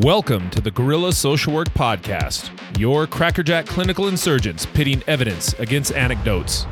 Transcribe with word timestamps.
Welcome 0.00 0.48
to 0.50 0.62
the 0.62 0.70
Gorilla 0.70 1.12
Social 1.12 1.52
Work 1.52 1.68
Podcast, 1.74 2.50
your 2.78 3.06
crackerjack 3.06 3.66
clinical 3.66 4.08
insurgents 4.08 4.64
pitting 4.64 5.02
evidence 5.06 5.52
against 5.58 5.92
anecdotes. 5.92 6.64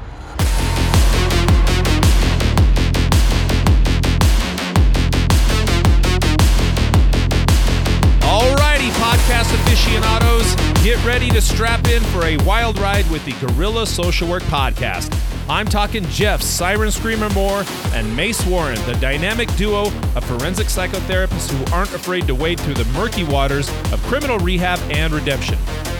Alrighty, 8.23 8.88
podcast 8.96 9.52
aficionados, 9.52 10.55
get 10.82 11.05
ready 11.05 11.29
to 11.29 11.43
strap 11.43 11.87
in 11.89 12.02
for 12.05 12.25
a 12.25 12.39
wild 12.39 12.79
ride 12.79 13.09
with 13.11 13.23
the 13.27 13.32
Gorilla 13.46 13.87
Social 13.87 14.29
Work 14.30 14.45
Podcast. 14.45 15.30
I'm 15.51 15.67
talking 15.67 16.05
Jeff, 16.05 16.41
Siren 16.41 16.93
Screamer 16.93 17.29
Moore, 17.30 17.64
and 17.93 18.14
Mace 18.14 18.46
Warren, 18.46 18.77
the 18.87 18.95
dynamic 19.01 19.53
duo 19.57 19.87
of 20.15 20.25
forensic 20.25 20.69
psychotherapists 20.69 21.51
who 21.51 21.75
aren't 21.75 21.93
afraid 21.93 22.29
to 22.29 22.37
wade 22.37 22.61
through 22.61 22.75
the 22.75 22.84
murky 22.93 23.24
waters 23.24 23.69
of 23.93 24.01
criminal 24.05 24.38
rehab 24.38 24.79
and 24.93 25.12
redemption. 25.12 25.59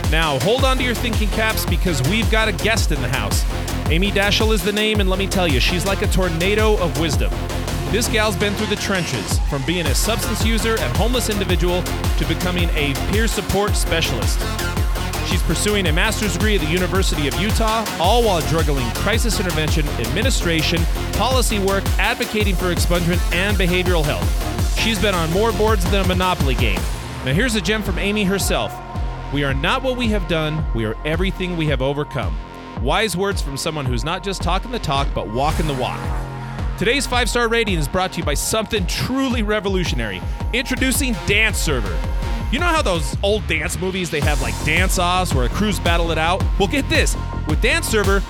Now, 0.09 0.39
hold 0.39 0.63
on 0.63 0.77
to 0.77 0.83
your 0.83 0.95
thinking 0.95 1.27
caps 1.31 1.65
because 1.65 2.01
we've 2.03 2.31
got 2.31 2.47
a 2.47 2.53
guest 2.53 2.93
in 2.93 3.01
the 3.01 3.09
house. 3.09 3.43
Amy 3.89 4.09
Daeschel 4.09 4.53
is 4.53 4.63
the 4.63 4.71
name, 4.71 5.01
and 5.01 5.09
let 5.09 5.19
me 5.19 5.27
tell 5.27 5.49
you, 5.49 5.59
she's 5.59 5.85
like 5.85 6.01
a 6.01 6.07
tornado 6.07 6.77
of 6.77 6.97
wisdom. 7.01 7.29
This 7.91 8.07
gal's 8.07 8.37
been 8.37 8.53
through 8.53 8.67
the 8.67 8.77
trenches, 8.77 9.37
from 9.49 9.65
being 9.65 9.85
a 9.87 9.93
substance 9.93 10.45
user 10.45 10.79
and 10.79 10.95
homeless 10.95 11.29
individual 11.29 11.83
to 11.83 12.25
becoming 12.25 12.69
a 12.69 12.93
peer 13.11 13.27
support 13.27 13.75
specialist. 13.75 14.39
She's 15.27 15.41
pursuing 15.43 15.87
a 15.87 15.93
master's 15.93 16.33
degree 16.33 16.55
at 16.55 16.61
the 16.61 16.67
University 16.67 17.27
of 17.27 17.35
Utah, 17.35 17.85
all 17.99 18.23
while 18.23 18.41
juggling 18.41 18.89
crisis 18.95 19.39
intervention, 19.39 19.87
administration, 19.99 20.83
policy 21.13 21.59
work, 21.59 21.83
advocating 21.97 22.55
for 22.55 22.73
expungement, 22.73 23.19
and 23.33 23.57
behavioral 23.57 24.03
health. 24.03 24.79
She's 24.79 24.99
been 24.99 25.15
on 25.15 25.31
more 25.31 25.51
boards 25.51 25.89
than 25.91 26.03
a 26.03 26.07
Monopoly 26.07 26.55
game. 26.55 26.79
Now, 27.23 27.33
here's 27.33 27.55
a 27.55 27.61
gem 27.61 27.83
from 27.83 27.99
Amy 27.99 28.23
herself 28.23 28.73
We 29.33 29.43
are 29.43 29.53
not 29.53 29.83
what 29.83 29.95
we 29.95 30.07
have 30.07 30.27
done, 30.27 30.65
we 30.73 30.85
are 30.85 30.95
everything 31.05 31.55
we 31.55 31.67
have 31.67 31.81
overcome. 31.81 32.35
Wise 32.81 33.15
words 33.15 33.41
from 33.41 33.57
someone 33.57 33.85
who's 33.85 34.03
not 34.03 34.23
just 34.23 34.41
talking 34.41 34.71
the 34.71 34.79
talk, 34.79 35.07
but 35.13 35.29
walking 35.29 35.67
the 35.67 35.73
walk. 35.75 35.99
Today's 36.79 37.05
five 37.05 37.29
star 37.29 37.47
rating 37.47 37.77
is 37.77 37.87
brought 37.87 38.13
to 38.13 38.17
you 38.17 38.23
by 38.23 38.33
something 38.33 38.87
truly 38.87 39.43
revolutionary. 39.43 40.19
Introducing 40.51 41.13
Dance 41.27 41.59
Server. 41.59 41.95
You 42.51 42.59
know 42.59 42.65
how 42.65 42.81
those 42.81 43.15
old 43.23 43.47
dance 43.47 43.79
movies 43.79 44.09
they 44.09 44.19
have 44.19 44.41
like 44.41 44.53
dance 44.65 44.99
offs 44.99 45.33
where 45.33 45.45
a 45.45 45.49
crews 45.49 45.79
battle 45.79 46.11
it 46.11 46.17
out? 46.17 46.43
Well, 46.59 46.67
get 46.67 46.87
this 46.89 47.15
with 47.47 47.61
Dance 47.61 47.87
Server, 47.87 48.21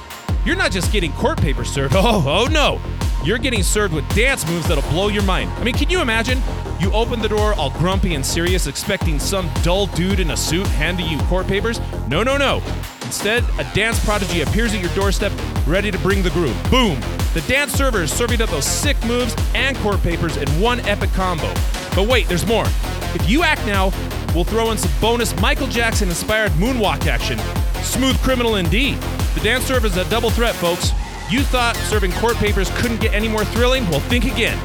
you're 0.45 0.55
not 0.55 0.72
just 0.72 0.91
getting 0.91 1.11
court 1.13 1.41
paper 1.41 1.63
served. 1.63 1.95
Oh, 2.02 2.23
oh 2.28 2.45
no. 2.52 2.80
You're 3.23 3.39
getting 3.39 3.63
served 3.63 3.94
with 3.94 4.08
dance 4.16 4.47
moves 4.47 4.67
that'll 4.67 4.89
blow 4.91 5.08
your 5.08 5.23
mind. 5.23 5.50
I 5.52 5.63
mean, 5.63 5.75
can 5.75 5.89
you 5.89 6.02
imagine? 6.02 6.39
You 6.80 6.91
open 6.91 7.19
the 7.19 7.30
door 7.30 7.53
all 7.55 7.72
grumpy 7.72 8.16
and 8.16 8.25
serious, 8.25 8.66
expecting 8.66 9.19
some 9.19 9.50
dull 9.63 9.86
dude 9.88 10.19
in 10.19 10.31
a 10.31 10.38
suit 10.38 10.66
handing 10.67 11.08
you 11.08 11.19
court 11.25 11.47
papers? 11.47 11.80
No, 12.08 12.23
no, 12.23 12.38
no. 12.38 12.61
Instead, 13.03 13.44
a 13.59 13.63
dance 13.75 14.03
prodigy 14.03 14.41
appears 14.41 14.73
at 14.73 14.81
your 14.81 14.94
doorstep, 14.95 15.31
ready 15.67 15.91
to 15.91 15.97
bring 16.00 16.23
the 16.23 16.31
groove. 16.31 16.58
Boom! 16.72 17.00
The 17.33 17.44
dance 17.47 17.73
server 17.73 18.03
is 18.03 18.11
serving 18.11 18.41
up 18.41 18.50
those 18.50 18.66
sick 18.66 19.03
moves 19.06 19.35
and 19.53 19.78
court 19.78 20.02
papers 20.02 20.38
in 20.38 20.47
one 20.59 20.80
epic 20.81 21.11
combo. 21.11 21.52
But 21.95 22.08
wait, 22.08 22.28
there's 22.28 22.45
more. 22.45 22.66
If 23.14 23.30
you 23.30 23.44
act 23.44 23.66
now, 23.66 23.92
we'll 24.34 24.45
throw 24.45 24.72
in 24.72 24.78
some 24.78 24.92
bonus 25.02 25.36
Michael 25.42 25.67
Jackson 25.67 26.08
inspired 26.09 26.52
moonwalk 26.53 27.06
action. 27.08 27.38
Smooth 27.84 28.17
criminal 28.22 28.56
indeed. 28.56 28.97
The 29.36 29.42
dance 29.42 29.66
server 29.66 29.88
is 29.88 29.97
a 29.97 30.09
double 30.09 30.30
threat, 30.30 30.56
folks. 30.56 30.92
You 31.30 31.44
thought 31.44 31.75
serving 31.89 32.14
court 32.14 32.36
papers 32.36 32.69
couldn't 32.75 33.02
get 33.02 33.14
any 33.14 33.28
more 33.28 33.44
thrilling? 33.45 33.89
Well, 33.89 34.00
think 34.02 34.25
again. 34.25 34.58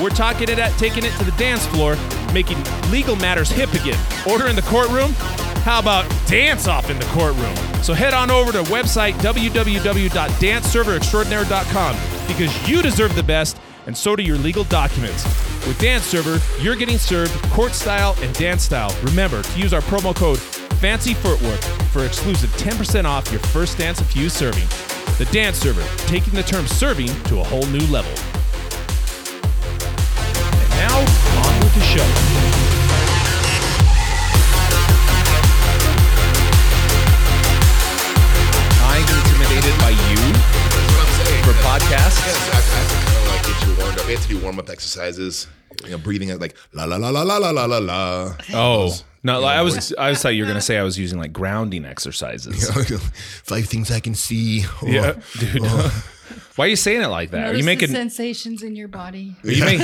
We're 0.00 0.10
talking 0.10 0.48
it 0.48 0.58
at 0.58 0.72
taking 0.78 1.04
it 1.04 1.12
to 1.18 1.24
the 1.24 1.32
dance 1.32 1.66
floor, 1.66 1.96
making 2.32 2.56
legal 2.90 3.16
matters 3.16 3.50
hip 3.50 3.74
again. 3.74 3.98
Order 4.28 4.46
in 4.48 4.56
the 4.56 4.62
courtroom? 4.62 5.12
How 5.62 5.78
about 5.78 6.10
dance 6.26 6.66
off 6.66 6.90
in 6.90 6.98
the 6.98 7.04
courtroom? 7.06 7.54
So 7.82 7.94
head 7.94 8.14
on 8.14 8.30
over 8.30 8.52
to 8.52 8.62
website 8.64 9.14
www.danceserverextraordinaire.com 9.14 11.96
because 12.26 12.68
you 12.68 12.82
deserve 12.82 13.14
the 13.14 13.22
best 13.22 13.58
and 13.86 13.96
so 13.96 14.16
do 14.16 14.22
your 14.22 14.36
legal 14.38 14.64
documents. 14.64 15.24
With 15.66 15.78
Dance 15.78 16.04
Server, 16.04 16.40
you're 16.60 16.74
getting 16.74 16.98
served 16.98 17.32
court 17.50 17.72
style 17.72 18.16
and 18.20 18.34
dance 18.34 18.64
style. 18.64 18.92
Remember 19.04 19.42
to 19.42 19.60
use 19.60 19.72
our 19.72 19.80
promo 19.82 20.14
code 20.14 20.40
Fancy 20.80 21.14
Footwork 21.14 21.60
for 21.92 22.04
exclusive 22.04 22.50
10% 22.56 23.04
off 23.04 23.30
your 23.30 23.40
first 23.40 23.78
dance 23.78 24.00
of 24.00 24.08
fuse 24.08 24.32
serving. 24.32 24.66
The 25.18 25.30
Dance 25.32 25.58
Server, 25.58 25.84
taking 26.08 26.34
the 26.34 26.42
term 26.42 26.66
serving 26.66 27.06
to 27.24 27.38
a 27.38 27.44
whole 27.44 27.66
new 27.66 27.86
level. 27.86 28.10
And 30.60 30.70
now, 30.70 30.98
on 30.98 31.60
with 31.60 31.74
the 31.74 31.80
show. 31.82 32.51
We 44.12 44.16
have 44.16 44.26
to 44.26 44.34
do 44.34 44.40
warm 44.40 44.58
up 44.58 44.68
exercises. 44.68 45.46
You 45.84 45.92
know, 45.92 45.96
breathing 45.96 46.28
at 46.28 46.38
like 46.38 46.54
la 46.74 46.84
la 46.84 46.96
la 46.96 47.08
la 47.08 47.22
la 47.22 47.38
la 47.38 47.50
la 47.50 47.64
la 47.64 47.78
la. 47.78 48.36
Oh 48.52 48.94
no! 49.22 49.36
you 49.36 49.40
know, 49.40 49.44
I 49.46 49.62
was 49.62 49.72
voice. 49.76 49.92
I 49.96 50.10
was 50.10 50.20
thought 50.20 50.34
you 50.34 50.42
were 50.42 50.46
gonna 50.48 50.60
say 50.60 50.76
I 50.76 50.82
was 50.82 50.98
using 50.98 51.18
like 51.18 51.32
grounding 51.32 51.86
exercises. 51.86 52.68
Five 53.44 53.64
things 53.64 53.90
I 53.90 54.00
can 54.00 54.14
see. 54.14 54.64
Oh, 54.66 54.78
Yeah, 54.86 55.14
dude. 55.38 55.60
Oh. 55.62 56.04
Why 56.56 56.66
are 56.66 56.68
you 56.68 56.76
saying 56.76 57.00
it 57.00 57.06
like 57.06 57.30
that? 57.30 57.38
Are 57.38 57.44
Notice 57.44 57.56
you 57.56 57.62
the 57.62 57.66
making 57.66 57.88
sensations 57.88 58.62
in 58.62 58.76
your 58.76 58.88
body. 58.88 59.34
are 59.44 59.50
you, 59.50 59.64
make, 59.64 59.80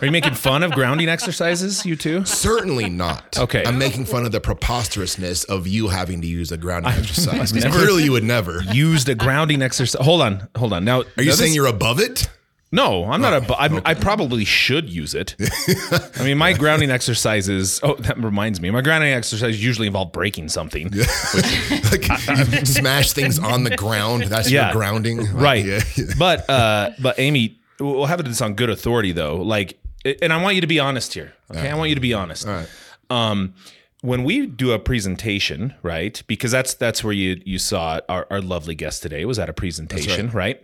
are 0.00 0.04
you 0.06 0.10
making 0.10 0.32
fun 0.34 0.62
of 0.62 0.72
grounding 0.72 1.10
exercises? 1.10 1.84
You 1.84 1.96
too? 1.96 2.24
Certainly 2.24 2.88
not. 2.88 3.38
Okay. 3.38 3.62
I'm 3.66 3.76
making 3.76 4.06
fun 4.06 4.24
of 4.24 4.32
the 4.32 4.40
preposterousness 4.40 5.44
of 5.44 5.66
you 5.66 5.88
having 5.88 6.22
to 6.22 6.26
use 6.26 6.50
a 6.50 6.56
grounding 6.56 6.92
exercise. 6.92 7.52
'Cause 7.52 7.64
never- 7.64 7.76
Clearly, 7.78 8.04
you 8.04 8.12
would 8.12 8.24
never. 8.24 8.62
Used 8.72 9.10
a 9.10 9.14
grounding 9.14 9.60
exercise. 9.60 10.00
Hold 10.02 10.22
on, 10.22 10.48
hold 10.56 10.72
on. 10.72 10.86
Now, 10.86 11.02
Are 11.18 11.22
you 11.22 11.32
saying 11.32 11.52
you're 11.52 11.66
above 11.66 12.00
it? 12.00 12.30
No, 12.72 13.04
I'm 13.10 13.20
not 13.20 13.34
a. 13.34 13.40
bu- 13.40 13.54
I'm, 13.58 13.80
I 13.84 13.94
probably 13.94 14.44
should 14.44 14.88
use 14.88 15.12
it. 15.14 15.34
I 16.16 16.22
mean, 16.24 16.38
my 16.38 16.52
grounding 16.52 16.90
exercises. 16.90 17.80
Oh, 17.82 17.94
that 17.96 18.16
reminds 18.16 18.60
me. 18.60 18.70
My 18.70 18.80
grounding 18.80 19.12
exercises 19.12 19.62
usually 19.62 19.88
involve 19.88 20.12
breaking 20.12 20.48
something. 20.50 20.88
Yeah, 20.92 21.04
like 21.90 22.08
you 22.08 22.16
smash 22.66 23.12
things 23.12 23.40
on 23.40 23.64
the 23.64 23.76
ground. 23.76 24.24
That's 24.24 24.48
Yeah. 24.50 24.66
your 24.66 24.74
grounding. 24.74 25.18
Like, 25.18 25.34
right 25.34 25.64
Yeah. 25.64 25.80
but 26.18 26.48
uh 26.48 26.90
but 27.02 27.18
amy 27.18 27.58
we'll 27.80 28.06
have 28.06 28.22
this 28.24 28.40
on 28.40 28.54
good 28.54 28.70
authority 28.70 29.10
though 29.12 29.36
like 29.36 29.78
and 30.22 30.32
i 30.32 30.42
want 30.42 30.54
you 30.54 30.60
to 30.60 30.66
be 30.66 30.78
honest 30.78 31.14
here 31.14 31.32
okay 31.50 31.70
i 31.70 31.74
want 31.74 31.88
you 31.88 31.94
to 31.94 32.00
be 32.00 32.12
honest 32.12 32.46
All 32.46 32.52
right. 32.54 32.68
um 33.10 33.54
when 34.02 34.22
we 34.24 34.46
do 34.46 34.72
a 34.72 34.78
presentation 34.78 35.74
right 35.82 36.22
because 36.26 36.50
that's 36.50 36.74
that's 36.74 37.02
where 37.02 37.12
you 37.14 37.40
you 37.46 37.58
saw 37.58 37.96
it, 37.96 38.04
our, 38.08 38.26
our 38.30 38.40
lovely 38.42 38.74
guest 38.74 39.02
today 39.02 39.24
was 39.24 39.38
at 39.38 39.48
a 39.48 39.52
presentation 39.54 40.28
right 40.30 40.62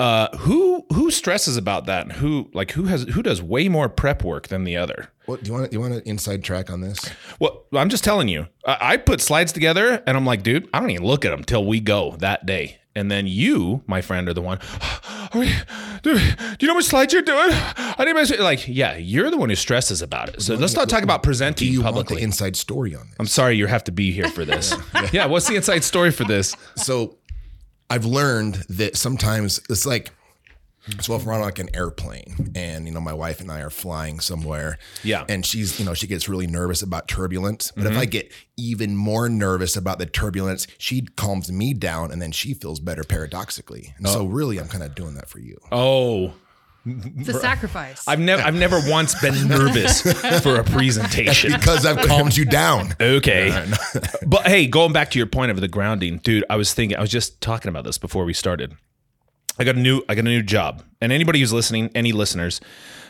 uh 0.00 0.36
who 0.38 0.84
who 0.92 1.10
stresses 1.10 1.56
about 1.56 1.86
that 1.86 2.02
and 2.02 2.12
who 2.14 2.50
like 2.54 2.72
who 2.72 2.84
has 2.84 3.02
who 3.04 3.22
does 3.22 3.40
way 3.42 3.68
more 3.68 3.88
prep 3.88 4.24
work 4.24 4.48
than 4.48 4.64
the 4.64 4.76
other 4.76 5.08
What 5.26 5.42
do 5.44 5.48
you 5.48 5.52
want? 5.56 5.70
do 5.70 5.76
You 5.76 5.80
want 5.80 5.92
an 5.94 6.02
inside 6.06 6.42
track 6.42 6.70
on 6.70 6.80
this? 6.80 6.98
well, 7.38 7.64
I'm 7.74 7.88
just 7.90 8.02
telling 8.02 8.26
you. 8.28 8.46
I, 8.66 8.78
I 8.92 8.96
put 8.96 9.20
slides 9.20 9.52
together, 9.52 10.02
and 10.06 10.16
I'm 10.16 10.26
like, 10.26 10.42
dude, 10.42 10.68
I 10.74 10.80
don't 10.80 10.90
even 10.90 11.06
look 11.06 11.24
at 11.24 11.30
them 11.30 11.44
till 11.44 11.64
we 11.64 11.78
go 11.80 12.16
that 12.18 12.46
day. 12.46 12.78
And 12.96 13.08
then 13.08 13.28
you, 13.28 13.84
my 13.86 14.00
friend, 14.00 14.28
are 14.28 14.34
the 14.34 14.42
one. 14.42 14.58
Are 15.32 15.38
we, 15.38 15.52
dude, 16.02 16.20
do 16.58 16.66
you 16.66 16.66
know 16.66 16.74
much 16.74 16.86
slides 16.86 17.12
you're 17.12 17.22
doing? 17.22 17.50
I 17.52 18.04
need 18.04 18.14
my 18.14 18.22
like, 18.42 18.66
yeah, 18.66 18.96
you're 18.96 19.30
the 19.30 19.36
one 19.36 19.48
who 19.48 19.54
stresses 19.54 20.02
about 20.02 20.30
it. 20.30 20.42
So 20.42 20.56
let's 20.56 20.74
not 20.74 20.88
talk 20.88 21.04
about 21.04 21.22
presenting 21.22 21.68
Do 21.68 21.72
you 21.72 21.82
want 21.82 21.94
the 21.94 22.02
publicly. 22.02 22.22
inside 22.22 22.56
story 22.56 22.96
on 22.96 23.06
this? 23.06 23.16
I'm 23.20 23.28
sorry, 23.28 23.56
you 23.56 23.66
have 23.66 23.84
to 23.84 23.92
be 23.92 24.10
here 24.10 24.28
for 24.28 24.44
this. 24.44 24.74
yeah, 25.12 25.26
what's 25.26 25.46
the 25.46 25.54
inside 25.54 25.84
story 25.84 26.10
for 26.10 26.24
this? 26.24 26.56
so 26.74 27.16
I've 27.90 28.04
learned 28.04 28.54
that 28.68 28.96
sometimes 28.96 29.60
it's 29.68 29.84
like 29.84 30.12
so 31.00 31.14
if 31.14 31.24
we're 31.24 31.34
on 31.34 31.40
like 31.40 31.58
an 31.58 31.68
airplane 31.74 32.52
and 32.54 32.86
you 32.86 32.92
know 32.92 33.00
my 33.00 33.12
wife 33.12 33.40
and 33.40 33.50
I 33.52 33.60
are 33.60 33.70
flying 33.70 34.18
somewhere 34.18 34.78
Yeah. 35.02 35.24
and 35.28 35.44
she's 35.44 35.78
you 35.78 35.84
know 35.84 35.92
she 35.92 36.06
gets 36.06 36.28
really 36.28 36.46
nervous 36.46 36.82
about 36.82 37.06
turbulence 37.06 37.70
but 37.76 37.84
if 37.84 37.92
mm-hmm. 37.92 38.00
I 38.00 38.04
get 38.06 38.32
even 38.56 38.96
more 38.96 39.28
nervous 39.28 39.76
about 39.76 39.98
the 39.98 40.06
turbulence 40.06 40.66
she 40.78 41.02
calms 41.16 41.52
me 41.52 41.74
down 41.74 42.10
and 42.10 42.20
then 42.22 42.32
she 42.32 42.54
feels 42.54 42.80
better 42.80 43.04
paradoxically. 43.04 43.94
And 43.98 44.08
so 44.08 44.20
oh. 44.20 44.26
really 44.26 44.58
I'm 44.58 44.68
kind 44.68 44.82
of 44.82 44.94
doing 44.94 45.14
that 45.14 45.28
for 45.28 45.38
you. 45.38 45.58
Oh, 45.70 46.32
It's 46.86 47.28
a 47.28 47.34
sacrifice. 47.34 48.06
I've 48.08 48.18
never, 48.20 48.42
I've 48.42 48.54
never 48.54 48.80
once 48.86 49.20
been 49.20 49.48
nervous 49.48 50.00
for 50.42 50.56
a 50.56 50.64
presentation. 50.64 51.52
because 51.58 51.84
I've 51.84 52.06
calmed 52.06 52.36
you 52.36 52.44
down 52.44 52.94
Okay. 53.00 53.50
but 54.26 54.46
hey, 54.46 54.66
going 54.66 54.92
back 54.92 55.10
to 55.10 55.18
your 55.18 55.26
point 55.26 55.50
of 55.50 55.60
the 55.60 55.68
grounding, 55.68 56.18
dude, 56.18 56.44
I 56.48 56.56
was 56.56 56.72
thinking 56.72 56.96
I 56.96 57.00
was 57.00 57.10
just 57.10 57.40
talking 57.40 57.68
about 57.68 57.84
this 57.84 57.98
before 57.98 58.24
we 58.24 58.32
started. 58.32 58.74
I 59.58 59.64
got 59.64 59.76
a 59.76 59.78
new 59.80 60.02
I 60.08 60.14
got 60.14 60.20
a 60.22 60.28
new 60.28 60.42
job. 60.42 60.82
And 61.00 61.12
anybody 61.12 61.40
who's 61.40 61.52
listening, 61.52 61.90
any 61.94 62.12
listeners, 62.12 62.60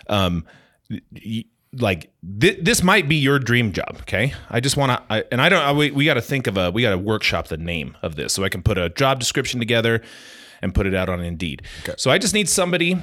um 0.09 0.45
y- 0.91 1.45
like 1.73 2.11
th- 2.41 2.59
this 2.63 2.83
might 2.83 3.09
be 3.09 3.15
your 3.15 3.39
dream 3.39 3.73
job, 3.73 3.99
okay? 4.01 4.35
I 4.49 4.59
just 4.59 4.77
want 4.77 4.91
to 5.09 5.27
and 5.33 5.41
I 5.41 5.49
don't 5.49 5.63
I, 5.63 5.73
we, 5.73 5.93
we 5.93 6.05
got 6.05 6.15
to 6.15 6.23
think 6.23 6.49
of 6.49 6.57
a 6.57 6.73
we 6.73 6.83
got 6.83 6.91
to 6.91 6.99
workshop 6.99 7.47
the 7.47 7.57
name 7.57 7.97
of 8.03 8.17
this 8.17 8.33
so 8.33 8.43
I 8.43 8.49
can 8.49 8.63
put 8.63 8.79
a 8.79 8.89
job 8.89 9.21
description 9.21 9.61
together 9.61 10.03
and 10.61 10.75
put 10.75 10.87
it 10.87 10.95
out 10.95 11.09
on 11.09 11.21
Indeed. 11.21 11.63
Okay. 11.83 11.95
So 11.97 12.11
I 12.11 12.19
just 12.19 12.35
need 12.35 12.49
somebody 12.49 12.99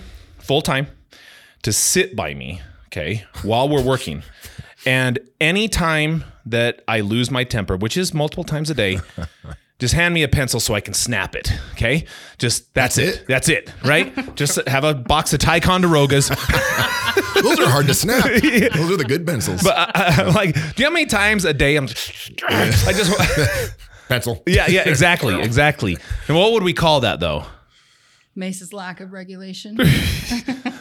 full 0.47 0.61
time 0.61 0.87
to 1.63 1.73
sit 1.73 2.15
by 2.15 2.33
me, 2.33 2.61
okay, 2.87 3.25
while 3.43 3.67
we're 3.69 3.83
working 3.83 4.23
And 4.85 5.19
anytime 5.41 6.23
that 6.45 6.81
I 6.87 7.01
lose 7.01 7.29
my 7.29 7.43
temper, 7.43 7.75
which 7.75 7.97
is 7.97 8.13
multiple 8.13 8.45
times 8.45 8.69
a 8.69 8.73
day, 8.73 8.99
just 9.79 9.93
hand 9.93 10.13
me 10.13 10.23
a 10.23 10.29
pencil 10.29 10.59
so 10.61 10.73
I 10.75 10.79
can 10.79 10.93
snap 10.93 11.35
it. 11.35 11.51
Okay. 11.73 12.05
Just 12.37 12.73
that's, 12.73 12.95
That's 12.95 13.17
it. 13.17 13.21
it? 13.21 13.27
That's 13.27 13.49
it. 13.49 13.73
Right. 13.83 14.35
just 14.41 14.65
have 14.67 14.85
a 14.85 14.93
box 14.93 15.33
of 15.33 15.39
Ticonderogas. 15.39 16.29
Those 17.43 17.59
are 17.59 17.69
hard 17.69 17.87
to 17.87 17.93
snap. 17.93 18.23
Those 18.23 18.91
are 18.91 18.97
the 18.97 19.05
good 19.05 19.25
pencils. 19.27 19.67
I, 19.67 19.91
I, 19.93 20.21
uh, 20.23 20.29
uh, 20.29 20.33
like, 20.33 20.53
do 20.53 20.59
you 20.59 20.83
know 20.83 20.89
how 20.89 20.93
many 20.93 21.05
times 21.05 21.43
a 21.45 21.53
day 21.53 21.75
I'm 21.75 21.87
just, 21.87 22.31
I 22.47 22.93
just, 22.93 23.75
Pencil. 24.07 24.41
yeah, 24.47 24.67
yeah, 24.67 24.87
exactly. 24.87 25.39
Exactly. 25.41 25.97
And 26.27 26.37
what 26.37 26.53
would 26.53 26.63
we 26.63 26.73
call 26.73 27.01
that 27.01 27.19
though? 27.19 27.45
Mace's 28.37 28.71
lack 28.71 29.01
of 29.01 29.11
regulation. 29.11 29.77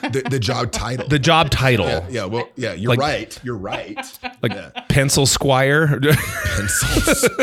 The, 0.07 0.23
the 0.31 0.39
job 0.39 0.71
title. 0.71 1.09
The 1.09 1.19
job 1.19 1.51
title. 1.51 1.89
yeah, 2.09 2.27
well, 2.27 2.49
yeah, 2.55 2.75
you're 2.75 2.91
Like- 2.91 3.01
right. 3.01 3.41
You're 3.43 3.57
right. 3.57 3.99
Like 4.41 4.89
pencil 4.89 5.27
squire. 5.27 5.99
Pencils. 6.01 7.29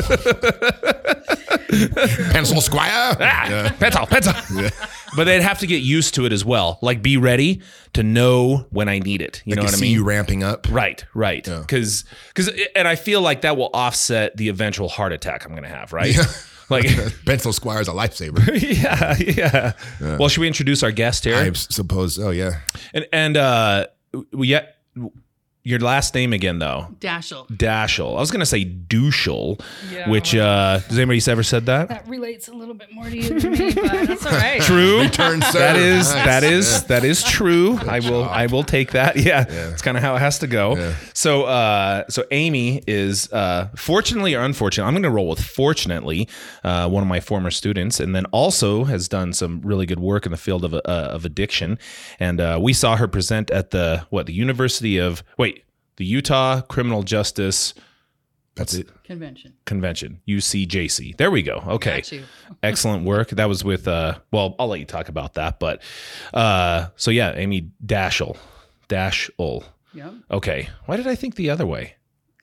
Pencil 2.31 2.61
squire. 2.61 3.17
Ah, 3.19 3.75
pencil, 3.79 4.05
pencil. 4.05 4.33
But 5.17 5.25
they'd 5.25 5.41
have 5.41 5.59
to 5.59 5.67
get 5.67 5.81
used 5.81 6.13
to 6.15 6.25
it 6.25 6.31
as 6.31 6.45
well. 6.45 6.79
Like 6.81 7.01
be 7.01 7.17
ready 7.17 7.61
to 7.93 8.03
know 8.03 8.65
when 8.69 8.87
I 8.87 8.99
need 8.99 9.21
it. 9.21 9.41
You 9.45 9.55
know 9.55 9.63
what 9.63 9.69
can 9.69 9.75
I 9.75 9.77
see 9.79 9.85
mean? 9.85 9.93
you 9.95 10.03
ramping 10.05 10.43
up. 10.43 10.67
Right, 10.69 11.03
right. 11.13 11.43
Because, 11.43 12.05
because, 12.29 12.49
and 12.75 12.87
I 12.87 12.95
feel 12.95 13.21
like 13.21 13.41
that 13.41 13.57
will 13.57 13.71
offset 13.73 14.37
the 14.37 14.47
eventual 14.49 14.87
heart 14.89 15.11
attack 15.11 15.43
I'm 15.45 15.51
going 15.51 15.63
to 15.63 15.69
have. 15.69 15.91
Right. 15.91 16.15
Like, 16.69 16.85
Pencil 17.25 17.53
squire 17.53 17.81
is 17.81 17.87
a 17.87 17.91
lifesaver. 17.91 18.39
yeah, 18.83 19.73
yeah. 19.99 20.17
Well, 20.17 20.29
should 20.29 20.41
we 20.41 20.47
introduce 20.47 20.81
our 20.81 20.91
guest 20.91 21.23
here? 21.25 21.35
I 21.35 21.51
suppose. 21.53 22.17
Oh 22.17 22.31
yeah. 22.31 22.61
and 22.93 23.05
and 23.11 23.37
uh, 23.37 23.87
we 24.31 24.47
yet 24.47 24.77
your 25.65 25.79
last 25.79 26.13
name 26.13 26.33
again 26.33 26.59
though. 26.59 26.87
Daeschel. 26.99 27.47
Daeschel. 27.47 28.17
I 28.17 28.19
was 28.19 28.31
gonna 28.31 28.45
say 28.45 28.65
douchel, 28.65 29.61
Yeah. 29.91 30.09
which 30.09 30.35
uh, 30.35 30.79
has 30.79 30.97
anybody 30.99 31.21
ever 31.31 31.43
said 31.43 31.65
that? 31.67 31.87
That 31.89 32.07
relates 32.07 32.49
a 32.49 32.53
little 32.53 32.73
bit 32.73 32.91
more 32.91 33.05
to 33.05 33.15
you 33.17 33.39
than 33.39 33.51
me, 33.53 33.73
but 33.73 33.83
that's 34.07 34.25
all 34.25 34.33
right. 34.33 34.61
True. 34.61 35.07
Turn 35.07 35.41
sir. 35.41 35.59
That 35.59 35.77
is 35.77 36.13
Nice. 36.13 36.25
that 36.25 36.43
is 36.43 36.83
that 36.85 37.03
is 37.05 37.23
true. 37.23 37.77
I 37.87 37.99
will 37.99 38.23
I 38.25 38.47
will 38.47 38.63
take 38.63 38.91
that. 38.91 39.15
Yeah, 39.23 39.45
it's 39.47 39.81
kind 39.81 39.95
of 39.95 40.03
how 40.03 40.15
it 40.15 40.19
has 40.19 40.39
to 40.39 40.47
go. 40.47 40.93
So 41.13 41.43
uh, 41.43 42.03
so 42.09 42.25
Amy 42.31 42.81
is 42.87 43.31
uh, 43.31 43.69
fortunately 43.77 44.35
or 44.35 44.41
unfortunately, 44.41 44.87
I'm 44.87 44.93
going 44.95 45.03
to 45.03 45.09
roll 45.09 45.29
with 45.29 45.39
fortunately, 45.41 46.27
uh, 46.65 46.89
one 46.89 47.01
of 47.03 47.07
my 47.07 47.21
former 47.21 47.51
students, 47.51 48.01
and 48.01 48.13
then 48.13 48.25
also 48.27 48.83
has 48.83 49.07
done 49.07 49.31
some 49.31 49.61
really 49.61 49.85
good 49.85 49.99
work 49.99 50.25
in 50.25 50.31
the 50.33 50.37
field 50.37 50.65
of 50.65 50.73
uh, 50.73 50.79
of 50.85 51.23
addiction. 51.23 51.79
And 52.19 52.41
uh, 52.41 52.59
we 52.61 52.73
saw 52.73 52.97
her 52.97 53.07
present 53.07 53.49
at 53.51 53.71
the 53.71 54.05
what 54.09 54.25
the 54.25 54.33
University 54.33 54.97
of 54.97 55.23
wait 55.37 55.52
the 55.97 56.05
Utah 56.05 56.61
Criminal 56.61 57.03
Justice 57.03 57.73
That's 58.55 58.73
it. 58.73 58.89
Convention. 59.03 59.53
Convention 59.65 60.21
UCJC. 60.27 61.17
There 61.17 61.31
we 61.31 61.41
go. 61.41 61.63
Okay. 61.67 62.03
Excellent 62.63 63.03
work. 63.05 63.29
That 63.29 63.49
was 63.49 63.63
with 63.63 63.87
uh 63.87 64.19
well, 64.31 64.55
I'll 64.59 64.67
let 64.67 64.79
you 64.79 64.85
talk 64.85 65.09
about 65.09 65.33
that, 65.35 65.59
but 65.59 65.81
uh 66.33 66.87
so 66.95 67.11
yeah, 67.11 67.33
Amy 67.35 67.69
Daeschel. 67.85 68.37
Daeschel. 68.89 69.63
Yep. 69.93 70.13
Okay. 70.31 70.69
Why 70.85 70.97
did 70.97 71.07
I 71.07 71.15
think 71.15 71.35
the 71.35 71.49
other 71.49 71.65
way? 71.65 71.95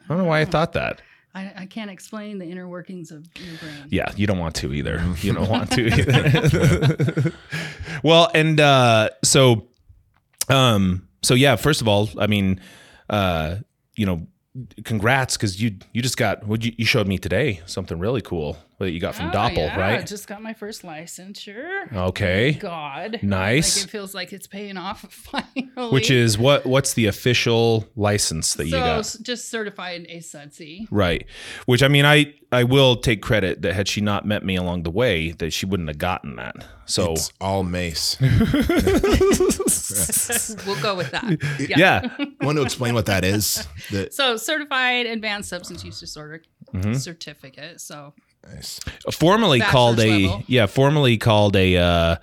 I 0.05 0.09
don't 0.09 0.19
know 0.19 0.25
why 0.25 0.41
I 0.41 0.45
thought 0.45 0.73
that. 0.75 1.01
I, 1.33 1.53
I 1.59 1.67
can't 1.67 1.91
explain 1.93 2.39
the 2.39 2.47
inner 2.47 2.67
workings 2.69 3.13
of 3.13 3.25
your 3.37 3.57
brain. 3.59 3.87
Yeah, 3.89 4.11
you 4.17 4.27
don't 4.27 4.39
want 4.41 4.57
to 4.57 4.73
either. 4.73 5.01
You 5.21 5.33
don't 5.33 5.49
want 5.49 5.71
to 5.73 5.87
either. 5.87 7.33
well, 8.03 8.29
and 8.35 8.59
uh 8.59 9.11
so 9.23 9.69
um 10.49 11.07
so 11.23 11.35
yeah, 11.35 11.55
first 11.57 11.81
of 11.81 11.87
all, 11.89 12.09
I 12.19 12.27
mean 12.27 12.61
uh 13.11 13.57
you 13.97 14.07
know, 14.07 14.27
congrats 14.85 15.37
cuz 15.37 15.61
you 15.61 15.77
you 15.93 16.01
just 16.03 16.17
got 16.17 16.47
what 16.47 16.65
you, 16.65 16.73
you 16.79 16.85
showed 16.85 17.07
me 17.07 17.19
today 17.19 17.61
something 17.67 17.99
really 17.99 18.23
cool 18.23 18.57
that 18.87 18.93
you 18.93 19.01
got 19.01 19.15
from 19.15 19.29
Oh, 19.29 19.33
Doppel, 19.33 19.57
yeah, 19.59 19.79
right? 19.79 20.01
I 20.01 20.03
just 20.03 20.27
got 20.27 20.43
my 20.43 20.55
first 20.55 20.83
licensure. 20.83 21.93
Okay. 21.95 22.53
God. 22.53 23.21
Nice. 23.23 23.77
Like 23.79 23.87
it 23.87 23.91
feels 23.91 24.15
like 24.15 24.33
it's 24.33 24.47
paying 24.47 24.77
off 24.77 25.01
finally. 25.13 25.71
Which 25.93 26.11
is 26.11 26.39
what? 26.39 26.67
What's 26.67 26.95
the 26.95 27.07
official 27.07 27.87
license 27.97 28.55
that 28.55 28.67
you 28.67 28.73
got? 28.73 28.99
s- 29.01 29.19
just 29.19 29.49
certified 29.51 30.07
ASUDC. 30.11 30.87
Right. 30.91 31.27
Which 31.67 31.83
I 31.83 31.89
mean, 31.89 32.05
I 32.05 32.35
I 32.53 32.65
will 32.65 32.97
take 32.97 33.23
credit 33.23 33.63
that 33.63 33.75
had 33.75 33.89
she 33.89 34.01
not 34.01 34.27
met 34.27 34.45
me 34.45 34.57
along 34.57 34.83
the 34.83 34.91
way, 34.91 35.31
that 35.33 35.53
she 35.53 35.67
wouldn't 35.67 35.89
have 35.89 35.99
gotten 35.99 36.37
that. 36.37 36.57
So 36.87 37.13
It's 37.13 37.33
all 37.41 37.63
mace. 37.63 38.17
we'll 38.21 38.31
go 40.83 40.97
with 40.97 41.11
that. 41.13 41.39
Yeah. 41.61 41.77
yeah, 42.19 42.25
Want 42.41 42.57
to 42.59 42.63
explain 42.63 42.95
what 42.95 43.07
that 43.07 43.25
is? 43.25 43.67
That 43.93 44.13
So 44.15 44.37
certified 44.37 45.07
advanced 45.07 45.49
substance 45.49 45.85
use 45.85 46.01
disorder 46.01 46.43
Mm-hmm. 46.75 46.93
certificate. 46.95 47.81
So 47.81 48.13
nice. 48.47 48.81
formerly 49.13 49.59
Bachelor's 49.59 49.73
called 49.73 50.01
a 50.01 50.27
level. 50.27 50.43
yeah, 50.47 50.67
formerly 50.67 51.19
called 51.19 51.57
a 51.57 51.77
uh, 51.77 52.17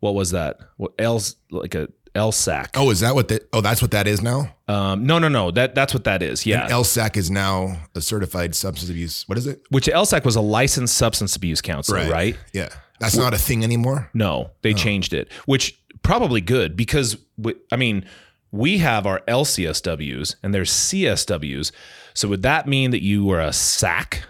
what 0.00 0.14
was 0.14 0.30
that? 0.30 0.60
What 0.76 0.92
else 0.98 1.36
like 1.50 1.74
a 1.74 1.88
LSAC? 2.14 2.70
Oh, 2.74 2.90
is 2.90 3.00
that 3.00 3.14
what 3.14 3.28
that? 3.28 3.48
Oh, 3.52 3.60
that's 3.60 3.82
what 3.82 3.90
that 3.92 4.06
is 4.06 4.22
now. 4.22 4.54
Um, 4.68 5.06
no, 5.06 5.18
no, 5.18 5.28
no. 5.28 5.50
That 5.50 5.74
that's 5.74 5.92
what 5.94 6.04
that 6.04 6.22
is. 6.22 6.46
Yeah. 6.46 6.68
LSAC 6.68 7.16
is 7.16 7.30
now 7.30 7.80
a 7.94 8.00
certified 8.00 8.54
substance 8.54 8.90
abuse. 8.90 9.24
What 9.28 9.38
is 9.38 9.46
it? 9.46 9.62
Which 9.70 9.86
LSAC 9.86 10.24
was 10.24 10.36
a 10.36 10.40
licensed 10.40 10.96
substance 10.96 11.36
abuse 11.36 11.60
counselor, 11.60 12.10
right? 12.10 12.36
Yeah, 12.52 12.68
that's 13.00 13.16
not 13.16 13.34
a 13.34 13.38
thing 13.38 13.62
anymore. 13.64 14.10
No, 14.14 14.50
they 14.62 14.74
changed 14.74 15.12
it, 15.12 15.30
which 15.44 15.78
probably 16.02 16.40
good 16.40 16.76
because 16.76 17.16
we, 17.36 17.54
I 17.72 17.76
mean, 17.76 18.06
we 18.52 18.78
have 18.78 19.06
our 19.06 19.20
LCSWs 19.28 20.36
and 20.42 20.54
there's 20.54 20.70
CSWs. 20.70 21.72
So 22.14 22.28
would 22.28 22.42
that 22.42 22.66
mean 22.66 22.92
that 22.92 23.02
you 23.02 23.24
were 23.24 23.40
a 23.40 23.52
SAC? 23.52 24.22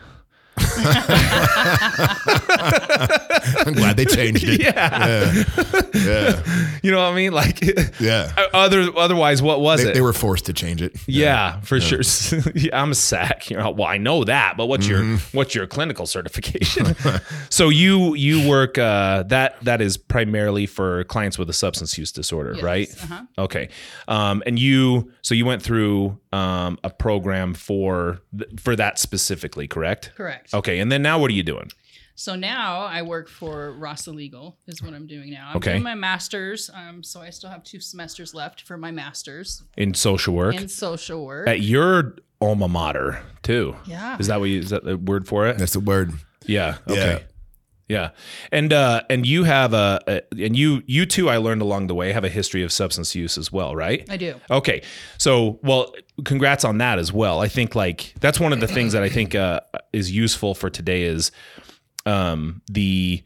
I'm 3.58 3.73
glad 3.75 3.96
they 3.96 4.05
changed 4.05 4.44
it. 4.46 4.61
Yeah. 4.61 5.32
Yeah, 5.94 6.43
You 6.82 6.90
know 6.90 6.99
what 6.99 7.12
I 7.12 7.14
mean? 7.14 7.32
Like, 7.32 7.61
yeah. 8.00 8.32
other 8.55 8.87
otherwise, 8.96 9.40
what 9.43 9.61
was 9.61 9.82
They, 9.82 9.90
it? 9.90 9.94
they 9.94 10.00
were 10.00 10.12
forced 10.12 10.46
to 10.46 10.52
change 10.52 10.82
it. 10.82 10.96
yeah, 11.06 11.61
for 11.61 11.81
sure. 11.81 12.00
yeah, 12.55 12.81
I'm 12.81 12.93
a 12.93 12.94
SAC. 12.94 13.50
You 13.50 13.56
know, 13.56 13.70
well, 13.70 13.87
I 13.88 13.99
know 13.99 14.25
that, 14.25 14.56
but 14.56 14.67
what's 14.67 14.87
your 14.87 15.05
what's 15.32 15.55
your 15.55 15.67
clinical 15.67 16.06
certification? 16.06 16.94
so 17.50 17.69
you 17.69 18.14
you 18.14 18.49
work 18.49 18.78
uh, 18.78 19.23
that 19.25 19.56
that 19.64 19.81
is 19.81 19.96
primarily 19.96 20.67
for 20.67 21.05
clients 21.05 21.38
with 21.38 21.49
a 21.50 21.55
substance 21.55 21.96
use 21.99 22.12
disorder, 22.12 22.55
Yes, 22.55 22.62
right? 22.62 22.88
uh-huh. 23.02 23.23
Okay, 23.38 23.69
um, 24.08 24.43
and 24.46 24.58
you 24.58 25.12
so 25.23 25.34
you 25.34 25.44
went 25.46 25.62
through 25.62 26.19
um, 26.32 26.78
a 26.84 26.90
program 26.90 27.54
for 27.54 28.21
th- 28.37 28.50
for 28.61 28.76
that 28.76 28.99
specifically, 28.99 29.66
correct? 29.66 30.12
correct. 30.16 30.52
Okay, 30.54 30.65
and 30.68 30.90
then 30.90 31.02
now 31.02 31.18
what 31.18 31.30
are 31.30 31.35
you 31.35 31.42
doing? 31.42 31.70
So 32.18 32.35
now 32.35 32.80
I 32.87 33.02
work 33.02 33.28
for 33.28 33.73
Rasa 33.73 34.11
Legal 34.11 34.56
is 34.66 34.82
what 34.82 34.94
I'm 34.94 35.06
doing 35.06 35.30
now. 35.30 35.49
I'm 35.50 35.56
Okay. 35.58 35.73
doing 35.73 35.82
my 35.82 35.94
master's. 35.94 36.70
Um, 36.73 37.02
so 37.02 37.20
I 37.20 37.28
still 37.28 37.50
have 37.50 37.62
two 37.62 37.78
semesters 37.78 38.32
left 38.35 38.62
for 38.62 38.78
my 38.78 38.90
master's 38.90 39.62
In 39.76 39.92
social 39.92 40.35
work 40.35 40.54
in 40.54 40.68
social 40.68 41.26
work. 41.26 41.46
at 41.46 41.61
your 41.61 42.16
alma 42.40 42.68
mater 42.68 43.20
too. 43.42 43.76
Yeah. 43.87 44.16
is 44.18 44.28
that 44.28 44.40
what 44.40 44.49
you, 44.49 44.61
is 44.61 44.70
that 44.70 44.85
the 44.85 44.96
word 44.96 45.26
for 45.28 45.46
it? 45.46 45.58
That's 45.58 45.75
the 45.75 45.80
word. 45.80 46.12
Yeah. 46.46 46.78
Yeah. 46.87 46.92
Okay. 46.92 47.12
Yeah. 47.12 47.18
Yeah, 47.88 48.11
and 48.50 48.73
uh 48.73 49.02
and 49.09 49.25
you 49.25 49.45
have 49.45 49.73
a, 49.73 50.00
a 50.09 50.23
and 50.45 50.57
you 50.57 50.83
you 50.87 51.07
too 51.07 51.28
I 51.31 51.37
learned 51.37 51.62
along 51.62 51.87
the 51.87 51.95
way 51.95 52.12
have 52.12 52.25
a 52.25 52.28
history 52.28 52.64
of 52.64 52.73
substance 52.73 53.14
use 53.14 53.38
as 53.38 53.52
well, 53.52 53.76
right? 53.76 54.05
I 54.11 54.16
do. 54.16 54.35
Okay. 54.50 54.83
So, 55.19 55.61
well, 55.62 55.95
congrats 56.25 56.64
on 56.64 56.78
that 56.78 56.99
as 56.99 57.12
well. 57.12 57.40
I 57.40 57.49
think 57.49 57.76
like 57.76 58.12
that's 58.21 58.40
one 58.40 58.52
of 58.52 58.59
the 58.59 58.66
things 58.66 58.93
that 58.93 59.05
I 59.05 59.09
think 59.09 59.37
uh 59.37 59.61
is 59.93 60.11
useful 60.11 60.55
for 60.55 60.69
today 60.69 61.02
is 61.02 61.31
um 62.07 62.61
the 62.66 63.23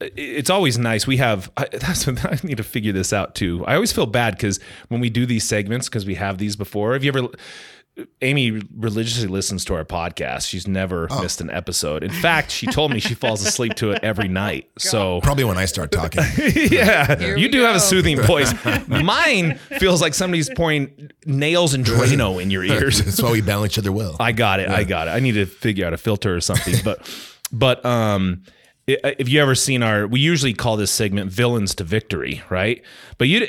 it's 0.00 0.50
always 0.50 0.78
nice. 0.78 1.06
We 1.06 1.16
have 1.16 1.50
I, 1.56 1.66
that's 1.72 2.06
I 2.06 2.38
need 2.42 2.58
to 2.58 2.62
figure 2.62 2.92
this 2.92 3.12
out 3.12 3.34
too. 3.34 3.64
I 3.66 3.74
always 3.74 3.92
feel 3.92 4.06
bad 4.06 4.34
because 4.34 4.60
when 4.88 5.00
we 5.00 5.10
do 5.10 5.26
these 5.26 5.44
segments, 5.44 5.88
because 5.88 6.06
we 6.06 6.14
have 6.16 6.38
these 6.38 6.56
before. 6.56 6.92
Have 6.92 7.02
you 7.02 7.10
ever? 7.10 7.28
Amy 8.20 8.62
religiously 8.76 9.26
listens 9.26 9.64
to 9.64 9.74
our 9.74 9.84
podcast. 9.84 10.48
She's 10.48 10.68
never 10.68 11.08
missed 11.20 11.40
an 11.40 11.50
episode. 11.50 12.02
In 12.02 12.10
fact, 12.10 12.50
she 12.50 12.66
told 12.66 12.92
me 12.92 13.00
she 13.00 13.14
falls 13.22 13.44
asleep 13.44 13.74
to 13.76 13.92
it 13.92 14.00
every 14.02 14.28
night. 14.28 14.70
So 14.76 15.20
Probably 15.22 15.44
when 15.44 15.56
I 15.56 15.64
start 15.64 15.92
talking. 15.92 16.22
yeah, 16.54 17.16
Here 17.18 17.36
you 17.36 17.46
we 17.46 17.48
do 17.48 17.62
have 17.62 17.76
a 17.76 17.80
soothing 17.80 18.20
voice. 18.20 18.52
Mine 18.88 19.56
feels 19.78 20.02
like 20.02 20.12
somebody's 20.12 20.50
pouring 20.50 21.10
nails 21.24 21.72
and 21.72 21.84
Drano 21.84 22.40
in 22.42 22.50
your 22.50 22.64
ears. 22.64 23.02
That's 23.02 23.22
why 23.22 23.32
we 23.32 23.40
balance 23.40 23.72
each 23.72 23.78
other 23.78 23.92
well. 23.92 24.16
I 24.20 24.32
got 24.32 24.60
it. 24.60 24.68
I 24.68 24.84
got 24.84 25.08
it. 25.08 25.12
I 25.12 25.20
need 25.20 25.32
to 25.32 25.46
figure 25.46 25.86
out 25.86 25.94
a 25.94 25.98
filter 25.98 26.34
or 26.34 26.40
something. 26.40 26.74
But, 26.84 27.08
but 27.50 27.84
um, 27.84 28.42
if 28.86 29.28
you 29.28 29.40
ever 29.40 29.54
seen 29.54 29.82
our, 29.82 30.06
we 30.06 30.20
usually 30.20 30.52
call 30.52 30.76
this 30.76 30.90
segment 30.90 31.30
"Villains 31.30 31.74
to 31.76 31.84
Victory," 31.84 32.42
right? 32.50 32.82
But 33.18 33.28
you 33.28 33.46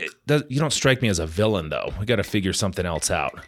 you 0.47 0.59
don't 0.59 0.73
strike 0.73 1.01
me 1.01 1.09
as 1.09 1.19
a 1.19 1.27
villain 1.27 1.69
though. 1.69 1.93
We 1.99 2.05
got 2.05 2.15
to 2.15 2.23
figure 2.23 2.53
something 2.53 2.85
else 2.85 3.11
out. 3.11 3.39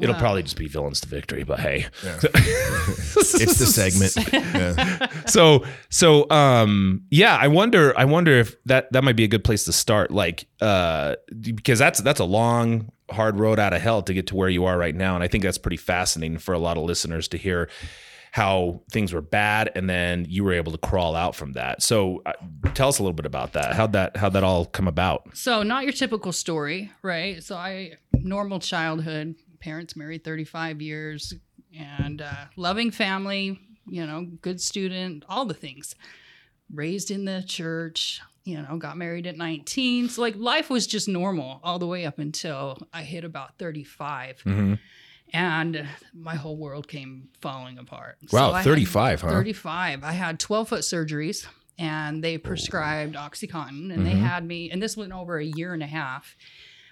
It'll 0.00 0.14
probably 0.14 0.42
just 0.42 0.56
be 0.56 0.68
villains 0.68 1.00
to 1.00 1.08
victory, 1.08 1.42
but 1.42 1.60
hey. 1.60 1.86
it's 2.04 3.58
the 3.58 3.66
segment. 3.66 4.32
Yeah. 4.32 5.08
so 5.26 5.64
so 5.90 6.28
um 6.30 7.02
yeah 7.10 7.36
i 7.36 7.48
wonder 7.48 7.96
i 7.98 8.04
wonder 8.04 8.32
if 8.32 8.56
that 8.64 8.90
that 8.92 9.04
might 9.04 9.16
be 9.16 9.24
a 9.24 9.28
good 9.28 9.44
place 9.44 9.64
to 9.64 9.72
start 9.72 10.10
like 10.10 10.46
uh 10.60 11.16
because 11.54 11.78
that's 11.78 12.00
that's 12.00 12.20
a 12.20 12.24
long 12.24 12.90
hard 13.10 13.38
road 13.38 13.58
out 13.58 13.72
of 13.72 13.80
hell 13.80 14.02
to 14.02 14.14
get 14.14 14.26
to 14.28 14.36
where 14.36 14.48
you 14.48 14.64
are 14.64 14.76
right 14.76 14.94
now. 14.94 15.14
And 15.14 15.24
I 15.24 15.28
think 15.28 15.44
that's 15.44 15.58
pretty 15.58 15.76
fascinating 15.76 16.38
for 16.38 16.52
a 16.52 16.58
lot 16.58 16.76
of 16.76 16.84
listeners 16.84 17.28
to 17.28 17.38
hear 17.38 17.68
how 18.32 18.82
things 18.90 19.12
were 19.12 19.22
bad 19.22 19.70
and 19.74 19.88
then 19.88 20.26
you 20.28 20.44
were 20.44 20.52
able 20.52 20.70
to 20.72 20.78
crawl 20.78 21.16
out 21.16 21.34
from 21.34 21.54
that. 21.54 21.82
So 21.82 22.22
uh, 22.26 22.32
tell 22.74 22.88
us 22.88 22.98
a 22.98 23.02
little 23.02 23.14
bit 23.14 23.24
about 23.26 23.54
that. 23.54 23.74
How'd 23.74 23.92
that 23.94 24.16
how'd 24.18 24.34
that 24.34 24.44
all 24.44 24.66
come 24.66 24.86
about? 24.86 25.30
So 25.34 25.62
not 25.62 25.84
your 25.84 25.92
typical 25.92 26.32
story, 26.32 26.90
right? 27.02 27.42
So 27.42 27.56
I 27.56 27.94
normal 28.12 28.60
childhood, 28.60 29.36
parents 29.60 29.96
married 29.96 30.24
35 30.24 30.80
years, 30.82 31.34
and 31.78 32.22
uh, 32.22 32.46
loving 32.56 32.90
family, 32.90 33.60
you 33.86 34.06
know, 34.06 34.26
good 34.42 34.60
student, 34.60 35.24
all 35.28 35.44
the 35.44 35.54
things. 35.54 35.94
Raised 36.72 37.10
in 37.10 37.24
the 37.24 37.42
church, 37.46 38.20
you 38.44 38.60
know, 38.60 38.76
got 38.76 38.96
married 38.98 39.26
at 39.26 39.36
19. 39.38 40.10
So 40.10 40.20
like 40.20 40.36
life 40.36 40.68
was 40.68 40.86
just 40.86 41.08
normal 41.08 41.60
all 41.62 41.78
the 41.78 41.86
way 41.86 42.04
up 42.04 42.18
until 42.18 42.78
I 42.92 43.02
hit 43.02 43.24
about 43.24 43.56
35. 43.58 44.42
Mm-hmm. 44.44 44.74
And 45.32 45.86
my 46.14 46.34
whole 46.36 46.56
world 46.56 46.88
came 46.88 47.28
falling 47.40 47.78
apart. 47.78 48.16
Wow, 48.32 48.52
had 48.52 48.64
35, 48.64 49.20
huh? 49.22 49.28
35. 49.30 50.04
I 50.04 50.12
had 50.12 50.38
12 50.40 50.68
foot 50.68 50.80
surgeries 50.80 51.46
and 51.78 52.24
they 52.24 52.38
prescribed 52.38 53.14
Oxycontin 53.14 53.92
and 53.92 54.06
they 54.06 54.12
Mhm. 54.14 54.20
had 54.26 54.44
me, 54.44 54.70
and 54.70 54.82
this 54.82 54.96
went 54.96 55.12
over 55.12 55.38
a 55.38 55.44
year 55.44 55.72
and 55.74 55.82
a 55.82 55.86
half. 55.86 56.34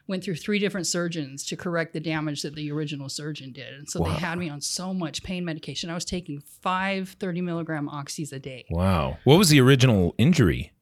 Went 0.09 0.23
through 0.23 0.37
three 0.37 0.59
different 0.61 0.87
surgeons 0.87 1.45
to 1.47 1.57
correct 1.57 1.93
the 1.93 2.01
damage 2.01 2.43
that 2.43 2.55
the 2.55 2.71
original 2.71 3.09
surgeon 3.09 3.53
did. 3.53 3.75
And 3.75 3.89
so 3.91 4.01
Wow. 4.01 4.13
they 4.13 4.21
had 4.21 4.39
me 4.39 4.49
on 4.49 4.61
so 4.61 4.95
much 4.95 5.23
pain 5.25 5.45
medication. 5.45 5.91
I 5.91 5.95
was 5.95 6.05
taking 6.05 6.41
five 6.61 7.17
30 7.19 7.41
milligram 7.41 7.89
oxys 7.89 8.33
a 8.33 8.39
day. 8.39 8.67
Wow. 8.71 9.19
What 9.25 9.37
was 9.39 9.49
the 9.49 9.61
original 9.61 10.15
injury? 10.17 10.73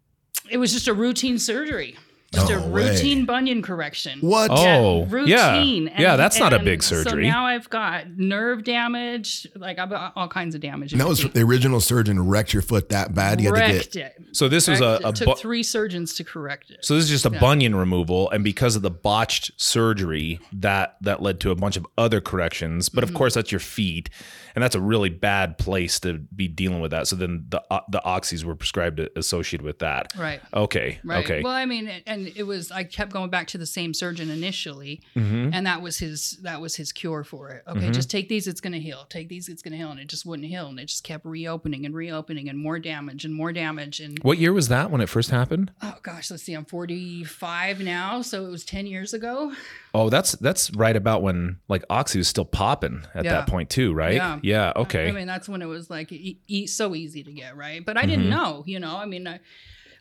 It 0.51 0.59
was 0.59 0.73
just 0.75 0.89
a 0.89 0.93
routine 0.93 1.39
surgery, 1.39 1.97
just 2.35 2.51
a 2.51 2.59
No 2.61 2.67
way. 2.69 2.91
routine 2.91 3.25
bunion 3.25 3.63
correction. 3.63 4.19
What? 4.21 4.51
Oh, 4.53 5.07
yeah. 5.27 5.53
routine. 5.57 5.91
Yeah, 5.99 6.17
that's 6.17 6.39
not 6.39 6.53
a 6.53 6.57
and 6.57 6.65
big 6.65 6.83
So 6.83 7.03
surgery. 7.03 7.27
now 7.27 7.47
I've 7.47 7.69
got 7.71 8.09
nerve 8.19 8.65
damage, 8.65 9.47
like 9.57 9.79
I've 9.79 9.91
got 9.91 10.13
all 10.17 10.29
kinds 10.29 10.55
of 10.55 10.61
damage. 10.61 10.93
And 10.93 11.01
that 11.01 11.09
was 11.09 11.23
the 11.23 11.43
original 11.43 11.81
surgeon 11.81 12.27
wrecked 12.29 12.53
your 12.53 12.63
foot 12.63 12.89
that 12.91 13.15
bad. 13.15 13.41
You 13.41 13.49
had 13.53 13.55
to 13.55 13.61
wrecked 13.75 13.93
get. 13.93 14.17
it. 14.19 14.37
So 14.37 14.49
this 14.49 14.69
was 14.69 14.81
a, 14.81 15.01
a 15.05 15.09
It 15.11 15.15
took 15.17 15.27
bu- 15.29 15.35
three 15.37 15.63
surgeons 15.63 16.15
to 16.15 16.25
correct 16.25 16.71
it. 16.71 16.85
so 16.85 16.95
this 16.95 17.05
is 17.05 17.11
just 17.11 17.27
a 17.27 17.31
Yeah. 17.31 17.41
bunion 17.41 17.75
removal, 17.75 18.31
and 18.31 18.43
because 18.45 18.77
of 18.77 18.83
the 18.83 18.91
botched 18.91 19.53
surgery, 19.57 20.41
that 20.53 20.97
that 21.01 21.23
led 21.23 21.41
to 21.41 21.51
a 21.51 21.55
bunch 21.55 21.77
of 21.77 21.87
other 21.99 22.21
corrections. 22.21 22.89
But 22.89 23.05
of 23.05 23.11
Mm-hmm. 23.11 23.17
course, 23.19 23.35
that's 23.35 23.53
your 23.53 23.59
feet, 23.61 24.11
and 24.55 24.63
that's 24.63 24.75
a 24.75 24.81
really 24.81 25.09
bad 25.11 25.59
place 25.59 25.99
to 26.01 26.15
be 26.35 26.49
dealing 26.49 26.81
with 26.81 26.91
that. 26.93 27.07
So 27.09 27.17
then 27.17 27.47
the 27.49 27.63
uh, 27.71 27.81
the 27.91 28.01
oxys 28.05 28.45
were 28.45 28.55
prescribed 28.55 29.01
associated 29.17 29.65
with 29.65 29.79
that. 29.81 30.13
right. 30.17 30.41
Okay. 30.53 30.99
Right. 31.05 31.25
Okay. 31.25 31.43
Well, 31.43 31.53
I 31.53 31.65
mean, 31.67 31.91
and 32.07 32.33
it 32.37 32.45
was 32.45 32.71
I 32.71 32.85
kept 32.85 33.13
going 33.13 33.31
back 33.31 33.47
to 33.49 33.59
the 33.59 33.67
same 33.67 33.95
surgeon 33.95 34.31
initially, 34.31 35.01
Mhm. 35.17 35.51
and 35.53 35.67
that 35.67 35.83
was 35.83 35.99
his 35.99 36.39
that 36.43 36.61
was 36.61 36.77
his 36.77 36.93
cure 36.93 37.25
for 37.25 37.51
it. 37.51 37.63
Okay, 37.67 37.89
Mhm. 37.89 37.95
just 37.95 38.11
take 38.11 38.29
these, 38.29 38.47
it's 38.47 38.61
gonna 38.61 38.79
heal. 38.79 39.07
Take 39.09 39.29
these, 39.29 39.49
it's 39.49 39.63
gonna 39.63 39.77
heal, 39.77 39.91
and 39.91 40.01
it 40.01 40.09
just 40.09 40.25
wouldn't 40.27 40.49
heal, 40.49 40.67
and 40.69 40.79
it 40.79 40.87
just 40.87 41.05
kept 41.05 41.25
reopening 41.25 41.85
and 41.87 41.95
reopening, 41.95 42.49
and 42.49 42.59
more 42.59 42.79
damage 42.79 43.25
and 43.25 43.35
more 43.35 43.53
damage, 43.53 44.01
and 44.01 44.19
What 44.23 44.39
year 44.39 44.53
was 44.53 44.69
that 44.69 44.91
when 44.91 45.01
it 45.01 45.09
first 45.09 45.31
happened? 45.31 45.73
oh 45.83 45.97
gosh, 46.03 46.31
let's 46.31 46.43
see, 46.43 46.53
I'm 46.55 46.65
45 46.65 47.81
now, 47.81 48.23
so 48.23 48.47
it 48.47 48.51
was 48.51 48.65
10 48.65 48.87
years 48.87 49.13
ago. 49.15 49.53
Oh, 49.97 50.11
that's 50.11 50.33
that's 50.33 50.71
right 50.73 50.97
about 50.97 51.23
when 51.23 51.61
like 51.69 51.85
oxy 51.89 52.19
was 52.19 52.27
still 52.27 52.45
popping 52.45 53.07
at 53.15 53.25
Yeah. 53.25 53.33
that 53.35 53.47
point 53.49 53.71
too, 53.71 53.95
right? 53.95 54.15
Yeah. 54.17 54.41
Yeah. 54.43 54.73
Okay. 54.75 55.09
I 55.09 55.13
mean, 55.13 55.29
that's 55.29 55.49
when 55.49 55.63
it 55.63 55.67
was 55.67 55.89
like 55.89 56.11
e- 56.11 56.41
e- 56.49 56.67
so 56.67 56.95
easy 56.97 57.23
to 57.23 57.33
get 57.33 57.57
right, 57.57 57.85
but 57.85 57.97
I 57.97 58.05
didn't 58.05 58.27
Mhm. 58.27 58.31
know, 58.31 58.65
you 58.67 58.81
know. 58.81 58.97
I 58.97 59.07
mean, 59.07 59.29
I, 59.29 59.39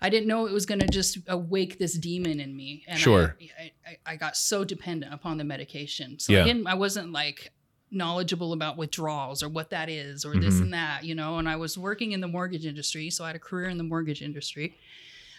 I 0.01 0.09
didn't 0.09 0.27
know 0.27 0.47
it 0.47 0.51
was 0.51 0.65
going 0.65 0.79
to 0.79 0.87
just 0.87 1.19
awake 1.27 1.77
this 1.77 1.93
demon 1.97 2.39
in 2.39 2.55
me. 2.57 2.83
And 2.87 2.99
Sure. 2.99 3.37
I, 3.59 3.71
I, 3.87 3.97
I 4.13 4.15
got 4.15 4.35
so 4.35 4.63
dependent 4.65 5.13
upon 5.13 5.37
the 5.37 5.43
medication, 5.43 6.17
so 6.19 6.33
Yeah. 6.33 6.41
I 6.41 6.43
didn't. 6.45 6.65
I 6.67 6.73
wasn't 6.73 7.11
like 7.11 7.51
knowledgeable 7.91 8.51
about 8.53 8.75
withdrawals 8.77 9.43
or 9.43 9.49
what 9.49 9.69
that 9.69 9.87
is 9.89 10.25
or 10.25 10.33
this 10.35 10.55
Mhm. 10.55 10.61
and 10.63 10.73
that, 10.73 11.03
you 11.05 11.13
know. 11.13 11.37
And 11.37 11.47
I 11.47 11.55
was 11.57 11.77
working 11.77 12.13
in 12.13 12.19
the 12.21 12.27
mortgage 12.27 12.65
industry, 12.65 13.11
so 13.11 13.23
I 13.23 13.27
had 13.27 13.35
a 13.35 13.39
career 13.39 13.69
in 13.69 13.77
the 13.77 13.83
mortgage 13.83 14.23
industry. 14.23 14.75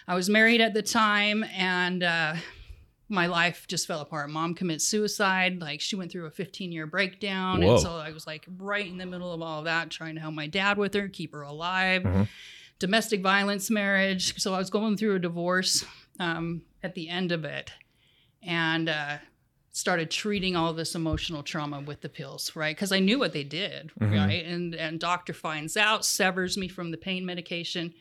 I 0.06 0.14
was 0.14 0.30
married 0.30 0.60
at 0.60 0.74
the 0.74 0.82
time, 0.82 1.44
and. 1.56 2.04
uh 2.04 2.36
my 3.14 3.26
life 3.26 3.66
just 3.68 3.86
fell 3.86 4.00
apart. 4.00 4.28
Mom 4.30 4.54
commits 4.54 4.86
suicide. 4.86 5.60
Like 5.60 5.80
she 5.80 5.96
went 5.96 6.12
through 6.12 6.26
a 6.26 6.30
15 6.30 6.72
year 6.72 6.86
breakdown. 6.86 7.62
Whoa. 7.62 7.72
And 7.74 7.80
so 7.80 7.96
I 7.96 8.10
was 8.12 8.26
like 8.26 8.46
right 8.58 8.86
in 8.86 8.98
the 8.98 9.06
middle 9.06 9.32
of 9.32 9.40
all 9.40 9.60
of 9.60 9.64
that, 9.64 9.90
trying 9.90 10.14
to 10.16 10.20
help 10.20 10.34
my 10.34 10.46
dad 10.46 10.76
with 10.78 10.92
her, 10.94 11.08
keep 11.08 11.32
her 11.32 11.42
alive. 11.42 12.02
Mhm. 12.02 12.28
Domestic 12.78 13.22
violence 13.22 13.70
marriage. 13.70 14.38
So 14.40 14.52
I 14.52 14.58
was 14.58 14.68
going 14.70 14.96
through 14.96 15.14
a 15.14 15.18
divorce 15.20 15.84
um, 16.20 16.62
at 16.82 16.94
the 16.94 17.08
end 17.08 17.32
of 17.32 17.44
it 17.44 17.70
and 18.42 18.88
uh, 18.88 19.18
started 19.72 20.10
treating 20.10 20.54
all 20.56 20.72
this 20.72 20.94
emotional 20.94 21.42
trauma 21.42 21.80
with 21.80 22.00
the 22.00 22.08
pills, 22.08 22.54
right? 22.54 22.76
Because 22.76 22.92
I 22.92 22.98
knew 23.00 23.18
what 23.18 23.32
they 23.32 23.44
did, 23.44 23.90
Mhm. 24.00 24.12
right? 24.12 24.44
And, 24.44 24.74
and 24.74 25.00
doctor 25.00 25.32
finds 25.32 25.76
out, 25.76 26.04
severs 26.04 26.56
me 26.56 26.68
from 26.68 26.90
the 26.90 26.96
pain 26.96 27.24
medication 27.24 27.94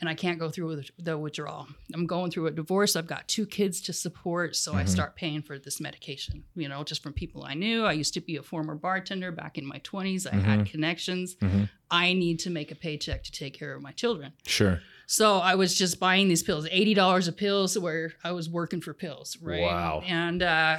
and 0.00 0.08
I 0.08 0.14
can't 0.14 0.38
go 0.38 0.50
through 0.50 0.66
with 0.76 0.90
the 0.98 1.16
withdrawal. 1.16 1.68
I'm 1.92 2.06
going 2.06 2.30
through 2.30 2.48
a 2.48 2.50
divorce. 2.50 2.96
I've 2.96 3.06
got 3.06 3.28
two 3.28 3.46
kids 3.46 3.80
to 3.82 3.92
support, 3.92 4.56
so 4.56 4.74
I 4.74 4.82
Mhm. 4.84 4.88
start 4.88 5.16
paying 5.16 5.40
for 5.42 5.58
this 5.58 5.80
medication. 5.80 6.44
You 6.56 6.68
know, 6.68 6.82
just 6.84 7.02
from 7.02 7.12
people 7.12 7.44
I 7.44 7.54
knew. 7.54 7.84
I 7.84 7.92
used 7.92 8.12
to 8.14 8.20
be 8.20 8.36
a 8.36 8.42
former 8.42 8.74
bartender 8.74 9.30
back 9.30 9.56
in 9.56 9.64
my 9.64 9.78
20s. 9.78 10.26
I 10.26 10.34
had 10.34 10.66
connections. 10.66 11.36
Mhm. 11.36 11.70
I 11.90 12.12
need 12.12 12.40
to 12.40 12.50
make 12.50 12.70
a 12.72 12.74
paycheck 12.74 13.22
to 13.24 13.32
take 13.32 13.54
care 13.54 13.74
of 13.74 13.82
my 13.82 13.92
children. 13.92 14.32
Sure. 14.46 14.80
So 15.06 15.36
I 15.38 15.54
was 15.54 15.76
just 15.76 16.00
buying 16.00 16.28
these 16.28 16.42
pills, 16.42 16.66
eighty 16.70 16.94
dollars 16.94 17.28
a 17.28 17.32
pills, 17.32 17.78
where 17.78 18.14
I 18.24 18.32
was 18.32 18.48
working 18.48 18.80
for 18.80 18.94
pills, 18.94 19.36
right? 19.40 19.60
Wow. 19.60 20.02
And 20.06 20.42
uh, 20.42 20.78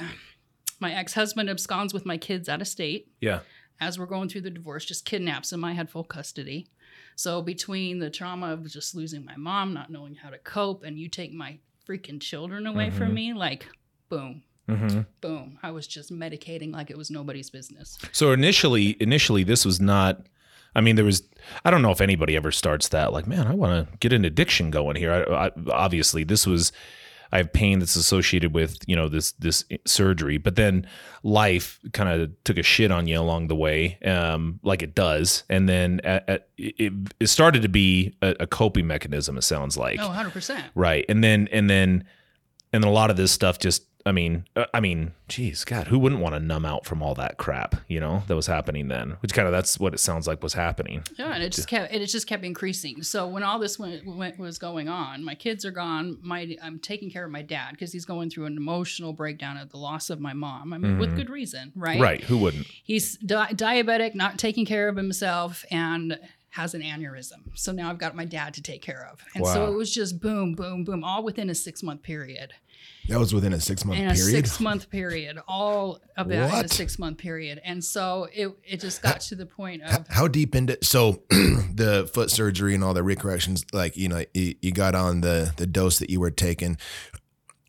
my 0.80 0.92
ex 0.92 1.14
husband 1.14 1.48
absconds 1.48 1.94
with 1.94 2.04
my 2.04 2.18
kids 2.18 2.48
out 2.48 2.60
of 2.60 2.68
state 2.68 3.08
Yeah. 3.20 3.40
as 3.80 3.98
we're 3.98 4.06
going 4.06 4.28
through 4.28 4.42
the 4.42 4.50
divorce, 4.50 4.84
just 4.84 5.04
kidnaps 5.04 5.50
them. 5.50 5.64
I 5.64 5.72
had 5.72 5.88
full 5.88 6.04
custody. 6.04 6.68
So 7.16 7.42
between 7.42 7.98
the 7.98 8.10
trauma 8.10 8.52
of 8.52 8.70
just 8.70 8.94
losing 8.94 9.24
my 9.24 9.36
mom, 9.36 9.72
not 9.74 9.90
knowing 9.90 10.14
how 10.14 10.30
to 10.30 10.38
cope, 10.38 10.84
and 10.84 10.98
you 10.98 11.08
take 11.08 11.32
my 11.32 11.58
freaking 11.88 12.20
children 12.20 12.66
away 12.66 12.90
Mhm. 12.90 12.92
from 12.92 13.14
me, 13.14 13.32
like 13.32 13.66
boom, 14.08 14.42
hmm 14.68 15.00
boom. 15.20 15.58
I 15.62 15.70
was 15.70 15.86
just 15.86 16.12
medicating 16.12 16.72
like 16.72 16.90
it 16.90 16.98
was 16.98 17.10
nobody's 17.10 17.48
business. 17.50 17.98
So 18.12 18.32
initially, 18.32 18.96
initially, 19.00 19.44
this 19.44 19.64
was 19.64 19.80
not. 19.80 20.26
I 20.74 20.82
mean, 20.82 20.96
there 20.96 21.04
was. 21.06 21.22
I 21.64 21.70
don't 21.70 21.80
know 21.80 21.90
if 21.90 22.02
anybody 22.02 22.36
ever 22.36 22.52
starts 22.52 22.88
that. 22.88 23.12
Like, 23.12 23.26
man, 23.26 23.46
I 23.46 23.54
want 23.54 23.88
to 23.90 23.96
get 23.98 24.12
an 24.12 24.24
addiction 24.26 24.70
going 24.70 24.96
here. 24.96 25.12
I, 25.30 25.46
I, 25.46 25.50
obviously, 25.70 26.22
this 26.22 26.46
was. 26.46 26.70
I 27.32 27.38
have 27.38 27.52
pain 27.52 27.78
that's 27.80 27.96
associated 27.96 28.54
with 28.54 28.78
you 28.86 28.96
know 28.96 29.08
this 29.08 29.32
this 29.32 29.64
surgery, 29.84 30.38
but 30.38 30.56
then 30.56 30.86
life 31.22 31.80
kind 31.92 32.08
of 32.08 32.30
took 32.44 32.58
a 32.58 32.62
shit 32.62 32.90
on 32.90 33.06
you 33.06 33.18
along 33.20 33.48
the 33.48 33.56
way, 33.56 33.98
um, 34.04 34.60
like 34.62 34.82
it 34.82 34.94
does, 34.94 35.44
and 35.48 35.68
then 35.68 36.00
at, 36.04 36.28
at, 36.28 36.48
it, 36.56 36.92
it 37.20 37.26
started 37.26 37.62
to 37.62 37.68
be 37.68 38.16
a, 38.22 38.36
a 38.40 38.46
coping 38.46 38.86
mechanism. 38.86 39.36
It 39.36 39.42
sounds 39.42 39.76
like 39.76 39.98
Oh, 40.00 40.08
100%. 40.08 40.62
right, 40.74 41.04
and 41.08 41.22
then 41.24 41.48
and 41.52 41.68
then 41.68 42.04
and 42.72 42.82
then 42.84 42.88
a 42.90 42.94
lot 42.94 43.10
of 43.10 43.16
this 43.16 43.32
stuff 43.32 43.58
just. 43.58 43.84
I 44.06 44.12
mean, 44.12 44.46
uh, 44.54 44.66
I 44.72 44.78
mean, 44.80 45.12
geez, 45.28 45.64
God, 45.64 45.88
who 45.88 45.98
wouldn't 45.98 46.20
want 46.22 46.34
to 46.36 46.40
numb 46.40 46.64
out 46.64 46.86
from 46.86 47.02
all 47.02 47.14
that 47.16 47.36
crap, 47.38 47.74
you 47.88 47.98
know, 47.98 48.22
that 48.28 48.36
was 48.36 48.46
happening 48.46 48.86
then? 48.88 49.16
Which 49.20 49.34
kind 49.34 49.46
of 49.48 49.52
that's 49.52 49.80
what 49.80 49.92
it 49.92 49.98
sounds 49.98 50.26
like 50.28 50.42
was 50.42 50.54
happening. 50.54 51.02
Yeah, 51.18 51.32
and 51.34 51.42
it 51.42 51.52
just 51.52 51.66
kept 51.68 51.92
it 51.92 52.06
just 52.06 52.26
kept 52.28 52.44
increasing. 52.44 53.02
So 53.02 53.26
when 53.26 53.42
all 53.42 53.58
this 53.58 53.78
went, 53.78 54.06
went, 54.06 54.38
was 54.38 54.58
going 54.58 54.88
on, 54.88 55.24
my 55.24 55.34
kids 55.34 55.64
are 55.64 55.72
gone. 55.72 56.18
My 56.22 56.56
I'm 56.62 56.78
taking 56.78 57.10
care 57.10 57.24
of 57.24 57.32
my 57.32 57.42
dad 57.42 57.72
because 57.72 57.92
he's 57.92 58.04
going 58.04 58.30
through 58.30 58.46
an 58.46 58.56
emotional 58.56 59.12
breakdown 59.12 59.56
at 59.56 59.70
the 59.70 59.78
loss 59.78 60.08
of 60.08 60.20
my 60.20 60.32
mom. 60.32 60.72
I 60.72 60.78
mean, 60.78 60.98
with 60.98 61.10
Mhm. 61.12 61.16
good 61.16 61.30
reason, 61.30 61.72
right? 61.74 62.00
Right? 62.00 62.22
Who 62.24 62.38
wouldn't? 62.38 62.68
He's 62.84 63.16
di- 63.18 63.52
diabetic, 63.54 64.14
not 64.14 64.38
taking 64.38 64.64
care 64.64 64.88
of 64.88 64.96
himself, 64.96 65.64
and 65.70 66.18
has 66.50 66.72
an 66.74 66.80
aneurysm. 66.80 67.50
So 67.54 67.70
now 67.72 67.90
I've 67.90 67.98
got 67.98 68.16
my 68.16 68.24
dad 68.24 68.54
to 68.54 68.62
take 68.62 68.80
care 68.80 69.06
of, 69.12 69.22
and 69.34 69.44
so 69.46 69.66
it 69.66 69.76
was 69.76 69.92
just 69.92 70.20
boom, 70.20 70.54
boom, 70.54 70.84
boom, 70.84 71.04
all 71.04 71.22
within 71.22 71.50
a 71.50 71.54
six 71.54 71.82
month 71.82 72.02
period. 72.02 72.54
That 73.08 73.18
was 73.18 73.32
within 73.34 73.52
a 73.52 73.60
six 73.60 73.84
month 73.84 73.98
In 73.98 74.06
a 74.08 74.14
period. 74.14 74.30
six 74.30 74.60
month 74.60 74.90
period, 74.90 75.38
all 75.46 76.00
of 76.16 76.28
that 76.28 76.34
in 76.34 76.42
a 76.42 76.48
What? 76.48 76.70
six 76.70 76.98
month 76.98 77.18
period, 77.18 77.60
and 77.64 77.82
so 77.84 78.28
it 78.32 78.48
it 78.64 78.80
just 78.80 79.02
got 79.02 79.20
to 79.22 79.34
the 79.34 79.46
point 79.46 79.82
of 79.82 80.06
how 80.08 80.28
deep 80.28 80.54
into 80.54 80.78
so 80.82 81.22
the 81.30 82.08
foot 82.12 82.30
surgery 82.30 82.74
and 82.74 82.82
all 82.82 82.94
the 82.94 83.02
recorrections, 83.02 83.64
like 83.72 83.96
you 83.96 84.08
know, 84.08 84.24
you, 84.34 84.54
you 84.60 84.72
got 84.72 84.94
on 84.94 85.20
the 85.20 85.52
the 85.56 85.66
dose 85.66 85.98
that 85.98 86.10
you 86.10 86.20
were 86.20 86.30
taking. 86.30 86.78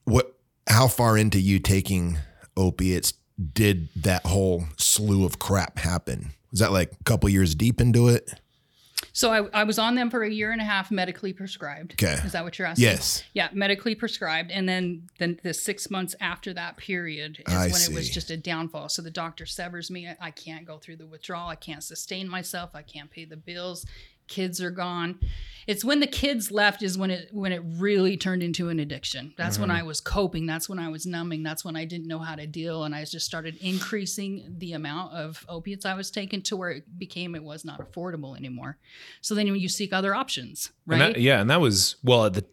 What? 0.05 0.33
How 0.67 0.87
far 0.87 1.17
into 1.17 1.39
you 1.39 1.59
taking 1.59 2.17
opiates 2.57 3.13
did 3.53 3.87
that 3.95 4.25
whole 4.25 4.65
slew 4.77 5.25
of 5.25 5.39
crap 5.39 5.77
happen? 5.79 6.31
Was 6.51 6.59
that 6.59 6.71
like 6.71 6.91
a 6.99 7.03
couple 7.03 7.29
years 7.29 7.55
deep 7.55 7.79
into 7.79 8.07
it? 8.07 8.39
So 9.17 9.33
I, 9.33 9.61
I 9.61 9.63
was 9.63 9.79
on 9.79 9.95
them 9.95 10.11
for 10.11 10.21
a 10.21 10.29
year 10.29 10.51
and 10.51 10.61
a 10.61 10.63
half, 10.63 10.91
medically 10.91 11.33
prescribed. 11.33 11.93
Okay. 11.93 12.21
Is 12.23 12.33
that 12.33 12.43
what 12.43 12.59
you're 12.59 12.67
asking? 12.67 12.83
Yes. 12.83 13.23
Yeah, 13.33 13.49
medically 13.51 13.95
prescribed, 13.95 14.51
and 14.51 14.69
then 14.69 15.09
then 15.17 15.39
the 15.41 15.55
six 15.55 15.89
months 15.89 16.13
after 16.21 16.53
that 16.53 16.77
period 16.77 17.39
is 17.47 17.51
I 17.51 17.69
when 17.69 17.81
it 17.81 17.91
was 17.95 18.11
just 18.11 18.29
a 18.29 18.37
downfall. 18.37 18.89
So 18.89 19.01
the 19.01 19.09
doctor 19.09 19.47
severs 19.47 19.89
me. 19.89 20.07
I, 20.07 20.17
I 20.27 20.29
can't 20.29 20.67
go 20.67 20.77
through 20.77 20.97
the 20.97 21.07
withdrawal. 21.07 21.49
I 21.49 21.55
can't 21.55 21.83
sustain 21.83 22.29
myself. 22.29 22.75
I 22.75 22.83
can't 22.83 23.09
pay 23.09 23.25
the 23.25 23.37
bills. 23.37 23.87
Kids 24.27 24.61
are 24.61 24.71
gone. 24.71 25.19
It's 25.67 25.83
when 25.83 25.99
the 25.99 26.07
kids 26.07 26.49
left 26.49 26.81
is 26.81 26.97
when 26.97 27.11
it 27.11 27.27
when 27.33 27.51
it 27.51 27.61
really 27.65 28.15
turned 28.15 28.41
into 28.41 28.69
an 28.69 28.79
addiction. 28.79 29.33
That's 29.37 29.59
when 29.59 29.69
I 29.69 29.83
was 29.83 29.99
coping. 29.99 30.45
That's 30.45 30.69
when 30.69 30.79
I 30.79 30.87
was 30.87 31.05
numbing. 31.05 31.43
That's 31.43 31.65
when 31.65 31.75
I 31.75 31.83
didn't 31.83 32.07
know 32.07 32.19
how 32.19 32.35
to 32.35 32.47
deal, 32.47 32.85
and 32.85 32.95
I 32.95 33.03
just 33.03 33.25
started 33.25 33.57
increasing 33.57 34.55
the 34.57 34.71
amount 34.73 35.11
of 35.13 35.45
opiates 35.49 35.85
I 35.85 35.93
was 35.93 36.09
taking 36.09 36.41
to 36.43 36.55
where 36.55 36.69
it 36.69 36.97
became 36.97 37.35
it 37.35 37.43
was 37.43 37.65
not 37.65 37.79
affordable 37.81 38.37
anymore. 38.37 38.77
So 39.19 39.35
then 39.35 39.47
you 39.47 39.67
seek 39.67 39.91
other 39.91 40.15
options, 40.15 40.71
And 40.89 41.01
right? 41.01 41.13
that- 41.15 41.21
yeah, 41.21 41.41
and 41.41 41.49
that 41.49 41.59
was 41.59 41.97
well 42.01 42.25
at 42.25 42.33
the 42.35 42.45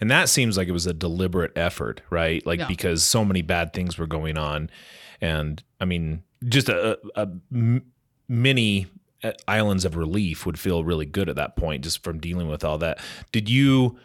and 0.00 0.10
that 0.10 0.28
seems 0.30 0.56
like 0.56 0.68
it 0.68 0.72
was 0.72 0.86
a 0.86 0.94
deliberate 0.94 1.52
effort, 1.56 2.00
right? 2.08 2.46
Like 2.46 2.60
Yeah. 2.60 2.68
because 2.68 3.04
so 3.04 3.24
many 3.26 3.42
bad 3.42 3.74
things 3.74 3.98
were 3.98 4.06
going 4.06 4.38
on, 4.38 4.70
and 5.20 5.62
I 5.80 5.84
mean, 5.84 6.22
just 6.48 6.70
a, 6.70 6.98
many 8.28 8.86
uh, 8.86 8.88
islands 9.48 9.84
of 9.84 9.96
relief 9.96 10.46
would 10.46 10.58
feel 10.58 10.84
really 10.84 11.06
good 11.06 11.28
at 11.28 11.36
that 11.36 11.56
point, 11.56 11.84
just 11.84 12.02
from 12.02 12.18
dealing 12.18 12.48
with 12.48 12.64
all 12.64 12.78
that. 12.78 12.98
Did 13.32 13.48
you, 13.48 13.98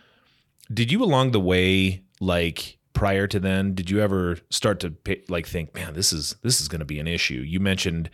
did 0.73 0.91
you 0.91 1.03
along 1.03 1.31
the 1.31 1.39
way, 1.39 2.03
like 2.19 2.77
prior 2.93 3.27
to 3.27 3.39
then, 3.39 3.73
did 3.73 3.89
you 3.89 4.01
ever 4.01 4.37
start 4.49 4.79
to 4.81 4.91
pay, 4.91 5.23
like 5.29 5.47
think, 5.47 5.73
man, 5.73 5.93
this 5.93 6.11
is 6.11 6.35
this 6.43 6.59
is 6.59 6.67
going 6.67 6.79
to 6.79 6.85
be 6.85 6.99
an 6.99 7.07
issue? 7.07 7.43
You 7.45 7.59
mentioned 7.59 8.09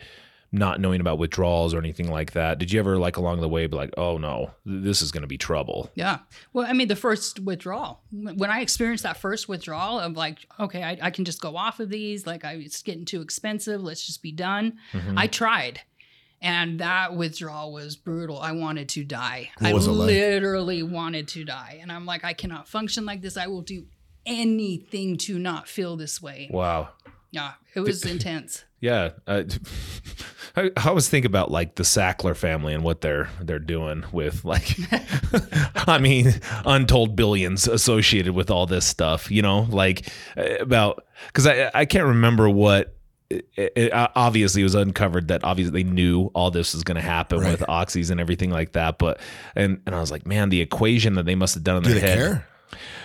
not 0.52 0.80
knowing 0.80 1.02
about 1.02 1.18
withdrawals 1.18 1.74
or 1.74 1.80
anything 1.80 2.10
like 2.10 2.32
that. 2.32 2.60
Did 2.60 2.72
you 2.72 2.80
ever 2.80 2.98
like 2.98 3.18
along 3.18 3.42
the 3.42 3.50
way 3.50 3.68
be 3.68 3.76
like, 3.76 3.94
oh 3.98 4.18
no, 4.18 4.52
this 4.66 5.02
is 5.02 5.12
going 5.12 5.24
to 5.24 5.28
be 5.28 5.38
trouble? 5.38 5.90
Yeah. 5.96 6.20
Well, 6.54 6.66
I 6.66 6.72
mean, 6.72 6.88
the 6.88 6.96
first 6.96 7.42
withdrawal, 7.42 8.02
when 8.12 8.50
I 8.50 8.62
experienced 8.62 9.04
that 9.04 9.18
first 9.18 9.50
withdrawal 9.50 10.00
of 10.00 10.16
like, 10.16 10.48
okay, 10.60 10.82
I, 10.82 10.98
I 11.02 11.10
can 11.10 11.26
just 11.26 11.42
go 11.42 11.58
off 11.58 11.82
of 11.82 11.90
these, 11.90 12.26
like, 12.26 12.46
I, 12.46 12.54
it's 12.54 12.82
getting 12.84 13.04
too 13.04 13.22
expensive. 13.22 13.82
Let's 13.82 14.06
just 14.06 14.22
be 14.22 14.32
done. 14.32 14.78
Mm-hmm. 14.94 15.18
I 15.18 15.28
tried. 15.28 15.82
And 16.42 16.80
that 16.80 17.16
withdrawal 17.16 17.74
was 17.74 17.96
brutal. 17.96 18.40
I 18.40 18.52
wanted 18.52 18.90
to 18.90 19.04
die. 19.04 19.52
What 19.60 19.70
I 19.70 19.72
like? 19.72 19.88
literally 19.88 20.84
wanted 20.84 21.28
to 21.30 21.44
die. 21.44 21.80
And 21.82 21.92
I'm 21.92 22.06
like, 22.06 22.24
I 22.24 22.34
cannot 22.34 22.68
function 22.68 23.06
like 23.06 23.22
this. 23.22 23.38
I 23.38 23.48
will 23.48 23.62
do 23.62 23.86
anything 24.26 25.18
to 25.18 25.40
not 25.40 25.68
feel 25.68 25.96
this 25.96 26.22
way. 26.22 26.50
Wow. 26.52 26.90
Yeah. 27.32 27.54
It 27.74 27.82
was 27.82 28.06
intense. 28.06 28.64
Yeah, 28.82 29.12
uh, 29.26 29.42
I, 30.56 30.70
I 30.78 30.90
always 30.90 31.10
think 31.10 31.26
about 31.26 31.50
like 31.50 31.74
the 31.74 31.82
Sackler 31.82 32.36
family 32.36 32.72
and 32.76 32.84
what 32.84 33.02
they're 33.02 33.30
they're 33.42 33.58
doing 33.58 34.04
with 34.12 34.46
like, 34.46 34.78
I 35.88 35.98
mean, 35.98 36.40
untold 36.66 37.16
billions 37.16 37.68
associated 37.68 38.36
with 38.36 38.52
all 38.52 38.68
this 38.68 38.86
stuff. 38.86 39.32
You 39.32 39.42
know, 39.42 39.62
like 39.72 40.08
uh, 40.38 40.58
about 40.60 41.04
because 41.28 41.48
I 41.48 41.72
I 41.74 41.86
can't 41.86 42.06
remember 42.06 42.48
what. 42.48 42.95
It, 43.56 43.74
it, 43.76 43.94
uh, 43.94 44.08
obviously, 44.16 44.62
it 44.62 44.66
was 44.66 44.76
uncovered 44.76 45.28
that 45.30 45.44
obviously 45.44 45.84
they 45.84 45.90
knew 45.90 46.32
all 46.34 46.52
this 46.52 46.74
was 46.74 46.84
going 46.84 46.96
to 46.96 47.02
happen 47.02 47.40
Right. 47.40 47.52
with 47.52 47.62
oxys 47.62 48.12
and 48.12 48.20
everything 48.20 48.50
like 48.52 48.74
that. 48.74 48.98
But 48.98 49.20
and 49.56 49.82
and 49.86 49.96
I 49.96 50.00
was 50.00 50.12
like, 50.12 50.26
man, 50.28 50.50
the 50.50 50.62
equation 50.62 51.16
that 51.16 51.26
they 51.26 51.36
must 51.36 51.54
have 51.56 51.64
done 51.64 51.78
in 51.78 51.84
Do 51.84 51.94
their 51.94 52.02
head. 52.02 52.18
care? 52.18 52.48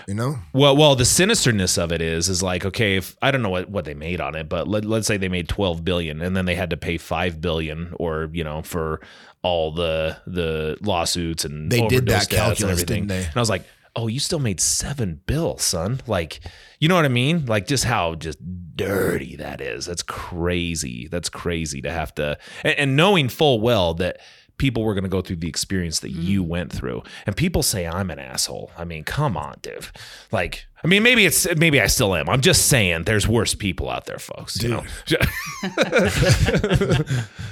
You 0.08 0.14
know? 0.14 0.38
Well, 0.52 0.76
well, 0.76 0.96
the 0.96 1.04
sinisterness 1.04 1.78
of 1.80 1.92
it 1.92 2.00
is, 2.00 2.28
is 2.28 2.42
like, 2.42 2.64
okay, 2.64 2.96
if 2.96 3.14
I 3.22 3.30
don't 3.30 3.42
know 3.42 3.50
what, 3.50 3.70
what 3.70 3.84
they 3.84 3.94
made 3.94 4.20
on 4.20 4.34
it, 4.34 4.48
but 4.48 4.66
let, 4.66 4.84
let's 4.84 5.06
say 5.06 5.16
they 5.18 5.28
made 5.28 5.48
12 5.48 5.84
billion 5.84 6.20
and 6.20 6.36
then 6.36 6.46
they 6.46 6.56
had 6.56 6.70
to 6.70 6.76
pay 6.76 6.96
5 6.98 7.40
billion 7.40 7.92
or, 7.96 8.28
you 8.32 8.42
know, 8.42 8.62
for 8.62 9.00
all 9.42 9.70
the, 9.70 10.16
the 10.26 10.76
lawsuits 10.80 11.44
and 11.44 11.70
They 11.70 11.86
did 11.86 12.06
that 12.06 12.28
deaths 12.28 12.60
and 12.62 12.70
everything. 12.70 13.06
didn't 13.06 13.08
they? 13.08 13.24
And 13.26 13.36
I 13.36 13.40
was 13.40 13.50
like, 13.50 13.62
oh, 13.96 14.06
you 14.06 14.20
still 14.20 14.38
made 14.38 14.60
seven 14.60 15.20
bill, 15.26 15.58
son. 15.58 16.00
Like, 16.06 16.40
you 16.78 16.88
know 16.88 16.94
what 16.94 17.04
I 17.04 17.08
mean? 17.08 17.46
Like 17.46 17.66
just 17.66 17.84
how 17.84 18.14
just 18.14 18.38
dirty 18.76 19.36
that 19.36 19.60
is. 19.60 19.86
That's 19.86 20.02
crazy. 20.02 21.08
That's 21.08 21.28
crazy 21.28 21.82
to 21.82 21.90
have 21.90 22.14
to, 22.16 22.38
and, 22.64 22.78
and 22.78 22.96
knowing 22.96 23.28
full 23.28 23.60
well 23.60 23.94
that 23.94 24.20
people 24.56 24.84
were 24.84 24.94
going 24.94 25.04
to 25.04 25.10
go 25.10 25.22
through 25.22 25.36
the 25.36 25.48
experience 25.48 26.00
that 26.00 26.12
mm. 26.12 26.22
you 26.22 26.42
went 26.42 26.70
through. 26.70 27.02
And 27.26 27.36
people 27.36 27.62
say 27.62 27.86
I'm 27.86 28.10
an 28.10 28.18
asshole. 28.18 28.70
I 28.76 28.84
mean, 28.84 29.04
come 29.04 29.36
on, 29.36 29.56
Div. 29.62 29.92
Like, 30.30 30.66
I 30.84 30.86
mean, 30.86 31.02
maybe 31.02 31.24
it's 31.24 31.46
maybe 31.56 31.80
I 31.80 31.86
still 31.86 32.14
am. 32.14 32.28
I'm 32.28 32.42
just 32.42 32.66
saying 32.66 33.04
there's 33.04 33.26
worse 33.26 33.54
people 33.54 33.88
out 33.90 34.06
there, 34.06 34.18
folks. 34.18 34.62
You 34.62 34.68
know? 34.68 34.84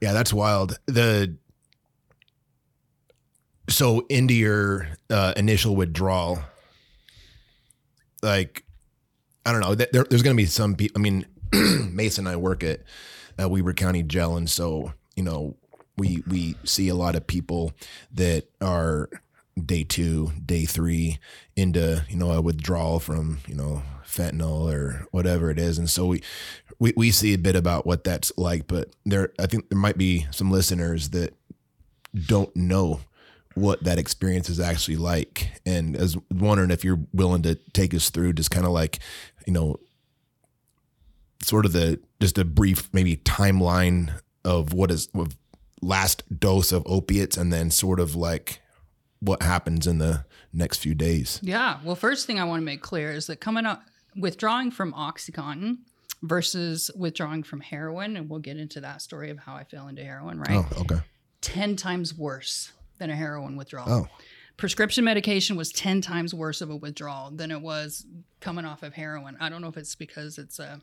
Yeah, 0.00 0.12
that's 0.12 0.32
wild. 0.32 0.78
The 0.86 1.36
so 3.68 4.06
into 4.08 4.34
your 4.34 4.88
uh, 5.10 5.32
initial 5.36 5.76
withdrawal, 5.76 6.38
like 8.22 8.64
I 9.44 9.52
don't 9.52 9.60
know. 9.60 9.74
There, 9.74 10.04
there's 10.04 10.22
going 10.22 10.36
to 10.36 10.42
be 10.42 10.46
some 10.46 10.74
people. 10.74 11.00
I 11.00 11.02
mean, 11.02 11.26
Mason 11.92 12.26
and 12.26 12.34
I 12.34 12.36
work 12.36 12.64
at 12.64 12.80
uh, 13.40 13.48
Weber 13.48 13.72
County 13.72 14.02
Jail, 14.02 14.36
and 14.36 14.48
so 14.48 14.92
you 15.14 15.22
know 15.22 15.56
we 15.96 16.22
we 16.26 16.56
see 16.64 16.88
a 16.88 16.94
lot 16.94 17.16
of 17.16 17.26
people 17.26 17.72
that 18.12 18.48
are 18.60 19.08
day 19.64 19.84
two, 19.84 20.32
day 20.44 20.64
three 20.64 21.18
into 21.54 22.04
you 22.08 22.16
know 22.16 22.32
a 22.32 22.40
withdrawal 22.40 23.00
from 23.00 23.38
you 23.46 23.54
know 23.54 23.82
fentanyl 24.04 24.72
or 24.72 25.06
whatever 25.10 25.50
it 25.50 25.58
is, 25.58 25.78
and 25.78 25.88
so 25.88 26.06
we 26.06 26.22
we, 26.78 26.92
we 26.96 27.10
see 27.10 27.32
a 27.34 27.38
bit 27.38 27.56
about 27.56 27.86
what 27.86 28.04
that's 28.04 28.32
like. 28.36 28.66
But 28.66 28.90
there, 29.04 29.32
I 29.38 29.46
think 29.46 29.68
there 29.68 29.78
might 29.78 29.98
be 29.98 30.26
some 30.30 30.50
listeners 30.50 31.10
that 31.10 31.34
don't 32.26 32.54
know 32.56 33.00
what 33.56 33.82
that 33.84 33.98
experience 33.98 34.48
is 34.48 34.60
actually 34.60 34.96
like, 34.96 35.50
and 35.64 35.96
as 35.96 36.16
wondering 36.30 36.70
if 36.70 36.84
you're 36.84 37.00
willing 37.12 37.42
to 37.42 37.54
take 37.72 37.94
us 37.94 38.10
through 38.10 38.34
just 38.34 38.50
kind 38.50 38.66
of 38.66 38.72
like 38.72 39.00
you 39.46 39.52
know 39.52 39.76
sort 41.42 41.64
of 41.64 41.72
the 41.72 42.00
just 42.20 42.38
a 42.38 42.44
brief 42.44 42.88
maybe 42.92 43.16
timeline 43.16 44.12
of 44.44 44.72
what 44.72 44.90
is 44.90 45.08
of 45.14 45.36
last 45.82 46.22
dose 46.38 46.72
of 46.72 46.82
opiates 46.86 47.36
and 47.36 47.52
then 47.52 47.70
sort 47.70 48.00
of 48.00 48.14
like 48.14 48.60
what 49.20 49.42
happens 49.42 49.86
in 49.86 49.98
the 49.98 50.24
next 50.52 50.78
few 50.78 50.94
days. 50.94 51.40
Yeah. 51.42 51.78
Well, 51.84 51.96
first 51.96 52.26
thing 52.26 52.38
I 52.38 52.44
want 52.44 52.60
to 52.60 52.64
make 52.64 52.82
clear 52.82 53.12
is 53.12 53.26
that 53.26 53.40
coming 53.40 53.66
up, 53.66 53.82
withdrawing 54.16 54.70
from 54.70 54.92
OxyContin 54.92 55.78
versus 56.22 56.90
withdrawing 56.96 57.42
from 57.42 57.60
heroin, 57.60 58.16
and 58.16 58.28
we'll 58.30 58.40
get 58.40 58.56
into 58.56 58.80
that 58.80 59.02
story 59.02 59.30
of 59.30 59.38
how 59.38 59.54
I 59.54 59.64
fell 59.64 59.88
into 59.88 60.02
heroin, 60.04 60.38
right? 60.38 60.64
Oh, 60.76 60.80
okay. 60.82 61.00
10 61.42 61.76
times 61.76 62.14
worse 62.14 62.72
than 62.98 63.10
a 63.10 63.16
heroin 63.16 63.56
withdrawal. 63.56 63.88
Oh, 63.88 64.08
Prescription 64.56 65.04
medication 65.04 65.54
was 65.56 65.70
10 65.70 66.00
times 66.00 66.32
worse 66.32 66.62
of 66.62 66.70
a 66.70 66.76
withdrawal 66.76 67.30
than 67.30 67.50
it 67.50 67.60
was 67.60 68.06
coming 68.40 68.64
off 68.64 68.82
of 68.82 68.94
heroin. 68.94 69.36
I 69.38 69.50
don't 69.50 69.60
know 69.60 69.68
if 69.68 69.76
it's 69.76 69.94
because 69.94 70.38
it's 70.38 70.58
a, 70.58 70.80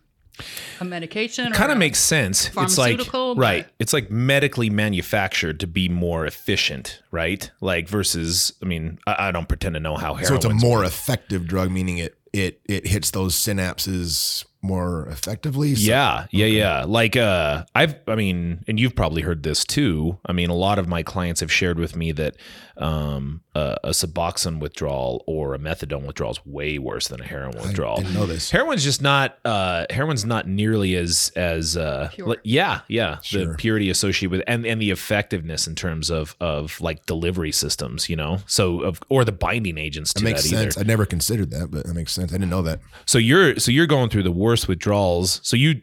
a 0.79 0.85
medication 0.85 1.51
or 1.51 1.55
kind 1.55 1.71
of 1.71 1.79
makes 1.79 1.99
sense. 1.99 2.47
It's 2.47 2.55
like 2.55 2.69
Pharmaceutical, 2.69 3.35
right. 3.35 3.67
It's 3.79 3.91
like 3.91 4.11
medically 4.11 4.69
manufactured 4.69 5.59
to 5.61 5.67
be 5.67 5.89
more 5.89 6.27
efficient, 6.27 7.01
right? 7.09 7.49
Like 7.61 7.87
versus, 7.89 8.53
I 8.61 8.65
mean, 8.65 8.99
I, 9.07 9.29
I 9.29 9.31
don't 9.31 9.47
pretend 9.47 9.73
to 9.73 9.79
know 9.79 9.95
how 9.95 10.13
heroin. 10.13 10.27
so 10.27 10.35
it's 10.35 10.63
a 10.63 10.65
more 10.65 10.83
effective 10.83 11.47
drug, 11.47 11.71
meaning 11.71 11.97
it 11.97 12.15
it 12.31 12.61
it 12.65 12.85
hits 12.85 13.09
those 13.11 13.35
synapses 13.35 14.45
more 14.63 15.07
effectively. 15.09 15.75
So- 15.75 15.91
Yeah, 15.91 16.25
yeah, 16.31 16.47
yeah. 16.47 16.85
Like 16.87 17.15
uh 17.15 17.65
I've 17.75 17.95
I 18.07 18.15
mean, 18.15 18.63
and 18.67 18.79
you've 18.79 18.95
probably 18.95 19.21
heard 19.21 19.43
this 19.43 19.63
too. 19.63 20.17
I 20.25 20.31
mean, 20.31 20.49
a 20.49 20.55
lot 20.55 20.79
of 20.79 20.87
my 20.87 21.03
clients 21.03 21.41
have 21.41 21.51
shared 21.51 21.77
with 21.77 21.95
me 21.95 22.11
that 22.13 22.35
um 22.77 23.41
a, 23.55 23.77
a 23.83 23.89
Suboxone 23.89 24.59
withdrawal 24.59 25.23
or 25.27 25.53
a 25.53 25.59
methadone 25.59 26.05
withdrawal 26.05 26.31
is 26.31 26.45
way 26.45 26.79
worse 26.79 27.07
than 27.07 27.21
a 27.21 27.23
heroin 27.23 27.55
withdrawal. 27.61 27.99
I 27.99 28.03
didn't 28.03 28.15
know 28.15 28.25
this. 28.25 28.49
Heroin's 28.51 28.83
just 28.83 29.01
not 29.01 29.37
uh 29.45 29.85
heroin's 29.89 30.25
not 30.25 30.47
nearly 30.47 30.95
as 30.95 31.31
as 31.35 31.77
uh 31.77 32.09
Pure. 32.13 32.27
like- 32.27 32.39
yeah, 32.43 32.81
yeah, 32.87 33.19
the 33.31 33.55
purity 33.57 33.89
associated 33.89 34.31
with 34.31 34.41
and 34.47 34.65
and 34.65 34.81
the 34.81 34.91
effectiveness 34.91 35.67
in 35.67 35.75
terms 35.75 36.09
of 36.09 36.35
of 36.39 36.79
like 36.81 37.05
delivery 37.05 37.51
systems, 37.51 38.09
you 38.09 38.15
know. 38.15 38.39
So 38.47 38.81
of 38.81 38.99
or 39.09 39.23
the 39.23 39.31
binding 39.31 39.77
agents 39.77 40.13
to 40.13 40.23
That 40.23 40.29
makes 40.29 40.43
that 40.49 40.55
either. 40.55 40.71
sense. 40.71 40.77
I 40.77 40.83
never 40.87 41.05
considered 41.05 41.51
that, 41.51 41.69
but 41.71 41.85
that 41.85 41.93
makes 41.93 42.11
sense. 42.11 42.31
I 42.31 42.37
didn't 42.37 42.49
know 42.49 42.63
that. 42.63 42.79
So 43.05 43.17
you're 43.17 43.57
so 43.59 43.71
you're 43.71 43.87
going 43.87 44.09
through 44.09 44.23
the 44.23 44.31
worst 44.31 44.67
withdrawals. 44.67 45.39
So 45.43 45.55
you 45.55 45.81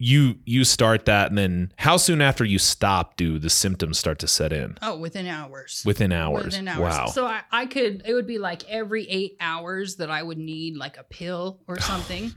you 0.00 0.36
you 0.44 0.62
start 0.62 1.06
that 1.06 1.28
and 1.28 1.36
then 1.36 1.72
how 1.76 1.96
soon 1.96 2.20
after 2.20 2.44
you 2.44 2.58
stop 2.58 3.16
do 3.16 3.36
the 3.38 3.50
symptoms 3.50 3.98
start 3.98 4.20
to 4.20 4.28
set 4.28 4.52
in? 4.52 4.78
Oh, 4.80 4.96
within 4.96 5.26
hours. 5.26 5.82
Within 5.84 6.12
hours. 6.12 6.44
Within 6.44 6.68
hours. 6.68 6.80
Wow. 6.80 7.06
So 7.06 7.26
I, 7.26 7.40
I 7.50 7.66
could, 7.66 8.02
it 8.04 8.14
would 8.14 8.26
be 8.26 8.38
like 8.38 8.68
every 8.68 9.08
eight 9.08 9.36
hours 9.40 9.96
that 9.96 10.08
I 10.08 10.22
would 10.22 10.38
need 10.38 10.76
like 10.76 10.98
a 10.98 11.02
pill 11.02 11.60
or 11.66 11.80
something. 11.80 12.32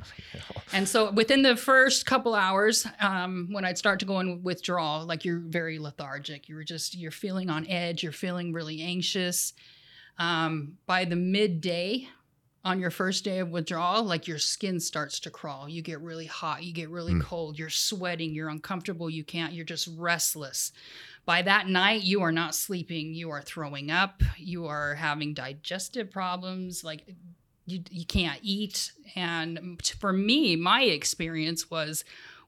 and 0.74 0.89
so 0.89 1.12
within 1.12 1.43
the 1.43 1.56
first 1.56 2.08
couple 2.08 2.34
hours, 2.34 2.88
um, 3.00 3.50
when 3.52 3.63
I'd 3.63 3.78
start 3.78 4.00
to 4.00 4.06
go 4.06 4.19
in 4.19 4.41
withdrawal, 4.41 5.06
like 5.06 5.24
you're 5.24 5.39
very 5.39 5.78
lethargic, 5.78 6.50
you're 6.50 6.63
just, 6.63 6.97
you're 6.97 7.12
feeling 7.12 7.52
on 7.52 7.67
edge, 7.67 8.02
you're 8.02 8.12
feeling 8.12 8.54
really 8.54 8.82
anxious. 8.82 9.54
Um, 10.17 10.78
by 10.88 11.06
the 11.06 11.15
midday, 11.15 12.08
on 12.63 12.80
your 12.80 12.91
first 12.91 13.24
day 13.24 13.39
of 13.39 13.50
withdrawal, 13.50 14.04
like 14.04 14.28
your 14.28 14.38
skin 14.38 14.80
starts 14.80 15.19
to 15.21 15.32
crawl. 15.32 15.67
You 15.67 15.82
get 15.82 16.00
really 16.02 16.28
hot, 16.28 16.63
you 16.63 16.74
get 16.74 16.89
really 16.89 17.13
Mm. 17.13 17.21
cold, 17.21 17.58
you're 17.58 17.69
sweating, 17.69 18.34
you're 18.36 18.50
uncomfortable, 18.50 19.10
you 19.10 19.24
can't, 19.24 19.54
you're 19.54 19.65
just 19.65 19.89
restless. 19.97 20.71
By 21.26 21.41
that 21.41 21.67
night, 21.67 22.04
you 22.04 22.21
are 22.21 22.32
not 22.32 22.54
sleeping, 22.56 23.13
you 23.13 23.30
are 23.32 23.41
throwing 23.41 23.89
up, 23.89 24.21
you 24.38 24.65
are 24.67 24.95
having 24.95 25.34
digestive 25.34 26.12
problems, 26.12 26.84
like 26.84 27.15
you, 27.65 27.82
you 27.89 28.06
can't 28.06 28.39
eat. 28.43 28.91
And 29.15 29.82
for 30.00 30.13
me, 30.13 30.56
my 30.56 30.84
experience 30.84 31.71
was 31.71 32.04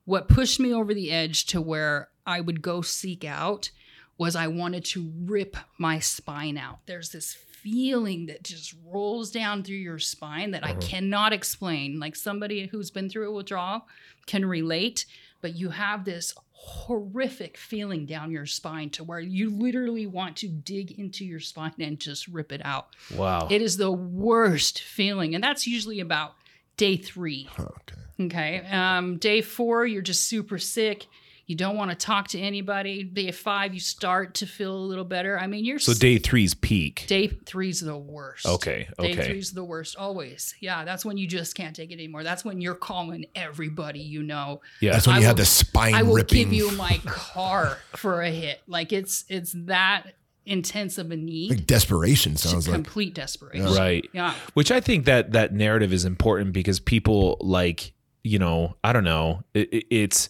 what 0.05 0.27
pushed 0.27 0.59
me 0.59 0.73
over 0.73 0.93
the 0.93 1.11
edge 1.11 1.45
to 1.47 1.61
where 1.61 2.09
I 2.25 2.41
would 2.41 2.61
go 2.61 2.81
seek 2.81 3.23
out 3.23 3.71
was 4.17 4.35
I 4.35 4.47
wanted 4.47 4.85
to 4.85 5.11
rip 5.25 5.57
my 5.79 5.99
spine 5.99 6.57
out. 6.57 6.79
There's 6.85 7.09
this 7.09 7.35
feeling 7.63 8.25
that 8.25 8.43
just 8.43 8.75
rolls 8.85 9.31
down 9.31 9.63
through 9.63 9.77
your 9.77 9.99
spine 9.99 10.51
that 10.51 10.65
I 10.65 10.73
cannot 10.75 11.33
explain. 11.33 11.99
Like 11.99 12.15
somebody 12.15 12.67
who's 12.67 12.91
been 12.91 13.09
through 13.09 13.29
a 13.29 13.33
withdrawal 13.33 13.87
can 14.25 14.45
relate, 14.45 15.05
but 15.41 15.55
you 15.55 15.69
have 15.69 16.03
this 16.03 16.35
horrific 16.51 17.57
feeling 17.57 18.05
down 18.05 18.31
your 18.31 18.45
spine 18.45 18.89
to 18.89 19.03
where 19.03 19.19
you 19.19 19.49
literally 19.49 20.07
want 20.07 20.37
to 20.37 20.47
dig 20.47 20.97
into 20.99 21.25
your 21.25 21.39
spine 21.39 21.73
and 21.79 21.99
just 21.99 22.27
rip 22.27 22.51
it 22.51 22.61
out. 22.63 22.95
Wow. 23.15 23.47
It 23.49 23.61
is 23.61 23.77
the 23.77 23.91
worst 23.91 24.81
feeling. 24.81 25.35
And 25.35 25.43
that's 25.43 25.65
usually 25.65 25.99
about 25.99 26.35
day 26.77 26.97
three. 26.97 27.49
Okay. 27.59 27.93
Okay. 28.19 28.65
Um, 28.69 29.17
day 29.17 29.41
four, 29.41 29.85
you're 29.85 30.01
just 30.01 30.23
super 30.23 30.59
sick. 30.59 31.07
You 31.53 31.57
don't 31.57 31.75
want 31.75 31.91
to 31.91 31.95
talk 31.95 32.29
to 32.29 32.39
anybody. 32.39 33.03
Day 33.03 33.29
five, 33.29 33.75
you 33.75 33.79
start 33.79 34.33
to 34.35 34.47
feel 34.47 34.75
a 34.75 34.85
little 34.87 35.03
better. 35.05 35.39
I 35.39 35.45
mean, 35.45 35.63
you're 35.65 35.77
so 35.77 35.93
day 35.93 36.17
three's 36.17 36.55
peak. 36.55 37.05
day 37.05 37.27
three's 37.27 37.79
the 37.79 37.95
worst. 37.95 38.47
Okay. 38.47 38.87
Okay. 38.97 39.13
Day 39.13 39.23
three's 39.27 39.51
the 39.51 39.63
worst 39.63 39.95
always. 39.95 40.55
Yeah, 40.61 40.83
that's 40.83 41.05
when 41.05 41.15
you 41.17 41.27
just 41.27 41.53
can't 41.53 41.75
take 41.75 41.91
it 41.91 41.93
anymore. 41.93 42.23
That's 42.23 42.43
when 42.43 42.59
you're 42.59 42.73
calling 42.73 43.25
everybody 43.35 43.99
you 43.99 44.23
know. 44.23 44.61
Yeah. 44.79 44.93
That's 44.93 45.05
when 45.05 45.17
I 45.17 45.19
you 45.19 45.25
have 45.27 45.33
will- 45.35 45.41
the 45.43 45.45
spine 45.45 45.93
I 45.93 46.01
will 46.01 46.15
ripping. 46.15 46.37
give 46.39 46.53
you 46.53 46.71
my 46.71 46.99
car 47.05 47.77
for 47.97 48.23
a 48.23 48.31
hit. 48.31 48.59
Like 48.65 48.91
it's 48.91 49.23
it's 49.29 49.51
that 49.67 50.05
intense 50.47 50.97
of 50.97 51.11
a 51.11 51.15
need. 51.15 51.51
like 51.51 51.67
desperation 51.67 52.33
to 52.33 52.47
sounds 52.47 52.67
like. 52.67 52.73
complete 52.73 53.13
desperation. 53.13 53.71
Right. 53.75 54.09
Yeah. 54.11 54.33
Which 54.55 54.71
I 54.71 54.79
think 54.79 55.05
that 55.05 55.33
that 55.33 55.53
narrative 55.53 55.93
is 55.93 56.03
important 56.03 56.51
because 56.51 56.79
people 56.79 57.37
like, 57.41 57.93
you 58.23 58.39
know, 58.39 58.75
I 58.83 58.91
don't 58.91 59.03
know, 59.03 59.43
it, 59.53 59.71
it- 59.71 59.85
it's 59.91 60.29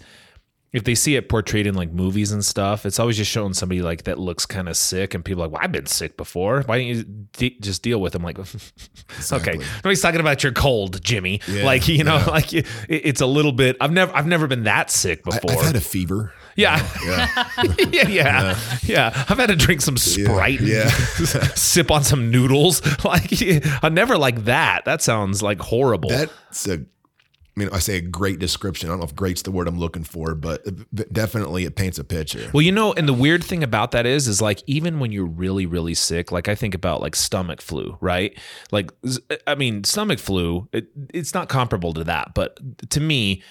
if 0.73 0.83
they 0.83 0.95
see 0.95 1.15
it 1.15 1.29
portrayed 1.29 1.67
in 1.67 1.75
like 1.75 1.91
movies 1.91 2.31
and 2.31 2.43
stuff, 2.43 2.83
it's 2.85 2.99
always 2.99 3.15
just 3.15 3.29
showing 3.29 3.53
somebody 3.53 3.81
like 3.83 4.03
that 4.03 4.17
looks 4.17 4.45
kind 4.47 4.67
of 4.67 4.75
sick, 4.75 5.13
and 5.13 5.23
people 5.23 5.43
are 5.43 5.47
like, 5.47 5.53
"Well, 5.53 5.61
I've 5.63 5.71
been 5.71 5.85
sick 5.85 6.17
before. 6.17 6.63
Why 6.63 6.79
don't 6.79 6.87
you 6.87 7.03
de- 7.03 7.57
just 7.61 7.83
deal 7.83 8.01
with 8.01 8.13
them?" 8.13 8.23
Like, 8.23 8.39
okay, 9.31 9.53
nobody's 9.77 10.01
talking 10.01 10.19
about 10.19 10.41
your 10.43 10.51
cold, 10.51 11.03
Jimmy. 11.03 11.41
Yeah, 11.47 11.63
like, 11.63 11.87
you 11.87 12.03
know, 12.03 12.17
yeah. 12.17 12.25
like 12.25 12.53
it, 12.53 12.65
it's 12.89 13.21
a 13.21 13.27
little 13.27 13.51
bit. 13.51 13.77
I've 13.79 13.91
never, 13.91 14.13
I've 14.15 14.25
never 14.27 14.47
been 14.47 14.63
that 14.63 14.89
sick 14.89 15.23
before. 15.23 15.51
I've 15.51 15.61
had 15.61 15.75
a 15.75 15.81
fever. 15.81 16.33
yeah. 16.55 16.79
Yeah. 17.05 17.45
yeah, 17.91 18.07
yeah, 18.07 18.59
yeah. 18.83 19.25
I've 19.29 19.37
had 19.37 19.47
to 19.49 19.55
drink 19.55 19.81
some 19.81 19.97
Sprite, 19.97 20.59
and 20.59 20.67
Yeah. 20.69 20.87
sip 21.55 21.91
on 21.91 22.03
some 22.03 22.31
noodles. 22.31 22.81
Like, 23.03 23.31
I 23.83 23.89
never 23.89 24.17
like 24.17 24.45
that. 24.45 24.85
That 24.85 25.01
sounds 25.01 25.43
like 25.43 25.59
horrible. 25.59 26.09
That's 26.09 26.67
a, 26.67 26.83
I 27.55 27.59
mean, 27.59 27.69
I 27.71 27.79
say 27.79 27.97
a 27.97 28.01
great 28.01 28.39
description. 28.39 28.89
I 28.89 28.93
don't 28.93 28.99
know 28.99 29.05
if 29.05 29.15
great's 29.15 29.43
the 29.43 29.51
word 29.51 29.67
I'm 29.67 29.77
looking 29.77 30.03
for, 30.03 30.33
but 30.33 30.65
definitely 31.13 31.65
it 31.65 31.75
paints 31.75 31.99
a 31.99 32.03
picture. 32.03 32.49
well, 32.51 32.63
you 32.63 32.71
know, 32.71 32.93
and 32.93 33.07
the 33.07 33.13
weird 33.13 33.43
thing 33.43 33.61
about 33.61 33.91
that 33.91 34.07
is, 34.07 34.27
is 34.27 34.41
like 34.41 34.63
even 34.65 34.99
when 34.99 35.11
you're 35.11 35.25
really, 35.25 35.67
really 35.67 35.93
sick, 35.93 36.31
like 36.31 36.47
I 36.47 36.55
think 36.55 36.73
about 36.73 36.99
like 36.99 37.15
stomach 37.15 37.61
flu, 37.61 37.97
right? 38.01 38.37
Like, 38.71 38.91
I 39.45 39.53
mean, 39.53 39.83
stomach 39.83 40.17
flu, 40.17 40.67
it, 40.73 40.87
it's 41.13 41.35
not 41.35 41.47
comparable 41.47 41.93
to 41.93 42.03
that, 42.05 42.33
but 42.33 42.59
to 42.89 42.99
me, 42.99 43.43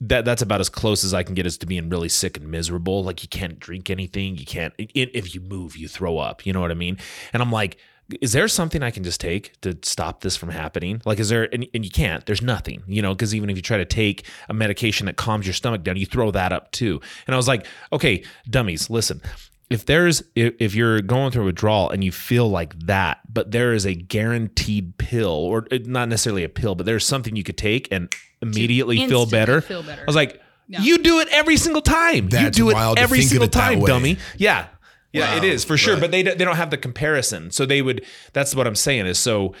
that 0.00 0.24
that's 0.24 0.40
about 0.40 0.60
as 0.60 0.70
close 0.70 1.04
as 1.04 1.12
I 1.12 1.22
can 1.22 1.34
get 1.34 1.44
as 1.44 1.58
to 1.58 1.66
being 1.66 1.90
really 1.90 2.08
sick 2.08 2.38
and 2.38 2.50
miserable. 2.50 3.04
Like 3.04 3.22
you 3.22 3.28
can't 3.28 3.58
drink 3.58 3.90
anything, 3.90 4.36
you 4.36 4.46
can't. 4.46 4.72
if 4.78 5.34
you 5.34 5.42
move, 5.42 5.76
you 5.76 5.88
throw 5.88 6.16
up. 6.16 6.46
You 6.46 6.54
know 6.54 6.60
what 6.62 6.70
I 6.70 6.74
mean? 6.74 6.96
And 7.34 7.42
I'm 7.42 7.52
like, 7.52 7.76
is 8.20 8.32
there 8.32 8.48
something 8.48 8.82
I 8.82 8.90
can 8.90 9.04
just 9.04 9.20
take 9.20 9.60
to 9.62 9.78
stop 9.82 10.20
this 10.22 10.36
from 10.36 10.48
happening? 10.50 11.00
Like, 11.04 11.18
is 11.18 11.28
there? 11.28 11.48
And, 11.52 11.66
and 11.74 11.84
you 11.84 11.90
can't. 11.90 12.24
There's 12.26 12.42
nothing. 12.42 12.82
You 12.86 13.02
know, 13.02 13.14
because 13.14 13.34
even 13.34 13.50
if 13.50 13.56
you 13.56 13.62
try 13.62 13.76
to 13.78 13.84
take 13.84 14.26
a 14.48 14.54
medication 14.54 15.06
that 15.06 15.16
calms 15.16 15.46
your 15.46 15.54
stomach 15.54 15.82
down, 15.82 15.96
you 15.96 16.06
throw 16.06 16.30
that 16.32 16.52
up 16.52 16.70
too. 16.72 17.00
And 17.26 17.34
I 17.34 17.36
was 17.36 17.48
like, 17.48 17.66
okay, 17.92 18.24
dummies, 18.48 18.90
listen 18.90 19.20
if 19.70 19.86
there's 19.86 20.20
if, 20.34 20.52
if 20.58 20.74
you're 20.74 21.00
going 21.00 21.30
through 21.30 21.44
a 21.44 21.46
withdrawal 21.46 21.90
and 21.90 22.02
you 22.02 22.10
feel 22.10 22.48
like 22.50 22.76
that 22.86 23.20
but 23.32 23.52
there 23.52 23.72
is 23.72 23.86
a 23.86 23.94
guaranteed 23.94 24.98
pill 24.98 25.28
or 25.30 25.64
not 25.84 26.08
necessarily 26.08 26.42
a 26.42 26.48
pill 26.48 26.74
but 26.74 26.86
there's 26.86 27.06
something 27.06 27.36
you 27.36 27.44
could 27.44 27.56
take 27.56 27.86
and 27.92 28.12
immediately 28.42 29.06
feel 29.06 29.26
better 29.26 29.60
feel 29.60 29.82
better. 29.84 30.02
i 30.02 30.04
was 30.06 30.16
like 30.16 30.40
Yeah. 30.66 30.80
you 30.80 30.98
do 30.98 31.20
it 31.20 31.28
every 31.30 31.56
single 31.56 31.82
time 31.82 32.24
you 32.24 32.28
That's 32.30 32.56
do 32.56 32.68
it 32.70 32.74
wild 32.74 32.98
every 32.98 33.18
think 33.18 33.26
of 33.26 33.30
single 33.30 33.46
it 33.46 33.52
time 33.52 33.78
way. 33.80 33.86
dummy 33.86 34.18
yeah 34.38 34.66
yeah 35.12 35.36
it 35.36 35.42
Wow. 35.42 35.48
is 35.48 35.64
for 35.64 35.76
sure 35.76 35.94
Right. 35.94 36.00
but 36.00 36.10
they, 36.10 36.22
they 36.22 36.44
don't 36.44 36.56
have 36.56 36.70
the 36.70 36.76
comparison 36.78 37.50
so 37.50 37.66
they 37.66 37.82
would 37.82 38.04
that's 38.32 38.54
what 38.54 38.66
i'm 38.66 38.74
saying 38.76 39.06
is 39.06 39.18
so 39.18 39.54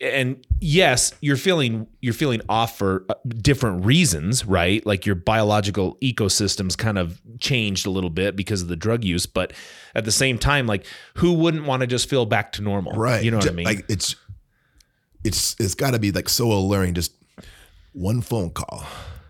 and 0.00 0.44
yes 0.60 1.12
you're 1.20 1.36
feeling 1.36 1.86
you're 2.00 2.12
feeling 2.14 2.40
off 2.48 2.76
for 2.76 3.04
uh, 3.08 3.14
different 3.38 3.84
reasons 3.86 4.44
right 4.44 4.84
like 4.84 5.06
your 5.06 5.14
biological 5.14 5.96
ecosystems 6.02 6.76
kind 6.76 6.98
of 6.98 7.20
changed 7.40 7.86
a 7.86 7.90
little 7.90 8.10
bit 8.10 8.34
because 8.36 8.60
of 8.62 8.68
the 8.68 8.76
drug 8.76 9.04
use 9.04 9.24
but 9.26 9.52
at 9.94 10.04
the 10.04 10.12
same 10.12 10.36
time 10.38 10.66
like 10.66 10.84
who 11.14 11.32
wouldn't 11.32 11.64
want 11.64 11.80
to 11.80 11.86
just 11.86 12.10
feel 12.10 12.26
back 12.26 12.52
to 12.52 12.60
normal 12.62 12.92
right. 12.92 13.22
you 13.24 13.30
know 13.30 13.36
what 13.38 13.44
Ju- 13.44 13.50
i 13.50 13.54
mean 13.54 13.64
Like 13.66 13.84
it's 13.88 14.16
it's 15.24 15.56
it's 15.58 15.74
got 15.74 15.92
to 15.92 15.98
be 15.98 16.12
like 16.12 16.28
so 16.28 16.52
alluring. 16.52 16.92
Just 16.92 17.12
one 17.94 18.20
phone 18.20 18.50
call, 18.50 18.84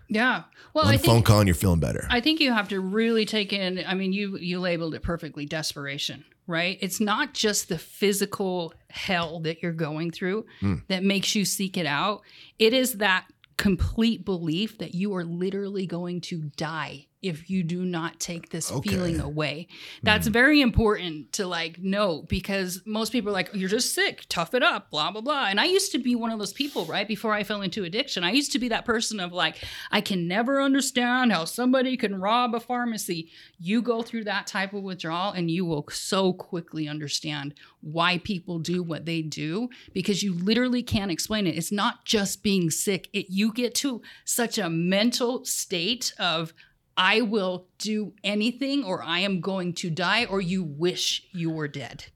Yeah. 0.08 0.42
Well, 0.74 0.84
one 0.84 0.94
I 0.94 0.98
phone 0.98 1.14
think 1.16 1.26
call, 1.26 1.38
and 1.40 1.48
you're 1.48 1.54
feeling 1.54 1.80
better. 1.80 2.06
I 2.10 2.20
think 2.20 2.40
you 2.40 2.52
have 2.52 2.68
to 2.70 2.80
really 2.80 3.24
take 3.24 3.52
in. 3.52 3.82
I 3.86 3.94
mean, 3.94 4.12
you 4.12 4.36
you 4.36 4.60
labeled 4.60 4.94
it 4.94 5.02
perfectly. 5.02 5.46
Desperation, 5.46 6.24
right? 6.46 6.76
It's 6.80 7.00
not 7.00 7.32
just 7.32 7.68
the 7.68 7.78
physical 7.78 8.74
hell 8.90 9.40
that 9.40 9.62
you're 9.62 9.72
going 9.72 10.10
through 10.10 10.46
Hmm. 10.60 10.76
that 10.88 11.04
makes 11.04 11.34
you 11.34 11.44
seek 11.44 11.76
it 11.76 11.86
out. 11.86 12.22
It 12.58 12.72
is 12.74 12.94
that 12.94 13.26
complete 13.56 14.24
belief 14.24 14.78
that 14.78 14.94
you 14.96 15.14
are 15.14 15.24
literally 15.24 15.86
going 15.86 16.20
to 16.20 16.50
die 16.56 17.06
if 17.24 17.48
you 17.48 17.62
do 17.62 17.84
not 17.84 18.20
take 18.20 18.50
this 18.50 18.70
Okay. 18.70 18.90
feeling 18.90 19.18
away. 19.20 19.66
Hmm. 20.00 20.04
That's 20.04 20.26
very 20.26 20.60
important 20.60 21.32
to 21.32 21.46
like 21.46 21.78
know 21.78 22.22
because 22.28 22.82
most 22.84 23.12
people 23.12 23.30
are 23.30 23.32
like, 23.32 23.50
you're 23.54 23.68
just 23.68 23.94
sick, 23.94 24.26
tough 24.28 24.54
it 24.54 24.62
up, 24.62 24.90
blah, 24.90 25.10
blah, 25.10 25.22
blah. 25.22 25.46
And 25.46 25.58
I 25.58 25.64
used 25.64 25.90
to 25.92 25.98
be 25.98 26.14
one 26.14 26.30
of 26.30 26.38
those 26.38 26.52
people, 26.52 26.84
right? 26.84 27.08
Before 27.08 27.32
I 27.32 27.42
fell 27.42 27.62
into 27.62 27.84
addiction, 27.84 28.24
I 28.24 28.32
used 28.32 28.52
to 28.52 28.58
be 28.58 28.68
that 28.68 28.84
person 28.84 29.20
of 29.20 29.32
like, 29.32 29.56
I 29.90 30.00
can 30.00 30.28
never 30.28 30.60
understand 30.60 31.32
how 31.32 31.44
somebody 31.46 31.96
can 31.96 32.20
rob 32.20 32.54
a 32.54 32.60
pharmacy. 32.60 33.30
You 33.58 33.80
go 33.82 34.02
through 34.02 34.24
that 34.24 34.46
type 34.46 34.72
of 34.74 34.82
withdrawal 34.82 35.32
and 35.32 35.50
you 35.50 35.64
will 35.64 35.86
so 35.90 36.32
quickly 36.32 36.86
understand 36.88 37.54
why 37.80 38.18
people 38.18 38.58
do 38.58 38.82
what 38.82 39.04
they 39.04 39.22
do 39.22 39.68
because 39.92 40.22
you 40.22 40.34
literally 40.34 40.82
can't 40.82 41.10
explain 41.10 41.46
it. 41.46 41.56
It's 41.56 41.72
not 41.72 42.04
just 42.04 42.42
being 42.42 42.70
sick. 42.70 43.08
It 43.12 43.26
you 43.30 43.52
get 43.52 43.74
to 43.76 44.02
such 44.24 44.58
a 44.58 44.68
mental 44.70 45.44
state 45.44 46.12
of 46.18 46.52
I 46.96 47.22
will 47.22 47.66
do 47.78 48.12
anything 48.22 48.84
or 48.84 49.02
I 49.02 49.20
am 49.20 49.40
going 49.40 49.72
to 49.74 49.90
die 49.90 50.26
or 50.26 50.40
you 50.40 50.62
wish 50.62 51.26
you 51.32 51.50
were 51.50 51.68
dead. 51.68 52.06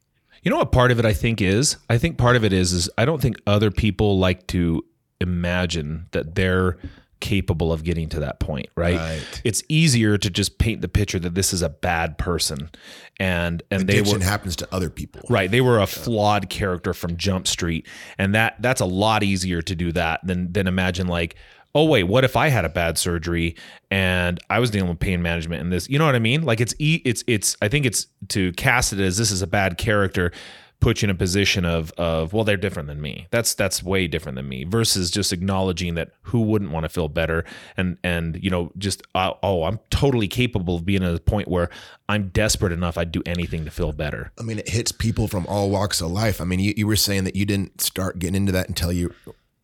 You 0.43 0.51
know 0.51 0.59
what 0.59 0.73
part 0.73 0.91
of 0.91 0.99
it 0.99 1.05
I 1.05 1.13
think 1.13 1.43
is? 1.43 1.77
I 1.91 1.99
think 1.99 2.17
part 2.17 2.37
of 2.37 2.45
it 2.45 2.53
is 2.53 2.73
is 2.73 2.89
I 2.97 3.05
don't 3.05 3.21
think 3.21 3.37
other 3.47 3.71
people 3.71 4.19
like 4.19 4.47
to 4.49 4.85
imagine 5.21 6.07
that 6.13 6.37
they're 6.37 6.79
capable 7.21 7.73
of 7.73 7.83
getting 7.83 8.09
to 8.09 8.21
that 8.21 8.39
point, 8.39 8.69
right? 8.77 8.97
Right. 8.97 9.43
It's 9.45 9.65
easier 9.69 10.17
to 10.19 10.31
just 10.31 10.59
paint 10.59 10.83
the 10.83 10.89
picture 10.89 11.19
that 11.19 11.35
this 11.35 11.53
is 11.53 11.63
a 11.63 11.69
bad 11.69 12.17
person 12.17 12.71
and 13.19 13.63
and 13.71 13.83
Addiction 13.83 14.05
they 14.05 14.19
were 14.19 14.25
happens 14.25 14.57
to 14.57 14.69
other 14.73 14.91
people. 14.91 15.23
Right, 15.29 15.51
they 15.51 15.61
were 15.61 15.81
a 15.81 15.87
flawed 15.87 16.49
character 16.49 16.95
from 16.95 17.17
Jump 17.17 17.49
Street, 17.49 17.87
and 18.17 18.35
that 18.35 18.57
that's 18.61 18.81
a 18.81 18.87
lot 18.87 19.23
easier 19.23 19.61
to 19.63 19.75
do 19.75 19.93
that 19.93 20.21
than 20.25 20.53
than 20.53 20.67
imagine 20.67 21.09
like, 21.09 21.35
oh 21.75 21.85
wait, 21.85 22.05
what 22.05 22.25
if 22.25 22.37
I 22.37 22.49
had 22.49 22.65
a 22.65 22.69
bad 22.69 22.99
surgery 22.99 23.57
and 23.91 24.41
I 24.51 24.59
was 24.59 24.71
dealing 24.71 24.89
with 24.89 24.99
pain 24.99 25.23
management 25.23 25.63
and 25.63 25.73
this, 25.73 25.89
you 25.89 25.99
know 25.99 26.07
what 26.07 26.15
I 26.15 26.21
mean? 26.21 26.43
Like 26.43 26.61
it's 26.61 26.75
it's 26.79 27.23
it's 27.27 27.57
I 27.63 27.69
think 27.69 27.87
it's 27.87 28.07
to 28.29 28.53
cast 28.53 28.93
it 28.93 29.01
as 29.01 29.17
this 29.17 29.31
is 29.31 29.43
a 29.43 29.47
bad 29.47 29.79
character, 29.79 30.33
put 30.81 31.03
you 31.03 31.07
in 31.07 31.11
a 31.11 31.15
position 31.15 31.65
of 31.65 31.93
of 31.93 32.33
well 32.33 32.45
they're 32.45 32.57
different 32.57 32.89
than 32.89 33.01
me. 33.01 33.27
That's 33.31 33.55
that's 33.55 33.83
way 33.83 34.07
different 34.07 34.37
than 34.37 34.49
me 34.49 34.65
versus 34.65 35.11
just 35.11 35.33
acknowledging 35.33 35.95
that 35.95 36.11
who 36.23 36.41
wouldn't 36.41 36.71
want 36.71 36.85
to 36.85 36.89
feel 36.89 37.09
better 37.09 37.45
and 37.77 37.99
and 38.03 38.43
you 38.43 38.51
know 38.51 38.73
just 38.79 39.03
uh, 39.15 39.33
oh 39.43 39.65
I'm 39.65 39.79
totally 39.91 40.29
capable 40.29 40.77
of 40.77 40.85
being 40.85 41.03
at 41.03 41.15
a 41.15 41.21
point 41.21 41.49
where 41.49 41.69
I'm 42.09 42.29
desperate 42.29 42.73
enough 42.73 42.97
I'd 42.97 43.13
do 43.13 43.23
anything 43.27 43.65
to 43.67 43.71
feel 43.71 43.93
better. 43.93 44.33
I 44.39 44.43
mean, 44.43 44.59
it 44.59 44.71
hits 44.71 44.93
people 44.93 45.29
from 45.29 45.47
all 45.47 45.71
walks 45.71 46.01
of 46.01 46.11
life. 46.11 46.41
I 46.41 46.45
mean, 46.45 46.61
you, 46.61 46.73
you 46.77 46.87
were 46.87 46.97
saying 46.97 47.25
that 47.25 47.37
you 47.37 47.45
didn't 47.45 47.81
start 47.83 48.19
getting 48.19 48.37
into 48.37 48.53
that 48.53 48.69
until 48.69 48.91
you, 48.93 49.13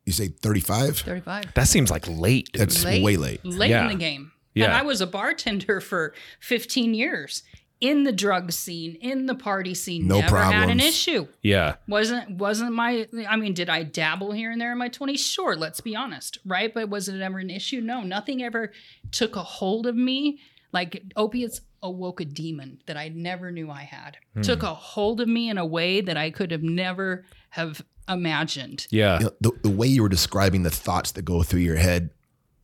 you 0.07 0.13
say 0.13 0.29
35? 0.29 0.99
35. 0.99 1.55
That 1.55 1.69
seems 1.69 1.91
like 1.91 2.07
late. 2.09 2.53
dude. 2.53 2.61
That's 2.63 2.85
way 2.85 3.17
late. 3.17 3.45
Late 3.45 3.71
Yeah. 3.71 3.83
in 3.85 3.89
the 3.89 3.95
game. 3.95 4.33
Yeah. 4.55 4.67
And 4.67 4.75
I 4.75 4.83
was 4.83 5.01
a 5.01 5.07
bartender 5.07 5.81
for 5.81 6.15
15 6.41 6.95
years 6.95 7.43
in 7.81 8.05
the 8.05 8.13
drug 8.13 8.53
scene, 8.53 8.95
in 9.01 9.27
the 9.27 9.35
party 9.35 9.75
scene. 9.75 10.07
No 10.07 10.21
Never 10.21 10.39
had 10.41 10.71
an 10.71 10.79
issue. 10.81 11.27
yeah. 11.43 11.75
Wasn't 11.89 12.31
wasn't 12.39 12.73
my 12.73 13.07
I 13.29 13.37
mean, 13.37 13.53
did 13.53 13.69
I 13.69 13.83
dabble 13.83 14.33
here 14.33 14.51
and 14.53 14.61
there 14.61 14.73
in 14.73 14.79
my 14.79 14.89
20s? 14.89 15.19
Sure, 15.19 15.57
let's 15.57 15.81
be 15.81 15.97
honest, 15.97 16.39
right? 16.47 16.73
But 16.73 16.89
was 16.89 17.09
it 17.09 17.21
ever 17.21 17.39
an 17.39 17.51
issue? 17.51 17.81
No, 17.81 18.03
nothing 18.03 18.43
ever 18.43 18.73
took 19.11 19.35
a 19.37 19.43
hold 19.43 19.87
of 19.87 19.97
me. 19.97 20.39
Like 20.73 21.03
opiates 21.17 21.61
awoke 21.83 22.21
a 22.21 22.25
demon 22.25 22.81
that 22.87 22.97
I 22.97 23.09
never 23.09 23.51
knew 23.51 23.71
I 23.71 23.83
had. 23.83 24.17
Hmm. 24.35 24.41
Took 24.43 24.63
a 24.63 24.73
hold 24.75 25.21
of 25.21 25.29
me 25.29 25.51
in 25.51 25.59
a 25.59 25.67
way 25.67 26.01
that 26.01 26.17
I 26.17 26.31
could 26.31 26.51
have 26.53 26.63
never 26.63 27.27
have 27.51 27.83
imagined. 28.09 28.87
Yeah. 28.91 29.19
You 29.19 29.25
know, 29.27 29.31
the, 29.41 29.53
the 29.63 29.71
way 29.71 29.87
you 29.87 30.03
were 30.03 30.09
describing 30.09 30.63
the 30.63 30.71
thoughts 30.71 31.13
that 31.13 31.23
go 31.23 31.43
through 31.43 31.61
your 31.61 31.77
head, 31.77 32.11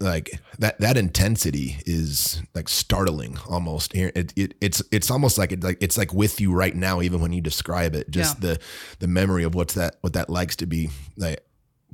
like 0.02 0.30
that 0.58 0.78
that 0.80 0.96
intensity 0.96 1.76
is 1.84 2.40
like 2.54 2.70
startling 2.70 3.36
almost 3.50 3.92
here 3.92 4.10
it, 4.14 4.32
it 4.34 4.54
it's 4.62 4.82
it's 4.90 5.10
almost 5.10 5.36
like 5.36 5.52
it 5.52 5.62
like 5.62 5.76
it's 5.82 5.98
like 5.98 6.14
with 6.14 6.40
you 6.40 6.54
right 6.54 6.74
now 6.74 7.02
even 7.02 7.20
when 7.20 7.34
you 7.34 7.42
describe 7.42 7.94
it 7.94 8.10
just 8.10 8.36
Yeah. 8.42 8.54
the 8.54 8.60
the 9.00 9.06
memory 9.08 9.44
of 9.44 9.54
what's 9.54 9.74
that 9.74 9.96
what 10.00 10.14
that 10.14 10.30
likes 10.30 10.56
to 10.56 10.66
be 10.66 10.88
like 11.18 11.44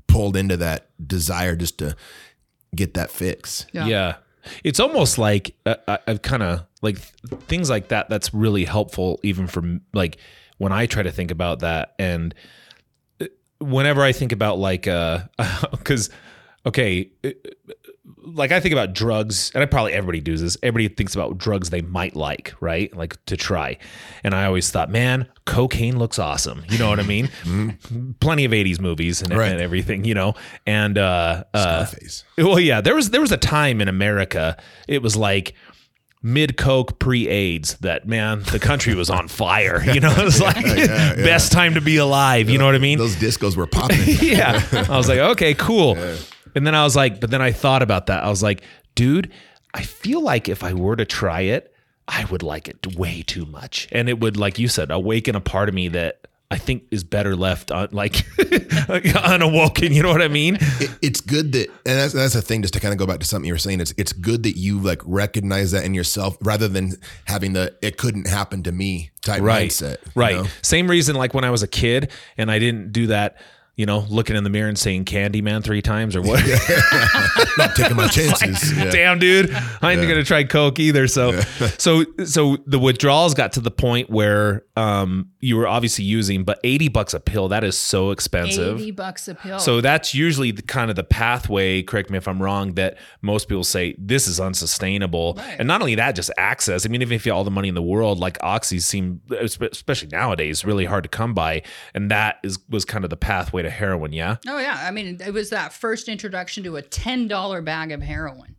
pulled 0.07 0.37
into 0.37 0.57
that 0.59 0.89
desire 1.05 1.57
just 1.57 1.79
to 1.79 1.97
get 2.77 2.95
that 2.95 3.11
fix 3.11 3.67
Yeah. 3.73 3.87
Yeah. 3.87 4.15
It's 4.63 4.79
almost 4.79 5.19
like 5.19 5.57
uh, 5.67 5.75
I, 5.89 5.99
I've 6.07 6.23
kind 6.23 6.45
of 6.45 6.65
like 6.83 6.99
th- 7.29 7.43
things 7.49 7.69
like 7.69 7.89
that. 7.89 8.09
That's 8.09 8.33
really 8.33 8.65
helpful, 8.65 9.19
even 9.25 9.49
for 9.49 9.81
like 9.93 10.19
when 10.59 10.71
I 10.71 10.87
try 10.87 11.03
to 11.03 11.11
think 11.11 11.33
about 11.33 11.59
that. 11.59 11.97
And 11.99 12.33
uh, 12.33 12.39
whenever 13.61 14.03
I 14.03 14.13
think 14.13 14.33
about 14.33 14.59
like, 14.59 14.87
uh, 14.87 15.21
because, 15.71 16.11
okay, 16.65 17.11
uh, 17.25 17.31
like 18.25 18.53
I 18.53 18.61
think 18.61 18.73
about 18.73 18.93
drugs, 18.93 19.51
and 19.55 19.63
I 19.63 19.67
probably 19.67 19.93
everybody 19.93 20.21
does 20.21 20.41
this. 20.41 20.57
Everybody 20.63 20.95
thinks 20.95 21.15
about 21.15 21.39
drugs 21.39 21.71
they 21.71 21.81
might 21.81 22.15
like, 22.17 22.55
right? 22.61 22.95
Like 22.97 23.25
to 23.27 23.37
try. 23.37 23.79
And 24.25 24.35
I 24.35 24.45
always 24.47 24.71
thought, 24.71 24.91
man, 24.91 25.29
cocaine 25.45 25.99
looks 25.99 26.19
awesome. 26.19 26.65
You 26.69 26.79
know 26.79 26.89
what 26.89 27.01
I 27.01 27.05
mean? 27.05 27.29
Plenty 28.21 28.45
of 28.45 28.53
'80s 28.53 28.81
movies 28.81 29.23
and, 29.23 29.33
Right. 29.37 29.51
and 29.53 29.61
everything, 29.61 30.05
you 30.05 30.15
know. 30.15 30.35
And 30.67 30.99
uh, 30.99 31.45
uh, 31.55 31.85
Scarface. 31.87 32.25
well, 32.39 32.61
yeah, 32.61 32.81
there 32.81 32.95
was 32.95 33.11
there 33.11 33.21
was 33.21 33.33
a 33.33 33.37
time 33.37 33.81
in 33.81 33.89
America. 33.89 34.57
It 34.89 35.03
was 35.03 35.17
like 35.17 35.55
mid 36.27 36.57
coke 36.57 36.99
pre 36.99 37.29
AIDS 37.29 37.77
that 37.77 38.09
man 38.09 38.43
the 38.51 38.59
country 38.59 38.95
was 38.97 39.09
on 39.09 39.29
fire. 39.29 39.83
You 39.85 40.01
know, 40.01 40.11
it 40.17 40.25
was 40.25 40.41
like 40.41 40.65
best 40.65 41.53
time 41.53 41.75
to 41.75 41.81
be 41.81 41.97
alive. 41.97 42.51
You 42.51 42.59
know 42.59 42.67
what 42.67 42.75
I 42.75 42.79
mean? 42.79 42.99
those 42.99 43.15
discos 43.15 43.57
were 43.57 43.67
popping 43.77 43.99
yeah. 44.21 44.61
I 44.73 44.97
was 44.97 45.09
like, 45.09 45.19
okay, 45.19 45.55
cool. 45.55 45.97
And 46.55 46.67
then 46.67 46.75
I 46.75 46.83
was 46.83 46.97
like, 46.97 47.21
but 47.21 47.31
then 47.31 47.41
I 47.41 47.53
thought 47.53 47.83
about 47.83 48.07
that. 48.07 48.25
I 48.25 48.29
was 48.29 48.43
like, 48.43 48.63
dude, 48.95 49.31
I 49.73 49.83
feel 49.83 50.21
like 50.21 50.49
if 50.49 50.65
I 50.65 50.73
were 50.73 50.97
to 50.97 51.05
try 51.05 51.43
it, 51.43 51.73
I 52.09 52.25
would 52.25 52.43
like 52.43 52.69
it 52.69 52.97
way 52.97 53.23
too 53.23 53.47
much. 53.47 53.89
And 53.93 54.09
it 54.09 54.19
would, 54.21 54.37
like 54.37 54.59
you 54.59 54.69
said, 54.69 54.91
awaken 54.91 55.37
a 55.37 55.41
part 55.41 55.69
of 55.69 55.75
me 55.75 55.89
that 55.89 56.27
I 56.51 56.59
think 56.59 56.85
is 56.91 57.03
better 57.03 57.35
left 57.35 57.73
on 57.73 57.89
like 57.93 58.13
unawoken. 58.15 59.93
You 59.93 60.03
know 60.03 60.11
what 60.11 60.23
I 60.23 60.29
mean? 60.29 60.57
it, 60.61 60.91
it's 61.03 61.21
good 61.21 61.53
that 61.53 61.69
and 61.69 61.99
that's 61.99 62.13
that's 62.13 62.35
the 62.35 62.43
thing 62.43 62.63
just 62.63 62.75
to 62.75 62.81
kind 62.81 62.93
of 62.93 62.99
go 62.99 63.07
back 63.07 63.21
to 63.21 63.27
something 63.27 63.47
you 63.47 63.55
were 63.55 63.59
saying 63.59 63.81
it's 63.81 63.93
it's 63.97 64.13
good 64.13 64.45
that 64.45 64.57
you 64.57 64.79
like 64.79 65.01
recognize 65.05 65.73
that 65.73 65.85
in 65.85 65.95
yourself 65.95 66.37
rather 66.41 66.69
than 66.69 66.93
having 67.25 67.53
the 67.53 67.75
it 67.83 67.97
couldn't 67.97 68.27
happen 68.29 68.63
to 68.63 68.73
me 68.73 69.11
type 69.23 69.43
right 69.43 69.71
mindset 69.71 69.97
you 70.05 70.13
right 70.15 70.37
know? 70.37 70.47
same 70.63 70.89
reason 70.89 71.17
like 71.17 71.35
when 71.35 71.45
i 71.45 71.51
was 71.51 71.63
a 71.63 71.69
kid 71.69 72.11
and 72.37 72.51
i 72.51 72.59
didn't 72.59 72.93
do 72.93 73.09
that 73.09 73.37
you 73.77 73.87
know 73.87 74.01
looking 74.09 74.37
in 74.37 74.45
the 74.45 74.51
mirror 74.51 74.69
and 74.69 74.79
saying 74.79 75.05
candyman 75.05 75.63
three 75.63 75.83
times 75.83 76.17
or 76.17 76.23
what 76.23 76.43
not 77.59 77.75
taking 77.77 77.97
my 77.97 78.09
chances 78.09 78.77
yeah. 78.77 78.91
damn 78.91 79.19
dude 79.19 79.53
i 79.83 79.93
ain't 79.93 80.03
gonna 80.03 80.25
try 80.25 80.43
coke 80.45 80.79
either 80.79 81.07
so 81.07 81.39
so 81.79 82.05
so 82.25 82.57
the 82.67 82.79
withdrawals 82.79 83.35
got 83.35 83.53
to 83.53 83.61
the 83.61 83.71
point 83.71 84.11
where 84.11 84.65
um 84.77 85.31
you 85.41 85.57
were 85.57 85.69
obviously 85.69 86.05
using 86.05 86.43
but 86.45 86.59
80 86.65 86.89
bucks 86.89 87.15
a 87.15 87.21
pill 87.21 87.49
that 87.49 87.65
is 87.65 87.77
so 87.79 88.11
expensive 88.11 88.81
Eighty 88.81 88.91
bucks 88.91 89.29
a 89.29 89.35
pill. 89.35 89.59
so 89.59 89.81
that's 89.81 90.15
usually 90.15 90.51
the 90.51 90.63
kind 90.63 90.91
of 90.91 90.97
the 90.97 91.05
pathway, 91.05 91.83
correct 91.83 92.11
me 92.11 92.19
if 92.19 92.27
I'm 92.27 92.43
wrong, 92.43 92.75
that 92.75 92.99
most 93.23 93.49
people 93.49 93.65
say 93.65 93.95
this 93.99 94.27
is 94.27 94.41
unsustainable. 94.41 95.35
Right. 95.37 95.57
And 95.59 95.69
not 95.69 95.81
only 95.81 95.95
that, 95.97 96.15
just 96.15 96.31
access. 96.37 96.85
I 96.85 96.89
mean, 96.89 97.03
even 97.03 97.15
if 97.15 97.27
you 97.27 97.33
have 97.33 97.39
all 97.39 97.45
the 97.45 97.51
money 97.51 97.69
in 97.69 97.75
the 97.75 97.83
world, 97.83 98.19
like 98.19 98.39
oxy 98.43 98.79
seem, 98.81 99.21
especially 99.41 100.09
nowadays, 100.09 100.65
really 100.65 100.85
hard 100.85 101.05
to 101.05 101.09
come 101.09 101.35
by. 101.35 101.63
And 101.95 102.11
that 102.11 102.39
is 102.43 102.59
was 102.69 102.85
kind 102.85 103.05
of 103.05 103.11
the 103.11 103.17
pathway 103.17 103.63
to 103.67 103.71
heroin. 103.71 104.13
Yeah. 104.13 104.37
oh 104.49 104.59
yeah, 104.59 104.81
I 104.83 104.91
mean 104.91 105.19
it 105.25 105.33
was 105.33 105.51
that 105.51 105.73
first 105.73 106.09
introduction 106.09 106.65
to 106.65 106.77
a 106.77 106.83
ten 106.83 107.29
dollar 107.29 107.61
bag 107.63 107.93
of 107.93 108.01
heroin, 108.03 108.57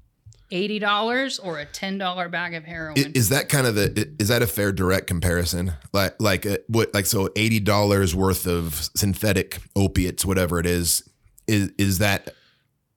eighty 0.51 0.79
dollars 0.79 1.39
or 1.39 1.59
a 1.59 1.65
ten 1.65 1.97
dollar 1.97 2.29
bag 2.29 2.53
of 2.53 2.63
heroin. 2.63 2.97
I- 2.97 3.11
Is 3.15 3.29
that 3.29 3.49
kind 3.49 3.65
of 3.67 3.75
the 3.75 4.09
is 4.19 4.27
that 4.29 4.41
a 4.41 4.47
fair 4.47 4.71
direct 4.71 5.07
comparison? 5.07 5.73
Like 5.93 6.15
like 6.19 6.45
uh, 6.45 6.57
what 6.67 6.93
like 6.93 7.05
so 7.05 7.29
eighty 7.35 7.59
dollars 7.59 8.13
worth 8.15 8.45
of 8.47 8.73
synthetic 8.95 9.59
opiates, 9.75 10.23
whatever 10.25 10.59
it 10.59 10.65
is, 10.65 11.07
is 11.47 11.71
is 11.77 11.97
that 11.99 12.33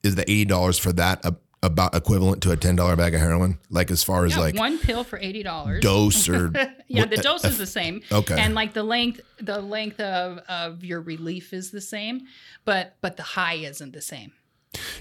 is 0.03 0.14
the 0.14 0.23
eighty 0.31 0.44
dollars 0.44 0.79
for 0.79 0.92
that 0.94 1.25
a, 1.25 1.35
about 1.62 1.94
equivalent 1.94 2.42
to 2.42 2.51
a 2.53 2.57
ten 2.57 2.77
dollar 2.77 2.96
bag 2.96 3.14
of 3.14 3.20
heroin? 3.20 3.59
Like 3.68 3.90
as 3.90 4.03
far 4.03 4.25
as 4.25 4.33
yeah, 4.33 4.40
like 4.40 4.57
one 4.57 4.79
pill 4.79 5.05
for 5.05 5.18
eighty 5.18 5.42
dollars. 5.42 5.83
dose 5.83 6.29
or 6.29 6.51
yeah, 6.88 7.03
what- 7.03 7.11
the 7.11 7.16
dose 7.18 7.44
is 7.44 7.59
the 7.59 7.66
same. 7.66 8.03
Okay. 8.11 8.38
And 8.38 8.55
like 8.55 8.73
the 8.73 8.83
length, 8.83 9.20
the 9.40 9.61
length 9.61 10.01
of, 10.01 10.38
of 10.49 10.85
your 10.85 11.01
relief 11.01 11.53
is 11.53 11.70
the 11.70 11.81
same, 11.81 12.23
but 12.64 12.96
but 13.01 13.16
the 13.16 13.23
high 13.23 13.55
isn't 13.55 13.92
the 13.92 14.01
same. 14.03 14.33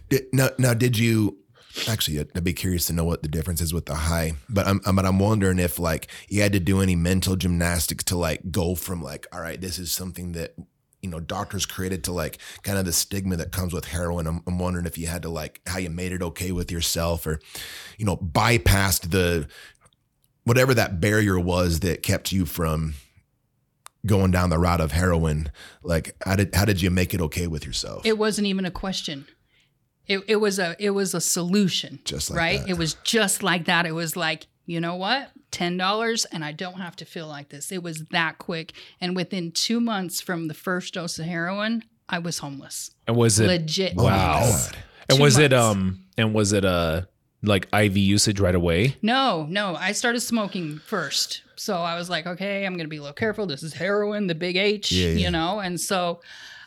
Did, 0.09 0.23
now, 0.33 0.49
now, 0.57 0.73
did 0.73 0.97
you 0.97 1.37
actually? 1.87 2.19
I'd 2.19 2.43
be 2.43 2.53
curious 2.53 2.87
to 2.87 2.93
know 2.93 3.05
what 3.05 3.21
the 3.21 3.29
difference 3.29 3.61
is 3.61 3.73
with 3.73 3.85
the 3.85 3.95
high. 3.95 4.33
But 4.49 4.67
I'm, 4.67 4.79
but 4.79 5.05
I'm 5.05 5.19
wondering 5.19 5.59
if 5.59 5.77
like 5.77 6.07
you 6.27 6.41
had 6.41 6.53
to 6.53 6.59
do 6.59 6.81
any 6.81 6.95
mental 6.95 7.35
gymnastics 7.35 8.03
to 8.05 8.17
like 8.17 8.51
go 8.51 8.73
from 8.75 9.03
like, 9.03 9.27
all 9.31 9.41
right, 9.41 9.61
this 9.61 9.77
is 9.77 9.91
something 9.91 10.31
that 10.31 10.55
you 11.01 11.09
know 11.09 11.19
doctors 11.19 11.65
created 11.65 12.03
to 12.05 12.11
like 12.11 12.39
kind 12.63 12.77
of 12.77 12.85
the 12.85 12.93
stigma 12.93 13.35
that 13.37 13.51
comes 13.51 13.73
with 13.73 13.85
heroin. 13.85 14.27
I'm, 14.27 14.43
I'm 14.47 14.59
wondering 14.59 14.85
if 14.85 14.97
you 14.97 15.07
had 15.07 15.21
to 15.23 15.29
like 15.29 15.61
how 15.67 15.77
you 15.77 15.89
made 15.89 16.11
it 16.11 16.21
okay 16.21 16.51
with 16.51 16.71
yourself, 16.71 17.25
or 17.25 17.39
you 17.97 18.05
know, 18.05 18.17
bypassed 18.17 19.11
the 19.11 19.47
whatever 20.43 20.73
that 20.73 20.99
barrier 20.99 21.39
was 21.39 21.81
that 21.81 22.03
kept 22.03 22.31
you 22.31 22.45
from 22.45 22.95
going 24.05 24.31
down 24.31 24.49
the 24.49 24.59
route 24.59 24.81
of 24.81 24.91
heroin. 24.91 25.51
Like, 25.83 26.15
how 26.23 26.35
did 26.35 26.53
how 26.55 26.65
did 26.65 26.81
you 26.81 26.89
make 26.89 27.13
it 27.13 27.21
okay 27.21 27.47
with 27.47 27.65
yourself? 27.65 28.05
It 28.05 28.17
wasn't 28.17 28.47
even 28.47 28.65
a 28.65 28.71
question. 28.71 29.27
It, 30.07 30.23
it 30.27 30.37
was 30.37 30.57
a 30.57 30.75
it 30.79 30.91
was 30.91 31.13
a 31.13 31.21
solution. 31.21 31.99
Just 32.03 32.29
like 32.29 32.39
right. 32.39 32.59
that. 32.61 32.69
It 32.69 32.77
was 32.77 32.95
just 33.03 33.43
like 33.43 33.65
that. 33.65 33.85
It 33.85 33.91
was 33.91 34.15
like 34.15 34.47
you 34.65 34.79
know 34.79 34.95
what, 34.95 35.31
ten 35.51 35.77
dollars, 35.77 36.25
and 36.25 36.43
I 36.45 36.51
don't 36.51 36.79
have 36.79 36.95
to 36.97 37.05
feel 37.05 37.27
like 37.27 37.49
this. 37.49 37.71
It 37.71 37.83
was 37.83 38.03
that 38.11 38.37
quick, 38.37 38.73
and 39.01 39.15
within 39.15 39.51
two 39.51 39.79
months 39.79 40.21
from 40.21 40.47
the 40.47 40.53
first 40.53 40.93
dose 40.93 41.17
of 41.19 41.25
heroin, 41.25 41.83
I 42.07 42.19
was 42.19 42.39
homeless. 42.39 42.91
And 43.07 43.15
was 43.15 43.39
it 43.39 43.47
Legit. 43.47 43.95
wow? 43.95 44.39
homeless. 44.39 44.71
And 45.09 45.17
Two 45.17 45.23
was 45.23 45.37
it 45.37 45.53
um 45.53 46.03
and 46.17 46.33
was 46.33 46.53
it 46.53 46.63
uh 46.65 47.01
like 47.41 47.67
IV 47.73 47.97
usage 47.97 48.39
right 48.39 48.53
away? 48.55 48.95
No, 49.01 49.45
no. 49.49 49.75
I 49.75 49.93
started 49.93 50.19
smoking 50.19 50.79
first. 50.85 51.41
So 51.55 51.75
I 51.77 51.95
was 51.97 52.09
like, 52.09 52.25
okay, 52.27 52.65
I'm 52.65 52.73
going 52.73 52.85
to 52.85 52.89
be 52.89 52.97
a 52.97 53.01
little 53.01 53.13
careful. 53.13 53.45
This 53.45 53.63
is 53.63 53.73
heroin, 53.73 54.27
the 54.27 54.35
big 54.35 54.55
H, 54.57 54.91
Yeah, 54.91 55.07
yeah. 55.09 55.13
you 55.25 55.31
know? 55.31 55.59
And 55.59 55.79
so 55.79 56.19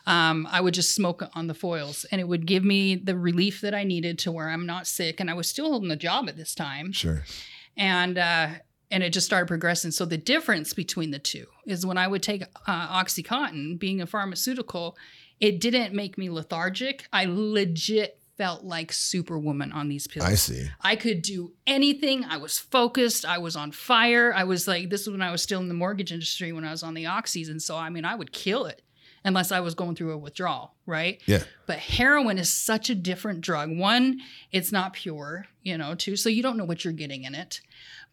um, 0.07 0.47
I 0.51 0.61
would 0.61 0.73
just 0.73 0.95
smoke 0.95 1.23
on 1.35 1.45
the 1.47 1.53
foils 1.53 2.05
and 2.11 2.19
it 2.19 2.27
would 2.27 2.45
give 2.47 2.63
me 2.63 2.95
the 2.95 3.15
relief 3.17 3.61
that 3.61 3.73
I 3.75 3.83
needed 3.83 4.17
to 4.19 4.31
where 4.31 4.49
I'm 4.49 4.65
not 4.65 4.87
sick. 4.87 5.19
And 5.19 5.29
I 5.29 5.35
was 5.35 5.47
still 5.47 5.69
holding 5.69 5.89
the 5.89 5.95
job 5.95 6.27
at 6.27 6.37
this 6.37 6.53
time. 6.55 6.91
Sure. 6.91 7.23
And, 7.77 8.17
uh, 8.17 8.47
and 8.93 9.01
it 9.01 9.09
just 9.09 9.25
started 9.25 9.47
progressing. 9.47 9.89
So 9.89 10.05
the 10.05 10.17
difference 10.17 10.71
between 10.73 11.09
the 11.09 11.17
two 11.17 11.47
is 11.65 11.83
when 11.83 11.97
I 11.97 12.07
would 12.07 12.21
take 12.21 12.43
uh, 12.67 13.03
Oxycontin, 13.03 13.79
being 13.79 13.99
a 14.01 14.05
pharmaceutical, 14.05 14.95
it 15.39 15.59
didn't 15.59 15.95
make 15.95 16.15
me 16.15 16.29
lethargic. 16.29 17.07
I 17.11 17.25
legit 17.27 18.19
felt 18.37 18.63
like 18.63 18.93
Superwoman 18.93 19.71
on 19.71 19.89
these 19.89 20.07
pills. 20.07 20.25
I 20.25 20.35
see. 20.35 20.67
I 20.81 20.95
could 20.95 21.23
do 21.23 21.53
anything. 21.65 22.23
I 22.23 22.37
was 22.37 22.59
focused. 22.59 23.25
I 23.25 23.39
was 23.39 23.55
on 23.55 23.71
fire. 23.71 24.31
I 24.31 24.43
was 24.43 24.67
like, 24.67 24.91
this 24.91 25.01
is 25.01 25.09
when 25.09 25.23
I 25.23 25.31
was 25.31 25.41
still 25.41 25.59
in 25.59 25.69
the 25.69 25.73
mortgage 25.73 26.11
industry 26.11 26.51
when 26.51 26.63
I 26.63 26.71
was 26.71 26.83
on 26.83 26.93
the 26.93 27.05
oxys. 27.05 27.49
And 27.49 27.61
so, 27.61 27.75
I 27.75 27.89
mean, 27.89 28.05
I 28.05 28.13
would 28.13 28.31
kill 28.31 28.65
it 28.65 28.83
unless 29.25 29.51
I 29.51 29.59
was 29.59 29.73
going 29.73 29.95
through 29.95 30.11
a 30.11 30.17
withdrawal, 30.17 30.75
right? 30.85 31.21
Yeah. 31.25 31.43
But 31.65 31.79
heroin 31.79 32.37
is 32.37 32.51
such 32.51 32.89
a 32.89 32.95
different 32.95 33.41
drug. 33.41 33.75
One, 33.75 34.19
it's 34.51 34.71
not 34.71 34.93
pure, 34.93 35.47
you 35.63 35.77
know, 35.77 35.95
two, 35.95 36.15
so 36.15 36.29
you 36.29 36.43
don't 36.43 36.57
know 36.57 36.65
what 36.65 36.83
you're 36.83 36.93
getting 36.93 37.23
in 37.23 37.33
it. 37.33 37.61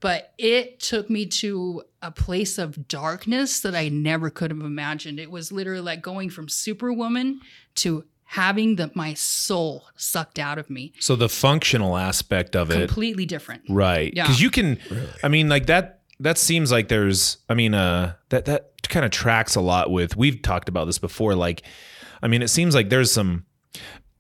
But 0.01 0.33
it 0.39 0.81
took 0.81 1.11
me 1.11 1.27
to 1.27 1.83
a 2.01 2.11
place 2.11 2.57
of 2.59 2.89
darkness 2.89 3.61
that 3.61 3.75
I 3.75 3.89
never 3.89 4.31
could 4.31 4.51
have 4.51 4.61
imagined. 4.61 5.21
It 5.21 5.31
was 5.31 5.53
literally 5.53 5.83
like 5.83 6.01
going 6.03 6.31
from 6.31 6.49
superwoman 6.49 7.41
to 7.77 8.05
having 8.25 8.77
the 8.77 8.91
my 8.95 9.13
soul 9.13 9.85
sucked 9.97 10.39
out 10.39 10.57
of 10.57 10.71
me. 10.71 10.93
So 11.01 11.17
the 11.17 11.29
functional 11.29 11.97
aspect 11.97 12.57
of 12.57 12.71
it, 12.71 12.87
Completely 12.87 13.27
different. 13.27 13.63
right? 13.69 14.13
Yeah. 14.15 14.25
Because 14.25 14.41
you 14.41 14.51
can, 14.51 14.79
I 15.23 15.29
mean, 15.29 15.49
like 15.49 15.67
that. 15.67 15.99
That 16.21 16.37
seems 16.37 16.71
like 16.71 16.89
there's. 16.89 17.39
I 17.49 17.55
mean, 17.55 17.73
uh, 17.73 18.13
that 18.29 18.45
that 18.45 18.73
kind 18.89 19.07
of 19.07 19.11
tracks 19.11 19.55
a 19.55 19.61
lot 19.63 19.91
with. 19.91 20.17
We've 20.19 20.43
talked 20.43 20.69
about 20.69 20.85
this 20.85 20.99
before. 20.99 21.35
Like, 21.35 21.63
I 22.23 22.29
mean, 22.29 22.43
it 22.43 22.49
seems 22.49 22.75
like 22.75 22.91
there's 22.91 23.11
some. 23.11 23.47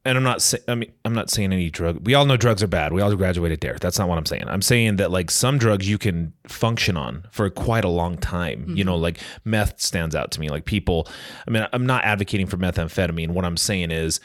And 0.04 0.16
I'm 0.16 0.24
not. 0.24 0.40
Say, 0.40 0.58
I 0.66 0.74
mean, 0.74 0.90
I'm 1.04 1.14
not 1.14 1.28
saying 1.28 1.52
any 1.52 1.68
drug. 1.68 2.06
We 2.06 2.14
all 2.14 2.24
know 2.24 2.38
drugs 2.38 2.62
are 2.62 2.68
bad. 2.68 2.92
We 2.92 3.02
all 3.02 3.14
graduated 3.16 3.60
there. 3.60 3.76
That's 3.78 3.98
not 3.98 4.08
what 4.08 4.16
I'm 4.16 4.24
saying. 4.24 4.44
I'm 4.48 4.62
saying 4.62 4.96
that 4.96 5.10
like 5.10 5.30
some 5.30 5.58
drugs 5.58 5.88
you 5.88 5.98
can 5.98 6.32
function 6.48 6.96
on 6.96 7.26
for 7.30 7.50
quite 7.50 7.84
a 7.84 7.88
long 7.88 8.16
time. 8.16 8.64
You 8.74 8.82
know, 8.84 8.94
mm-hmm. 8.94 9.02
like 9.02 9.18
meth 9.44 9.78
stands 9.80 10.14
out 10.14 10.30
to 10.32 10.40
me. 10.40 10.48
Like 10.48 10.64
people. 10.64 11.06
I 11.46 11.50
mean, 11.50 11.66
I'm 11.72 11.84
not 11.84 12.04
advocating 12.04 12.46
for 12.46 12.56
methamphetamine. 12.56 13.30
What 13.30 13.44
I'm 13.44 13.58
saying 13.58 13.90
is 13.90 14.20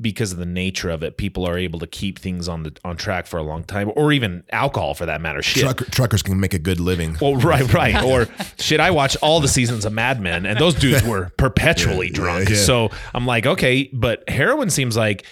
because 0.00 0.32
of 0.32 0.38
the 0.38 0.46
nature 0.46 0.90
of 0.90 1.02
it, 1.02 1.16
people 1.16 1.46
are 1.46 1.58
able 1.58 1.78
to 1.78 1.86
keep 1.86 2.18
things 2.18 2.48
on 2.48 2.62
the 2.62 2.76
on 2.84 2.96
track 2.96 3.26
for 3.26 3.38
a 3.38 3.42
long 3.42 3.64
time, 3.64 3.90
or 3.96 4.12
even 4.12 4.44
alcohol 4.50 4.94
for 4.94 5.06
that 5.06 5.20
matter. 5.20 5.42
Shit. 5.42 5.62
Trucker, 5.62 5.84
truckers 5.86 6.22
can 6.22 6.38
make 6.40 6.54
a 6.54 6.58
good 6.58 6.80
living. 6.80 7.16
Well, 7.20 7.36
right, 7.36 7.72
right. 7.72 8.02
Or 8.02 8.26
shit, 8.58 8.80
I 8.80 8.90
watch 8.90 9.16
all 9.22 9.40
the 9.40 9.48
seasons 9.48 9.84
of 9.84 9.92
Mad 9.92 10.20
Men, 10.20 10.46
and 10.46 10.58
those 10.58 10.74
dudes 10.74 11.02
were 11.02 11.30
perpetually 11.36 12.10
drunk. 12.10 12.48
yeah. 12.48 12.56
So 12.56 12.90
I'm 13.12 13.26
like, 13.26 13.46
okay, 13.46 13.90
but 13.92 14.28
heroin 14.28 14.70
seems 14.70 14.96
like 14.96 15.26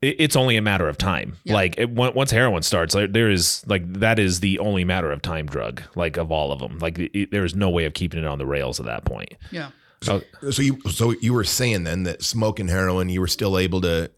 it's 0.00 0.36
only 0.36 0.56
a 0.56 0.62
matter 0.62 0.88
of 0.88 0.96
time. 0.96 1.36
Yeah. 1.42 1.54
Like 1.54 1.78
it, 1.78 1.90
once 1.90 2.30
heroin 2.30 2.62
starts, 2.62 2.94
like, 2.94 3.12
there 3.12 3.30
is 3.30 3.64
like 3.66 3.92
that 3.94 4.18
is 4.18 4.40
the 4.40 4.58
only 4.60 4.84
matter 4.84 5.10
of 5.10 5.22
time 5.22 5.46
drug. 5.46 5.82
Like 5.96 6.16
of 6.16 6.30
all 6.30 6.52
of 6.52 6.60
them, 6.60 6.78
like 6.78 6.98
it, 6.98 7.30
there 7.32 7.44
is 7.44 7.54
no 7.56 7.68
way 7.70 7.84
of 7.84 7.94
keeping 7.94 8.20
it 8.20 8.26
on 8.26 8.38
the 8.38 8.46
rails 8.46 8.78
at 8.78 8.86
that 8.86 9.04
point. 9.04 9.34
Yeah. 9.50 9.70
So 10.02 10.22
So 10.50 10.62
you 10.62 10.80
so 10.90 11.10
you 11.20 11.32
were 11.34 11.44
saying 11.44 11.84
then 11.84 12.04
that 12.04 12.22
smoking 12.22 12.68
heroin, 12.68 13.08
you 13.08 13.20
were 13.20 13.26
still 13.28 13.58
able 13.58 13.80
to 13.82 14.10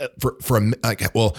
uh, 0.00 0.08
for 0.18 0.36
for 0.42 0.56
a, 0.58 0.72
like 0.82 1.14
well, 1.14 1.36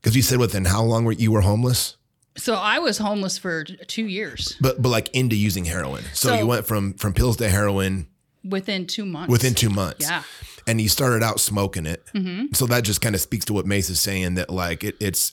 because 0.00 0.14
you 0.16 0.22
said 0.22 0.38
within 0.38 0.64
how 0.64 0.82
long 0.82 1.04
were 1.04 1.12
you 1.12 1.32
were 1.32 1.40
homeless, 1.42 1.96
So 2.36 2.54
I 2.54 2.78
was 2.78 2.98
homeless 2.98 3.38
for 3.38 3.64
two 3.64 4.06
years 4.06 4.56
but 4.60 4.80
but 4.82 4.88
like 4.90 5.08
into 5.14 5.36
using 5.36 5.64
heroin. 5.64 6.02
So, 6.12 6.28
So- 6.28 6.38
you 6.38 6.46
went 6.46 6.66
from 6.66 6.94
from 6.94 7.12
pills 7.14 7.36
to 7.38 7.48
heroin 7.48 8.06
within 8.44 8.86
two 8.86 9.04
months. 9.04 9.30
within 9.30 9.54
two 9.54 9.70
months. 9.70 10.06
Yeah. 10.08 10.22
and 10.68 10.80
you 10.80 10.88
started 10.88 11.22
out 11.24 11.40
smoking 11.40 11.86
it. 11.86 12.04
Mm-hmm. 12.14 12.54
So 12.54 12.66
that 12.66 12.82
just 12.84 13.00
kind 13.00 13.14
of 13.14 13.20
speaks 13.20 13.44
to 13.46 13.52
what 13.52 13.66
Mace 13.66 13.90
is 13.90 14.00
saying 14.00 14.34
that 14.34 14.50
like 14.50 14.84
it, 14.84 14.96
it's. 15.00 15.32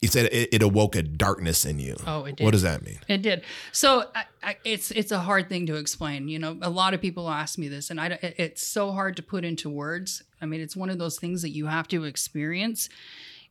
He 0.00 0.06
said 0.06 0.26
it, 0.32 0.48
it 0.50 0.62
awoke 0.62 0.96
a 0.96 1.02
darkness 1.02 1.66
in 1.66 1.78
you. 1.78 1.96
Oh, 2.06 2.24
it 2.24 2.36
did. 2.36 2.44
What 2.44 2.52
does 2.52 2.62
that 2.62 2.82
mean? 2.82 3.00
It 3.06 3.20
did. 3.20 3.42
So 3.70 4.06
I, 4.14 4.24
I, 4.42 4.56
it's 4.64 4.90
it's 4.92 5.12
a 5.12 5.18
hard 5.18 5.50
thing 5.50 5.66
to 5.66 5.76
explain. 5.76 6.28
You 6.28 6.38
know, 6.38 6.56
a 6.62 6.70
lot 6.70 6.94
of 6.94 7.02
people 7.02 7.28
ask 7.28 7.58
me 7.58 7.68
this, 7.68 7.90
and 7.90 8.00
I 8.00 8.18
it's 8.22 8.66
so 8.66 8.92
hard 8.92 9.16
to 9.16 9.22
put 9.22 9.44
into 9.44 9.68
words. 9.68 10.22
I 10.40 10.46
mean, 10.46 10.62
it's 10.62 10.74
one 10.74 10.88
of 10.88 10.98
those 10.98 11.18
things 11.18 11.42
that 11.42 11.50
you 11.50 11.66
have 11.66 11.86
to 11.88 12.04
experience. 12.04 12.88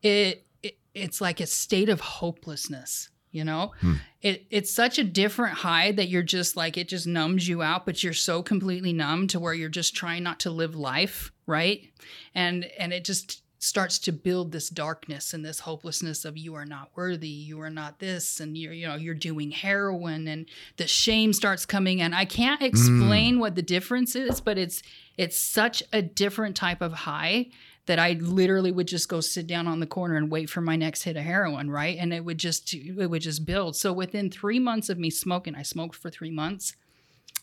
It, 0.02 0.48
it 0.64 0.80
it's 0.96 1.22
like 1.22 1.40
a 1.40 1.46
state 1.46 1.88
of 1.88 2.02
hopelessness. 2.02 3.10
You 3.32 3.44
know, 3.44 3.74
hmm. 3.82 3.96
it 4.24 4.48
it's 4.50 4.74
such 4.74 4.98
a 4.98 5.04
different 5.04 5.60
high 5.60 5.92
that 5.92 6.10
you're 6.10 6.24
just 6.24 6.56
like 6.56 6.78
it 6.78 6.88
just 6.90 7.06
numbs 7.06 7.48
you 7.48 7.62
out, 7.62 7.86
but 7.86 8.04
you're 8.04 8.12
so 8.12 8.42
completely 8.42 8.92
numb 8.92 9.28
to 9.28 9.40
where 9.40 9.54
you're 9.54 9.70
just 9.70 9.96
trying 9.96 10.24
not 10.24 10.40
to 10.40 10.50
live 10.50 10.74
life, 10.74 11.32
right? 11.46 11.92
And 12.34 12.66
and 12.80 12.92
it 12.92 13.06
just 13.06 13.44
starts 13.60 14.00
to 14.00 14.12
build 14.14 14.52
this 14.52 14.70
darkness 14.70 15.34
and 15.34 15.46
this 15.46 15.60
hopelessness 15.60 16.24
of 16.24 16.38
you 16.38 16.56
are 16.56 16.66
not 16.66 16.90
worthy, 16.96 17.28
you 17.28 17.60
are 17.62 17.70
not 17.70 18.00
this, 18.00 18.40
and 18.40 18.58
you're 18.58 18.74
you 18.74 18.88
know 18.88 18.96
you're 18.96 19.14
doing 19.14 19.52
heroin, 19.52 20.28
and 20.28 20.48
the 20.78 20.88
shame 20.88 21.34
starts 21.34 21.66
coming 21.66 22.00
in. 22.00 22.14
I 22.14 22.26
can't 22.26 22.62
explain 22.62 23.36
mm. 23.36 23.40
what 23.40 23.56
the 23.56 23.62
difference 23.62 24.16
is, 24.16 24.42
but 24.42 24.58
it's 24.58 24.82
it's 25.18 25.38
such 25.38 25.84
a 25.92 26.02
different 26.02 26.56
type 26.56 26.82
of 26.82 26.94
high 26.94 27.48
that 27.86 28.00
I 28.00 28.14
literally 28.14 28.72
would 28.72 28.88
just 28.88 29.10
go 29.10 29.20
sit 29.20 29.48
down 29.48 29.68
on 29.68 29.80
the 29.80 29.88
corner 29.88 30.16
and 30.16 30.32
wait 30.32 30.50
for 30.50 30.62
my 30.62 30.76
next 30.76 31.04
hit 31.04 31.18
of 31.18 31.24
heroin, 31.24 31.70
right? 31.70 31.98
And 32.00 32.14
it 32.14 32.24
would 32.24 32.38
just 32.38 32.74
it 32.74 33.10
would 33.10 33.22
just 33.22 33.46
build. 33.46 33.76
So 33.76 33.92
within 33.92 34.32
three 34.32 34.60
months 34.60 34.90
of 34.90 34.98
me 34.98 35.10
smoking, 35.10 35.56
I 35.56 35.64
smoked 35.64 35.96
for 35.96 36.10
three 36.10 36.32
months, 36.32 36.76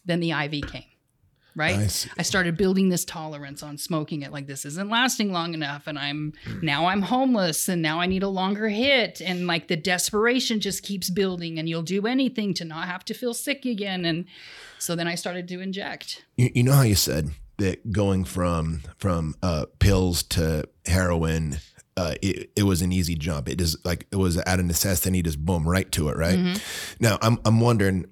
then 0.04 0.20
the 0.20 0.30
IV 0.30 0.68
came. 0.68 0.95
Right. 1.56 2.06
I. 2.14 2.20
I 2.20 2.22
started 2.22 2.58
building 2.58 2.90
this 2.90 3.06
tolerance 3.06 3.62
on 3.62 3.78
smoking 3.78 4.20
it. 4.20 4.30
Like 4.30 4.46
this 4.46 4.66
isn't 4.66 4.90
lasting 4.90 5.32
long 5.32 5.54
enough, 5.54 5.86
and 5.86 5.98
I'm 5.98 6.34
now 6.60 6.86
I'm 6.86 7.00
homeless, 7.00 7.66
and 7.66 7.80
now 7.80 7.98
I 7.98 8.04
need 8.04 8.22
a 8.22 8.28
longer 8.28 8.68
hit, 8.68 9.22
and 9.22 9.46
like 9.46 9.68
the 9.68 9.76
desperation 9.76 10.60
just 10.60 10.82
keeps 10.82 11.08
building, 11.08 11.58
and 11.58 11.66
you'll 11.66 11.82
do 11.82 12.06
anything 12.06 12.52
to 12.54 12.64
not 12.66 12.88
have 12.88 13.06
to 13.06 13.14
feel 13.14 13.32
sick 13.32 13.64
again, 13.64 14.04
and 14.04 14.26
so 14.78 14.94
then 14.94 15.08
I 15.08 15.14
started 15.14 15.48
to 15.48 15.60
inject. 15.60 16.26
You, 16.36 16.50
you 16.54 16.62
know 16.62 16.74
how 16.74 16.82
you 16.82 16.94
said 16.94 17.30
that 17.56 17.90
going 17.90 18.24
from 18.24 18.82
from 18.98 19.34
uh, 19.42 19.64
pills 19.78 20.22
to 20.24 20.68
heroin, 20.84 21.56
uh, 21.96 22.16
it, 22.20 22.50
it 22.54 22.64
was 22.64 22.82
an 22.82 22.92
easy 22.92 23.14
jump. 23.14 23.48
It 23.48 23.62
is 23.62 23.78
like 23.82 24.06
it 24.12 24.16
was 24.16 24.36
out 24.46 24.60
of 24.60 24.66
necessity, 24.66 25.22
just 25.22 25.42
boom, 25.42 25.66
right 25.66 25.90
to 25.92 26.10
it, 26.10 26.18
right? 26.18 26.60
Now 27.00 27.16
I'm 27.22 27.38
I'm 27.46 27.60
wondering, 27.60 28.04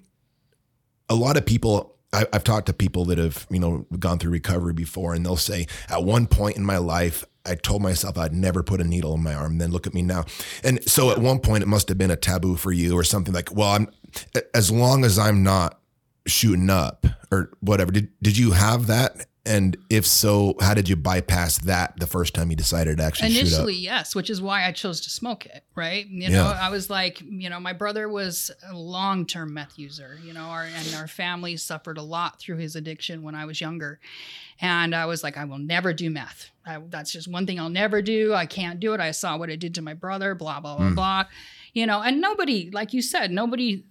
a 1.09 1.15
lot 1.15 1.37
of 1.37 1.45
people. 1.45 1.94
I, 2.15 2.25
I've 2.33 2.43
talked 2.43 2.67
to 2.67 2.73
people 2.73 3.05
that 3.05 3.17
have 3.17 3.45
you 3.49 3.59
know 3.59 3.85
gone 3.99 4.19
through 4.19 4.31
recovery 4.31 4.73
before, 4.73 5.13
and 5.13 5.25
they'll 5.25 5.35
say, 5.35 5.67
at 5.89 6.03
one 6.03 6.27
point 6.27 6.57
in 6.57 6.65
my 6.65 6.77
life. 6.77 7.25
I 7.47 7.53
told 7.53 7.83
myself 7.83 8.17
I'd 8.17 8.33
never 8.33 8.63
put 8.63 8.81
a 8.81 8.83
needle 8.83 9.13
in 9.13 9.21
my 9.21 9.35
arm. 9.35 9.59
Then 9.59 9.69
look 9.69 9.85
at 9.85 9.93
me 9.93 10.01
now. 10.01 10.25
And 10.63 10.83
so 10.89 11.11
at 11.11 11.19
one 11.19 11.37
point 11.37 11.61
it 11.61 11.67
must 11.67 11.89
have 11.89 11.97
been 11.99 12.09
a 12.09 12.15
taboo 12.15 12.55
for 12.55 12.71
you 12.71 12.97
or 12.97 13.03
something 13.03 13.35
like, 13.35 13.53
well, 13.55 13.69
I'm 13.69 13.87
as 14.55 14.71
long 14.71 15.05
as 15.05 15.19
I'm 15.19 15.43
not 15.43 15.79
shooting 16.25 16.71
up 16.71 17.05
or 17.31 17.51
whatever. 17.59 17.91
Did 17.91 18.09
did 18.19 18.35
you 18.35 18.53
have 18.53 18.87
that? 18.87 19.27
And 19.45 19.77
if 19.89 20.07
so, 20.07 20.55
how 20.59 20.73
did 20.73 20.89
you 20.89 20.95
bypass 20.95 21.59
that 21.59 21.99
the 21.99 22.07
first 22.07 22.33
time 22.33 22.49
you 22.49 22.55
decided 22.55 22.97
to 22.97 23.03
actually 23.03 23.37
Initially, 23.37 23.75
yes, 23.75 24.15
which 24.15 24.29
is 24.29 24.41
why 24.41 24.65
I 24.65 24.71
chose 24.71 25.01
to 25.01 25.09
smoke 25.09 25.45
it, 25.45 25.63
right? 25.75 26.07
You 26.07 26.29
know, 26.29 26.49
Yeah. 26.49 26.59
I 26.59 26.69
was 26.69 26.89
like, 26.89 27.21
you 27.21 27.49
know, 27.49 27.59
my 27.59 27.73
brother 27.73 28.09
was 28.09 28.49
a 28.67 28.75
long-term 28.75 29.53
meth 29.53 29.77
user, 29.77 30.19
you 30.23 30.33
know, 30.33 30.45
our, 30.45 30.63
and 30.63 30.95
our 30.95 31.07
family 31.07 31.57
suffered 31.57 31.99
a 31.99 32.01
lot 32.01 32.39
through 32.39 32.57
his 32.57 32.75
addiction 32.75 33.21
when 33.21 33.35
I 33.35 33.45
was 33.45 33.61
younger. 33.61 33.99
And 34.61 34.95
I 34.95 35.05
was 35.05 35.23
like, 35.23 35.37
I 35.37 35.45
will 35.45 35.59
never 35.59 35.93
do 35.93 36.09
meth. 36.09 36.49
I, 36.65 36.79
that's 36.89 37.11
just 37.11 37.27
one 37.27 37.45
thing 37.45 37.59
I'll 37.59 37.69
never 37.69 38.01
do. 38.01 38.33
I 38.33 38.47
can't 38.47 38.79
do 38.79 38.93
it. 38.93 38.99
I 38.99 39.11
saw 39.11 39.37
what 39.37 39.49
it 39.49 39.59
did 39.59 39.75
to 39.75 39.81
my 39.81 39.93
brother, 39.93 40.33
blah, 40.33 40.59
blah, 40.59 40.77
blah, 40.77 40.87
hmm. 40.87 40.95
blah. 40.95 41.25
You 41.73 41.85
know, 41.85 42.01
and 42.01 42.21
nobody, 42.21 42.71
like 42.71 42.93
you 42.93 43.01
said, 43.01 43.31
nobody 43.31 43.83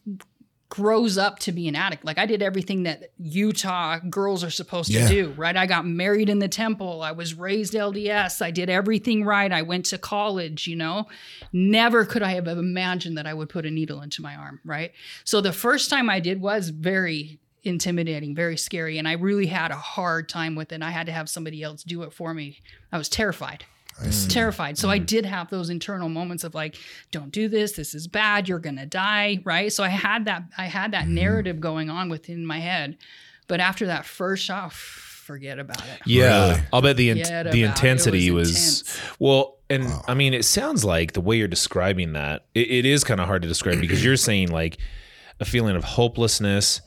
grows 0.71 1.17
up 1.19 1.39
to 1.41 1.53
be 1.53 1.69
an 1.69 1.77
addict. 1.77 2.05
Like 2.05 2.19
I 2.19 2.27
did 2.27 2.43
everything 2.43 2.83
that 2.85 3.11
Utah 3.19 3.99
girls 4.11 4.43
are 4.43 4.51
supposed 4.51 4.91
Yeah. 4.91 5.07
to 5.07 5.15
do, 5.15 5.31
right? 5.37 5.57
I 5.57 5.67
got 5.67 5.87
married 5.87 6.29
in 6.29 6.39
the 6.41 6.49
temple. 6.49 7.03
I 7.03 7.13
was 7.13 7.35
raised 7.35 7.75
LDS. 7.75 8.43
I 8.43 8.51
did 8.51 8.69
everything 8.71 9.25
right. 9.25 9.53
I 9.53 9.63
went 9.63 9.85
to 9.87 9.99
college, 9.99 10.67
you 10.67 10.75
know. 10.77 11.07
Never 11.53 12.05
could 12.05 12.23
I 12.23 12.31
have 12.33 12.49
imagined 12.49 13.17
that 13.19 13.27
I 13.27 13.35
would 13.35 13.49
put 13.49 13.67
a 13.67 13.71
needle 13.71 14.01
into 14.01 14.23
my 14.23 14.35
arm, 14.35 14.61
right? 14.65 14.93
So 15.23 15.41
the 15.41 15.53
first 15.53 15.91
time 15.91 16.11
I 16.11 16.19
did 16.19 16.41
was 16.41 16.71
very 16.71 17.39
intimidating, 17.63 18.35
very 18.35 18.57
scary, 18.57 18.99
and 18.99 19.07
I 19.09 19.13
really 19.13 19.47
had 19.47 19.71
a 19.71 19.77
hard 19.77 20.29
time 20.29 20.55
with 20.55 20.73
it. 20.73 20.83
I 20.83 20.91
had 20.91 21.07
to 21.07 21.13
have 21.13 21.29
somebody 21.31 21.63
else 21.63 21.83
do 21.83 22.03
it 22.03 22.13
for 22.13 22.35
me. 22.35 22.61
I 22.93 22.99
was 22.99 23.09
terrified 23.09 23.65
terrified. 24.29 24.79
So 24.79 24.91
I 24.91 24.99
mm. 24.99 25.07
did 25.07 25.25
have 25.25 25.51
those 25.51 25.71
internal 25.71 26.09
moments 26.09 26.45
of 26.45 26.55
like, 26.55 26.77
don't 27.11 27.31
do 27.31 27.49
this. 27.49 27.73
This 27.73 27.95
is 27.95 28.07
bad. 28.07 28.49
You're 28.49 28.59
gonna 28.59 28.87
die, 28.87 29.41
right? 29.45 29.73
So 29.73 29.85
I 29.85 29.89
had 29.89 30.25
that. 30.27 30.45
I 30.59 30.67
had 30.67 30.93
that 30.93 31.05
mm-hmm. 31.05 31.15
narrative 31.15 31.61
going 31.61 31.91
on 31.91 32.09
within 32.09 32.45
my 32.45 32.59
head. 32.59 32.97
But 33.47 33.61
after 33.61 33.87
that 33.87 34.07
first 34.07 34.45
shot, 34.45 34.73
forget 34.73 35.59
about 35.59 35.81
it. 35.81 36.01
Yeah, 36.07 36.49
Really? 36.51 36.63
I'll 36.73 36.83
bet 36.83 36.97
the 36.97 37.11
in- 37.11 37.19
Forget 37.19 37.41
about 37.43 37.53
the 37.53 37.63
it. 37.63 37.65
It 37.65 37.69
intensity 37.69 38.31
was 38.31 38.51
was, 38.51 39.01
well, 39.19 39.59
and 39.71 39.93
I 40.07 40.15
mean, 40.15 40.35
it 40.35 40.45
sounds 40.45 40.85
like 40.85 41.13
the 41.13 41.21
way 41.21 41.37
you're 41.37 41.49
describing 41.49 42.13
that 42.13 42.47
it, 42.55 42.71
it 42.71 42.87
is 42.87 43.05
kind 43.05 43.21
of 43.21 43.27
hard 43.27 43.43
to 43.43 43.49
describe 43.49 43.81
because 43.81 44.05
you're 44.05 44.17
saying 44.17 44.51
like 44.51 44.79
a 45.41 45.45
feeling 45.45 45.77
of 45.77 45.85
hopelessness 45.85 46.81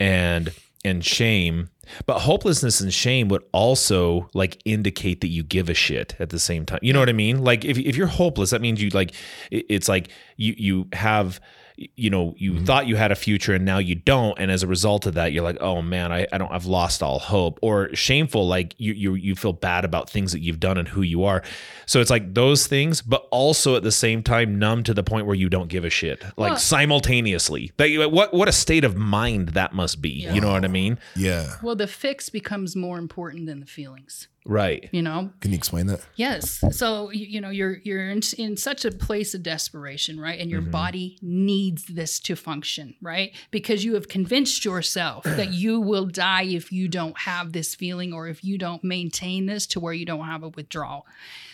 and 0.00 0.52
and 0.84 1.04
shame, 1.04 1.70
but 2.06 2.20
hopelessness 2.20 2.80
and 2.80 2.92
shame 2.92 3.28
would 3.28 3.42
also 3.52 4.28
like 4.34 4.60
indicate 4.64 5.20
that 5.20 5.28
you 5.28 5.42
give 5.42 5.68
a 5.68 5.74
shit 5.74 6.14
at 6.18 6.30
the 6.30 6.38
same 6.38 6.64
time. 6.64 6.78
You 6.82 6.92
know 6.92 7.00
what 7.00 7.08
I 7.08 7.12
mean? 7.12 7.42
Like 7.42 7.64
if 7.64 7.78
if 7.78 7.96
you're 7.96 8.06
hopeless, 8.06 8.50
that 8.50 8.60
means 8.60 8.82
you 8.82 8.90
like 8.90 9.12
it's 9.50 9.88
like 9.88 10.08
you 10.36 10.54
you 10.56 10.88
have 10.92 11.40
you 11.76 12.10
know 12.10 12.34
you 12.36 12.52
mm-hmm. 12.52 12.64
thought 12.64 12.86
you 12.86 12.96
had 12.96 13.12
a 13.12 13.14
future 13.14 13.54
and 13.54 13.64
now 13.64 13.78
you 13.78 13.94
don't. 13.94 14.38
And 14.38 14.50
as 14.50 14.62
a 14.62 14.66
result 14.66 15.06
of 15.06 15.14
that 15.14 15.32
you're 15.32 15.42
like 15.42 15.58
oh 15.60 15.82
man 15.82 16.12
I, 16.12 16.26
I 16.32 16.38
don't 16.38 16.52
i've 16.52 16.66
lost 16.66 17.02
all 17.02 17.18
hope. 17.18 17.58
Or 17.62 17.94
shameful 17.94 18.46
like 18.46 18.74
you, 18.78 18.92
you 18.92 19.14
you 19.14 19.34
feel 19.34 19.52
bad 19.52 19.84
about 19.84 20.10
things 20.10 20.32
that 20.32 20.40
you've 20.40 20.60
done 20.60 20.78
and 20.78 20.88
who 20.88 21.02
you 21.02 21.24
are. 21.24 21.42
So 21.86 22.00
it's 22.00 22.10
like 22.10 22.34
those 22.34 22.66
things 22.66 23.02
but 23.02 23.26
also 23.30 23.76
at 23.76 23.82
the 23.82 23.92
same 23.92 24.22
time 24.22 24.58
numb 24.58 24.82
to 24.84 24.94
the 24.94 25.02
point 25.02 25.26
where 25.26 25.36
you 25.36 25.48
don't 25.48 25.68
give 25.68 25.84
a 25.84 25.90
shit. 25.90 26.22
Like 26.36 26.52
Well- 26.52 26.56
simultaneously. 26.56 27.72
That 27.76 27.90
you- 27.90 28.08
what 28.08 28.34
what 28.34 28.48
a 28.48 28.52
state 28.52 28.84
of 28.84 28.96
mind 28.96 29.50
that 29.50 29.72
must 29.72 30.00
be. 30.00 30.28
You 30.32 30.40
know 30.40 30.52
what 30.52 30.64
i 30.64 30.68
mean? 30.68 30.98
Yeah. 31.16 31.56
Well, 31.62 31.76
the 31.76 31.86
fix 31.86 32.30
becomes 32.30 32.74
more 32.76 32.98
important 32.98 33.46
than 33.46 33.60
the 33.60 33.66
feelings. 33.66 34.28
Right 34.44 34.88
You 34.92 35.02
know, 35.02 35.30
Can 35.40 35.52
you 35.52 35.56
explain 35.56 35.86
that? 35.86 36.00
Yes. 36.16 36.62
So 36.72 37.10
you, 37.10 37.26
you 37.26 37.40
know 37.40 37.50
you're 37.50 37.78
you're 37.84 38.10
in, 38.10 38.20
in 38.38 38.56
such 38.56 38.84
a 38.84 38.90
place 38.90 39.34
of 39.34 39.42
desperation, 39.42 40.18
right? 40.18 40.38
And 40.38 40.50
your 40.50 40.62
mm-hmm. 40.62 40.70
body 40.70 41.18
needs 41.22 41.84
this 41.84 42.18
to 42.20 42.36
function, 42.36 42.94
right? 43.00 43.32
Because 43.50 43.84
you 43.84 43.94
have 43.94 44.08
convinced 44.08 44.64
yourself 44.64 45.24
that 45.24 45.52
you 45.52 45.80
will 45.80 46.06
die 46.06 46.44
if 46.44 46.72
you 46.72 46.88
don't 46.88 47.18
have 47.18 47.52
this 47.52 47.74
feeling 47.74 48.12
or 48.12 48.28
if 48.28 48.44
you 48.44 48.58
don't 48.58 48.82
maintain 48.82 49.46
this 49.46 49.66
to 49.68 49.80
where 49.80 49.92
you 49.92 50.04
don't 50.04 50.26
have 50.26 50.42
a 50.42 50.48
withdrawal. 50.48 51.06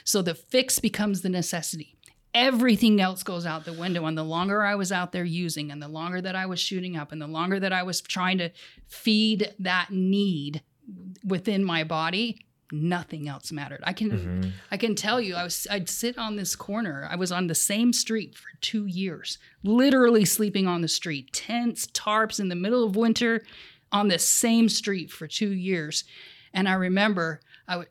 So 0.05 0.23
the 0.23 0.35
fix 0.35 0.79
becomes 0.79 1.21
the 1.21 1.29
necessity. 1.29 1.95
Everything 2.35 3.01
else 3.01 3.23
goes 3.23 3.47
out 3.47 3.65
the 3.65 3.73
window. 3.73 4.07
And 4.07 4.17
the 4.17 4.23
longer 4.23 4.63
I 4.63 4.75
was 4.75 4.93
out 4.93 5.13
there 5.13 5.25
using, 5.25 5.71
and 5.71 5.83
the 5.83 5.89
longer 5.89 6.21
that 6.21 6.37
I 6.37 6.47
was 6.47 6.61
shooting 6.61 6.97
up, 6.97 7.11
and 7.11 7.21
the 7.21 7.27
longer 7.27 7.59
that 7.59 7.73
I 7.73 7.83
was 7.83 8.01
trying 8.01 8.39
to 8.39 8.51
feed 8.87 9.55
that 9.59 9.91
need 9.91 10.63
within 11.25 11.65
my 11.65 11.85
body, 11.85 12.47
nothing 12.73 13.29
else 13.29 13.53
mattered. 13.53 13.81
I 13.85 13.93
can 13.93 14.11
mm-hmm. 14.11 14.51
I 14.71 14.77
can 14.77 14.95
tell 14.95 15.21
you 15.21 15.35
I 15.35 15.45
was 15.45 15.67
I'd 15.71 15.89
sit 15.89 16.19
on 16.19 16.37
this 16.37 16.57
corner. 16.57 17.09
I 17.11 17.17
was 17.17 17.33
on 17.33 17.47
the 17.47 17.55
same 17.55 17.93
street 17.93 18.37
for 18.37 18.49
2 18.61 18.87
years, 18.87 19.39
literally 19.63 20.25
sleeping 20.25 20.67
on 20.67 20.83
the 20.83 20.89
street, 20.89 21.33
tents, 21.33 21.87
tarps 21.89 22.41
in 22.41 22.49
the 22.49 22.55
middle 22.55 22.85
of 22.85 22.97
winter 22.97 23.43
on 23.91 24.09
the 24.09 24.19
same 24.19 24.69
street 24.69 25.11
for 25.11 25.27
2 25.27 25.51
years. 25.51 26.05
And 26.53 26.69
I 26.69 26.75
remember 26.75 27.41
I 27.67 27.73
w- 27.73 27.91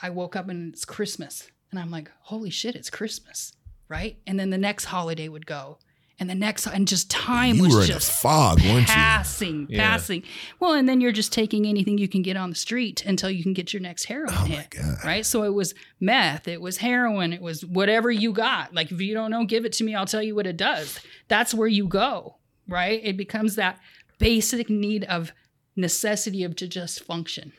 I 0.00 0.10
woke 0.10 0.36
up 0.36 0.48
and 0.48 0.72
it's 0.72 0.84
Christmas 0.84 1.50
and 1.70 1.80
I'm 1.80 1.90
like, 1.90 2.10
"Holy 2.22 2.50
shit, 2.50 2.74
it's 2.74 2.90
Christmas." 2.90 3.52
Right? 3.88 4.18
And 4.26 4.38
then 4.38 4.50
the 4.50 4.58
next 4.58 4.86
holiday 4.86 5.28
would 5.28 5.46
go 5.46 5.78
and 6.20 6.28
the 6.28 6.34
next 6.34 6.66
and 6.66 6.88
just 6.88 7.10
time 7.10 7.56
You 7.56 7.62
was 7.64 7.74
were 7.74 7.80
in 7.82 7.90
a 7.90 7.92
just 7.94 8.10
fog, 8.22 8.60
weren't 8.60 8.80
you? 8.88 8.94
passing, 8.94 9.66
Yeah. 9.70 9.88
passing. 9.90 10.22
Well, 10.60 10.72
and 10.74 10.88
then 10.88 11.00
you're 11.00 11.12
just 11.12 11.32
taking 11.32 11.66
anything 11.66 11.96
you 11.98 12.08
can 12.08 12.22
get 12.22 12.36
on 12.36 12.50
the 12.50 12.56
street 12.56 13.04
until 13.06 13.30
you 13.30 13.42
can 13.42 13.52
get 13.52 13.72
your 13.72 13.80
next 13.82 14.04
heroin 14.04 14.34
Oh 14.36 14.42
my 14.42 14.48
hit. 14.48 14.70
God. 14.70 14.96
Right. 15.04 15.24
So 15.26 15.44
it 15.44 15.54
was 15.54 15.74
meth, 16.00 16.48
it 16.48 16.60
was 16.60 16.78
heroin, 16.78 17.32
it 17.32 17.40
was 17.40 17.64
whatever 17.64 18.10
you 18.10 18.32
got. 18.32 18.74
Like 18.74 18.90
if 18.90 19.00
you 19.00 19.14
don't 19.14 19.30
know, 19.30 19.44
give 19.44 19.64
it 19.64 19.72
to 19.74 19.84
me, 19.84 19.94
I'll 19.94 20.06
tell 20.06 20.22
you 20.22 20.34
what 20.34 20.46
it 20.46 20.56
does. 20.56 20.98
That's 21.28 21.54
where 21.54 21.68
you 21.68 21.86
go. 21.86 22.36
Right. 22.66 23.00
It 23.02 23.16
becomes 23.16 23.54
that 23.56 23.78
basic 24.18 24.68
need 24.68 25.04
of 25.04 25.32
necessity 25.76 26.42
of 26.42 26.56
to 26.56 26.66
just 26.66 27.04
function. 27.04 27.52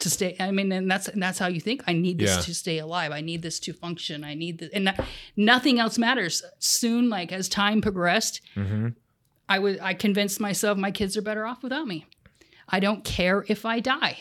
To 0.00 0.10
stay, 0.10 0.36
I 0.38 0.50
mean, 0.50 0.70
and 0.72 0.90
that's 0.90 1.08
and 1.08 1.22
that's 1.22 1.38
how 1.38 1.46
you 1.46 1.60
think. 1.60 1.82
I 1.86 1.94
need 1.94 2.18
this 2.18 2.34
Yeah. 2.36 2.42
to 2.42 2.54
stay 2.54 2.78
alive. 2.78 3.12
I 3.12 3.22
need 3.22 3.40
this 3.42 3.58
to 3.60 3.72
function. 3.72 4.24
I 4.24 4.34
need 4.34 4.58
this, 4.58 4.70
and 4.74 4.86
that, 4.88 5.02
nothing 5.36 5.78
else 5.78 5.96
matters. 5.96 6.42
Soon, 6.58 7.08
like 7.08 7.32
as 7.32 7.48
time 7.48 7.80
progressed, 7.80 8.42
Mm-hmm. 8.56 8.88
I 9.48 9.58
was 9.60 9.78
I 9.80 9.94
convinced 9.94 10.38
myself 10.40 10.76
my 10.76 10.90
kids 10.90 11.16
are 11.16 11.22
better 11.22 11.46
off 11.46 11.62
without 11.62 11.86
me. 11.86 12.04
I 12.68 12.80
don't 12.80 13.04
care 13.04 13.44
if 13.48 13.64
I 13.64 13.80
die, 13.80 14.18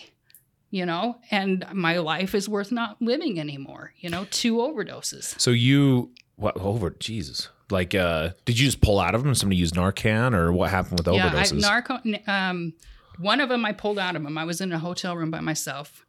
you 0.70 0.86
know, 0.86 1.18
and 1.32 1.66
my 1.74 1.98
life 1.98 2.34
is 2.36 2.48
worth 2.48 2.72
not 2.72 3.02
living 3.02 3.40
anymore. 3.40 3.92
You 4.00 4.10
know, 4.12 4.28
two 4.32 4.58
overdoses. 4.58 5.38
So 5.42 5.52
you 5.52 6.12
what 6.38 6.56
over 6.58 6.92
Jesus? 6.92 7.50
Like, 7.72 7.96
uh, 7.96 8.30
did 8.46 8.60
you 8.60 8.66
just 8.68 8.80
pull 8.82 9.00
out 9.00 9.16
of 9.16 9.24
them? 9.24 9.34
Somebody 9.34 9.58
used 9.58 9.74
Narcan, 9.76 10.34
or 10.36 10.54
what 10.54 10.70
happened 10.70 11.00
with 11.00 11.08
Yeah, 11.14 11.26
I, 11.28 11.30
overdoses? 11.44 11.62
narco. 11.62 12.00
Um, 12.32 12.74
one 13.18 13.40
of 13.40 13.50
them 13.50 13.66
I 13.66 13.72
pulled 13.72 14.00
out 14.00 14.16
of 14.16 14.24
them. 14.24 14.38
I 14.38 14.46
was 14.46 14.62
in 14.62 14.72
a 14.72 14.80
hotel 14.80 15.16
room 15.16 15.32
by 15.32 15.42
myself, 15.42 16.06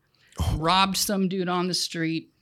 robbed 0.56 0.96
some 0.96 1.28
dude 1.28 1.48
on 1.48 1.68
the 1.68 1.74
street. 1.74 2.32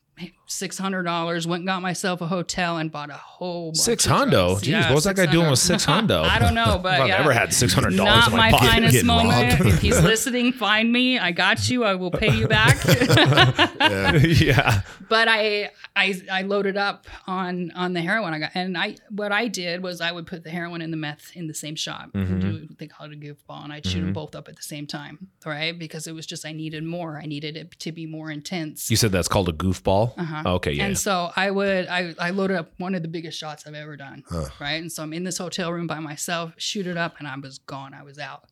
Six 0.47 0.79
hundred 0.79 1.03
dollars. 1.03 1.47
Went 1.47 1.63
and 1.63 1.67
got 1.67 1.83
myself 1.83 2.21
a 2.21 2.27
hotel 2.27 2.77
and 2.77 2.93
bought 2.93 3.11
a 3.11 3.15
whole 3.15 3.71
bunch 3.71 3.79
six 3.79 4.07
hundo. 4.07 4.57
Jeez, 4.57 4.67
Yeah, 4.69 4.89
what 4.89 4.97
was 4.97 5.05
that 5.05 5.17
guy 5.17 5.27
doing 5.27 5.51
with 5.51 5.59
six 5.59 5.85
hundo? 5.85 6.23
I 6.25 6.39
don't 6.39 6.55
know, 6.55 6.79
but 6.81 7.01
I've 7.01 7.09
yeah. 7.09 7.19
ever 7.19 7.33
had 7.33 7.53
six 7.53 7.73
hundred 7.73 7.97
dollars 7.97 8.29
Not 8.29 8.33
my, 8.33 8.51
my 8.53 8.59
finest 8.59 9.05
moment. 9.05 9.61
if 9.61 9.81
he's 9.81 10.01
listening, 10.01 10.53
find 10.53 10.93
me. 10.93 11.19
I 11.19 11.33
got 11.33 11.69
you. 11.69 11.83
I 11.83 11.95
will 11.97 12.13
pay 12.13 12.33
you 12.33 12.47
back. 12.47 12.77
yeah. 14.23 14.83
but 15.09 15.27
I, 15.29 15.71
I, 15.97 16.23
I 16.31 16.43
loaded 16.43 16.77
up 16.77 17.07
on 17.27 17.73
on 17.73 17.95
the 17.95 18.03
heroin 18.03 18.35
I 18.35 18.39
got, 18.39 18.53
and 18.55 18.79
I 18.79 18.97
what 19.11 19.33
I 19.33 19.49
did 19.49 19.83
was 19.83 20.01
I 20.01 20.13
would 20.13 20.27
put 20.27 20.45
the 20.45 20.51
heroin 20.51 20.83
and 20.83 20.93
the 20.93 20.99
meth 20.99 21.33
in 21.35 21.49
the 21.49 21.55
same 21.55 21.75
shot, 21.75 22.11
and 22.15 22.27
mm-hmm. 22.29 22.41
do 22.41 22.69
they 22.79 22.87
call 22.87 23.11
it 23.11 23.13
a 23.13 23.17
goofball, 23.17 23.65
and 23.65 23.73
I'd 23.73 23.85
shoot 23.85 23.95
them 23.95 24.05
mm-hmm. 24.05 24.13
both 24.13 24.37
up 24.37 24.49
at 24.49 24.57
the 24.57 24.63
same 24.63 24.87
time, 24.87 25.31
right? 25.45 25.77
Because 25.77 26.07
it 26.07 26.13
was 26.13 26.27
just 26.27 26.47
I 26.47 26.53
needed 26.53 26.85
more. 26.85 27.19
I 27.19 27.27
needed 27.27 27.57
it 27.57 27.73
to 27.81 27.93
be 27.93 28.07
more 28.07 28.31
intense. 28.31 28.91
You 28.91 28.97
said 28.97 29.11
that's 29.11 29.29
called 29.29 29.49
a 29.49 29.53
goofball. 29.53 30.04
Uh-huh. 30.17 30.55
Okay, 30.57 30.73
yeah. 30.73 30.87
And 30.87 30.99
so 30.99 31.31
I 31.37 31.51
would 31.51 31.87
I, 31.87 32.15
I 32.19 32.31
loaded 32.31 32.57
up 32.57 32.73
one 32.79 32.95
of 32.95 33.03
the 33.03 33.09
biggest 33.09 33.39
shots 33.39 33.67
I've 33.67 33.75
ever 33.75 33.97
done. 33.97 34.25
Right. 34.61 34.75
And 34.83 34.91
so 34.91 35.03
I'm 35.03 35.13
in 35.13 35.25
this 35.25 35.39
hotel 35.39 35.73
room 35.73 35.87
by 35.87 35.99
myself, 36.01 36.53
shoot 36.59 36.87
it 36.87 36.97
up, 36.97 37.17
and 37.19 37.29
I 37.29 37.37
was 37.37 37.59
gone. 37.59 37.95
I 37.95 38.03
was 38.03 38.19
out. 38.19 38.45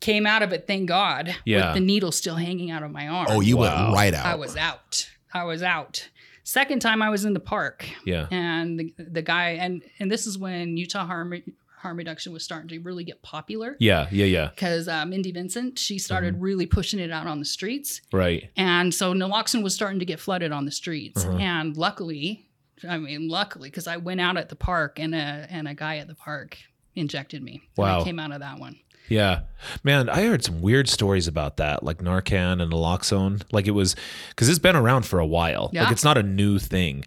Came 0.00 0.26
out 0.26 0.42
of 0.42 0.52
it, 0.52 0.66
thank 0.66 0.88
God, 0.88 1.34
Yeah. 1.46 1.66
with 1.68 1.74
the 1.76 1.80
needle 1.80 2.12
still 2.12 2.34
hanging 2.36 2.70
out 2.70 2.82
of 2.82 2.90
my 2.90 3.08
arm. 3.08 3.26
Oh, 3.30 3.40
you 3.40 3.56
Wow. 3.56 3.84
went 3.86 3.94
right 3.94 4.14
out. 4.14 4.26
I 4.26 4.34
was 4.34 4.56
out. 4.56 5.08
I 5.32 5.44
was 5.44 5.62
out. 5.62 6.08
Second 6.42 6.80
time 6.80 7.00
I 7.00 7.08
was 7.08 7.24
in 7.24 7.32
the 7.32 7.40
park 7.40 7.88
yeah. 8.04 8.26
and 8.30 8.78
the, 8.78 8.94
the 8.98 9.22
guy 9.22 9.50
and 9.52 9.82
and 9.98 10.10
this 10.10 10.26
is 10.26 10.36
when 10.36 10.76
Utah 10.76 11.06
harm 11.06 11.32
harm 11.84 11.96
reduction 11.98 12.32
was 12.32 12.42
starting 12.42 12.68
to 12.68 12.78
really 12.80 13.04
get 13.04 13.22
popular 13.22 13.76
Yeah. 13.78 14.08
Yeah. 14.10 14.24
Yeah. 14.24 14.48
because 14.54 14.88
uh, 14.88 15.04
Mindy 15.06 15.30
Vincent 15.30 15.78
she 15.78 15.94
Mm-hmm. 15.94 16.00
started 16.00 16.40
really 16.40 16.66
pushing 16.66 16.98
it 16.98 17.10
out 17.12 17.26
on 17.28 17.38
the 17.38 17.44
streets 17.44 18.00
Right. 18.12 18.50
and 18.56 18.92
so 18.92 19.12
naloxone 19.14 19.62
was 19.62 19.74
starting 19.74 20.00
to 20.00 20.04
get 20.06 20.18
flooded 20.18 20.50
on 20.50 20.64
the 20.64 20.70
streets. 20.72 21.24
Uh-huh. 21.24 21.36
And 21.38 21.76
luckily, 21.76 22.48
I 22.88 22.98
mean, 22.98 23.28
luckily, 23.28 23.68
because 23.70 23.86
I 23.86 23.98
went 23.98 24.20
out 24.20 24.36
at 24.36 24.48
the 24.48 24.56
park 24.56 24.98
and 24.98 25.14
a, 25.14 25.46
and 25.50 25.68
a 25.68 25.74
guy 25.74 25.98
at 25.98 26.08
the 26.08 26.14
park 26.14 26.58
injected 26.94 27.42
me. 27.42 27.62
Wow. 27.76 28.00
I 28.00 28.04
came 28.04 28.18
out 28.18 28.32
of 28.32 28.40
that 28.40 28.58
one. 28.58 28.76
Yeah. 29.08 29.40
Man, 29.82 30.08
I 30.08 30.22
heard 30.22 30.42
some 30.42 30.62
weird 30.62 30.88
stories 30.88 31.28
about 31.28 31.58
that, 31.58 31.82
like 31.82 31.98
Narcan 31.98 32.62
and 32.62 32.72
naloxone. 32.72 33.42
Like 33.52 33.66
it 33.66 33.72
was 33.72 33.94
because 34.30 34.48
it's 34.48 34.58
been 34.58 34.76
around 34.76 35.04
for 35.04 35.18
a 35.18 35.26
while. 35.26 35.70
Yeah. 35.74 35.82
Like 35.84 35.92
it's 35.92 36.04
not 36.04 36.16
a 36.16 36.22
new 36.22 36.58
thing. 36.58 37.04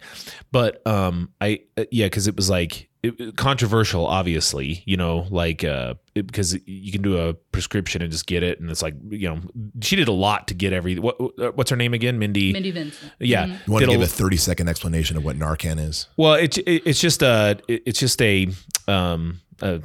But 0.52 0.86
um 0.86 1.30
I 1.40 1.60
uh, 1.76 1.84
yeah, 1.90 2.06
because 2.06 2.28
it 2.28 2.36
was 2.36 2.48
like 2.48 2.87
it, 3.02 3.36
controversial, 3.36 4.06
obviously, 4.06 4.82
you 4.86 4.96
know, 4.96 5.26
like 5.30 5.62
uh 5.64 5.94
it, 6.14 6.26
because 6.26 6.58
you 6.66 6.90
can 6.92 7.00
do 7.02 7.16
a 7.18 7.34
prescription 7.34 8.02
and 8.02 8.10
just 8.10 8.26
get 8.26 8.42
it, 8.42 8.58
and 8.60 8.70
it's 8.70 8.82
like 8.82 8.94
you 9.10 9.28
know 9.28 9.40
she 9.80 9.94
did 9.96 10.08
a 10.08 10.12
lot 10.12 10.48
to 10.48 10.54
get 10.54 10.72
every 10.72 10.98
what 10.98 11.16
what's 11.56 11.70
her 11.70 11.76
name 11.76 11.94
again, 11.94 12.18
Mindy. 12.18 12.52
Mindy 12.52 12.70
Vincent. 12.72 13.12
Yeah, 13.20 13.46
Mhm. 13.46 13.66
You 13.66 13.72
want 13.72 13.82
to 13.82 13.86
did 13.86 13.94
a- 13.94 13.98
give 13.98 14.02
a 14.02 14.10
30 14.10 14.36
second 14.36 14.68
explanation 14.68 15.16
of 15.16 15.24
what 15.24 15.36
Narcan 15.38 15.78
is? 15.78 16.06
Well, 16.16 16.34
it's 16.34 16.58
it, 16.58 16.82
it's 16.84 17.00
just 17.00 17.22
a 17.22 17.58
it- 17.68 17.82
it's 17.86 18.00
just 18.00 18.20
a 18.20 18.48
um 18.88 19.40
a, 19.60 19.80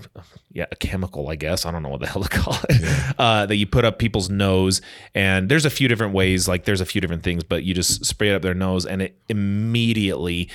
yeah 0.52 0.66
a 0.72 0.76
chemical 0.76 1.30
I 1.30 1.36
guess 1.36 1.66
I 1.66 1.72
don't 1.72 1.82
know 1.82 1.90
what 1.90 2.00
the 2.00 2.06
hell 2.08 2.22
to 2.24 2.30
call 2.40 2.56
it 2.70 3.16
uh, 3.18 3.48
that 3.48 3.56
you 3.56 3.66
put 3.66 3.84
up 3.86 3.98
people's 3.98 4.30
nose 4.30 4.82
and 5.16 5.50
there's 5.50 5.66
a 5.66 5.70
few 5.72 5.88
different 5.88 6.14
ways 6.14 6.48
like 6.48 6.66
there's 6.66 6.80
a 6.80 6.86
few 6.86 7.02
different 7.02 7.24
things 7.24 7.44
but 7.44 7.64
you 7.64 7.74
just 7.74 8.06
spray 8.06 8.30
it 8.30 8.36
up 8.36 8.44
their 8.44 8.54
nose 8.54 8.86
and 8.86 9.02
it 9.02 9.18
immediately 9.30 10.48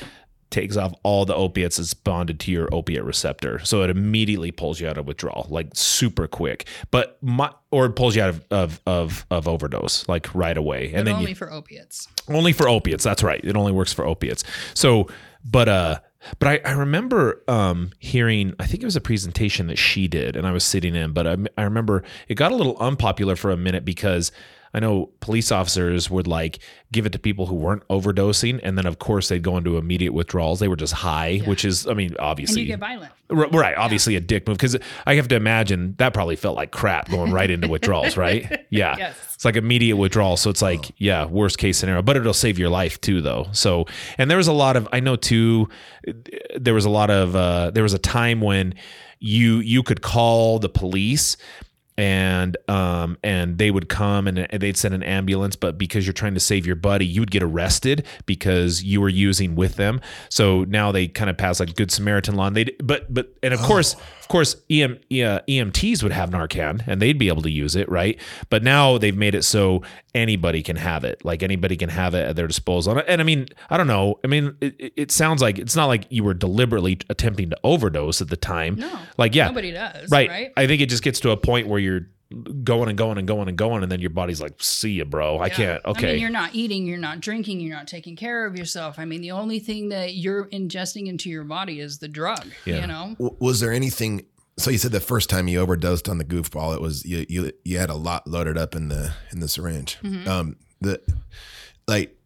takes 0.50 0.76
off 0.76 0.92
all 1.02 1.24
the 1.24 1.34
opiates 1.34 1.76
that's 1.76 1.94
bonded 1.94 2.40
to 2.40 2.50
your 2.50 2.68
opiate 2.72 3.04
receptor 3.04 3.58
so 3.64 3.82
it 3.82 3.90
immediately 3.90 4.50
pulls 4.50 4.80
you 4.80 4.88
out 4.88 4.96
of 4.96 5.06
withdrawal 5.06 5.46
like 5.50 5.68
super 5.74 6.26
quick 6.26 6.66
but 6.90 7.18
my 7.22 7.50
or 7.70 7.86
it 7.86 7.92
pulls 7.92 8.16
you 8.16 8.22
out 8.22 8.30
of 8.30 8.44
of 8.50 8.80
of, 8.86 9.26
of 9.30 9.46
overdose 9.48 10.08
like 10.08 10.34
right 10.34 10.56
away 10.56 10.86
and 10.86 10.96
But 10.96 11.04
then 11.04 11.14
only 11.16 11.30
you, 11.30 11.34
for 11.36 11.52
opiates. 11.52 12.08
only 12.28 12.52
for 12.52 12.68
opiates. 12.68 13.04
That's 13.04 13.22
right. 13.22 13.40
It 13.44 13.56
only 13.56 13.72
works 13.72 13.92
for 13.92 14.06
opiates. 14.06 14.42
So, 14.74 15.08
but 15.44 15.68
uh, 15.68 16.00
but 16.38 16.48
I, 16.48 16.70
I 16.70 16.72
remember 16.72 17.42
um 17.46 17.90
hearing. 17.98 18.54
I 18.58 18.66
think 18.66 18.82
it 18.82 18.86
was 18.86 18.96
a 18.96 19.00
presentation 19.00 19.66
that 19.66 19.76
she 19.76 20.08
did, 20.08 20.34
and 20.36 20.46
I 20.46 20.52
was 20.52 20.64
sitting 20.64 20.94
in. 20.96 21.12
But 21.12 21.26
I, 21.26 21.36
I 21.58 21.62
remember 21.64 22.04
it 22.26 22.34
got 22.36 22.52
a 22.52 22.56
little 22.56 22.76
unpopular 22.78 23.36
for 23.36 23.50
a 23.50 23.56
minute 23.56 23.84
because. 23.84 24.32
I 24.74 24.80
know 24.80 25.10
police 25.20 25.50
officers 25.50 26.10
would 26.10 26.26
like 26.26 26.58
give 26.92 27.06
it 27.06 27.12
to 27.12 27.18
people 27.18 27.46
who 27.46 27.54
weren't 27.54 27.86
overdosing, 27.88 28.60
and 28.62 28.76
then 28.76 28.86
of 28.86 28.98
course 28.98 29.28
they'd 29.28 29.42
go 29.42 29.56
into 29.56 29.76
immediate 29.76 30.12
withdrawals. 30.12 30.60
They 30.60 30.68
were 30.68 30.76
just 30.76 30.92
high, 30.92 31.38
which 31.44 31.64
is, 31.64 31.86
I 31.86 31.94
mean, 31.94 32.08
And 32.10 32.18
obviously 32.18 32.62
you 32.62 32.68
get 32.68 32.78
violent. 32.80 33.12
Right, 33.30 33.76
obviously 33.76 34.16
a 34.16 34.20
dick 34.20 34.46
move 34.46 34.56
because 34.56 34.76
I 35.06 35.14
have 35.16 35.28
to 35.28 35.36
imagine 35.36 35.94
that 35.98 36.14
probably 36.14 36.36
felt 36.36 36.56
like 36.56 36.70
crap 36.70 37.10
going 37.10 37.30
right 37.32 37.50
into 37.50 37.68
withdrawals, 37.68 38.16
right? 38.16 38.64
Yeah, 38.70 38.96
Yes. 38.98 39.16
it's 39.34 39.44
like 39.46 39.56
immediate 39.56 39.96
withdrawal, 39.96 40.36
so 40.36 40.50
it's 40.50 40.60
like 40.60 40.90
yeah, 40.98 41.24
worst 41.24 41.56
case 41.56 41.78
scenario, 41.78 42.02
but 42.02 42.16
it'll 42.16 42.34
save 42.34 42.58
your 42.58 42.68
life 42.68 43.00
too, 43.00 43.22
though. 43.22 43.46
So, 43.52 43.86
and 44.18 44.30
there 44.30 44.36
was 44.36 44.48
a 44.48 44.52
lot 44.52 44.76
of 44.76 44.86
I 44.92 45.00
know 45.00 45.16
too, 45.16 45.70
there 46.58 46.74
was 46.74 46.84
a 46.84 46.90
lot 46.90 47.08
of 47.10 47.34
uh, 47.34 47.70
there 47.70 47.82
was 47.82 47.94
a 47.94 47.98
time 47.98 48.42
when 48.42 48.74
you 49.20 49.58
you 49.60 49.82
could 49.82 50.02
call 50.02 50.58
the 50.58 50.68
police 50.68 51.36
and 51.98 52.56
um 52.68 53.18
and 53.24 53.58
they 53.58 53.72
would 53.72 53.88
come 53.88 54.28
and 54.28 54.46
they'd 54.60 54.76
send 54.76 54.94
an 54.94 55.02
ambulance 55.02 55.56
but 55.56 55.76
because 55.76 56.06
you're 56.06 56.12
trying 56.12 56.34
to 56.34 56.40
save 56.40 56.64
your 56.64 56.76
buddy 56.76 57.04
you 57.04 57.20
would 57.20 57.30
get 57.30 57.42
arrested 57.42 58.06
because 58.24 58.84
you 58.84 59.00
were 59.00 59.08
using 59.08 59.56
with 59.56 59.74
them. 59.74 60.00
So 60.28 60.64
now 60.64 60.92
they 60.92 61.08
kind 61.08 61.28
of 61.28 61.36
pass 61.36 61.58
like 61.58 61.74
good 61.74 61.90
samaritan 61.90 62.36
law 62.36 62.46
and 62.46 62.56
they 62.56 62.66
but 62.82 63.12
but 63.12 63.34
and 63.42 63.52
of 63.52 63.60
course 63.60 63.96
of 64.28 64.32
course 64.32 64.56
EM, 64.68 64.98
yeah, 65.08 65.36
uh, 65.36 65.40
emts 65.48 66.02
would 66.02 66.12
have 66.12 66.28
narcan 66.28 66.82
and 66.86 67.00
they'd 67.00 67.16
be 67.18 67.28
able 67.28 67.40
to 67.40 67.50
use 67.50 67.74
it 67.74 67.88
right 67.88 68.20
but 68.50 68.62
now 68.62 68.98
they've 68.98 69.16
made 69.16 69.34
it 69.34 69.42
so 69.42 69.82
anybody 70.14 70.62
can 70.62 70.76
have 70.76 71.02
it 71.02 71.24
like 71.24 71.42
anybody 71.42 71.76
can 71.78 71.88
have 71.88 72.12
it 72.14 72.28
at 72.28 72.36
their 72.36 72.46
disposal 72.46 72.92
and, 72.98 73.08
and 73.08 73.20
i 73.22 73.24
mean 73.24 73.46
i 73.70 73.76
don't 73.78 73.86
know 73.86 74.18
i 74.24 74.26
mean 74.26 74.54
it, 74.60 74.74
it- 74.78 74.92
it 74.96 75.10
sounds 75.10 75.40
like 75.40 75.58
it's 75.58 75.74
not 75.76 75.86
like 75.86 76.04
you 76.10 76.22
were 76.22 76.34
deliberately 76.34 76.98
attempting 77.08 77.48
to 77.48 77.56
overdose 77.64 78.20
at 78.20 78.28
the 78.28 78.36
time 78.36 78.74
No. 78.76 78.98
like 79.16 79.34
yeah 79.34 79.46
Nobody 79.48 79.70
does. 79.70 80.10
right. 80.10 80.28
Right. 80.28 80.52
I 80.56 80.66
think 80.66 80.82
it 80.82 80.90
just 80.90 81.02
gets 81.02 81.20
to 81.20 81.30
a 81.30 81.36
point 81.36 81.66
where 81.68 81.78
you're 81.78 82.08
going 82.62 82.88
and 82.90 82.98
going 82.98 83.16
and 83.18 83.26
going 83.26 83.48
and 83.48 83.56
going, 83.56 83.82
and 83.82 83.90
then 83.90 84.00
your 84.00 84.10
body's 84.10 84.40
like, 84.40 84.54
"See 84.62 84.90
you 84.92 85.04
bro. 85.04 85.38
I 85.40 85.48
can't." 85.48 85.82
okay 85.84 85.88
I 85.88 85.90
Okay. 85.90 86.12
mean, 86.12 86.20
you're 86.20 86.30
not 86.30 86.54
eating, 86.54 86.86
you're 86.86 86.98
not 86.98 87.20
drinking, 87.20 87.60
you're 87.60 87.74
not 87.76 87.88
taking 87.88 88.16
care 88.16 88.44
of 88.46 88.56
yourself. 88.56 88.98
I 88.98 89.04
mean, 89.06 89.22
the 89.22 89.30
only 89.30 89.58
thing 89.60 89.88
that 89.88 90.14
you're 90.14 90.46
ingesting 90.50 91.06
into 91.06 91.30
your 91.30 91.44
body 91.44 91.80
is 91.80 91.98
the 91.98 92.08
drug, 92.08 92.46
Yeah. 92.66 92.82
you 92.82 92.86
know? 92.86 93.16
W- 93.18 93.36
Was 93.40 93.60
there 93.60 93.72
anything? 93.72 94.26
So 94.58 94.70
you 94.70 94.76
said 94.78 94.92
the 94.92 95.00
first 95.00 95.30
time 95.30 95.48
you 95.48 95.60
overdosed 95.60 96.08
on 96.08 96.18
the 96.18 96.24
goofball, 96.24 96.74
it 96.74 96.80
was 96.82 97.04
you 97.06 97.24
you 97.28 97.52
you 97.64 97.78
had 97.78 97.88
a 97.90 97.94
lot 97.94 98.26
loaded 98.26 98.58
up 98.58 98.74
in 98.74 98.88
the 98.88 99.14
in 99.32 99.40
the 99.40 99.48
syringe. 99.48 99.96
Mm-hmm. 100.02 100.28
Um, 100.28 100.56
the 100.80 101.00
like 101.86 102.17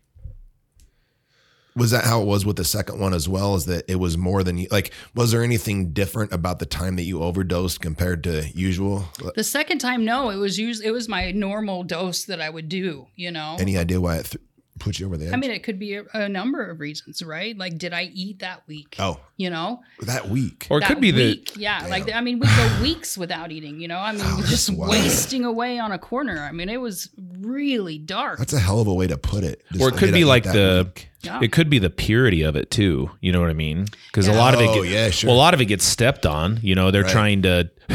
was 1.75 1.91
that 1.91 2.05
how 2.05 2.21
it 2.23 2.27
was 2.27 2.45
with 2.45 2.57
the 2.57 2.65
second 2.65 2.99
one 3.01 3.15
as 3.15 3.29
well? 3.29 3.55
Is 3.55 3.67
that 3.67 3.85
it 3.91 3.97
was 3.97 4.19
more 4.19 4.43
than 4.45 4.59
you 4.59 4.69
like? 4.71 4.93
Was 5.15 5.33
there 5.33 5.43
anything 5.43 5.93
different 5.93 6.33
about 6.33 6.59
the 6.59 6.67
time 6.67 6.97
that 6.97 7.03
you 7.05 7.23
overdosed 7.23 7.81
compared 7.81 8.23
to 8.25 8.47
usual? 8.55 9.07
The 9.35 9.45
second 9.45 9.79
time, 9.79 10.05
no, 10.05 10.31
it 10.31 10.37
was 10.37 10.59
us- 10.59 10.81
it 10.81 10.91
was 10.91 11.09
my 11.09 11.31
normal 11.33 11.83
dose 11.85 12.25
that 12.25 12.41
I 12.41 12.51
would 12.51 12.69
do, 12.69 13.07
you 13.17 13.31
know? 13.31 13.57
Any 13.59 13.77
idea 13.77 14.01
why 14.01 14.17
it 14.17 14.27
th- 14.27 14.43
put 14.83 14.99
you 14.99 15.07
over 15.07 15.17
the 15.17 15.27
edge? 15.29 15.33
I 15.33 15.37
mean, 15.37 15.51
it 15.51 15.63
could 15.63 15.79
be 15.79 15.95
a, 15.95 16.05
a 16.13 16.29
number 16.29 16.69
of 16.69 16.81
reasons, 16.81 17.23
right? 17.23 17.57
Like, 17.57 17.79
did 17.79 17.93
I 17.93 18.11
eat 18.15 18.41
that 18.41 18.63
week? 18.67 18.97
oh, 18.99 19.21
You 19.37 19.51
know, 19.51 19.81
that 20.01 20.29
week. 20.29 20.67
Or 20.71 20.79
it 20.79 20.81
that 20.83 20.89
could 20.89 21.01
be 21.01 21.11
the 21.11 21.23
week. 21.23 21.53
yeah. 21.57 21.87
Like, 21.89 22.13
I 22.13 22.21
mean, 22.21 22.39
we 22.41 22.47
go 22.47 22.79
weeks 22.83 23.17
without 23.17 23.51
eating. 23.53 23.81
You 23.81 23.89
know, 23.89 23.99
I 23.99 24.13
mean, 24.13 24.23
oh, 24.25 24.43
just 24.47 24.71
wow. 24.71 24.89
wasting 24.89 25.45
away 25.45 25.79
on 25.79 25.93
a 25.93 25.99
corner. 25.99 26.39
I 26.41 26.53
mean, 26.53 26.69
it 26.69 26.81
was 26.81 27.09
really 27.41 27.99
dark. 27.99 28.39
That's 28.39 28.53
a 28.53 28.59
hell 28.59 28.81
of 28.81 28.87
a 28.89 28.95
way 28.95 29.07
to 29.07 29.17
put 29.19 29.45
it. 29.45 29.63
Just 29.73 29.83
or 29.83 29.89
it 29.89 29.97
could 29.97 30.13
be 30.13 30.25
like 30.25 30.45
the 30.45 30.85
week? 30.89 31.09
Yeah. 31.23 31.39
it 31.41 31.53
could 31.53 31.71
be 31.71 31.79
the 31.79 31.89
purity 31.91 32.43
of 32.43 32.57
it 32.57 32.73
too 32.73 33.09
you 33.21 33.31
know 33.31 33.41
what 33.41 33.49
i 33.49 33.53
mean 33.53 33.87
because 34.09 34.27
a 34.27 34.33
Yeah. 34.33 34.39
lot 34.39 34.55
of 34.55 34.61
it 34.61 34.69
Oh, 34.71 34.83
get- 34.83 34.91
yeah, 34.91 35.11
sure. 35.11 35.29
well 35.29 35.37
a 35.37 35.39
lot 35.39 35.55
of 35.55 35.61
it 35.61 35.67
gets 35.67 35.85
stepped 35.85 36.27
on 36.27 36.59
you 36.65 36.75
know 36.75 36.91
they're 36.91 37.05
Right. 37.05 37.13
trying 37.13 37.43
to 37.43 37.71
do 37.89 37.95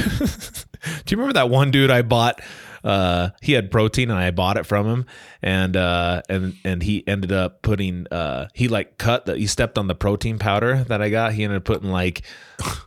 you 1.10 1.18
remember 1.18 1.34
that 1.34 1.50
one 1.50 1.70
dude 1.70 1.92
i 1.92 2.02
bought 2.04 2.40
uh 2.84 3.30
he 3.42 3.54
had 3.54 3.70
protein 3.72 4.10
and 4.10 4.20
i 4.20 4.30
bought 4.32 4.58
it 4.58 4.66
from 4.66 4.86
him 4.88 5.06
and 5.42 5.76
uh 5.78 6.22
and 6.30 6.56
and 6.64 6.84
he 6.84 7.06
ended 7.08 7.32
up 7.32 7.62
putting 7.62 8.06
uh 8.12 8.48
he 8.54 8.68
like 8.68 8.98
cut 8.98 9.26
the 9.26 9.36
he 9.38 9.48
stepped 9.48 9.78
on 9.78 9.88
the 9.88 9.96
protein 9.96 10.38
powder 10.40 10.84
that 10.86 11.02
i 11.02 11.10
got 11.10 11.34
he 11.34 11.44
ended 11.44 11.58
up 11.58 11.64
putting 11.64 11.90
like 11.90 12.22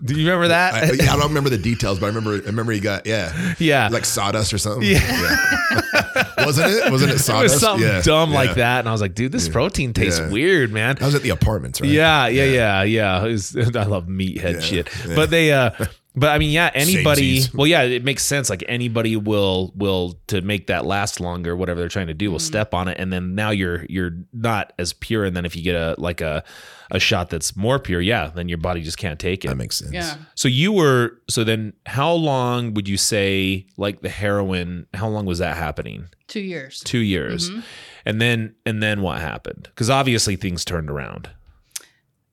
do 0.05 0.15
you 0.15 0.27
remember 0.27 0.49
that 0.49 0.75
I, 0.75 0.93
yeah, 0.93 1.13
I 1.13 1.17
don't 1.17 1.29
remember 1.29 1.49
the 1.49 1.57
details, 1.57 2.01
but 2.01 2.07
I 2.07 2.09
remember. 2.09 2.33
I 2.33 2.47
remember 2.49 2.73
he 2.73 2.81
got 2.81 3.07
yeah, 3.07 3.55
yeah 3.61 3.89
like 3.89 4.05
sawdust 4.05 4.53
or 4.53 4.59
something. 4.59 4.83
Yeah, 4.83 4.99
wasn't 6.39 6.73
it? 6.73 6.91
Wasn't 6.91 7.13
it 7.13 7.15
it 7.17 7.19
sawdust? 7.21 7.55
was 7.55 7.61
something 7.61 7.87
Yeah, 7.87 8.03
dumb 8.03 8.31
yeah. 8.31 8.37
like 8.37 8.55
that 8.57 8.81
and 8.81 8.89
i 8.89 8.93
was 8.93 9.01
like 9.01 9.15
dude 9.15 9.31
this 9.31 9.49
protein 9.49 9.93
tastes 9.93 10.19
Yeah. 10.19 10.29
weird 10.31 10.73
man 10.73 10.99
I 11.01 11.07
was 11.07 11.15
at 11.15 11.23
the 11.23 11.31
apartments, 11.31 11.81
right? 11.81 11.89
Yeah, 11.91 12.27
yeah, 12.27 12.45
yeah, 12.45 12.83
yeah. 12.83 13.25
It 13.25 13.31
was- 13.31 13.57
I 13.77 13.85
love 13.85 14.07
meathead 14.07 14.55
Yeah, 14.55 14.61
shit. 14.61 14.89
yeah. 15.07 15.15
But 15.15 15.31
they 15.31 15.53
uh 15.53 15.71
but 16.17 16.29
I 16.31 16.39
mean, 16.39 16.51
yeah, 16.51 16.71
anybody 16.75 17.39
Samesies. 17.41 17.55
well, 17.55 17.67
yeah, 17.67 17.83
it 17.83 18.03
makes 18.05 18.25
sense. 18.25 18.51
Like 18.51 18.65
anybody 18.69 19.17
will 19.17 19.73
will 19.77 20.19
to 20.27 20.41
make 20.41 20.67
that 20.67 20.85
last 20.85 21.21
longer, 21.21 21.55
whatever 21.55 21.79
they're 21.81 21.89
trying 21.89 22.09
to 22.09 22.15
do, 22.15 22.31
will 22.33 22.39
step 22.41 22.75
on 22.75 22.89
it 22.89 22.99
and 22.99 23.13
then 23.13 23.35
now 23.35 23.51
you're 23.51 23.85
you're 23.89 24.13
not 24.33 24.73
as 24.79 24.93
pure 24.93 25.25
and 25.25 25.37
then 25.37 25.45
if 25.45 25.55
you 25.55 25.63
get 25.63 25.77
a 25.77 25.95
like 25.99 26.21
a 26.21 26.43
a 26.91 26.99
shot 26.99 27.31
that's 27.31 27.57
more 27.57 27.79
pure, 27.79 28.01
yeah, 28.01 28.31
then 28.35 28.49
your 28.49 28.59
body 28.59 28.83
just 28.83 28.99
can't 28.99 29.21
take 29.21 29.45
it. 29.45 29.49
that 29.49 29.57
makes 29.57 29.77
sense. 29.77 29.93
yeah. 29.93 30.17
so 30.35 30.49
you 30.49 30.73
were 30.73 31.13
so 31.29 31.45
then 31.45 31.73
how 31.87 32.13
long 32.13 32.75
would 32.75 32.89
you 32.89 32.97
say 32.97 33.67
like 33.77 34.01
the 34.01 34.09
heroin, 34.09 34.87
how 34.95 35.09
long 35.09 35.27
was 35.27 35.39
that 35.39 35.57
happening? 35.57 36.07
Two 36.27 36.41
years. 36.41 36.81
2 36.81 36.99
years. 36.99 37.51
Mhm. 37.51 37.63
And 38.05 38.21
then 38.21 38.55
and 38.67 38.83
then 38.83 39.03
what 39.03 39.21
happened? 39.21 39.69
Cuz 39.77 39.89
obviously 39.89 40.35
things 40.35 40.65
turned 40.65 40.91
around. 40.91 41.31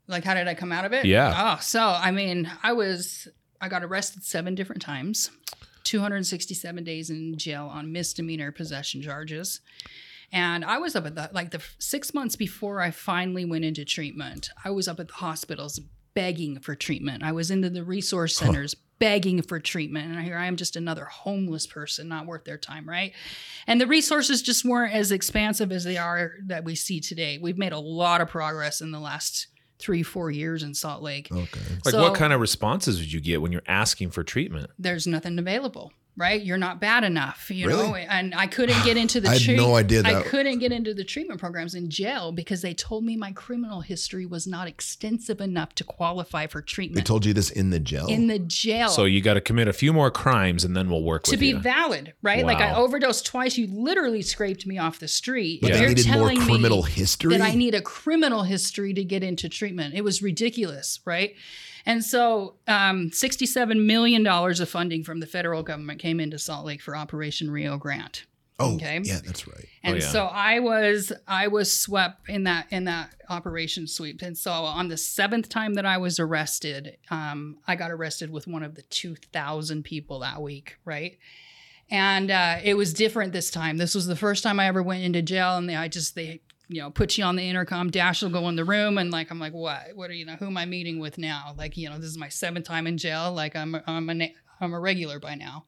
Like, 0.10 0.24
how 0.24 0.34
did 0.36 0.48
I 0.48 0.54
come 0.54 0.72
out 0.72 0.86
of 0.86 0.94
it? 0.94 1.06
Yeah. 1.06 1.34
Oh, 1.58 1.60
so 1.62 1.82
I 1.82 2.12
mean, 2.12 2.50
I 2.64 2.72
was 2.74 3.28
I 3.60 3.70
got 3.70 3.84
arrested 3.84 4.24
seven 4.24 4.56
different 4.56 4.82
times, 4.82 5.32
267 5.84 6.84
days 6.84 7.10
in 7.10 7.38
jail 7.38 7.70
on 7.72 7.92
misdemeanor 7.92 8.52
possession 8.52 9.02
charges. 9.02 9.62
And 10.32 10.66
I 10.66 10.78
was 10.78 10.96
up 10.96 11.06
at 11.06 11.16
the 11.16 11.30
like 11.34 11.52
the 11.52 11.62
six 11.80 12.14
months 12.14 12.36
before 12.36 12.82
I 12.82 12.92
finally 12.92 13.46
went 13.46 13.64
into 13.64 13.86
treatment. 13.86 14.50
I 14.66 14.72
was 14.72 14.88
up 14.88 15.00
at 15.00 15.08
the 15.08 15.14
hospitals 15.14 15.80
begging 16.14 16.60
for 16.60 16.76
treatment. 16.76 17.24
I 17.24 17.32
was 17.32 17.52
into 17.52 17.70
the 17.70 17.84
resource 17.84 18.36
centers 18.36 18.76
begging 19.00 19.42
for 19.42 19.60
treatment. 19.60 20.12
And 20.12 20.24
here 20.24 20.38
I 20.38 20.48
am 20.48 20.56
just 20.56 20.76
another 20.76 21.06
homeless 21.06 21.68
person, 21.68 22.08
not 22.08 22.26
worth 22.26 22.44
their 22.44 22.58
time, 22.58 22.88
right? 22.90 23.14
And 23.68 23.80
the 23.80 23.88
resources 23.88 24.42
just 24.42 24.66
weren't 24.66 24.94
as 24.94 25.12
expansive 25.12 25.72
as 25.72 25.84
they 25.84 25.98
are 25.98 26.32
that 26.48 26.64
we 26.64 26.76
see 26.76 27.00
today. 27.00 27.38
We've 27.38 27.58
made 27.58 27.74
a 27.74 27.80
lot 27.80 28.22
of 28.22 28.30
progress 28.30 28.82
in 28.82 28.92
the 28.92 29.00
last 29.00 29.48
three, 29.80 30.04
four 30.04 30.32
years 30.32 30.64
in 30.64 30.74
Salt 30.74 31.02
Lake. 31.04 31.28
Okay. 31.32 31.60
Like 31.86 31.94
So- 31.94 32.02
what 32.02 32.16
kind 32.16 32.34
of 32.34 32.40
responses 32.42 33.00
would 33.00 33.12
you 33.12 33.20
get 33.22 33.42
when 33.42 33.52
you're 33.52 33.62
asking 33.68 34.12
for 34.12 34.24
treatment? 34.24 34.70
There's 34.80 35.06
nothing 35.08 35.38
available, 35.40 35.92
right? 36.18 36.42
You're 36.42 36.58
not 36.58 36.82
bad 36.82 37.04
enough, 37.04 37.50
you 37.52 37.68
know. 37.68 37.94
And 37.96 38.34
I 38.36 38.48
couldn't 38.48 38.84
get 38.84 38.98
into 38.98 39.22
the 39.22 39.30
I 39.30 39.34
had 39.34 39.42
treat- 39.44 39.56
no 39.58 39.76
idea 39.76 40.02
That. 40.02 40.16
I 40.16 40.22
couldn't 40.24 40.60
get 40.60 40.72
into 40.72 40.94
the 40.94 41.04
treatment 41.04 41.40
programs 41.40 41.76
in 41.76 41.90
jail 41.90 42.32
because 42.32 42.62
they 42.62 42.74
told 42.74 43.04
me 43.06 43.16
my 43.16 43.32
criminal 43.32 43.82
history 43.82 44.26
was 44.26 44.48
not 44.48 44.68
extensive 44.68 45.40
enough 45.40 45.76
to 45.76 45.84
qualify 45.84 46.48
for 46.48 46.62
treatment. 46.62 46.96
They 46.98 47.08
told 47.08 47.26
you 47.26 47.34
this 47.34 47.50
in 47.52 47.70
the 47.70 47.80
jail. 47.80 48.08
in 48.08 48.28
the 48.28 48.40
jail. 48.40 48.90
So 48.90 49.06
you 49.06 49.22
got 49.22 49.36
to 49.36 49.42
commit 49.42 49.68
a 49.68 49.74
few 49.74 49.94
more 49.94 50.10
crimes 50.12 50.64
and 50.64 50.76
then 50.76 50.90
we'll 50.90 51.04
work 51.04 51.24
to 51.24 51.32
with 51.32 51.40
be 51.40 51.50
you. 51.50 51.60
valid, 51.60 52.14
right? 52.22 52.44
Like 52.46 52.58
I 52.60 52.74
overdosed 52.74 53.26
twice. 53.26 53.58
You 53.58 53.68
literally 53.68 54.22
scraped 54.24 54.66
me 54.66 54.78
off 54.80 55.00
the 55.00 55.08
street. 55.08 55.62
but 55.62 55.68
Yeah. 55.70 55.74
they 55.76 55.80
They're 55.82 55.90
needed 55.90 56.08
more 56.08 56.16
telling 56.16 56.40
me 56.40 56.46
criminal 56.46 56.82
history. 56.84 57.38
that 57.38 57.42
I 57.42 57.54
need 57.54 57.76
a 57.76 57.82
criminal 57.82 58.44
history 58.44 58.94
to 58.94 59.04
get 59.04 59.22
into 59.24 59.48
treatment. 59.50 59.94
It 59.94 60.04
was 60.04 60.22
ridiculous, 60.22 61.00
right? 61.06 61.36
And 61.88 62.04
so, 62.04 62.56
um, 62.68 63.12
$67 63.12 63.86
million 63.86 64.28
of 64.28 64.70
funding 64.70 65.06
from 65.06 65.22
the 65.22 65.26
federal 65.26 65.64
government 65.64 66.02
came 66.02 66.20
into 66.20 66.38
Salt 66.38 66.66
Lake 66.66 66.82
for 66.82 66.98
Operation 66.98 67.50
Rio 67.50 67.78
Grande. 67.78 68.24
oh, 68.60 68.76
okay. 68.76 69.00
yeah, 69.02 69.20
that's 69.26 69.48
right. 69.48 69.66
And 69.84 70.02
yeah. 70.02 70.08
so 70.10 70.26
I 70.26 70.60
was 70.60 71.14
I 71.30 71.48
was 71.48 71.72
swept 71.72 72.28
in 72.28 72.44
that 72.44 72.68
in 72.72 72.84
that 72.84 73.16
operation 73.30 73.88
sweep. 73.88 74.22
And 74.22 74.38
so 74.38 74.52
on 74.52 74.90
the 74.90 74.98
seventh 74.98 75.48
time 75.48 75.76
that 75.76 75.86
I 75.86 75.98
was 75.98 76.20
arrested, 76.20 76.98
um, 77.10 77.60
I 77.66 77.78
got 77.78 77.90
arrested 77.90 78.32
with 78.32 78.48
one 78.48 78.64
of 78.64 78.76
the 78.76 78.82
two 78.82 79.16
thousand 79.32 79.84
people 79.84 80.20
that 80.20 80.42
week, 80.42 80.76
right? 80.84 81.18
And 81.90 82.30
uh, 82.30 82.58
it 82.62 82.74
was 82.74 82.94
different 82.94 83.32
this 83.32 83.50
time. 83.50 83.78
This 83.78 83.96
was 83.96 84.08
the 84.08 84.16
first 84.18 84.44
time 84.44 84.60
I 84.60 84.68
ever 84.68 84.84
went 84.84 85.04
into 85.04 85.22
jail, 85.22 85.56
and 85.56 85.70
they, 85.70 85.76
I 85.78 85.88
just 85.88 86.16
they 86.16 86.42
you 86.70 86.82
know 86.82 86.90
put 86.92 87.18
you 87.18 87.24
on 87.24 87.36
the 87.36 87.44
intercom. 87.48 87.90
Dash 87.90 88.22
will 88.22 88.30
go 88.30 88.48
in 88.50 88.56
the 88.56 88.66
room, 88.66 88.98
and 88.98 89.12
like 89.12 89.32
I'm 89.32 89.40
like, 89.40 89.54
what? 89.54 89.88
What 89.96 90.10
are 90.10 90.14
you 90.14 90.26
know? 90.26 90.36
Who 90.36 90.48
am 90.48 90.58
I 90.58 90.66
meeting 90.66 91.00
with 91.00 91.18
now? 91.18 91.54
Like 91.58 91.78
you 91.78 91.90
know, 91.90 91.98
this 91.98 92.10
is 92.10 92.18
my 92.18 92.30
seventh 92.30 92.66
time 92.66 92.88
in 92.88 92.98
jail. 92.98 93.32
Like 93.34 93.56
I'm 93.56 93.76
I'm 93.88 94.10
a 94.10 94.34
I'm 94.60 94.74
a 94.74 94.80
regular 94.80 95.20
by 95.20 95.36
now. 95.36 95.66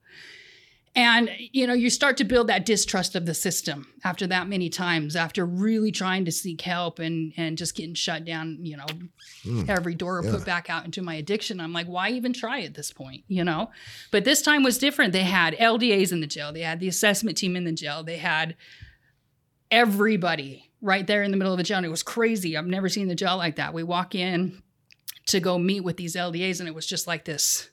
And 0.95 1.29
you 1.51 1.67
know, 1.67 1.73
you 1.75 1.91
start 1.91 2.17
to 2.17 2.23
build 2.23 2.47
that 2.47 2.65
distrust 2.65 3.15
of 3.15 3.27
the 3.27 3.35
system 3.35 3.87
after 4.03 4.25
that 4.25 4.47
many 4.49 4.69
times, 4.69 5.15
after 5.15 5.45
really 5.45 5.91
trying 5.91 6.25
to 6.25 6.31
seek 6.31 6.61
help 6.61 6.97
and 6.97 7.31
and 7.37 7.57
just 7.59 7.75
getting 7.75 7.93
shut 7.93 8.25
down, 8.25 8.57
you 8.65 8.75
know, 8.75 8.85
Mm. 9.45 9.69
every 9.69 9.93
door 9.95 10.21
Yeah. 10.25 10.31
put 10.31 10.45
back 10.45 10.69
out 10.69 10.83
into 10.83 11.01
my 11.01 11.13
addiction. 11.15 11.61
I'm 11.61 11.71
like, 11.71 11.87
why 11.87 12.09
even 12.09 12.33
try 12.33 12.61
at 12.63 12.73
this 12.73 12.91
point, 12.91 13.23
you 13.29 13.43
know? 13.45 13.69
But 14.11 14.25
this 14.25 14.41
time 14.41 14.63
was 14.63 14.77
different. 14.77 15.13
They 15.13 15.21
had 15.23 15.53
LDAs 15.59 16.11
in 16.11 16.19
the 16.19 16.27
jail, 16.27 16.51
they 16.51 16.61
had 16.63 16.79
the 16.81 16.89
assessment 16.89 17.37
team 17.37 17.55
in 17.55 17.63
the 17.63 17.71
jail, 17.71 18.03
they 18.03 18.17
had 18.17 18.55
everybody 19.71 20.68
right 20.81 21.05
there 21.05 21.23
in 21.23 21.31
the 21.31 21.37
middle 21.37 21.53
of 21.53 21.57
the 21.57 21.63
jail. 21.63 21.77
And 21.77 21.85
it 21.85 21.89
was 21.89 22.03
crazy. 22.03 22.55
I've 22.57 22.65
never 22.65 22.89
seen 22.89 23.07
the 23.07 23.15
jail 23.15 23.37
like 23.37 23.57
that. 23.57 23.73
We 23.73 23.83
walk 23.83 24.15
in 24.15 24.61
to 25.27 25.39
go 25.39 25.57
meet 25.57 25.81
with 25.81 25.97
these 25.97 26.15
LDAs, 26.15 26.59
and 26.59 26.67
it 26.67 26.75
was 26.75 26.87
just 26.87 27.07
like 27.07 27.25
this 27.25 27.69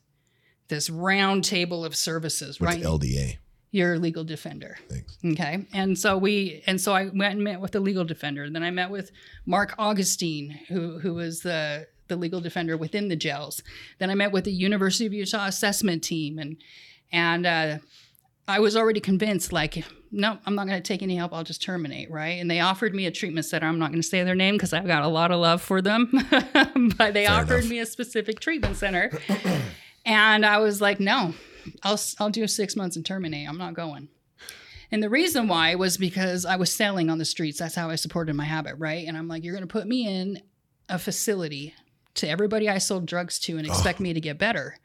this 0.69 0.91
round 0.91 1.45
table 1.45 1.85
of 1.85 1.95
services, 1.95 2.61
What's 2.61 2.75
right? 2.75 2.85
LDA? 2.85 3.39
Your 3.71 3.99
legal 3.99 4.25
defender. 4.25 4.79
Thanks. 4.89 5.17
Okay. 5.25 5.67
And 5.73 5.99
so 5.99 6.17
we 6.19 6.63
and 6.67 6.81
so 6.81 6.93
I 6.93 7.05
went 7.05 7.35
and 7.35 7.45
met 7.45 7.61
with 7.61 7.73
the 7.73 7.81
legal 7.81 8.05
defender. 8.05 8.49
Then 8.49 8.63
I 8.63 8.71
met 8.71 8.91
with 8.91 9.11
Mark 9.45 9.75
Augustine, 9.79 10.59
who 10.69 10.99
who 10.99 11.15
was 11.15 11.43
the 11.43 11.87
the 12.09 12.17
legal 12.17 12.41
defender 12.41 12.77
within 12.77 13.09
the 13.09 13.17
jails. 13.17 13.63
Then 13.99 14.11
I 14.11 14.15
met 14.15 14.33
with 14.33 14.45
the 14.45 14.53
University 14.53 15.07
of 15.07 15.13
Utah 15.13 15.47
assessment 15.47 16.05
team 16.05 16.39
and 16.39 16.57
and 17.13 17.47
uh 17.47 17.79
I 18.49 18.61
was 18.61 18.77
already 18.77 19.01
convinced, 19.01 19.53
like, 19.53 19.85
no, 20.13 20.39
I'm 20.47 20.55
not 20.55 20.67
going 20.67 20.81
to 20.81 20.87
take 20.87 21.03
any 21.03 21.17
help. 21.17 21.33
I'll 21.35 21.43
just 21.45 21.63
terminate, 21.63 22.11
right? 22.11 22.41
And 22.41 22.51
they 22.51 22.61
offered 22.61 22.95
me 22.95 23.07
a 23.07 23.11
treatment 23.11 23.47
center. 23.47 23.67
I'm 23.67 23.79
not 23.79 23.91
going 23.91 24.01
to 24.01 24.07
say 24.07 24.23
their 24.23 24.37
name 24.37 24.55
because 24.55 24.73
I've 24.73 24.87
got 24.87 25.03
a 25.03 25.09
lot 25.09 25.33
of 25.33 25.41
love 25.41 25.61
for 25.63 25.83
them, 25.83 26.11
but 26.31 27.13
they 27.13 27.27
Fair 27.27 27.31
offered 27.31 27.59
enough. 27.59 27.71
me 27.71 27.79
a 27.81 27.87
specific 27.87 28.39
treatment 28.41 28.77
center, 28.77 29.11
and 30.05 30.47
I 30.47 30.59
was 30.59 30.81
like, 30.81 31.01
no, 31.01 31.35
I'll 31.83 31.99
I'll 32.21 32.31
do 32.31 32.47
six 32.47 32.77
months 32.77 32.97
and 32.97 33.05
terminate. 33.05 33.49
I'm 33.49 33.59
not 33.59 33.75
going. 33.75 34.09
And 34.93 35.03
the 35.03 35.11
reason 35.11 35.49
why 35.49 35.75
was 35.75 35.97
because 35.97 36.45
I 36.47 36.55
was 36.57 36.73
selling 36.73 37.11
on 37.11 37.19
the 37.19 37.25
streets. 37.25 37.59
That's 37.59 37.75
how 37.75 37.91
I 37.91 37.97
supported 37.97 38.35
my 38.35 38.45
habit, 38.45 38.77
right? 38.79 39.07
And 39.07 39.17
I'm 39.17 39.27
like, 39.27 39.43
you're 39.43 39.55
going 39.55 39.67
to 39.67 39.73
put 39.73 39.87
me 39.89 40.07
in 40.07 40.41
a 40.89 40.99
facility 40.99 41.75
to 42.15 42.29
everybody 42.29 42.69
I 42.69 42.79
sold 42.79 43.07
drugs 43.07 43.39
to 43.41 43.59
and 43.59 43.67
expect 43.67 43.99
me 43.99 44.13
to 44.15 44.21
get 44.21 44.39
better. 44.39 44.77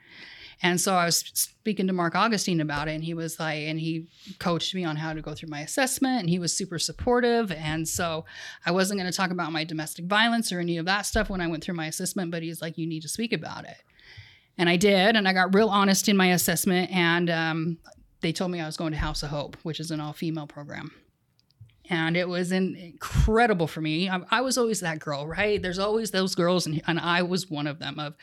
And 0.64 0.80
so 0.80 0.94
I 0.94 1.06
was 1.06 1.18
speaking 1.34 1.88
to 1.88 1.94
Mark 1.94 2.16
Augustine 2.16 2.62
about 2.62 2.88
it, 2.88 2.92
and 2.92 3.04
he 3.04 3.14
was 3.14 3.40
like, 3.40 3.60
and 3.62 3.80
he 3.80 4.08
coached 4.38 4.76
me 4.76 4.84
on 4.84 4.96
how 4.96 5.14
to 5.14 5.22
go 5.22 5.34
through 5.34 5.50
my 5.50 5.62
assessment, 5.62 6.20
and 6.22 6.30
he 6.30 6.38
was 6.38 6.56
super 6.56 6.78
supportive. 6.78 7.52
And 7.52 7.88
so 7.88 8.26
I 8.66 8.72
wasn't 8.72 9.00
going 9.00 9.12
to 9.12 9.16
talk 9.16 9.32
about 9.32 9.52
my 9.52 9.64
domestic 9.64 10.06
violence 10.06 10.52
or 10.52 10.60
any 10.60 10.78
of 10.78 10.86
that 10.86 11.08
stuff 11.08 11.30
when 11.30 11.42
I 11.42 11.48
went 11.48 11.64
through 11.64 11.76
my 11.76 11.88
assessment, 11.88 12.32
but 12.32 12.44
he's 12.44 12.62
like, 12.62 12.78
you 12.78 12.86
need 12.86 13.02
to 13.02 13.10
speak 13.10 13.34
about 13.34 13.66
it. 13.66 13.78
And 14.58 14.70
I 14.70 14.76
did, 14.76 15.16
and 15.16 15.28
I 15.28 15.34
got 15.34 15.56
real 15.56 15.70
honest 15.70 16.08
in 16.08 16.16
my 16.18 16.28
assessment, 16.34 16.92
and 16.92 17.30
um, 17.30 17.78
they 18.22 18.32
told 18.32 18.52
me 18.52 18.60
I 18.60 18.66
was 18.68 18.78
going 18.78 18.92
to 18.92 18.98
House 18.98 19.24
of 19.24 19.30
Hope, 19.30 19.58
which 19.64 19.80
is 19.80 19.90
an 19.90 20.00
all 20.00 20.14
female 20.14 20.48
program. 20.48 20.92
And 21.92 22.16
it 22.16 22.30
was 22.30 22.54
in, 22.54 22.76
incredible 22.78 23.68
for 23.68 23.82
me. 23.82 24.10
I, 24.10 24.22
I 24.32 24.40
was 24.40 24.58
always 24.58 24.80
that 24.80 25.00
girl, 25.00 25.28
right? 25.28 25.62
There's 25.62 25.78
always 25.78 26.12
those 26.12 26.36
girls, 26.36 26.66
and, 26.66 26.82
and 26.88 26.98
I 26.98 27.22
was 27.24 27.50
one 27.50 27.68
of 27.68 27.80
them. 27.80 28.00
Of, 28.00 28.14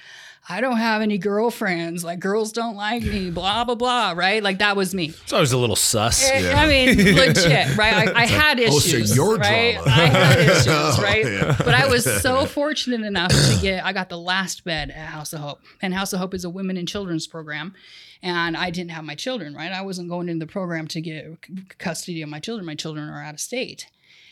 I 0.48 0.62
don't 0.62 0.78
have 0.78 1.02
any 1.02 1.18
girlfriends. 1.18 2.02
Like 2.02 2.18
girls 2.18 2.50
don't 2.50 2.76
like 2.76 3.02
me. 3.02 3.28
Blah 3.38 3.64
blah 3.64 3.74
blah. 3.74 4.14
Right? 4.16 4.42
Like 4.42 4.60
that 4.60 4.74
was 4.74 4.94
me. 4.94 5.10
So 5.26 5.36
I 5.36 5.40
was 5.40 5.52
a 5.52 5.58
little 5.58 5.76
sus. 5.76 6.26
Eh, 6.30 6.50
I 6.56 6.66
mean, 6.66 6.96
legit, 7.14 7.76
right? 7.76 8.08
I, 8.08 8.22
I 8.22 8.26
had 8.26 8.58
Oh, 8.60 8.78
so 8.78 8.96
issues. 8.96 9.14
your 9.14 9.36
right? 9.36 9.74
drama. 9.74 9.90
I 9.90 10.06
had 10.06 10.38
issues, 10.38 10.66
Oh, 10.68 11.00
right? 11.02 11.24
yeah. 11.26 11.54
But 11.58 11.74
I 11.74 11.88
was 11.88 12.04
so 12.22 12.46
fortunate 12.46 13.02
enough 13.02 13.32
to 13.32 13.58
get. 13.60 13.84
I 13.84 13.92
got 13.92 14.08
the 14.08 14.18
last 14.18 14.64
bed 14.64 14.88
at 14.90 15.08
House 15.08 15.34
of 15.34 15.40
Hope, 15.40 15.60
and 15.82 15.92
House 15.92 16.14
of 16.14 16.20
Hope 16.20 16.32
is 16.32 16.42
a 16.44 16.48
women 16.50 16.78
and 16.78 16.88
children's 16.88 17.26
program. 17.26 17.74
And 18.22 18.56
I 18.56 18.70
didn't 18.70 18.90
have 18.90 19.04
my 19.04 19.14
children, 19.14 19.54
right? 19.54 19.72
I 19.72 19.82
wasn't 19.82 20.08
going 20.08 20.28
into 20.28 20.44
the 20.44 20.50
program 20.50 20.88
to 20.88 21.00
get 21.00 21.78
custody 21.78 22.22
of 22.22 22.28
my 22.28 22.40
children. 22.40 22.66
My 22.66 22.74
children 22.74 23.08
are 23.08 23.22
out 23.22 23.34
of 23.34 23.40
state. 23.40 23.86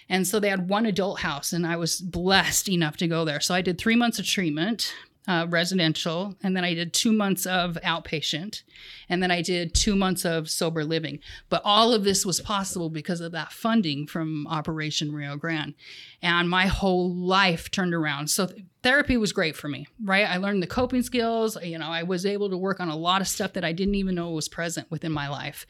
And 0.08 0.26
so 0.26 0.38
they 0.38 0.50
had 0.50 0.68
one 0.68 0.86
adult 0.86 1.20
house, 1.20 1.52
and 1.52 1.66
I 1.66 1.76
was 1.76 2.00
blessed 2.00 2.68
enough 2.68 2.96
to 2.98 3.08
go 3.08 3.24
there. 3.24 3.40
So 3.40 3.54
I 3.54 3.60
did 3.60 3.78
three 3.78 3.96
months 3.96 4.18
of 4.18 4.26
treatment, 4.26 4.94
uh, 5.28 5.46
residential, 5.48 6.36
and 6.42 6.56
then 6.56 6.64
I 6.64 6.74
did 6.74 6.92
two 6.92 7.12
months 7.12 7.46
of 7.46 7.76
outpatient, 7.84 8.62
and 9.08 9.22
then 9.22 9.30
I 9.30 9.42
did 9.42 9.74
two 9.74 9.96
months 9.96 10.24
of 10.24 10.48
sober 10.48 10.84
living. 10.84 11.18
But 11.48 11.62
all 11.64 11.92
of 11.92 12.04
this 12.04 12.24
was 12.24 12.40
possible 12.40 12.90
because 12.90 13.20
of 13.20 13.32
that 13.32 13.52
funding 13.52 14.06
from 14.06 14.46
Operation 14.46 15.12
Rio 15.12 15.36
Grande. 15.36 15.74
And 16.22 16.48
my 16.48 16.66
whole 16.66 17.12
life 17.12 17.70
turned 17.70 17.94
around. 17.94 18.28
So 18.28 18.46
th- 18.46 18.64
therapy 18.82 19.16
was 19.16 19.32
great 19.32 19.56
for 19.56 19.68
me, 19.68 19.86
right? 20.02 20.28
I 20.28 20.36
learned 20.36 20.62
the 20.62 20.68
coping 20.68 21.02
skills. 21.02 21.56
You 21.62 21.78
know, 21.78 21.88
I 21.88 22.04
was 22.04 22.24
able 22.24 22.50
to 22.50 22.56
work 22.56 22.78
on 22.78 22.88
a 22.88 22.96
lot 22.96 23.20
of 23.20 23.28
stuff 23.28 23.52
that 23.54 23.64
I 23.64 23.72
didn't 23.72 23.96
even 23.96 24.14
know 24.14 24.30
was 24.30 24.48
present 24.48 24.90
within 24.90 25.12
my 25.12 25.28
life. 25.28 25.66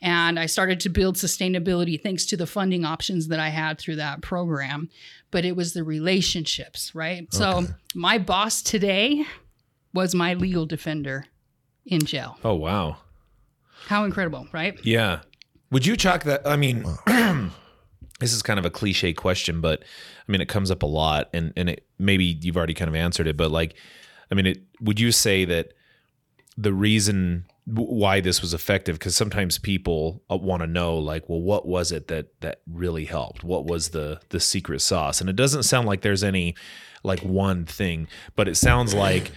And 0.00 0.38
I 0.38 0.46
started 0.46 0.80
to 0.80 0.88
build 0.88 1.16
sustainability 1.16 2.00
thanks 2.00 2.24
to 2.26 2.36
the 2.36 2.46
funding 2.46 2.84
options 2.84 3.28
that 3.28 3.40
I 3.40 3.48
had 3.48 3.78
through 3.78 3.96
that 3.96 4.22
program. 4.22 4.90
But 5.30 5.44
it 5.44 5.56
was 5.56 5.72
the 5.72 5.84
relationships, 5.84 6.94
right? 6.94 7.32
So 7.32 7.66
my 7.94 8.18
boss 8.18 8.62
today 8.62 9.24
was 9.92 10.14
my 10.14 10.34
legal 10.34 10.66
defender 10.66 11.26
in 11.84 12.00
jail. 12.04 12.38
Oh 12.44 12.54
wow. 12.54 12.98
How 13.86 14.04
incredible, 14.04 14.46
right? 14.52 14.78
Yeah. 14.84 15.20
Would 15.70 15.86
you 15.86 15.96
chalk 15.96 16.24
that? 16.24 16.46
I 16.46 16.56
mean, 16.56 16.84
this 18.20 18.32
is 18.32 18.42
kind 18.42 18.58
of 18.58 18.64
a 18.64 18.70
cliche 18.70 19.12
question, 19.12 19.60
but 19.60 19.82
I 19.82 20.32
mean, 20.32 20.40
it 20.40 20.48
comes 20.48 20.70
up 20.70 20.82
a 20.82 20.86
lot, 20.86 21.28
and 21.32 21.52
and 21.56 21.70
it, 21.70 21.86
maybe 21.98 22.24
you've 22.24 22.56
already 22.56 22.74
kind 22.74 22.88
of 22.88 22.94
answered 22.94 23.26
it, 23.26 23.36
but 23.36 23.50
like, 23.50 23.74
I 24.30 24.34
mean, 24.34 24.46
it, 24.46 24.62
would 24.80 24.98
you 25.00 25.12
say 25.12 25.44
that 25.44 25.72
the 26.56 26.72
reason 26.72 27.44
w- 27.48 27.57
why 27.74 28.20
this 28.20 28.40
was 28.40 28.54
effective? 28.54 28.98
Because 28.98 29.14
sometimes 29.16 29.58
people 29.58 30.22
want 30.30 30.62
to 30.62 30.66
know, 30.66 30.96
like, 30.96 31.28
well, 31.28 31.40
what 31.40 31.66
was 31.66 31.92
it 31.92 32.08
that 32.08 32.40
that 32.40 32.60
really 32.70 33.04
helped? 33.04 33.44
What 33.44 33.66
was 33.66 33.90
the 33.90 34.20
the 34.30 34.40
secret 34.40 34.80
sauce? 34.80 35.20
And 35.20 35.28
it 35.28 35.36
doesn't 35.36 35.64
sound 35.64 35.86
like 35.86 36.00
there's 36.02 36.24
any 36.24 36.54
like 37.02 37.20
one 37.20 37.64
thing, 37.64 38.08
but 38.36 38.48
it 38.48 38.56
sounds 38.56 38.94
like 38.94 39.30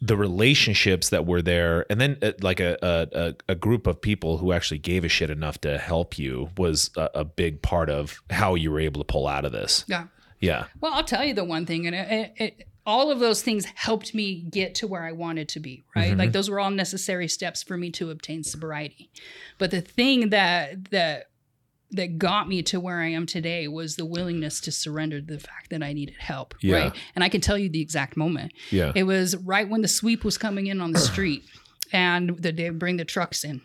the 0.00 0.16
relationships 0.16 1.08
that 1.08 1.24
were 1.26 1.40
there 1.40 1.86
and 1.90 1.98
then 1.98 2.18
uh, 2.20 2.32
like 2.42 2.60
a, 2.60 2.76
a 2.82 3.34
a 3.48 3.54
group 3.54 3.86
of 3.86 3.98
people 4.00 4.36
who 4.36 4.52
actually 4.52 4.78
gave 4.78 5.04
a 5.04 5.08
shit 5.08 5.30
enough 5.30 5.58
to 5.58 5.78
help 5.78 6.18
you 6.18 6.50
was 6.58 6.90
a, 6.98 7.08
a 7.14 7.24
big 7.24 7.62
part 7.62 7.88
of 7.88 8.20
how 8.28 8.54
you 8.54 8.70
were 8.70 8.78
able 8.78 9.00
to 9.00 9.06
pull 9.06 9.26
out 9.26 9.46
of 9.46 9.52
this 9.52 9.84
Yeah. 9.88 10.04
yeah 10.38 10.66
Well, 10.80 10.92
I'll 10.92 11.02
tell 11.02 11.24
you 11.24 11.32
the 11.32 11.44
one 11.44 11.64
thing, 11.64 11.86
and 11.86 11.96
it, 11.96 12.10
it, 12.10 12.32
it, 12.36 12.68
all 12.86 13.10
of 13.10 13.18
those 13.18 13.42
things 13.42 13.64
helped 13.74 14.14
me 14.14 14.42
get 14.50 14.76
to 14.76 14.86
where 14.86 15.02
I 15.04 15.12
wanted 15.12 15.48
to 15.50 15.60
be, 15.60 15.84
right? 15.96 16.10
Mm-hmm. 16.10 16.18
Like 16.20 16.32
those 16.32 16.48
were 16.48 16.60
all 16.60 16.70
necessary 16.70 17.26
steps 17.28 17.62
for 17.62 17.76
me 17.76 17.90
to 17.92 18.10
obtain 18.10 18.44
sobriety. 18.44 19.10
But 19.58 19.72
the 19.72 19.80
thing 19.80 20.30
that 20.30 20.90
that 20.90 21.30
that 21.92 22.18
got 22.18 22.48
me 22.48 22.62
to 22.64 22.80
where 22.80 23.00
I 23.00 23.08
am 23.08 23.26
today 23.26 23.68
was 23.68 23.94
the 23.94 24.04
willingness 24.04 24.60
to 24.62 24.72
surrender 24.72 25.20
to 25.20 25.26
the 25.34 25.38
fact 25.38 25.70
that 25.70 25.84
I 25.84 25.92
needed 25.92 26.16
help, 26.18 26.54
Yeah. 26.60 26.76
right? 26.76 26.92
And 27.14 27.22
I 27.22 27.28
can 27.28 27.40
tell 27.40 27.56
you 27.56 27.68
the 27.68 27.80
exact 27.80 28.16
moment. 28.16 28.52
yeah 28.72 28.90
It 28.96 29.04
was 29.04 29.36
right 29.36 29.68
when 29.68 29.82
the 29.82 29.88
sweep 29.88 30.24
was 30.24 30.36
coming 30.36 30.66
in 30.66 30.80
on 30.80 30.90
the 30.92 30.98
street, 30.98 31.44
and 31.92 32.38
the, 32.42 32.50
they 32.50 32.70
bring 32.70 32.96
the 32.96 33.04
trucks 33.04 33.44
in, 33.44 33.62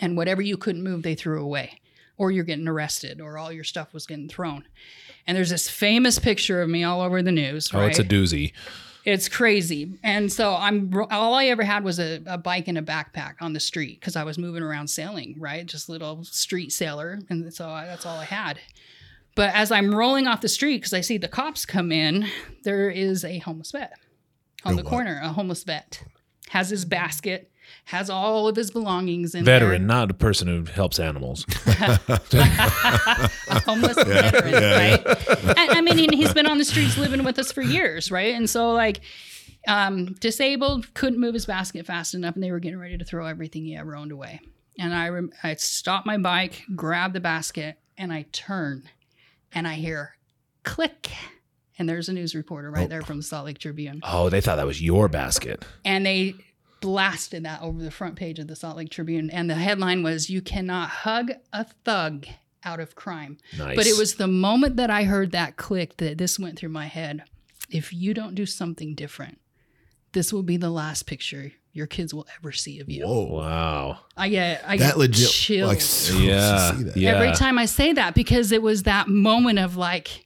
and 0.00 0.16
whatever 0.16 0.42
you 0.42 0.56
couldn't 0.56 0.82
move, 0.82 1.04
they 1.04 1.14
threw 1.14 1.40
away, 1.40 1.80
or 2.16 2.32
you're 2.32 2.42
getting 2.42 2.66
arrested, 2.66 3.20
or 3.20 3.38
all 3.38 3.52
your 3.52 3.62
stuff 3.64 3.94
was 3.94 4.04
getting 4.04 4.28
thrown. 4.28 4.64
And 5.26 5.36
there's 5.36 5.50
this 5.50 5.68
famous 5.68 6.18
picture 6.18 6.60
of 6.62 6.68
me 6.68 6.84
all 6.84 7.00
over 7.00 7.22
the 7.22 7.32
news. 7.32 7.70
oh 7.72 7.78
Right? 7.78 7.90
it's 7.90 7.98
a 7.98 8.04
doozy 8.04 8.52
It's 9.04 9.28
crazy. 9.28 9.98
And 10.02 10.32
so 10.32 10.54
I'm 10.54 10.92
all 11.10 11.34
I 11.34 11.46
ever 11.46 11.62
had 11.62 11.84
was 11.84 11.98
a, 11.98 12.22
a 12.26 12.38
bike 12.38 12.68
and 12.68 12.78
a 12.78 12.82
backpack 12.82 13.34
on 13.40 13.52
the 13.52 13.60
street 13.60 14.00
because 14.00 14.16
I 14.16 14.24
was 14.24 14.38
moving 14.38 14.62
around 14.62 14.88
sailing, 14.88 15.36
right? 15.38 15.66
Just 15.66 15.88
little 15.88 16.24
street 16.24 16.72
sailor. 16.72 17.20
And 17.28 17.52
so 17.52 17.68
I, 17.68 17.84
that's 17.86 18.06
all 18.06 18.18
I 18.18 18.24
had. 18.24 18.58
But 19.34 19.54
as 19.54 19.72
I'm 19.72 19.94
rolling 19.94 20.26
off 20.26 20.40
the 20.40 20.48
street, 20.48 20.78
because 20.78 20.94
I 20.94 21.00
see 21.00 21.18
the 21.18 21.28
cops 21.28 21.66
come 21.66 21.90
in, 21.90 22.28
there 22.62 22.88
is 22.88 23.24
a 23.24 23.38
homeless 23.38 23.72
vet 23.72 23.92
on 24.64 24.74
oh, 24.74 24.76
the 24.76 24.84
corner, 24.84 25.20
a 25.22 25.28
homeless 25.28 25.64
vet. 25.64 26.02
Has 26.50 26.70
his 26.70 26.84
basket, 26.84 27.50
has 27.86 28.08
all 28.08 28.48
of 28.48 28.56
his 28.56 28.70
belongings 28.70 29.34
in 29.34 29.44
veteran 29.44 29.86
not 29.86 30.10
a 30.10 30.14
person 30.14 30.48
who 30.48 30.64
helps 30.64 30.98
animals 30.98 31.44
a 31.66 31.96
homeless 33.66 33.96
veteran, 34.02 34.54
right? 34.54 35.06
And, 35.58 35.70
I 35.70 35.80
mean, 35.80 36.12
he's 36.12 36.32
been 36.32 36.46
on 36.46 36.58
the 36.58 36.64
streets 36.64 36.96
living 36.96 37.24
with 37.24 37.38
us 37.38 37.52
for 37.52 37.62
years, 37.62 38.10
right? 38.10 38.34
And 38.34 38.48
so, 38.48 38.72
like, 38.72 39.00
um, 39.68 40.14
disabled, 40.14 40.92
couldn't 40.94 41.20
move 41.20 41.34
his 41.34 41.46
basket 41.46 41.86
fast 41.86 42.14
enough, 42.14 42.34
and 42.34 42.42
they 42.42 42.50
were 42.50 42.58
getting 42.60 42.78
ready 42.78 42.96
to 42.98 43.04
throw 43.04 43.26
everything 43.26 43.64
he 43.64 43.76
ever 43.76 43.94
owned 43.96 44.12
away. 44.12 44.40
And 44.78 44.94
I, 44.94 45.08
rem- 45.08 45.32
I 45.42 45.54
stopped 45.54 46.06
my 46.06 46.18
bike, 46.18 46.62
grabbed 46.74 47.14
the 47.14 47.20
basket, 47.20 47.76
and 47.96 48.12
I 48.12 48.26
turn, 48.32 48.88
and 49.52 49.68
I 49.68 49.74
hear 49.74 50.16
click. 50.64 51.10
And 51.78 51.88
there's 51.88 52.08
a 52.08 52.12
news 52.12 52.34
reporter 52.34 52.70
right 52.70 52.88
there 52.88 53.02
from 53.02 53.18
the 53.18 53.22
Salt 53.22 53.46
Lake 53.46 53.58
Tribune. 53.58 54.00
oh 54.04 54.28
they 54.30 54.40
thought 54.40 54.56
that 54.56 54.66
was 54.66 54.80
your 54.80 55.08
basket 55.08 55.64
And 55.84 56.06
they 56.06 56.34
blasted 56.84 57.44
that 57.44 57.62
over 57.62 57.82
the 57.82 57.90
front 57.90 58.14
page 58.16 58.38
of 58.38 58.46
the 58.46 58.54
Salt 58.56 58.76
Lake 58.76 58.90
Tribune. 58.90 59.30
And 59.30 59.48
the 59.48 59.54
headline 59.54 60.02
was, 60.02 60.28
You 60.28 60.42
cannot 60.42 60.88
hug 60.90 61.32
a 61.52 61.64
thug 61.84 62.26
out 62.62 62.78
of 62.80 62.94
crime. 62.94 63.38
nice 63.58 63.74
But 63.76 63.86
it 63.86 63.96
was 63.98 64.14
the 64.16 64.26
moment 64.26 64.76
that 64.76 64.90
I 64.90 65.04
heard 65.04 65.32
that 65.32 65.56
click 65.56 65.96
that 65.96 66.18
this 66.18 66.38
went 66.38 66.58
through 66.58 66.68
my 66.70 66.86
head. 66.86 67.24
If 67.70 67.92
you 67.92 68.12
don't 68.14 68.34
do 68.34 68.44
something 68.46 68.94
different, 68.94 69.38
this 70.12 70.32
will 70.32 70.42
be 70.42 70.56
the 70.58 70.70
last 70.70 71.06
picture 71.06 71.52
your 71.72 71.86
kids 71.88 72.14
will 72.14 72.26
ever 72.38 72.52
see 72.52 72.78
of 72.80 72.88
you. 72.88 73.04
Whoa. 73.04 73.28
Oh, 73.30 73.34
wow 73.38 73.98
I 74.16 74.28
get 74.28 74.62
I 74.64 74.76
That 74.76 74.90
get 74.90 74.98
legit. 74.98 75.28
chills 75.28 75.68
Like, 75.68 75.80
so- 75.80 76.18
yeah 76.18 76.70
see 76.72 76.82
that. 76.84 76.96
yeah 76.96 77.10
every 77.14 77.32
time 77.32 77.58
I 77.58 77.64
say 77.66 77.92
that 77.94 78.14
because 78.14 78.52
it 78.52 78.62
was 78.62 78.84
that 78.84 79.08
moment 79.08 79.58
of 79.58 79.76
like, 79.76 80.24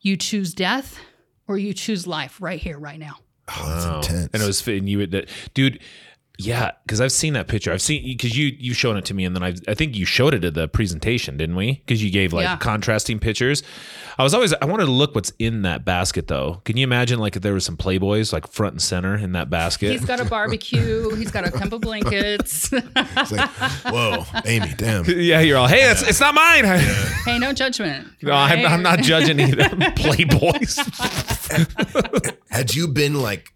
you 0.00 0.16
choose 0.16 0.54
death 0.54 0.98
or 1.48 1.58
you 1.58 1.74
choose 1.74 2.06
life 2.06 2.40
right 2.40 2.58
here, 2.60 2.78
right 2.78 2.98
now. 2.98 3.16
Oh, 3.48 3.68
that's 3.68 3.86
Wow. 3.86 3.96
intense. 3.98 4.30
And 4.32 4.42
it 4.42 4.46
was 4.46 4.60
fitting 4.60 4.86
you, 4.88 4.98
would, 4.98 5.28
dude. 5.54 5.80
Yeah, 6.38 6.72
because 6.84 7.00
I've 7.00 7.12
seen 7.12 7.32
that 7.32 7.48
picture. 7.48 7.72
I've 7.72 7.80
seen 7.80 8.04
because 8.04 8.36
you 8.36 8.54
you 8.58 8.74
shown 8.74 8.96
it 8.98 9.06
to 9.06 9.14
me, 9.14 9.24
and 9.24 9.34
then 9.34 9.42
I 9.42 9.54
I 9.68 9.72
think 9.74 9.96
you 9.96 10.04
showed 10.04 10.34
it 10.34 10.44
at 10.44 10.52
the 10.52 10.68
presentation, 10.68 11.38
didn't 11.38 11.56
we? 11.56 11.74
Because 11.86 12.04
you 12.04 12.10
gave 12.10 12.32
like 12.34 12.44
Yeah. 12.44 12.56
contrasting 12.56 13.18
pictures. 13.18 13.62
I 14.18 14.22
was 14.22 14.34
always 14.34 14.52
I 14.54 14.66
wanted 14.66 14.84
to 14.86 14.90
look 14.90 15.14
what's 15.14 15.32
in 15.38 15.62
that 15.62 15.84
basket 15.86 16.28
though. 16.28 16.60
Can 16.66 16.76
you 16.76 16.84
imagine 16.84 17.18
like 17.20 17.36
if 17.36 17.42
there 17.42 17.54
was 17.54 17.64
some 17.64 17.76
Playboys 17.78 18.32
like 18.34 18.46
front 18.48 18.74
and 18.74 18.82
center 18.82 19.14
in 19.16 19.32
that 19.32 19.48
basket? 19.48 19.92
He's 19.92 20.04
got 20.04 20.20
a 20.20 20.26
barbecue. 20.26 21.14
he's 21.16 21.30
got 21.30 21.46
a 21.46 21.50
couple 21.50 21.78
blankets. 21.78 22.70
It's 23.18 23.32
like, 23.32 23.48
whoa, 23.86 24.24
Amy, 24.44 24.74
damn. 24.76 25.04
yeah, 25.06 25.40
you're 25.40 25.56
all 25.58 25.68
hey, 25.68 25.90
it's 25.90 26.02
it's 26.06 26.20
not 26.20 26.34
mine. 26.34 26.64
hey, 26.64 27.38
no 27.38 27.52
judgment. 27.54 28.08
no, 28.22 28.32
I'm. 28.32 28.64
I'm 28.66 28.82
not 28.82 29.00
judging 29.00 29.40
either. 29.40 29.64
Playboys. 29.96 30.76
Had 32.50 32.74
you 32.74 32.88
been 32.88 33.14
like 33.22 33.52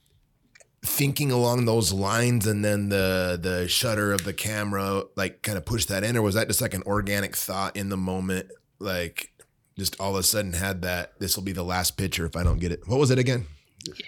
thinking 0.82 1.30
along 1.30 1.66
those 1.66 1.92
lines 1.92 2.46
and 2.46 2.64
then 2.64 2.88
the 2.88 3.38
the 3.40 3.68
shutter 3.68 4.12
of 4.12 4.24
the 4.24 4.32
camera 4.32 5.02
like 5.14 5.42
kind 5.42 5.58
of 5.58 5.64
pushed 5.66 5.88
that 5.88 6.02
in 6.02 6.16
or 6.16 6.22
was 6.22 6.34
that 6.34 6.48
just 6.48 6.62
like 6.62 6.72
an 6.72 6.82
organic 6.84 7.36
thought 7.36 7.76
in 7.76 7.90
the 7.90 7.96
moment 7.98 8.48
like 8.78 9.30
just 9.76 10.00
all 10.00 10.14
of 10.14 10.20
a 10.20 10.22
sudden 10.22 10.54
had 10.54 10.80
that 10.82 11.12
this 11.20 11.36
will 11.36 11.44
be 11.44 11.52
the 11.52 11.62
last 11.62 11.96
picture 11.98 12.24
if 12.26 12.34
I 12.36 12.42
don't 12.42 12.58
get 12.58 12.72
it. 12.72 12.80
What 12.86 12.98
was 12.98 13.10
it 13.10 13.18
again? 13.18 13.46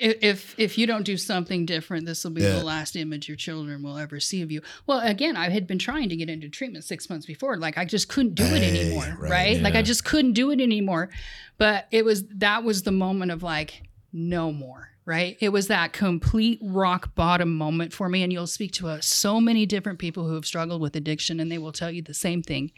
if 0.01 0.55
if 0.59 0.77
you 0.77 0.87
don't 0.87 1.03
do 1.05 1.17
something 1.17 1.65
different, 1.65 2.05
this 2.05 2.25
will 2.25 2.31
be 2.33 2.43
Yeah. 2.43 2.59
the 2.59 2.65
last 2.65 2.95
image 2.95 3.27
your 3.27 3.39
children 3.39 3.83
will 3.83 3.97
ever 3.97 4.21
see 4.21 4.43
of 4.43 4.51
you. 4.53 4.61
Well, 4.87 5.01
again, 5.01 5.35
I 5.37 5.49
had 5.49 5.67
been 5.67 5.79
trying 5.79 6.11
to 6.11 6.17
get 6.17 6.29
into 6.29 6.51
treatment 6.51 6.85
six 6.85 7.09
months 7.09 7.25
before. 7.25 7.57
Like 7.57 7.79
I 7.79 7.87
just 7.87 8.09
couldn't 8.09 8.35
do 8.35 8.45
it 8.45 8.63
Hey, 8.63 8.81
anymore, 8.87 9.17
right, 9.19 9.31
right? 9.31 9.61
Like. 9.63 9.75
I 9.75 9.81
just 9.83 10.05
couldn't 10.05 10.33
do 10.35 10.51
it 10.51 10.61
anymore. 10.61 11.09
But 11.57 11.87
it 11.91 12.05
was 12.05 12.25
that 12.29 12.65
was 12.65 12.83
the 12.83 12.93
moment 12.93 13.31
of 13.31 13.43
like 13.43 13.83
no 14.13 14.53
more. 14.53 14.91
Right. 15.05 15.37
It 15.41 15.49
was 15.49 15.67
that 15.67 15.93
complete 15.93 16.61
rock 16.63 17.15
bottom 17.17 17.57
moment 17.57 17.93
for 17.93 18.09
me. 18.09 18.23
And 18.23 18.33
you'll 18.33 18.47
speak 18.47 18.71
to 18.75 18.87
uh, 18.89 19.01
so 19.01 19.41
many 19.41 19.67
different 19.67 19.99
people 19.99 20.29
who 20.29 20.35
have 20.35 20.47
struggled 20.47 20.81
with 20.81 20.95
addiction, 20.95 21.41
and 21.41 21.51
they 21.51 21.59
will 21.59 21.73
tell 21.73 21.91
you 21.91 22.03
the 22.03 22.15
same 22.15 22.41
thing. 22.41 22.71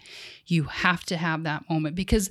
You 0.46 0.64
have 0.64 1.04
to 1.04 1.16
have 1.18 1.42
that 1.44 1.68
moment 1.68 1.96
because 1.96 2.30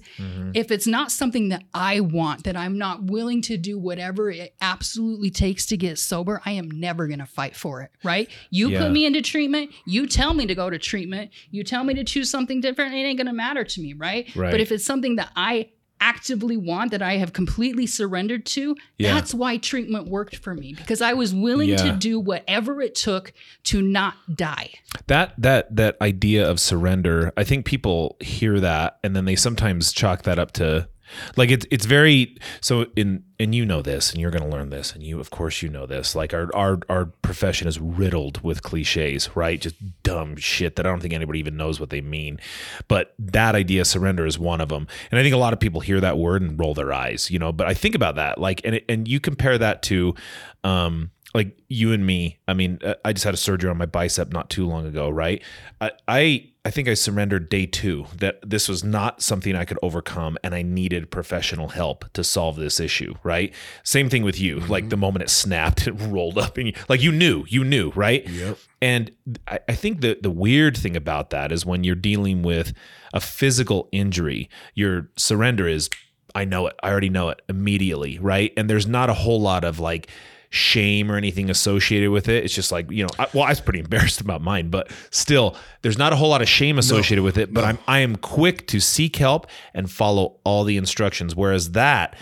if 0.53 0.71
it's 0.71 0.87
not 0.87 1.11
something 1.11 1.49
that 1.49 1.63
I 1.73 1.99
want, 1.99 2.43
that 2.45 2.55
I'm 2.57 2.77
not 2.77 3.03
willing 3.03 3.41
to 3.43 3.57
do 3.57 3.77
whatever 3.77 4.31
it 4.31 4.55
absolutely 4.61 5.29
takes 5.29 5.65
to 5.67 5.77
get 5.77 5.99
sober, 5.99 6.41
I 6.45 6.51
am 6.53 6.71
never 6.71 7.07
going 7.07 7.19
to 7.19 7.25
fight 7.25 7.55
for 7.55 7.81
it, 7.81 7.91
right? 8.03 8.29
You 8.49 8.69
Yeah. 8.69 8.79
put 8.79 8.91
me 8.91 9.05
into 9.05 9.21
treatment, 9.21 9.71
you 9.85 10.07
tell 10.07 10.33
me 10.33 10.45
to 10.47 10.55
go 10.55 10.69
to 10.69 10.79
treatment, 10.79 11.31
you 11.51 11.63
tell 11.63 11.83
me 11.83 11.93
to 11.93 12.03
choose 12.03 12.29
something 12.31 12.61
different, 12.61 12.93
it 12.95 12.97
ain't 12.97 13.17
going 13.17 13.27
to 13.27 13.33
matter 13.33 13.63
to 13.63 13.81
me, 13.81 13.93
right? 13.93 14.27
Right. 14.35 14.49
But 14.51 14.59
if 14.59 14.71
it's 14.71 14.85
something 14.85 15.17
that 15.17 15.31
I 15.35 15.69
actively 15.99 16.57
want 16.57 16.91
that 16.91 17.01
I 17.01 17.17
have 17.17 17.31
completely 17.33 17.85
surrendered 17.85 18.45
to, 18.47 18.75
Yeah. 18.97 19.13
that's 19.13 19.33
why 19.33 19.57
treatment 19.57 20.07
worked 20.09 20.35
for 20.37 20.53
me 20.53 20.73
because 20.73 21.01
I 21.01 21.13
was 21.13 21.33
willing 21.33 21.69
Yeah. 21.69 21.77
to 21.77 21.91
do 21.93 22.19
whatever 22.19 22.81
it 22.81 22.93
took 22.95 23.31
to 23.65 23.81
not 23.81 24.15
die. 24.35 24.71
that 25.07 25.33
that 25.37 25.75
that 25.75 25.97
idea 26.01 26.47
of 26.49 26.59
surrender 26.59 27.33
i 27.35 27.43
think 27.43 27.65
people 27.65 28.15
hear 28.19 28.59
that 28.59 28.99
and 29.03 29.15
then 29.15 29.25
they 29.25 29.35
sometimes 29.35 29.91
chalk 29.91 30.21
that 30.21 30.37
up 30.37 30.51
to 30.51 30.87
Like 31.35 31.51
it's 31.51 31.65
it's 31.71 31.85
very 31.85 32.37
so 32.61 32.87
in 32.95 33.23
and 33.39 33.53
you 33.53 33.65
know 33.65 33.81
this 33.81 34.11
and 34.11 34.21
you're 34.21 34.31
going 34.31 34.43
to 34.43 34.49
learn 34.49 34.69
this 34.69 34.93
and 34.93 35.03
you 35.03 35.19
of 35.19 35.29
course 35.29 35.61
you 35.61 35.69
know 35.69 35.85
this. 35.85 36.15
Like 36.15 36.33
our 36.33 36.49
our 36.55 36.79
our 36.89 37.05
profession 37.05 37.67
is 37.67 37.79
riddled 37.79 38.41
with 38.41 38.61
clichés, 38.61 39.35
right? 39.35 39.59
Just 39.59 39.75
dumb 40.03 40.35
shit 40.35 40.75
that 40.75 40.85
I 40.85 40.89
don't 40.89 41.01
think 41.01 41.13
anybody 41.13 41.39
even 41.39 41.57
knows 41.57 41.79
what 41.79 41.89
they 41.89 42.01
mean. 42.01 42.39
But 42.87 43.13
that 43.19 43.55
idea 43.55 43.85
surrender 43.85 44.25
is 44.25 44.37
one 44.37 44.61
of 44.61 44.69
them. 44.69 44.87
And 45.11 45.19
I 45.19 45.23
think 45.23 45.33
a 45.33 45.39
lot 45.39 45.53
of 45.53 45.59
people 45.59 45.81
hear 45.81 45.99
that 46.01 46.17
word 46.17 46.41
and 46.41 46.59
roll 46.59 46.73
their 46.73 46.93
eyes, 46.93 47.31
you 47.31 47.39
know, 47.39 47.51
but 47.51 47.67
I 47.67 47.73
think 47.73 47.95
about 47.95 48.15
that 48.15 48.37
like 48.37 48.61
and 48.63 48.75
it, 48.75 48.85
and 48.89 49.07
you 49.07 49.19
compare 49.19 49.57
that 49.57 49.81
to 49.83 50.15
um 50.63 51.11
like 51.33 51.57
you 51.67 51.91
and 51.91 52.05
me. 52.05 52.39
I 52.47 52.53
mean, 52.53 52.79
uh, 52.83 52.95
I 53.03 53.13
just 53.13 53.25
had 53.25 53.33
a 53.33 53.37
surgery 53.37 53.69
on 53.69 53.77
my 53.77 53.85
bicep 53.85 54.31
not 54.31 54.49
too 54.49 54.67
long 54.67 54.85
ago, 54.85 55.09
right? 55.09 55.41
I, 55.81 55.91
I 56.07 56.49
I 56.65 56.71
think 56.71 56.87
I 56.87 56.93
surrendered 56.93 57.49
day 57.49 57.65
two 57.65 58.05
that 58.15 58.39
this 58.41 58.69
was 58.69 58.85
not 58.85 59.21
something 59.21 59.53
I 59.53 59.65
could 59.65 59.79
overcome 59.83 60.37
and 60.43 60.55
I 60.55 60.61
needed 60.61 61.11
professional 61.11 61.69
help 61.69 62.05
to 62.13 62.23
solve 62.23 62.55
this 62.55 62.79
issue, 62.79 63.15
right? 63.23 63.53
Same 63.83 64.09
thing 64.09 64.23
with 64.23 64.39
you. 64.39 64.57
Mm-hmm. 64.57 64.71
Like 64.71 64.89
the 64.89 64.95
moment 64.95 65.23
it 65.23 65.29
snapped, 65.29 65.87
it 65.87 65.91
rolled 65.93 66.37
up 66.37 66.57
and 66.57 66.67
you, 66.67 66.73
like 66.87 67.01
you 67.01 67.11
knew, 67.11 67.43
you 67.49 67.65
knew, 67.65 67.91
right? 67.95 68.27
Yep. 68.29 68.57
And 68.81 69.11
I, 69.47 69.59
I 69.67 69.75
think 69.75 70.01
the 70.01 70.17
the 70.21 70.31
weird 70.31 70.77
thing 70.77 70.95
about 70.95 71.31
that 71.31 71.51
is 71.51 71.65
when 71.65 71.83
you're 71.83 71.95
dealing 71.95 72.43
with 72.43 72.73
a 73.13 73.19
physical 73.19 73.89
injury, 73.91 74.49
your 74.73 75.09
surrender 75.17 75.67
is 75.67 75.89
I 76.35 76.45
know 76.45 76.67
it. 76.67 76.75
I 76.81 76.89
already 76.89 77.09
know 77.09 77.29
it 77.29 77.41
immediately, 77.49 78.19
right? 78.19 78.53
And 78.57 78.69
there's 78.69 78.87
not 78.87 79.09
a 79.09 79.13
whole 79.13 79.41
lot 79.41 79.63
of 79.63 79.79
like 79.79 80.09
shame 80.53 81.11
or 81.11 81.17
anything 81.17 81.49
associated 81.49 82.11
with 82.11 82.29
it. 82.29 82.43
It's 82.43 82.53
just 82.53 82.71
like, 82.71 82.89
you 82.91 83.03
know, 83.03 83.09
I, 83.17 83.27
well, 83.33 83.43
I 83.43 83.49
was 83.49 83.59
pretty 83.59 83.79
embarrassed 83.87 84.21
about 84.21 84.41
mine, 84.41 84.69
but 84.69 84.91
still, 85.09 85.57
there's 85.81 85.97
not 85.97 86.13
a 86.13 86.15
whole 86.15 86.29
lot 86.29 86.43
of 86.43 86.47
shame 86.47 86.77
associated 86.77 87.21
no, 87.21 87.25
with 87.25 87.37
it. 87.39 87.53
But 87.53 87.61
no. 87.61 87.67
I'm 87.67 87.79
I 87.87 87.99
am 87.99 88.15
quick 88.15 88.67
to 88.67 88.79
seek 88.79 89.15
help 89.15 89.47
and 89.73 89.89
follow 89.89 90.39
all 90.43 90.63
the 90.63 90.77
instructions. 90.77 91.35
Whereas 91.35 91.71
that, 91.71 92.15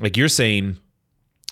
like 0.00 0.16
you're 0.16 0.28
saying, 0.28 0.78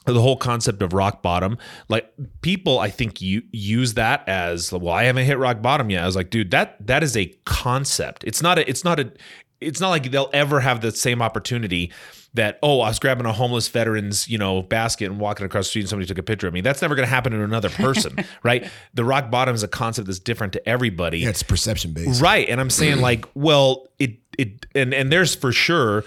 the 0.07 0.21
whole 0.21 0.37
concept 0.37 0.83
of 0.83 0.93
rock 0.93 1.23
bottom 1.23 1.57
like 1.89 2.11
people 2.41 2.81
i 2.81 2.91
think 2.91 3.21
you 3.21 3.43
use 3.53 3.95
that 3.95 4.27
as 4.29 4.73
well 4.73 4.89
i 4.89 5.05
haven't 5.05 5.25
hit 5.25 5.39
rock 5.39 5.63
bottom 5.63 5.89
yet 5.89 6.03
i 6.03 6.07
was 6.07 6.17
like 6.17 6.31
dude 6.31 6.51
that 6.51 6.75
that 6.85 7.05
is 7.05 7.17
a 7.17 7.27
concept 7.45 8.25
it's 8.25 8.43
not 8.43 8.59
a 8.59 8.69
it's 8.69 8.83
not 8.83 8.99
a 8.99 9.13
it's 9.61 9.79
not 9.79 9.91
like 9.91 10.11
they'll 10.11 10.31
ever 10.33 10.59
have 10.59 10.81
the 10.81 10.91
same 10.91 11.23
opportunity 11.23 11.93
that 12.35 12.59
oh 12.63 12.81
I 12.81 12.89
was 12.89 12.99
grabbing 12.99 13.27
a 13.27 13.33
homeless 13.33 13.69
veteran's 13.69 14.29
you 14.29 14.39
know 14.39 14.63
basket 14.63 15.07
and 15.07 15.19
walking 15.19 15.47
across 15.47 15.67
the 15.67 15.71
street 15.71 15.83
and 15.83 15.89
somebody 15.89 16.07
took 16.07 16.19
a 16.19 16.23
picture 16.23 16.47
of 16.47 16.55
me. 16.55 16.61
That's 16.61 16.83
never 16.83 16.95
going 16.95 17.07
to 17.07 17.11
happen 17.11 17.33
to 17.33 17.43
another 17.43 17.71
person, 17.71 18.25
right? 18.43 18.69
The 18.95 19.05
rock 19.05 19.31
bottom 19.31 19.55
is 19.55 19.63
a 19.63 19.69
concept 19.69 20.07
that's 20.07 20.21
different 20.21 20.53
to 20.55 20.69
everybody. 20.69 21.21
Yeah, 21.21 21.31
it's 21.31 21.43
perception 21.43 21.93
based, 21.93 22.21
right? 22.21 22.49
And 22.49 22.61
I'm 22.61 22.71
saying 22.71 22.95
mm-hmm. 22.95 23.03
like, 23.03 23.27
well, 23.35 23.89
it 23.99 24.19
it 24.39 24.67
and 24.75 24.95
and 24.95 25.13
there's 25.13 25.35
for 25.35 25.53
sure 25.53 26.05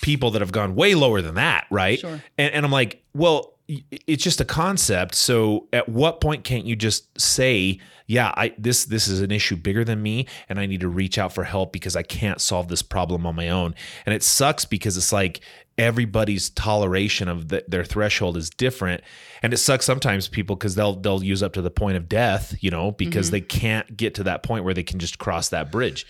people 0.00 0.30
that 0.30 0.42
have 0.42 0.52
gone 0.52 0.74
way 0.74 0.94
lower 0.94 1.20
than 1.20 1.34
that, 1.34 1.66
right? 1.70 1.98
Sure. 1.98 2.22
And 2.38 2.54
and 2.54 2.64
I'm 2.64 2.72
like, 2.72 3.02
well, 3.14 3.54
it's 3.68 4.22
just 4.22 4.40
a 4.40 4.44
concept. 4.44 5.14
So 5.14 5.68
at 5.72 5.88
what 5.88 6.20
point 6.20 6.44
can't 6.44 6.64
you 6.64 6.76
just 6.76 7.20
say? 7.20 7.80
yeah, 8.08 8.32
I 8.34 8.54
this 8.56 8.86
this 8.86 9.06
is 9.06 9.20
an 9.20 9.30
issue 9.30 9.54
bigger 9.54 9.84
than 9.84 10.02
me 10.02 10.26
and 10.48 10.58
I 10.58 10.64
need 10.64 10.80
to 10.80 10.88
reach 10.88 11.18
out 11.18 11.32
for 11.32 11.44
help 11.44 11.72
because 11.72 11.94
I 11.94 12.02
can't 12.02 12.40
solve 12.40 12.68
this 12.68 12.80
problem 12.80 13.26
on 13.26 13.36
my 13.36 13.50
own. 13.50 13.74
And 14.06 14.14
it 14.14 14.22
sucks 14.22 14.64
because 14.64 14.96
it's 14.96 15.12
like 15.12 15.40
everybody's 15.76 16.50
toleration 16.50 17.28
of 17.28 17.48
the, 17.48 17.64
their 17.68 17.84
threshold 17.84 18.36
is 18.36 18.50
different 18.50 19.02
and 19.42 19.52
it 19.52 19.58
sucks 19.58 19.84
sometimes 19.84 20.26
people 20.26 20.56
because 20.56 20.74
they'll 20.74 20.96
they'll 20.96 21.22
use 21.22 21.42
up 21.42 21.52
to 21.52 21.62
the 21.62 21.70
point 21.70 21.96
of 21.96 22.08
death 22.08 22.56
you 22.60 22.68
know 22.68 22.90
because 22.90 23.26
mm-hmm. 23.26 23.34
they 23.34 23.40
can't 23.40 23.96
get 23.96 24.12
to 24.16 24.24
that 24.24 24.42
point 24.42 24.64
where 24.64 24.74
they 24.74 24.82
can 24.82 24.98
just 24.98 25.20
cross 25.20 25.50
that 25.50 25.70
bridge 25.70 26.04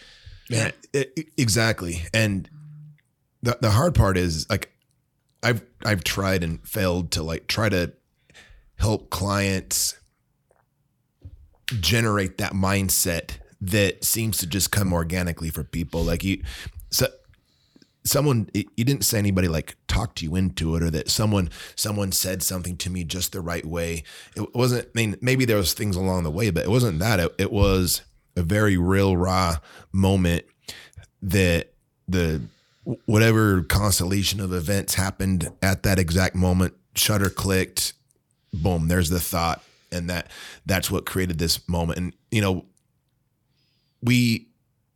yeah 0.49 0.71
exactly 1.37 2.03
and 2.15 2.49
the, 3.43 3.59
the 3.61 3.71
hard 3.71 3.95
part 3.95 4.17
is 4.17 4.49
like 4.49 4.73
i've 5.43 5.63
i've 5.85 6.03
tried 6.05 6.43
and 6.43 6.67
failed 6.67 7.11
to 7.11 7.23
like 7.23 7.47
try 7.47 7.69
to 7.69 7.93
help 8.77 9.11
clients 9.11 9.99
generate 11.81 12.39
that 12.39 12.53
mindset 12.53 13.39
that 13.61 14.05
seems 14.05 14.39
to 14.39 14.47
just 14.47 14.71
come 14.71 14.93
organically 14.93 15.51
for 15.51 15.65
people. 15.65 16.03
Like 16.03 16.25
you, 16.25 16.43
so 16.91 17.07
someone 18.05 18.49
you 18.55 18.85
didn't 18.85 19.05
say 19.05 19.19
anybody 19.19 19.49
like 19.49 19.77
talked 19.87 20.23
you 20.23 20.35
into 20.35 20.77
it 20.77 20.83
or 20.83 20.91
that 20.91 21.11
someone 21.11 21.51
someone 21.75 22.13
said 22.13 22.43
something 22.43 22.77
to 22.77 22.89
me 22.89 23.05
just 23.05 23.33
the 23.33 23.41
right 23.41 23.67
way 23.67 24.03
it 24.35 24.55
wasn't 24.55 24.87
i 24.87 24.91
mean 24.95 25.15
maybe 25.21 25.45
there 25.45 25.59
was 25.59 25.75
things 25.75 25.95
along 25.95 26.23
the 26.23 26.31
way 26.31 26.49
but 26.49 26.65
it 26.65 26.71
wasn't 26.71 26.99
that 27.01 27.21
it, 27.21 27.35
it 27.37 27.53
was 27.53 28.01
a 28.35 28.43
very 28.43 28.79
real 28.79 29.15
raw 29.15 29.57
moment 29.93 30.43
that 31.21 31.75
the 32.07 32.41
whatever 33.07 33.63
constellation 33.63 34.41
of 34.41 34.53
events 34.53 34.95
happened 34.95 35.51
at 35.63 35.83
that 35.83 35.99
exact 35.99 36.35
moment 36.35 36.75
shutter 36.95 37.29
clicked 37.29 37.93
boom 38.53 38.89
there's 38.89 39.11
the 39.11 39.21
thought 39.21 39.63
and 39.93 40.09
that 40.09 40.31
that's 40.65 40.91
what 40.91 41.05
created 41.05 41.39
this 41.39 41.67
moment 41.69 41.99
and 41.99 42.15
you 42.31 42.41
know 42.41 42.65
we 44.03 44.47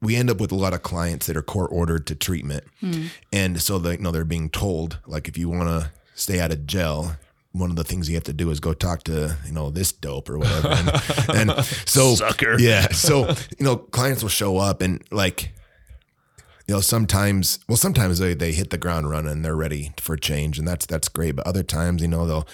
we 0.00 0.16
end 0.16 0.30
up 0.30 0.40
with 0.40 0.50
a 0.50 0.56
lot 0.56 0.72
of 0.72 0.82
clients 0.82 1.26
that 1.26 1.36
are 1.36 1.42
court 1.42 1.70
ordered 1.72 2.06
to 2.06 2.14
treatment 2.14 2.64
mm. 2.82 3.08
and 3.32 3.60
so 3.60 3.78
they 3.78 3.92
you 3.92 3.98
know 3.98 4.10
they're 4.10 4.24
being 4.24 4.48
told 4.48 4.98
like 5.06 5.28
if 5.28 5.36
you 5.36 5.48
want 5.48 5.68
to 5.68 5.90
stay 6.14 6.40
out 6.40 6.50
of 6.50 6.66
jail 6.66 7.12
one 7.52 7.68
of 7.68 7.76
the 7.76 7.84
things 7.84 8.08
you 8.08 8.14
have 8.14 8.24
to 8.24 8.32
do 8.32 8.50
is 8.50 8.58
go 8.58 8.72
talk 8.72 9.02
to 9.02 9.36
you 9.46 9.52
know 9.52 9.68
this 9.68 9.92
dope 9.92 10.30
or 10.30 10.38
whatever 10.38 10.68
and, 10.68 11.50
and 11.50 11.64
so 11.86 12.14
Sucker. 12.14 12.58
yeah 12.58 12.88
so 12.88 13.28
you 13.58 13.64
know 13.64 13.76
clients 13.76 14.22
will 14.22 14.30
show 14.30 14.56
up 14.56 14.80
and 14.80 15.02
like 15.10 15.52
you 16.72 16.78
know 16.78 16.80
sometimes 16.80 17.58
well 17.68 17.76
sometimes 17.76 18.18
they, 18.18 18.32
they 18.32 18.52
hit 18.52 18.70
the 18.70 18.78
ground 18.78 19.10
running 19.10 19.42
they're 19.42 19.54
ready 19.54 19.92
for 19.98 20.16
change 20.16 20.58
and 20.58 20.66
that's 20.66 20.86
that's 20.86 21.06
great 21.06 21.36
but 21.36 21.46
other 21.46 21.62
times 21.62 22.00
you 22.00 22.08
know 22.08 22.26
they'll 22.26 22.48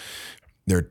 they're 0.66 0.90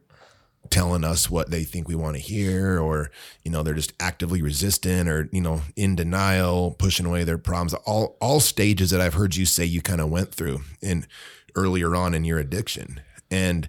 telling 0.70 1.04
us 1.04 1.30
what 1.30 1.52
they 1.52 1.66
think 1.66 1.90
we 1.90 1.96
want 1.96 2.16
to 2.16 2.22
hear 2.22 2.80
or 2.80 3.12
you 3.44 3.52
know 3.52 3.64
they're 3.64 3.74
just 3.74 3.92
actively 4.00 4.42
resistant 4.42 5.10
or 5.10 5.28
you 5.34 5.42
know 5.42 5.62
in 5.76 5.94
denial 5.94 6.72
pushing 6.80 7.06
away 7.06 7.26
their 7.26 7.38
problems 7.38 7.74
all 7.86 8.16
all 8.22 8.40
stages 8.40 8.92
that 8.92 9.02
i've 9.02 9.16
heard 9.16 9.36
you 9.36 9.46
say 9.46 9.66
you 9.66 9.82
kind 9.82 10.00
of 10.00 10.10
went 10.10 10.34
through 10.34 10.62
in 10.82 11.06
earlier 11.54 11.98
on 11.98 12.14
in 12.14 12.24
your 12.24 12.40
addiction 12.40 13.02
and 13.30 13.68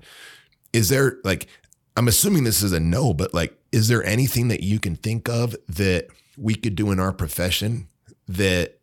is 0.73 0.89
there 0.89 1.17
like 1.25 1.49
i'm 1.97 2.07
assuming 2.07 2.45
this 2.45 2.63
is 2.63 2.73
a 2.73 2.79
no 2.79 3.13
but 3.13 3.35
like 3.35 3.59
is 3.73 3.89
there 3.89 4.05
anything 4.05 4.47
that 4.47 4.63
you 4.63 4.79
can 4.79 4.95
think 4.95 5.29
of 5.29 5.57
that 5.67 6.07
we 6.37 6.55
could 6.55 6.77
do 6.77 6.93
in 6.93 7.01
our 7.01 7.13
profession 7.13 7.89
that 8.29 8.78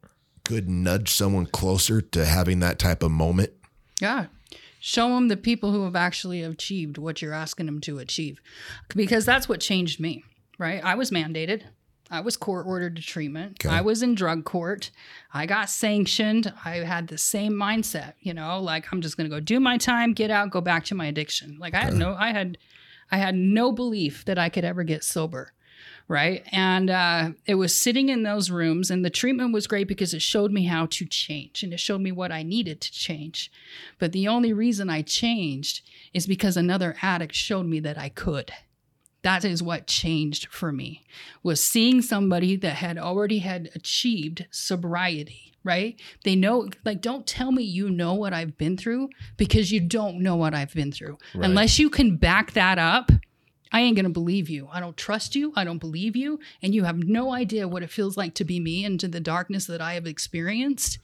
could 0.45 0.69
nudge 0.69 1.11
someone 1.11 1.45
closer 1.45 1.99
to 1.99 2.25
having 2.25 2.59
that 2.59 2.79
type 2.79 3.03
of 3.03 3.11
moment 3.11 3.51
yeah 3.99 4.27
Show 4.85 5.15
them 5.15 5.29
the 5.29 5.35
people 5.35 5.71
who 5.71 5.83
have 5.85 5.95
actually 5.95 6.43
achieved 6.43 6.99
what 6.99 7.19
you're 7.19 7.33
asking 7.33 7.65
them 7.65 7.81
to 7.81 7.97
achieve. 7.97 8.39
Because 8.95 9.25
that's 9.25 9.49
what 9.49 9.59
changed 9.59 9.99
me, 9.99 10.23
right? 10.59 10.79
I 10.85 10.93
was 10.93 11.09
mandated. 11.09 11.63
I 12.11 12.19
was 12.19 12.37
court 12.37 12.67
ordered 12.67 12.95
to 12.97 13.01
treatment. 13.01 13.65
Okay. 13.65 13.73
I 13.73 13.81
was 13.81 14.03
in 14.03 14.13
drug 14.13 14.45
court. 14.45 14.91
I 15.33 15.47
got 15.47 15.71
sanctioned. 15.71 16.53
I 16.63 16.75
had 16.75 17.07
the 17.07 17.17
same 17.17 17.53
mindset, 17.53 18.13
you 18.19 18.31
know, 18.31 18.59
like 18.59 18.85
I'm 18.91 19.01
just 19.01 19.17
going 19.17 19.27
to 19.27 19.35
go 19.35 19.39
do 19.39 19.59
my 19.59 19.79
time, 19.79 20.13
get 20.13 20.29
out, 20.29 20.51
go 20.51 20.61
back 20.61 20.85
to 20.85 20.95
my 20.95 21.07
addiction. 21.07 21.57
Like 21.59 21.73
I 21.73 21.81
had 21.81 21.95
no 21.95 22.15
I 22.19 22.31
had 22.31 22.59
I 23.09 23.17
had 23.17 23.33
no 23.33 23.71
belief 23.71 24.23
that 24.25 24.37
I 24.37 24.49
could 24.49 24.65
ever 24.65 24.83
get 24.83 25.03
sober 25.03 25.51
right? 26.07 26.43
And 26.51 26.89
uh, 26.89 27.29
it 27.45 27.55
was 27.55 27.75
sitting 27.75 28.09
in 28.09 28.23
those 28.23 28.51
rooms, 28.51 28.91
and 28.91 29.03
the 29.03 29.09
treatment 29.09 29.53
was 29.53 29.67
great 29.67 29.87
because 29.87 30.13
it 30.13 30.21
showed 30.21 30.51
me 30.51 30.65
how 30.65 30.85
to 30.87 31.05
change 31.05 31.63
and 31.63 31.73
it 31.73 31.79
showed 31.79 32.01
me 32.01 32.11
what 32.11 32.31
I 32.31 32.43
needed 32.43 32.81
to 32.81 32.91
change. 32.91 33.51
But 33.99 34.11
the 34.11 34.27
only 34.27 34.53
reason 34.53 34.89
I 34.89 35.01
changed 35.01 35.81
is 36.13 36.27
because 36.27 36.57
another 36.57 36.95
addict 37.01 37.35
showed 37.35 37.65
me 37.65 37.79
that 37.81 37.97
I 37.97 38.09
could. 38.09 38.51
That 39.23 39.43
is 39.43 39.63
what 39.63 39.87
changed 39.87 40.47
for 40.51 40.71
me 40.71 41.03
was 41.41 41.63
seeing 41.63 42.03
somebody 42.03 42.55
that 42.57 42.75
had 42.75 42.99
already 42.99 43.39
had 43.39 43.71
achieved 43.73 44.45
sobriety 44.51 45.45
right? 45.65 45.99
They 46.23 46.35
know, 46.35 46.69
like, 46.85 47.01
don't 47.01 47.25
tell 47.25 47.51
me 47.51 47.63
you 47.63 47.89
know 47.89 48.13
what 48.13 48.33
I've 48.33 48.55
been 48.55 48.77
through 48.77 49.09
because 49.35 49.71
you 49.71 49.81
don't 49.81 50.19
know 50.19 50.35
what 50.35 50.53
I've 50.53 50.73
been 50.73 50.91
through. 50.91 51.17
Right. 51.33 51.49
Unless 51.49 51.79
you 51.79 51.89
can 51.89 52.17
back 52.17 52.53
that 52.53 52.77
up, 52.77 53.11
I 53.75 53.81
ain't 53.81 53.97
going 53.97 54.05
to 54.05 54.09
believe 54.09 54.49
you. 54.49 54.69
I 54.71 54.79
don't 54.79 54.95
trust 54.95 55.35
you. 55.35 55.51
I 55.53 55.65
don't 55.65 55.79
believe 55.79 56.15
you. 56.15 56.39
And 56.61 56.73
you 56.73 56.85
have 56.85 56.97
no 56.97 57.33
idea 57.33 57.67
what 57.67 57.83
it 57.83 57.89
feels 57.89 58.15
like 58.15 58.33
to 58.35 58.45
be 58.45 58.57
me 58.57 58.85
into 58.85 59.09
the 59.09 59.19
darkness 59.19 59.65
that 59.65 59.81
I 59.81 59.95
have 59.95 60.07
experienced. 60.07 60.97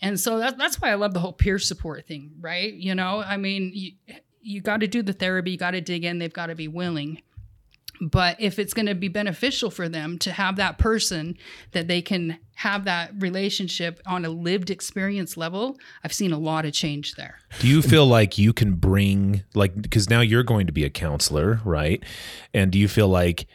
And 0.00 0.18
so 0.18 0.38
that, 0.38 0.56
that's 0.56 0.80
why 0.80 0.92
I 0.92 0.94
love 0.94 1.12
the 1.12 1.20
whole 1.20 1.34
peer 1.34 1.58
support 1.58 2.06
thing, 2.06 2.32
right? 2.40 2.72
You 2.72 2.94
know, 2.94 3.20
I 3.20 3.36
mean, 3.36 3.72
you, 3.74 3.92
you 4.40 4.62
got 4.62 4.80
to 4.80 4.86
do 4.86 5.02
the 5.02 5.12
therapy, 5.12 5.50
you 5.50 5.58
got 5.58 5.72
to 5.72 5.82
dig 5.82 6.06
in, 6.06 6.18
they've 6.18 6.32
got 6.32 6.46
to 6.46 6.54
be 6.54 6.68
willing. 6.68 7.20
But 8.00 8.40
if 8.40 8.58
it's 8.58 8.72
going 8.72 8.86
to 8.86 8.94
be 8.94 9.08
beneficial 9.08 9.70
for 9.70 9.88
them 9.88 10.18
to 10.20 10.32
have 10.32 10.56
that 10.56 10.78
person 10.78 11.36
that 11.72 11.86
they 11.86 12.00
can 12.00 12.38
have 12.54 12.84
that 12.84 13.12
relationship 13.18 14.00
on 14.06 14.24
a 14.24 14.30
lived 14.30 14.70
experience 14.70 15.36
level, 15.36 15.78
I've 16.02 16.12
seen 16.12 16.32
a 16.32 16.38
lot 16.38 16.64
of 16.64 16.72
change 16.72 17.14
there. 17.16 17.40
Do 17.58 17.68
you 17.68 17.82
feel 17.82 18.06
like 18.06 18.38
you 18.38 18.52
can 18.52 18.74
bring, 18.74 19.44
like, 19.54 19.80
because 19.80 20.08
now 20.08 20.20
you're 20.20 20.42
going 20.42 20.66
to 20.66 20.72
be 20.72 20.84
a 20.84 20.90
counselor, 20.90 21.60
right? 21.64 22.02
And 22.54 22.72
do 22.72 22.78
you 22.78 22.88
feel 22.88 23.08
like 23.08 23.46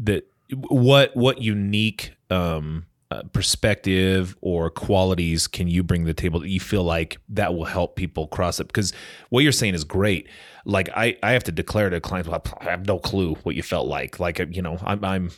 that 0.00 0.26
what 0.68 1.16
what 1.16 1.40
unique 1.40 2.12
um, 2.28 2.86
uh, 3.10 3.22
perspective 3.32 4.36
or 4.40 4.70
qualities 4.70 5.46
can 5.46 5.68
you 5.68 5.82
bring 5.82 6.02
to 6.02 6.06
the 6.06 6.14
table 6.14 6.40
that 6.40 6.48
you 6.48 6.60
feel 6.60 6.82
like 6.82 7.18
that 7.28 7.54
will 7.54 7.64
help 7.64 7.94
people 7.94 8.26
cross 8.26 8.58
it? 8.58 8.66
Because 8.66 8.92
what 9.30 9.40
you're 9.40 9.52
saying 9.52 9.74
is 9.74 9.84
great. 9.84 10.28
Like 10.64 10.88
I, 10.94 11.16
I 11.22 11.32
have 11.32 11.44
to 11.44 11.52
declare 11.52 11.90
to 11.90 12.00
clients, 12.00 12.28
well, 12.28 12.42
I 12.60 12.64
have 12.64 12.86
no 12.86 12.98
clue 12.98 13.34
what 13.42 13.54
you 13.54 13.62
felt 13.62 13.88
like. 13.88 14.20
Like 14.20 14.38
you 14.50 14.62
know, 14.62 14.78
I'm, 14.82 15.04
I'm, 15.04 15.30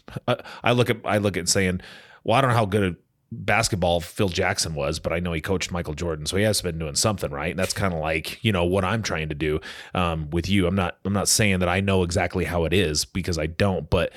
I 0.62 0.72
look 0.72 0.90
at, 0.90 0.98
I 1.04 1.18
look 1.18 1.36
at 1.36 1.48
saying, 1.48 1.80
well, 2.24 2.36
I 2.36 2.40
don't 2.40 2.50
know 2.50 2.56
how 2.56 2.66
good 2.66 2.96
basketball 3.32 4.00
Phil 4.00 4.28
Jackson 4.28 4.74
was, 4.74 4.98
but 4.98 5.12
I 5.12 5.18
know 5.18 5.32
he 5.32 5.40
coached 5.40 5.72
Michael 5.72 5.94
Jordan, 5.94 6.26
so 6.26 6.36
he 6.36 6.44
has 6.44 6.60
been 6.62 6.78
doing 6.78 6.94
something 6.94 7.30
right. 7.30 7.50
And 7.50 7.58
that's 7.58 7.72
kind 7.72 7.92
of 7.92 8.00
like 8.00 8.42
you 8.44 8.52
know 8.52 8.64
what 8.64 8.84
I'm 8.84 9.02
trying 9.02 9.28
to 9.28 9.34
do 9.34 9.60
um, 9.94 10.30
with 10.30 10.48
you. 10.48 10.66
I'm 10.66 10.74
not 10.74 10.98
I'm 11.04 11.12
not 11.12 11.28
saying 11.28 11.60
that 11.60 11.68
I 11.68 11.80
know 11.80 12.02
exactly 12.02 12.44
how 12.44 12.64
it 12.64 12.72
is 12.72 13.04
because 13.04 13.38
I 13.38 13.46
don't, 13.46 13.88
but 13.90 14.12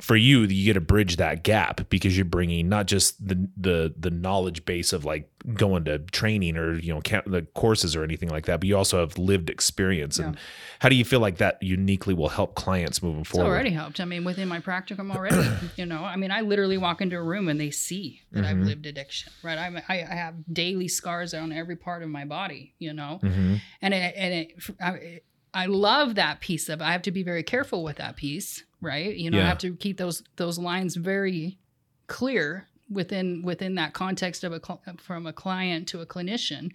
for 0.00 0.16
you, 0.16 0.42
you 0.42 0.64
get 0.64 0.74
to 0.74 0.80
bridge 0.80 1.16
that 1.16 1.42
gap 1.42 1.88
because 1.88 2.16
you're 2.16 2.24
bringing 2.24 2.68
not 2.68 2.86
just 2.86 3.26
the 3.26 3.48
the 3.56 3.94
the 3.98 4.10
knowledge 4.10 4.64
base 4.64 4.92
of 4.92 5.04
like 5.04 5.30
going 5.54 5.84
to 5.84 5.98
training 5.98 6.56
or 6.56 6.74
you 6.74 6.92
know 6.92 7.00
the 7.26 7.46
courses 7.54 7.96
or 7.96 8.04
anything 8.04 8.28
like 8.28 8.46
that, 8.46 8.60
but 8.60 8.66
you 8.66 8.76
also 8.76 9.00
have 9.00 9.16
lived 9.16 9.48
experience. 9.48 10.18
Yeah. 10.18 10.26
And 10.26 10.36
how 10.80 10.88
do 10.88 10.96
you 10.96 11.04
feel 11.04 11.20
like 11.20 11.38
that 11.38 11.62
uniquely 11.62 12.12
will 12.12 12.28
help 12.28 12.54
clients 12.54 13.02
moving 13.02 13.24
forward? 13.24 13.48
Already 13.48 13.70
helped. 13.70 14.00
I 14.00 14.04
mean, 14.04 14.24
within 14.24 14.48
my 14.48 14.60
practicum 14.60 15.14
already, 15.14 15.48
you 15.76 15.86
know, 15.86 16.04
I 16.04 16.16
mean, 16.16 16.30
I 16.30 16.42
literally 16.42 16.78
walk 16.78 17.00
into 17.00 17.16
a 17.16 17.22
room 17.22 17.48
and 17.48 17.58
they 17.58 17.70
see 17.70 18.22
that 18.32 18.44
mm-hmm. 18.44 18.48
I've 18.48 18.66
lived 18.66 18.86
addiction, 18.86 19.32
right? 19.42 19.58
I, 19.58 19.82
I 19.88 20.14
have 20.14 20.34
daily 20.52 20.88
scars 20.88 21.32
on 21.32 21.52
every 21.52 21.76
part 21.76 22.02
of 22.02 22.10
my 22.10 22.24
body, 22.26 22.74
you 22.78 22.92
know, 22.92 23.20
mm-hmm. 23.22 23.56
and 23.80 23.94
it, 23.94 24.14
and 24.16 24.34
it, 24.34 24.62
I, 24.80 25.20
I 25.54 25.66
love 25.66 26.16
that 26.16 26.40
piece 26.40 26.68
of. 26.68 26.82
I 26.82 26.92
have 26.92 27.02
to 27.02 27.10
be 27.10 27.22
very 27.22 27.42
careful 27.42 27.82
with 27.82 27.96
that 27.96 28.16
piece 28.16 28.64
right? 28.80 29.14
You 29.14 29.30
know, 29.30 29.38
yeah. 29.38 29.44
I 29.44 29.48
have 29.48 29.58
to 29.58 29.74
keep 29.74 29.98
those 29.98 30.22
those 30.36 30.58
lines 30.58 30.96
very 30.96 31.58
clear 32.06 32.68
within 32.90 33.42
within 33.42 33.74
that 33.76 33.92
context 33.92 34.44
of 34.44 34.52
a 34.52 34.60
from 34.98 35.26
a 35.26 35.32
client 35.32 35.88
to 35.88 36.00
a 36.00 36.06
clinician. 36.06 36.72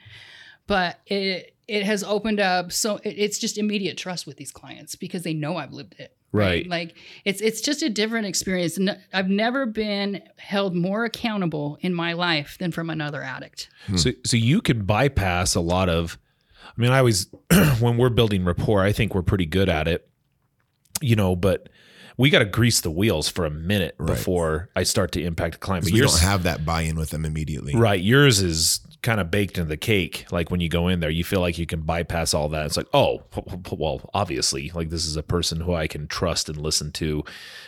But 0.68 1.00
it 1.06 1.56
it 1.68 1.84
has 1.84 2.04
opened 2.04 2.40
up 2.40 2.72
so 2.72 2.98
it, 2.98 3.16
it's 3.18 3.40
just 3.40 3.58
immediate 3.58 3.98
trust 3.98 4.28
with 4.28 4.38
these 4.38 4.52
clients 4.52 4.96
because 4.96 5.24
they 5.24 5.34
know 5.34 5.58
I've 5.58 5.74
lived 5.74 5.96
it. 6.00 6.16
Right. 6.34 6.44
right. 6.44 6.68
Like 6.68 6.98
it's 7.26 7.42
it's 7.42 7.62
just 7.62 7.82
a 7.82 7.90
different 7.90 8.26
experience. 8.26 8.80
I've 9.14 9.30
never 9.30 9.66
been 9.66 10.22
held 10.38 10.76
more 10.76 11.06
accountable 11.06 11.78
in 11.82 11.94
my 11.94 12.14
life 12.14 12.58
than 12.60 12.72
from 12.72 12.90
another 12.90 13.22
addict. 13.22 13.70
Hmm. 13.88 13.98
So 13.98 14.12
so 14.26 14.38
you 14.38 14.62
can 14.62 14.86
bypass 14.86 15.56
a 15.56 15.62
lot 15.62 15.90
of 15.90 16.18
I 16.66 16.82
mean 16.82 16.92
I 16.92 17.00
always 17.00 17.28
when 17.80 17.98
we're 17.98 18.10
building 18.10 18.46
rapport, 18.46 18.82
I 18.82 18.92
think 18.92 19.14
we're 19.14 19.24
pretty 19.24 19.46
good 19.46 19.70
at 19.70 19.88
it. 19.88 20.08
You 21.02 21.16
know, 21.16 21.36
but 21.36 21.70
we 22.22 22.30
got 22.30 22.40
to 22.40 22.46
grease 22.46 22.82
the 22.82 22.92
wheels 22.92 23.28
for 23.28 23.46
a 23.46 23.50
minute 23.50 23.96
right. 23.98 24.06
before 24.06 24.70
I 24.76 24.84
start 24.84 25.12
to 25.14 25.24
impact 25.24 25.56
a 25.56 25.58
client. 25.58 25.86
But 25.86 25.94
you 25.94 26.04
don't 26.04 26.20
have 26.20 26.44
that 26.44 26.64
buy-in 26.64 26.96
with 26.96 27.10
them 27.10 27.26
immediately, 27.26 27.76
right? 27.76 28.00
Yours 28.00 28.40
is 28.44 28.80
kind 29.02 29.20
of 29.20 29.32
baked 29.32 29.58
into 29.58 29.68
the 29.68 29.78
cake. 29.78 30.26
Like 30.32 30.52
when 30.52 30.62
you 30.62 30.70
go 30.70 30.88
in 30.88 31.00
there, 31.00 31.10
you 31.10 31.24
feel 31.24 31.40
like 31.40 31.58
you 31.58 31.66
can 31.66 31.82
bypass 31.82 32.34
all 32.34 32.50
that. 32.50 32.66
It's 32.68 32.78
like, 32.78 32.88
oh, 32.94 33.24
well, 33.72 34.10
obviously, 34.14 34.72
like 34.76 34.90
this 34.90 35.06
is 35.06 35.18
a 35.18 35.24
person 35.24 35.62
who 35.62 35.74
I 35.74 35.88
can 35.88 36.08
trust 36.08 36.50
and 36.50 36.58
listen 36.58 36.92
to, 36.94 37.24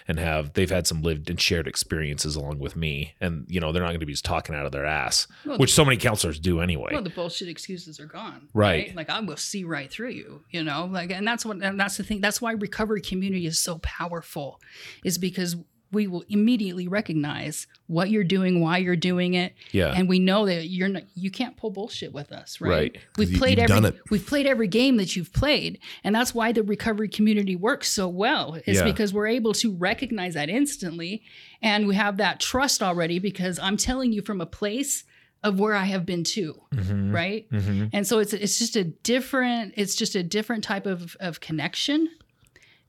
and 0.07 0.19
have 0.19 0.53
they've 0.53 0.69
had 0.69 0.85
some 0.85 1.01
lived 1.01 1.29
and 1.29 1.41
shared 1.41 1.67
experiences 1.67 2.35
along 2.35 2.59
with 2.59 2.75
me, 2.75 3.15
and 3.19 3.45
you 3.49 3.59
know 3.59 3.71
they're 3.71 3.81
not 3.81 3.89
going 3.89 3.99
to 3.99 4.05
be 4.05 4.13
just 4.13 4.25
talking 4.25 4.55
out 4.55 4.65
of 4.65 4.71
their 4.71 4.85
ass, 4.85 5.27
well, 5.45 5.57
which 5.57 5.73
so 5.73 5.83
many 5.83 5.97
counselors 5.97 6.39
do 6.39 6.59
anyway. 6.59 6.89
Well, 6.93 7.01
the 7.01 7.09
bullshit 7.09 7.47
excuses 7.47 7.99
are 7.99 8.05
gone, 8.05 8.49
right? 8.53 8.87
right? 8.87 8.95
Like 8.95 9.09
I 9.09 9.19
will 9.19 9.37
see 9.37 9.63
right 9.63 9.89
through 9.89 10.09
you, 10.09 10.43
you 10.51 10.63
know, 10.63 10.85
like, 10.91 11.11
and 11.11 11.27
that's 11.27 11.45
what, 11.45 11.63
and 11.63 11.79
that's 11.79 11.97
the 11.97 12.03
thing. 12.03 12.21
That's 12.21 12.41
why 12.41 12.51
recovery 12.51 13.01
community 13.01 13.47
is 13.47 13.57
so 13.57 13.79
powerful, 13.79 14.61
is 15.03 15.17
because 15.17 15.55
we 15.93 16.07
will 16.07 16.23
immediately 16.29 16.87
recognize 16.87 17.67
what 17.87 18.09
you're 18.09 18.23
doing, 18.23 18.59
why 18.59 18.77
you're 18.77 18.95
doing 18.95 19.35
it. 19.35 19.53
Yeah. 19.71 19.93
And 19.95 20.09
we 20.09 20.19
know 20.19 20.45
that 20.45 20.67
you're 20.67 20.89
not 20.89 21.03
you 21.15 21.31
can't 21.31 21.55
pull 21.55 21.69
bullshit 21.69 22.11
with 22.13 22.31
us, 22.31 22.59
right? 22.59 22.69
right. 22.69 22.97
We've 23.17 23.37
played 23.37 23.59
you've 23.59 23.71
every 23.71 23.99
we've 24.09 24.25
played 24.25 24.45
every 24.45 24.67
game 24.67 24.97
that 24.97 25.15
you've 25.15 25.33
played. 25.33 25.79
And 26.03 26.15
that's 26.15 26.33
why 26.33 26.51
the 26.51 26.63
recovery 26.63 27.07
community 27.07 27.55
works 27.55 27.91
so 27.91 28.07
well. 28.07 28.55
Is 28.65 28.77
yeah. 28.77 28.83
because 28.83 29.13
we're 29.13 29.27
able 29.27 29.53
to 29.53 29.71
recognize 29.71 30.33
that 30.33 30.49
instantly 30.49 31.23
and 31.61 31.87
we 31.87 31.95
have 31.95 32.17
that 32.17 32.39
trust 32.39 32.83
already 32.83 33.19
because 33.19 33.59
I'm 33.59 33.77
telling 33.77 34.11
you 34.11 34.21
from 34.21 34.41
a 34.41 34.45
place 34.45 35.03
of 35.43 35.59
where 35.59 35.75
I 35.75 35.85
have 35.85 36.05
been 36.05 36.23
too, 36.23 36.61
mm-hmm. 36.73 37.13
right? 37.13 37.49
Mm-hmm. 37.49 37.87
And 37.93 38.07
so 38.07 38.19
it's 38.19 38.33
it's 38.33 38.57
just 38.57 38.75
a 38.75 38.83
different 38.83 39.73
it's 39.77 39.95
just 39.95 40.15
a 40.15 40.23
different 40.23 40.63
type 40.63 40.85
of 40.85 41.15
of 41.19 41.39
connection. 41.39 42.09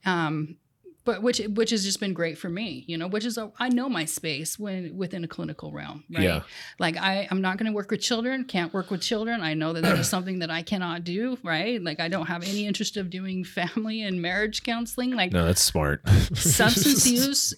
Um, 0.07 0.57
but 1.05 1.23
which 1.23 1.39
which 1.51 1.71
has 1.71 1.85
just 1.85 2.01
been 2.01 2.13
great 2.13 2.39
for 2.39 2.49
me 2.49 2.85
you 2.87 2.97
know 2.97 3.07
which 3.07 3.25
is 3.25 3.37
a, 3.39 3.51
I 3.59 3.69
know 3.69 3.89
my 3.89 4.05
space 4.05 4.59
when 4.59 4.97
within 4.97 5.25
a 5.25 5.29
clinical 5.29 5.71
realm 5.71 6.05
right 6.11 6.25
yeah. 6.25 6.43
like 6.79 6.97
i 6.97 7.29
i'm 7.31 7.41
not 7.41 7.59
going 7.59 7.71
to 7.71 7.75
work 7.75 7.91
with 7.91 8.01
children 8.01 8.45
can't 8.45 8.73
work 8.73 8.91
with 8.91 9.01
children 9.01 9.41
i 9.43 9.55
know 9.55 9.73
that 9.73 9.83
that 9.83 9.99
is 9.99 10.09
something 10.09 10.41
that 10.41 10.51
i 10.51 10.63
cannot 10.63 11.05
do 11.05 11.39
right 11.43 11.83
like 11.83 12.01
i 12.01 12.09
don't 12.09 12.27
have 12.27 12.43
any 12.43 12.67
interest 12.67 12.97
of 12.97 13.11
doing 13.11 13.45
family 13.45 14.03
and 14.03 14.21
marriage 14.21 14.63
counseling 14.63 15.13
like 15.13 15.33
no 15.33 15.45
that's 15.45 15.63
smart 15.63 16.07
substance 16.35 17.07
use 17.11 17.55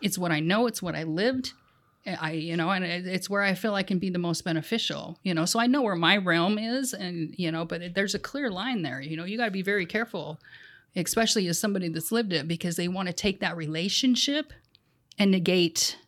it's 0.00 0.18
what 0.18 0.32
i 0.32 0.40
know 0.40 0.66
it's 0.66 0.82
what 0.82 0.94
i 0.94 1.02
lived 1.02 1.52
I, 2.20 2.32
you 2.32 2.56
know, 2.56 2.70
and 2.70 2.84
it's 2.84 3.28
where 3.28 3.42
I 3.42 3.54
feel 3.54 3.74
I 3.74 3.82
can 3.82 3.98
be 3.98 4.10
the 4.10 4.18
most 4.20 4.44
beneficial, 4.44 5.18
you 5.24 5.34
know. 5.34 5.44
So 5.44 5.58
I 5.58 5.66
know 5.66 5.82
where 5.82 5.96
my 5.96 6.16
realm 6.16 6.56
is, 6.56 6.94
and 6.94 7.34
you 7.36 7.50
know, 7.50 7.64
but 7.64 7.94
there's 7.94 8.14
a 8.14 8.20
clear 8.20 8.48
line 8.48 8.82
there. 8.82 9.00
You 9.00 9.16
know, 9.16 9.24
you 9.24 9.36
got 9.36 9.46
to 9.46 9.50
be 9.50 9.62
very 9.62 9.86
careful 9.86 10.38
especially 10.96 11.46
as 11.48 11.58
somebody 11.58 11.88
that's 11.88 12.10
lived 12.10 12.32
it, 12.32 12.48
because 12.48 12.76
they 12.76 12.88
want 12.88 13.08
to 13.08 13.12
take 13.12 13.40
that 13.40 13.56
relationship 13.56 14.52
and 15.18 15.30
negate 15.30 15.98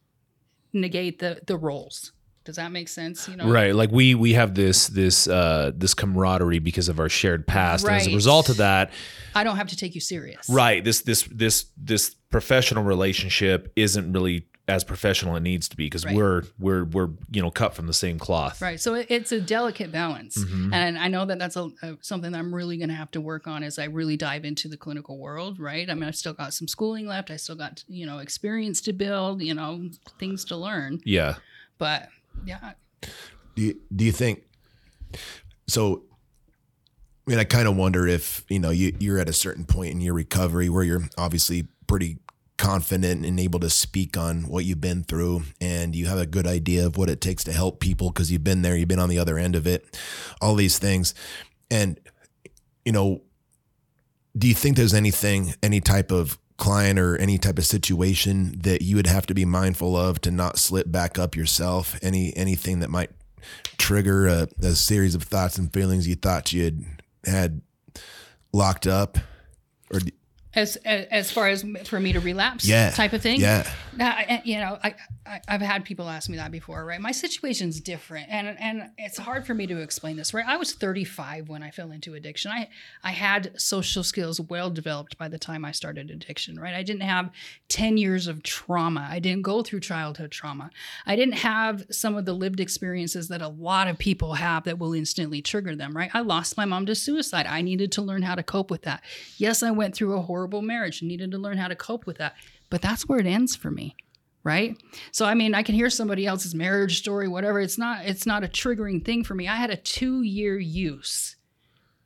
negate 0.72 1.18
the 1.18 1.40
the 1.46 1.56
roles. 1.56 2.12
Does 2.44 2.56
that 2.56 2.72
make 2.72 2.88
sense? 2.88 3.28
You 3.28 3.36
know, 3.36 3.50
right? 3.50 3.74
Like 3.74 3.90
we 3.90 4.14
we 4.14 4.32
have 4.32 4.54
this 4.54 4.86
this 4.86 5.28
uh 5.28 5.72
this 5.74 5.92
camaraderie 5.92 6.60
because 6.60 6.88
of 6.88 6.98
our 6.98 7.10
shared 7.10 7.46
past, 7.46 7.84
right. 7.84 7.92
and 7.92 8.00
as 8.00 8.06
a 8.06 8.14
result 8.14 8.48
of 8.48 8.56
that, 8.56 8.90
I 9.34 9.44
don't 9.44 9.56
have 9.56 9.68
to 9.68 9.76
take 9.76 9.94
you 9.94 10.00
serious. 10.00 10.48
Right. 10.48 10.82
This 10.82 11.02
this 11.02 11.24
this 11.30 11.66
this 11.76 12.14
professional 12.30 12.84
relationship 12.84 13.70
isn't 13.76 14.12
really 14.12 14.46
as 14.68 14.84
professional 14.84 15.34
it 15.34 15.40
needs 15.40 15.68
to 15.68 15.76
be 15.76 15.86
because 15.86 16.04
right. 16.04 16.14
we're 16.14 16.42
we're 16.58 16.84
we're 16.84 17.08
you 17.30 17.40
know 17.42 17.50
cut 17.50 17.74
from 17.74 17.86
the 17.86 17.92
same 17.92 18.18
cloth. 18.18 18.60
Right 18.60 18.78
so 18.78 18.94
it's 18.94 19.32
a 19.32 19.40
delicate 19.40 19.90
balance. 19.90 20.36
Mm-hmm. 20.38 20.72
and 20.72 20.98
i 20.98 21.08
know 21.08 21.24
that 21.24 21.38
that's 21.38 21.56
a, 21.56 21.70
a 21.82 21.96
something 22.00 22.32
that 22.32 22.38
i'm 22.38 22.54
really 22.54 22.76
going 22.76 22.90
to 22.90 22.94
have 22.94 23.10
to 23.12 23.20
work 23.20 23.46
on 23.46 23.62
as 23.62 23.78
i 23.78 23.84
really 23.84 24.16
dive 24.16 24.44
into 24.44 24.68
the 24.68 24.76
clinical 24.76 25.18
world 25.18 25.58
right? 25.58 25.88
I 25.88 25.94
mean 25.94 26.04
i've 26.04 26.16
still 26.16 26.34
got 26.34 26.52
some 26.54 26.68
schooling 26.68 27.06
left 27.06 27.30
i 27.30 27.36
still 27.36 27.56
got 27.56 27.82
you 27.88 28.06
know 28.06 28.18
experience 28.18 28.80
to 28.82 28.92
build 28.92 29.42
you 29.42 29.54
know 29.54 29.88
things 30.18 30.44
to 30.46 30.56
learn. 30.56 31.00
Yeah. 31.04 31.36
But 31.78 32.08
yeah. 32.44 32.72
Do 33.54 33.62
you, 33.62 33.80
do 33.94 34.04
you 34.04 34.12
think 34.12 34.42
so 35.66 36.02
I 37.26 37.30
mean, 37.30 37.40
I 37.40 37.44
kind 37.44 37.68
of 37.68 37.76
wonder 37.76 38.06
if 38.06 38.44
you 38.48 38.58
know 38.58 38.70
you, 38.70 38.96
you're 38.98 39.18
at 39.18 39.28
a 39.28 39.34
certain 39.34 39.66
point 39.66 39.92
in 39.92 40.00
your 40.00 40.14
recovery 40.14 40.70
where 40.70 40.82
you're 40.82 41.02
obviously 41.18 41.66
pretty 41.86 42.18
confident 42.58 43.24
and 43.24 43.40
able 43.40 43.60
to 43.60 43.70
speak 43.70 44.16
on 44.16 44.42
what 44.42 44.64
you've 44.64 44.80
been 44.80 45.04
through 45.04 45.42
and 45.60 45.94
you 45.96 46.06
have 46.06 46.18
a 46.18 46.26
good 46.26 46.46
idea 46.46 46.84
of 46.84 46.96
what 46.96 47.08
it 47.08 47.20
takes 47.20 47.44
to 47.44 47.52
help 47.52 47.80
people 47.80 48.10
because 48.10 48.30
you've 48.30 48.44
been 48.44 48.62
there, 48.62 48.76
you've 48.76 48.88
been 48.88 48.98
on 48.98 49.08
the 49.08 49.18
other 49.18 49.38
end 49.38 49.56
of 49.56 49.66
it, 49.66 49.98
all 50.40 50.54
these 50.54 50.78
things. 50.78 51.14
And, 51.70 51.98
you 52.84 52.92
know, 52.92 53.22
do 54.36 54.48
you 54.48 54.54
think 54.54 54.76
there's 54.76 54.94
anything, 54.94 55.54
any 55.62 55.80
type 55.80 56.10
of 56.10 56.38
client 56.58 56.98
or 56.98 57.16
any 57.16 57.38
type 57.38 57.58
of 57.58 57.64
situation 57.64 58.54
that 58.60 58.82
you 58.82 58.96
would 58.96 59.06
have 59.06 59.26
to 59.26 59.34
be 59.34 59.44
mindful 59.44 59.96
of 59.96 60.20
to 60.22 60.30
not 60.30 60.58
slip 60.58 60.90
back 60.90 61.18
up 61.18 61.36
yourself? 61.36 61.96
Any, 62.02 62.36
anything 62.36 62.80
that 62.80 62.90
might 62.90 63.10
trigger 63.78 64.26
a, 64.26 64.48
a 64.62 64.74
series 64.74 65.14
of 65.14 65.22
thoughts 65.22 65.58
and 65.58 65.72
feelings 65.72 66.08
you 66.08 66.16
thought 66.16 66.52
you 66.52 66.64
had, 66.64 66.84
had 67.24 67.62
locked 68.52 68.86
up? 68.86 69.16
Or 69.92 70.00
as, 70.58 70.76
as 70.84 71.30
far 71.30 71.48
as 71.48 71.64
for 71.84 72.00
me 72.00 72.12
to 72.12 72.20
relapse 72.20 72.66
yeah. 72.66 72.90
type 72.90 73.12
of 73.12 73.22
thing. 73.22 73.40
Yeah. 73.40 73.68
Now, 73.96 74.16
you 74.44 74.58
know 74.58 74.78
I, 74.82 74.94
I 75.26 75.40
have 75.48 75.60
had 75.60 75.84
people 75.84 76.08
ask 76.08 76.28
me 76.30 76.36
that 76.36 76.52
before 76.52 76.84
right? 76.84 77.00
My 77.00 77.10
situation's 77.12 77.80
different 77.80 78.28
and 78.30 78.56
and 78.60 78.90
it's 78.96 79.18
hard 79.18 79.46
for 79.46 79.54
me 79.54 79.66
to 79.66 79.78
explain 79.78 80.16
this 80.16 80.32
right? 80.32 80.44
I 80.46 80.56
was 80.56 80.72
35 80.72 81.48
when 81.48 81.62
i 81.62 81.70
fell 81.70 81.90
into 81.90 82.14
addiction. 82.14 82.52
I 82.52 82.68
i 83.02 83.10
had 83.10 83.60
social 83.60 84.04
skills 84.04 84.40
well 84.40 84.70
developed 84.70 85.18
by 85.18 85.28
the 85.28 85.38
time 85.38 85.64
i 85.64 85.72
started 85.72 86.10
addiction 86.10 86.60
right? 86.60 86.74
I 86.74 86.82
didn't 86.82 87.02
have 87.02 87.30
10 87.68 87.96
years 87.96 88.26
of 88.28 88.42
trauma. 88.42 89.08
I 89.10 89.18
didn't 89.18 89.42
go 89.42 89.62
through 89.62 89.80
childhood 89.80 90.30
trauma. 90.30 90.70
I 91.06 91.16
didn't 91.16 91.34
have 91.34 91.84
some 91.90 92.16
of 92.16 92.24
the 92.24 92.34
lived 92.34 92.60
experiences 92.60 93.28
that 93.28 93.42
a 93.42 93.48
lot 93.48 93.88
of 93.88 93.98
people 93.98 94.34
have 94.34 94.64
that 94.64 94.78
will 94.78 94.94
instantly 94.94 95.42
trigger 95.42 95.74
them 95.74 95.96
right? 95.96 96.10
I 96.14 96.20
lost 96.20 96.56
my 96.56 96.64
mom 96.64 96.86
to 96.86 96.94
suicide. 96.94 97.46
I 97.46 97.62
needed 97.62 97.90
to 97.92 98.02
learn 98.02 98.22
how 98.22 98.36
to 98.36 98.42
cope 98.42 98.70
with 98.70 98.82
that. 98.82 99.02
Yes 99.38 99.62
i 99.62 99.70
went 99.70 99.94
through 99.94 100.16
a 100.16 100.22
horrible 100.22 100.47
horrible 100.48 100.62
marriage 100.62 101.02
and 101.02 101.08
needed 101.08 101.30
to 101.32 101.38
learn 101.38 101.58
how 101.58 101.68
to 101.68 101.76
cope 101.76 102.06
with 102.06 102.18
that. 102.18 102.34
But 102.70 102.82
that's 102.82 103.06
where 103.06 103.18
it 103.18 103.26
ends 103.26 103.54
for 103.54 103.70
me. 103.70 103.94
Right. 104.44 104.80
So 105.12 105.26
I 105.26 105.34
mean, 105.34 105.54
I 105.54 105.62
can 105.62 105.74
hear 105.74 105.90
somebody 105.90 106.26
else's 106.26 106.54
marriage 106.54 106.98
story, 106.98 107.28
whatever. 107.28 107.60
It's 107.60 107.76
not, 107.76 108.06
it's 108.06 108.24
not 108.24 108.44
a 108.44 108.48
triggering 108.48 109.04
thing 109.04 109.24
for 109.24 109.34
me. 109.34 109.46
I 109.46 109.56
had 109.56 109.70
a 109.70 109.76
two-year 109.76 110.58
use. 110.58 111.36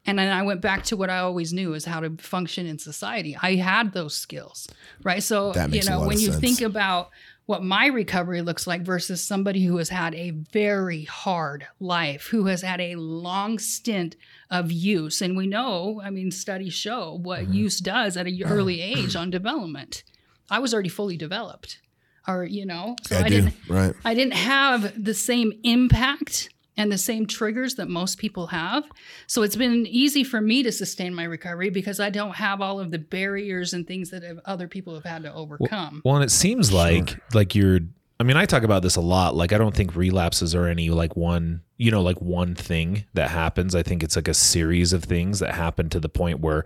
And 0.04 0.18
then 0.18 0.32
I 0.32 0.42
went 0.42 0.60
back 0.60 0.82
to 0.84 0.96
what 0.96 1.10
I 1.10 1.18
always 1.18 1.52
knew 1.52 1.74
is 1.74 1.84
how 1.84 2.00
to 2.00 2.16
function 2.16 2.66
in 2.66 2.78
society. 2.78 3.36
I 3.40 3.54
had 3.54 3.92
those 3.92 4.16
skills. 4.16 4.66
Right. 5.04 5.22
So, 5.22 5.54
you 5.68 5.84
know, 5.84 6.00
when 6.00 6.18
you 6.18 6.32
sense. 6.32 6.40
think 6.40 6.60
about 6.62 7.10
what 7.52 7.62
my 7.62 7.84
recovery 7.84 8.40
looks 8.40 8.66
like 8.66 8.80
versus 8.80 9.22
somebody 9.22 9.62
who 9.66 9.76
has 9.76 9.90
had 9.90 10.14
a 10.14 10.30
very 10.30 11.04
hard 11.04 11.66
life, 11.80 12.28
who 12.28 12.46
has 12.46 12.62
had 12.62 12.80
a 12.80 12.96
long 12.96 13.58
stint 13.58 14.16
of 14.50 14.72
use. 14.72 15.20
And 15.20 15.36
we 15.36 15.46
know, 15.46 16.00
I 16.02 16.08
mean, 16.08 16.30
studies 16.30 16.72
show 16.72 17.18
what 17.22 17.40
Mm-hmm. 17.42 17.52
use 17.52 17.78
does 17.80 18.16
at 18.16 18.26
an 18.26 18.42
early 18.42 18.80
age 18.94 19.14
on 19.14 19.28
development. 19.28 20.02
I 20.50 20.60
was 20.60 20.72
already 20.72 20.88
fully 20.88 21.18
developed, 21.18 21.78
or 22.26 22.44
you 22.44 22.64
know, 22.64 22.96
so 23.04 23.16
I, 23.16 23.20
I, 23.20 23.28
do. 23.28 23.34
didn't. 23.34 23.54
Right. 23.68 23.94
I 24.02 24.14
didn't 24.14 24.34
have 24.34 25.04
the 25.04 25.12
same 25.12 25.52
impact 25.62 26.48
and 26.76 26.90
the 26.90 26.98
same 26.98 27.26
triggers 27.26 27.74
that 27.74 27.88
most 27.88 28.18
people 28.18 28.46
have. 28.48 28.84
So 29.26 29.42
it's 29.42 29.56
been 29.56 29.86
easy 29.86 30.24
for 30.24 30.40
me 30.40 30.62
to 30.62 30.72
sustain 30.72 31.14
my 31.14 31.24
recovery 31.24 31.70
because 31.70 32.00
I 32.00 32.10
don't 32.10 32.36
have 32.36 32.60
all 32.60 32.80
of 32.80 32.90
the 32.90 32.98
barriers 32.98 33.72
and 33.72 33.86
things 33.86 34.10
that 34.10 34.22
have, 34.22 34.40
other 34.44 34.68
people 34.68 34.94
have 34.94 35.04
had 35.04 35.22
to 35.24 35.32
overcome. 35.32 36.02
Well, 36.04 36.16
and 36.16 36.24
it 36.24 36.30
seems 36.30 36.72
like 36.72 37.18
like 37.34 37.54
you're. 37.54 37.80
I 38.20 38.24
mean, 38.24 38.36
I 38.36 38.46
talk 38.46 38.62
about 38.62 38.82
this 38.82 38.94
a 38.94 39.00
lot. 39.00 39.34
Like, 39.34 39.52
I 39.52 39.58
don't 39.58 39.74
think 39.74 39.96
relapses 39.96 40.54
are 40.54 40.68
any 40.68 40.90
like 40.90 41.16
one, 41.16 41.62
you 41.76 41.90
know, 41.90 42.02
like 42.02 42.20
one 42.20 42.54
thing 42.54 43.04
that 43.14 43.30
happens. 43.30 43.74
I 43.74 43.82
think 43.82 44.04
it's 44.04 44.14
like 44.14 44.28
a 44.28 44.34
series 44.34 44.92
of 44.92 45.02
things 45.02 45.40
that 45.40 45.56
happen 45.56 45.88
to 45.88 45.98
the 45.98 46.08
point 46.08 46.38
where 46.38 46.64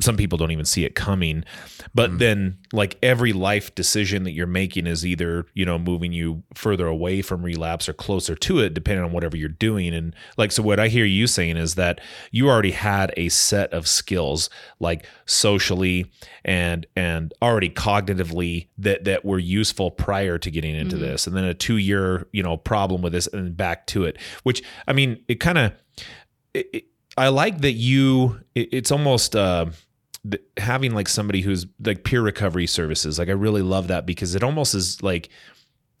some 0.00 0.16
people 0.16 0.38
don't 0.38 0.50
even 0.50 0.64
see 0.64 0.84
it 0.84 0.94
coming. 0.94 1.44
But 1.94 2.12
mm. 2.12 2.18
then, 2.18 2.58
like 2.72 2.98
every 3.02 3.32
life 3.32 3.74
decision 3.74 4.24
that 4.24 4.32
you're 4.32 4.46
making 4.46 4.86
is 4.86 5.04
either 5.04 5.46
you 5.54 5.64
know 5.64 5.78
moving 5.78 6.12
you 6.12 6.42
further 6.54 6.86
away 6.86 7.22
from 7.22 7.42
relapse 7.42 7.88
or 7.88 7.92
closer 7.92 8.34
to 8.34 8.58
it, 8.60 8.74
depending 8.74 9.04
on 9.04 9.12
whatever 9.12 9.36
you're 9.36 9.48
doing. 9.48 9.94
And 9.94 10.14
like, 10.36 10.52
so 10.52 10.62
what 10.62 10.80
I 10.80 10.88
hear 10.88 11.04
you 11.04 11.26
saying 11.26 11.56
is 11.56 11.74
that 11.76 12.00
you 12.30 12.48
already 12.48 12.72
had 12.72 13.12
a 13.16 13.28
set 13.28 13.72
of 13.72 13.88
skills, 13.88 14.50
like 14.80 15.06
socially 15.24 16.10
and 16.44 16.86
and 16.96 17.32
already 17.42 17.70
cognitively 17.70 18.68
that 18.78 19.04
that 19.04 19.24
were 19.24 19.38
useful 19.38 19.90
prior 19.90 20.38
to 20.38 20.50
getting 20.50 20.74
into 20.74 20.96
mm-hmm. 20.96 21.04
this, 21.04 21.26
and 21.26 21.36
then 21.36 21.44
a 21.44 21.54
two 21.54 21.76
year 21.76 22.26
you 22.32 22.42
know 22.42 22.56
problem 22.56 23.02
with 23.02 23.12
this, 23.12 23.26
and 23.28 23.56
back 23.56 23.86
to 23.88 24.04
it. 24.04 24.18
Which 24.42 24.62
I 24.86 24.92
mean, 24.92 25.22
it 25.28 25.40
kind 25.40 25.58
of. 25.58 25.72
It, 26.54 26.86
I 27.16 27.28
like 27.28 27.60
that 27.62 27.72
you. 27.72 28.40
It, 28.54 28.68
it's 28.72 28.90
almost 28.90 29.34
uh, 29.34 29.66
having 30.56 30.94
like 30.94 31.08
somebody 31.08 31.40
who's 31.40 31.66
like 31.84 32.04
peer 32.04 32.22
recovery 32.22 32.66
services. 32.66 33.18
Like 33.18 33.28
I 33.28 33.32
really 33.32 33.62
love 33.62 33.88
that 33.88 34.06
because 34.06 34.34
it 34.34 34.42
almost 34.42 34.74
is 34.74 35.02
like 35.02 35.28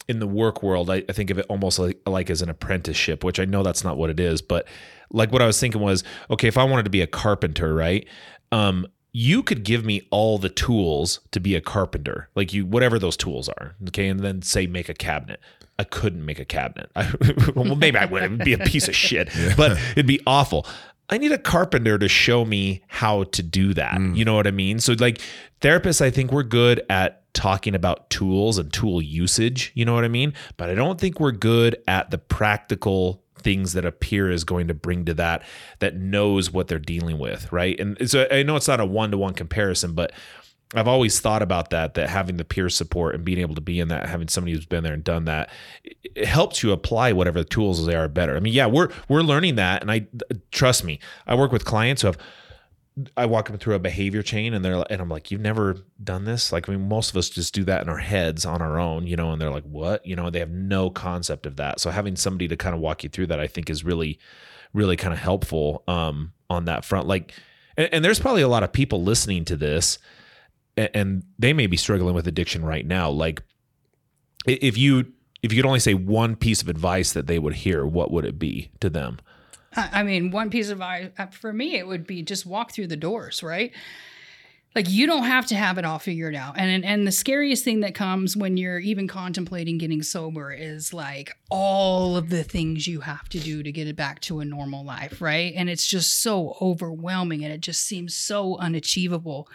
in 0.08 0.18
the 0.18 0.26
work 0.26 0.62
world. 0.62 0.90
I, 0.90 1.04
I 1.08 1.12
think 1.12 1.30
of 1.30 1.38
it 1.38 1.46
almost 1.48 1.78
like 1.78 2.00
like 2.06 2.30
as 2.30 2.42
an 2.42 2.48
apprenticeship, 2.48 3.24
which 3.24 3.40
I 3.40 3.44
know 3.44 3.62
that's 3.62 3.84
not 3.84 3.96
what 3.96 4.10
it 4.10 4.20
is. 4.20 4.42
But 4.42 4.66
like 5.10 5.32
what 5.32 5.42
I 5.42 5.46
was 5.46 5.58
thinking 5.60 5.80
was, 5.80 6.04
okay, 6.30 6.48
if 6.48 6.58
I 6.58 6.64
wanted 6.64 6.84
to 6.84 6.90
be 6.90 7.02
a 7.02 7.06
carpenter, 7.06 7.74
right? 7.74 8.06
Um, 8.52 8.86
you 9.12 9.42
could 9.42 9.64
give 9.64 9.82
me 9.82 10.06
all 10.10 10.36
the 10.36 10.50
tools 10.50 11.20
to 11.30 11.40
be 11.40 11.54
a 11.54 11.60
carpenter, 11.60 12.28
like 12.34 12.52
you, 12.52 12.66
whatever 12.66 12.98
those 12.98 13.16
tools 13.16 13.48
are. 13.48 13.74
Okay. 13.88 14.08
And 14.08 14.20
then 14.20 14.42
say, 14.42 14.66
make 14.66 14.90
a 14.90 14.94
cabinet. 14.94 15.40
I 15.78 15.84
couldn't 15.84 16.24
make 16.24 16.38
a 16.38 16.44
cabinet. 16.44 16.90
I, 16.94 17.12
well, 17.56 17.76
maybe 17.76 17.98
I 17.98 18.04
would. 18.04 18.22
It 18.22 18.30
would 18.30 18.44
be 18.44 18.52
a 18.52 18.58
piece 18.58 18.88
of 18.88 18.94
shit, 18.94 19.30
but 19.56 19.78
it'd 19.92 20.06
be 20.06 20.20
awful. 20.26 20.66
I 21.08 21.18
need 21.18 21.32
a 21.32 21.38
carpenter 21.38 21.98
to 21.98 22.08
show 22.08 22.44
me 22.44 22.82
how 22.88 23.24
to 23.24 23.42
do 23.42 23.74
that. 23.74 23.94
Mm. 23.94 24.16
You 24.16 24.24
know 24.24 24.34
what 24.34 24.46
I 24.46 24.50
mean? 24.50 24.80
So, 24.80 24.94
like, 24.98 25.20
therapists, 25.60 26.00
I 26.00 26.10
think 26.10 26.32
we're 26.32 26.42
good 26.42 26.82
at 26.90 27.22
talking 27.32 27.74
about 27.74 28.10
tools 28.10 28.58
and 28.58 28.72
tool 28.72 29.00
usage. 29.00 29.70
You 29.74 29.84
know 29.84 29.94
what 29.94 30.04
I 30.04 30.08
mean? 30.08 30.32
But 30.56 30.70
I 30.70 30.74
don't 30.74 31.00
think 31.00 31.20
we're 31.20 31.32
good 31.32 31.76
at 31.86 32.10
the 32.10 32.18
practical 32.18 33.22
things 33.38 33.74
that 33.74 33.84
a 33.84 33.92
peer 33.92 34.30
is 34.30 34.42
going 34.42 34.66
to 34.66 34.74
bring 34.74 35.04
to 35.04 35.14
that 35.14 35.42
that 35.78 35.94
knows 35.94 36.50
what 36.50 36.66
they're 36.66 36.78
dealing 36.78 37.18
with 37.18 37.52
right 37.52 37.78
and 37.78 38.10
so 38.10 38.26
i 38.32 38.42
know 38.42 38.56
it's 38.56 38.66
not 38.66 38.80
a 38.80 38.84
one-to-one 38.86 39.34
comparison 39.34 39.92
but 39.92 40.10
i've 40.74 40.88
always 40.88 41.20
thought 41.20 41.42
about 41.42 41.70
that 41.70 41.94
that 41.94 42.08
having 42.08 42.36
the 42.36 42.44
peer 42.44 42.68
support 42.68 43.14
and 43.14 43.24
being 43.24 43.38
able 43.38 43.54
to 43.54 43.60
be 43.60 43.78
in 43.78 43.88
that 43.88 44.08
having 44.08 44.28
somebody 44.28 44.52
who's 44.52 44.66
been 44.66 44.82
there 44.82 44.94
and 44.94 45.04
done 45.04 45.24
that 45.24 45.48
it- 45.84 46.26
helps 46.26 46.62
you 46.62 46.72
apply 46.72 47.12
whatever 47.12 47.38
the 47.38 47.48
tools 47.48 47.84
they 47.86 47.94
are 47.94 48.08
better 48.08 48.36
i 48.36 48.40
mean 48.40 48.52
yeah 48.52 48.66
we're 48.66 48.88
we're 49.08 49.22
learning 49.22 49.54
that 49.54 49.80
and 49.82 49.90
i 49.90 50.06
trust 50.50 50.82
me 50.84 50.98
i 51.26 51.34
work 51.34 51.52
with 51.52 51.64
clients 51.64 52.02
who 52.02 52.06
have 52.08 52.18
I 53.16 53.26
walk 53.26 53.48
them 53.48 53.58
through 53.58 53.74
a 53.74 53.78
behavior 53.78 54.22
chain 54.22 54.54
and 54.54 54.64
they're 54.64 54.82
and 54.90 55.02
I'm 55.02 55.10
like, 55.10 55.30
you've 55.30 55.40
never 55.40 55.76
done 56.02 56.24
this? 56.24 56.50
Like, 56.50 56.68
I 56.68 56.72
mean, 56.72 56.88
most 56.88 57.10
of 57.10 57.16
us 57.16 57.28
just 57.28 57.54
do 57.54 57.62
that 57.64 57.82
in 57.82 57.90
our 57.90 57.98
heads 57.98 58.46
on 58.46 58.62
our 58.62 58.78
own, 58.78 59.06
you 59.06 59.16
know, 59.16 59.32
and 59.32 59.40
they're 59.40 59.50
like, 59.50 59.64
what? 59.64 60.06
You 60.06 60.16
know, 60.16 60.30
they 60.30 60.38
have 60.38 60.50
no 60.50 60.88
concept 60.88 61.44
of 61.44 61.56
that. 61.56 61.78
So 61.78 61.90
having 61.90 62.16
somebody 62.16 62.48
to 62.48 62.56
kind 62.56 62.74
of 62.74 62.80
walk 62.80 63.04
you 63.04 63.10
through 63.10 63.26
that, 63.26 63.40
I 63.40 63.48
think 63.48 63.68
is 63.68 63.84
really, 63.84 64.18
really 64.72 64.96
kind 64.96 65.12
of 65.12 65.20
helpful 65.20 65.84
um, 65.86 66.32
on 66.48 66.64
that 66.64 66.86
front. 66.86 67.06
Like, 67.06 67.34
and, 67.76 67.88
and 67.92 68.04
there's 68.04 68.18
probably 68.18 68.42
a 68.42 68.48
lot 68.48 68.62
of 68.62 68.72
people 68.72 69.02
listening 69.02 69.44
to 69.46 69.56
this 69.56 69.98
and, 70.76 71.24
they 71.38 71.52
may 71.52 71.66
be 71.66 71.76
struggling 71.76 72.14
with 72.14 72.26
addiction 72.26 72.64
right 72.64 72.86
now. 72.86 73.10
Like, 73.10 73.42
if 74.46 74.76
you 74.76 75.12
if 75.42 75.52
you 75.52 75.62
could 75.62 75.66
only 75.66 75.80
say 75.80 75.94
one 75.94 76.36
piece 76.36 76.62
of 76.62 76.68
advice 76.68 77.12
that 77.12 77.26
they 77.26 77.38
would 77.38 77.54
hear, 77.54 77.86
what 77.86 78.10
would 78.10 78.24
it 78.24 78.38
be 78.38 78.70
to 78.80 78.90
them? 78.90 79.18
I 79.74 80.00
I 80.00 80.02
mean, 80.02 80.30
one 80.30 80.50
piece 80.50 80.66
of 80.68 80.72
advice 80.72 81.10
uh, 81.18 81.26
for 81.26 81.52
me, 81.52 81.76
it 81.76 81.86
would 81.86 82.06
be 82.06 82.22
just 82.22 82.46
walk 82.46 82.72
through 82.72 82.88
the 82.88 82.96
doors, 82.96 83.42
right? 83.42 83.72
Like 84.76 84.90
you 84.90 85.06
don't 85.06 85.24
have 85.24 85.46
to 85.46 85.54
have 85.54 85.78
it 85.78 85.86
all 85.86 85.98
figured 85.98 86.34
out. 86.34 86.58
And 86.58 86.84
and 86.84 87.06
the 87.06 87.12
scariest 87.12 87.64
thing 87.64 87.80
that 87.80 87.94
comes 87.94 88.36
when 88.36 88.58
you're 88.58 88.78
even 88.78 89.08
contemplating 89.08 89.78
getting 89.78 90.02
sober 90.02 90.52
is 90.52 90.92
like 90.92 91.34
all 91.48 92.14
of 92.14 92.28
the 92.28 92.44
things 92.44 92.86
you 92.86 93.00
have 93.00 93.26
to 93.30 93.40
do 93.40 93.62
to 93.62 93.72
get 93.72 93.88
it 93.88 93.96
back 93.96 94.20
to 94.20 94.40
a 94.40 94.44
normal 94.44 94.84
life, 94.84 95.22
right? 95.22 95.54
And 95.56 95.70
it's 95.70 95.86
just 95.86 96.20
so 96.22 96.58
overwhelming 96.60 97.42
and 97.42 97.54
it 97.54 97.62
just 97.62 97.84
seems 97.84 98.14
so 98.14 98.58
unachievable. 98.58 99.48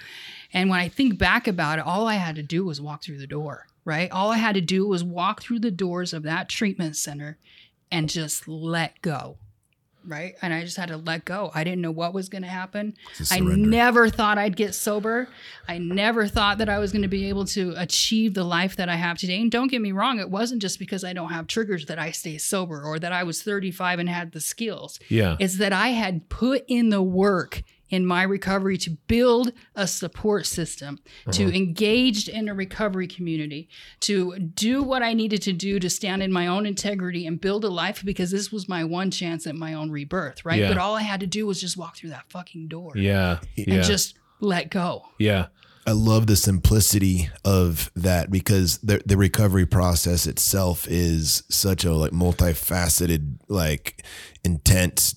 And 0.53 0.69
when 0.69 0.79
I 0.79 0.89
think 0.89 1.17
back 1.17 1.47
about 1.47 1.79
it, 1.79 1.85
all 1.85 2.07
I 2.07 2.15
had 2.15 2.35
to 2.35 2.43
do 2.43 2.65
was 2.65 2.81
walk 2.81 3.03
through 3.03 3.19
the 3.19 3.27
door, 3.27 3.67
right? 3.85 4.11
All 4.11 4.31
I 4.31 4.37
had 4.37 4.55
to 4.55 4.61
do 4.61 4.87
was 4.87 5.03
walk 5.03 5.41
through 5.41 5.59
the 5.59 5.71
doors 5.71 6.13
of 6.13 6.23
that 6.23 6.49
treatment 6.49 6.95
center 6.95 7.37
and 7.91 8.09
just 8.09 8.47
let 8.47 9.01
go 9.01 9.37
right? 10.05 10.35
And 10.41 10.53
I 10.53 10.61
just 10.63 10.77
had 10.77 10.89
to 10.89 10.97
let 10.97 11.25
go. 11.25 11.51
I 11.53 11.63
didn't 11.63 11.81
know 11.81 11.91
what 11.91 12.13
was 12.13 12.29
going 12.29 12.41
to 12.41 12.47
happen. 12.47 12.95
I 13.29 13.39
never 13.39 14.09
thought 14.09 14.37
I'd 14.37 14.55
get 14.55 14.73
sober. 14.73 15.27
I 15.67 15.77
never 15.77 16.27
thought 16.27 16.57
that 16.57 16.69
I 16.69 16.79
was 16.79 16.91
going 16.91 17.03
to 17.03 17.07
be 17.07 17.29
able 17.29 17.45
to 17.45 17.73
achieve 17.77 18.33
the 18.33 18.43
life 18.43 18.75
that 18.77 18.89
I 18.89 18.95
have 18.95 19.17
today. 19.17 19.39
And 19.39 19.51
don't 19.51 19.69
get 19.69 19.81
me 19.81 19.91
wrong, 19.91 20.19
it 20.19 20.29
wasn't 20.29 20.61
just 20.61 20.79
because 20.79 21.03
I 21.03 21.13
don't 21.13 21.29
have 21.29 21.47
triggers 21.47 21.85
that 21.85 21.99
I 21.99 22.11
stay 22.11 22.37
sober 22.37 22.81
or 22.83 22.99
that 22.99 23.13
I 23.13 23.23
was 23.23 23.43
35 23.43 23.99
and 23.99 24.09
had 24.09 24.31
the 24.31 24.41
skills. 24.41 24.99
Yeah. 25.09 25.37
It's 25.39 25.57
that 25.57 25.73
I 25.73 25.89
had 25.89 26.29
put 26.29 26.63
in 26.67 26.89
the 26.89 27.03
work 27.03 27.63
in 27.91 28.05
my 28.05 28.23
recovery 28.23 28.77
to 28.77 28.89
build 28.89 29.51
a 29.75 29.85
support 29.85 30.47
system, 30.47 30.97
to 31.31 31.45
mm-hmm. 31.45 31.55
engage 31.55 32.27
in 32.27 32.47
a 32.47 32.53
recovery 32.53 33.05
community, 33.07 33.69
to 33.99 34.39
do 34.39 34.81
what 34.81 35.03
I 35.03 35.13
needed 35.13 35.41
to 35.43 35.53
do 35.53 35.77
to 35.79 35.89
stand 35.89 36.23
in 36.23 36.31
my 36.31 36.47
own 36.47 36.65
integrity 36.65 37.27
and 37.27 37.39
build 37.39 37.65
a 37.65 37.69
life 37.69 38.03
because 38.03 38.31
this 38.31 38.51
was 38.51 38.67
my 38.67 38.83
one 38.83 39.11
chance 39.11 39.45
at 39.45 39.55
my 39.55 39.73
own 39.73 39.91
rebirth, 39.91 40.43
right? 40.45 40.59
Yeah. 40.59 40.69
But 40.69 40.77
all 40.77 40.95
I 40.95 41.01
had 41.01 41.19
to 41.19 41.27
do 41.27 41.45
was 41.45 41.59
just 41.61 41.77
walk 41.77 41.97
through 41.97 42.11
that 42.11 42.29
fucking 42.29 42.69
door 42.69 42.93
Yeah. 42.95 43.39
Yeah. 43.55 43.75
and 43.75 43.83
just 43.83 44.17
let 44.39 44.71
go. 44.71 45.03
yeah. 45.19 45.47
I 45.85 45.93
love 45.93 46.27
the 46.27 46.35
simplicity 46.35 47.29
of 47.43 47.91
that 47.95 48.29
because 48.29 48.77
the 48.79 49.01
the 49.03 49.17
recovery 49.17 49.65
process 49.65 50.27
itself 50.27 50.87
is 50.87 51.41
such 51.49 51.83
a 51.85 51.91
like 51.91 52.11
multifaceted, 52.11 53.39
like 53.47 54.05
intense 54.45 55.15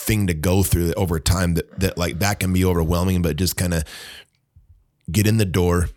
thing 0.00 0.26
to 0.26 0.34
go 0.34 0.62
through 0.62 0.92
over 0.94 1.20
time 1.20 1.54
that, 1.54 1.78
that 1.80 1.98
like 1.98 2.18
that 2.20 2.40
can 2.40 2.52
be 2.52 2.64
overwhelming, 2.64 3.22
but 3.22 3.36
just 3.36 3.56
kind 3.56 3.74
of 3.74 3.84
get 5.10 5.26
in 5.26 5.36
the 5.36 5.44
door. 5.44 5.88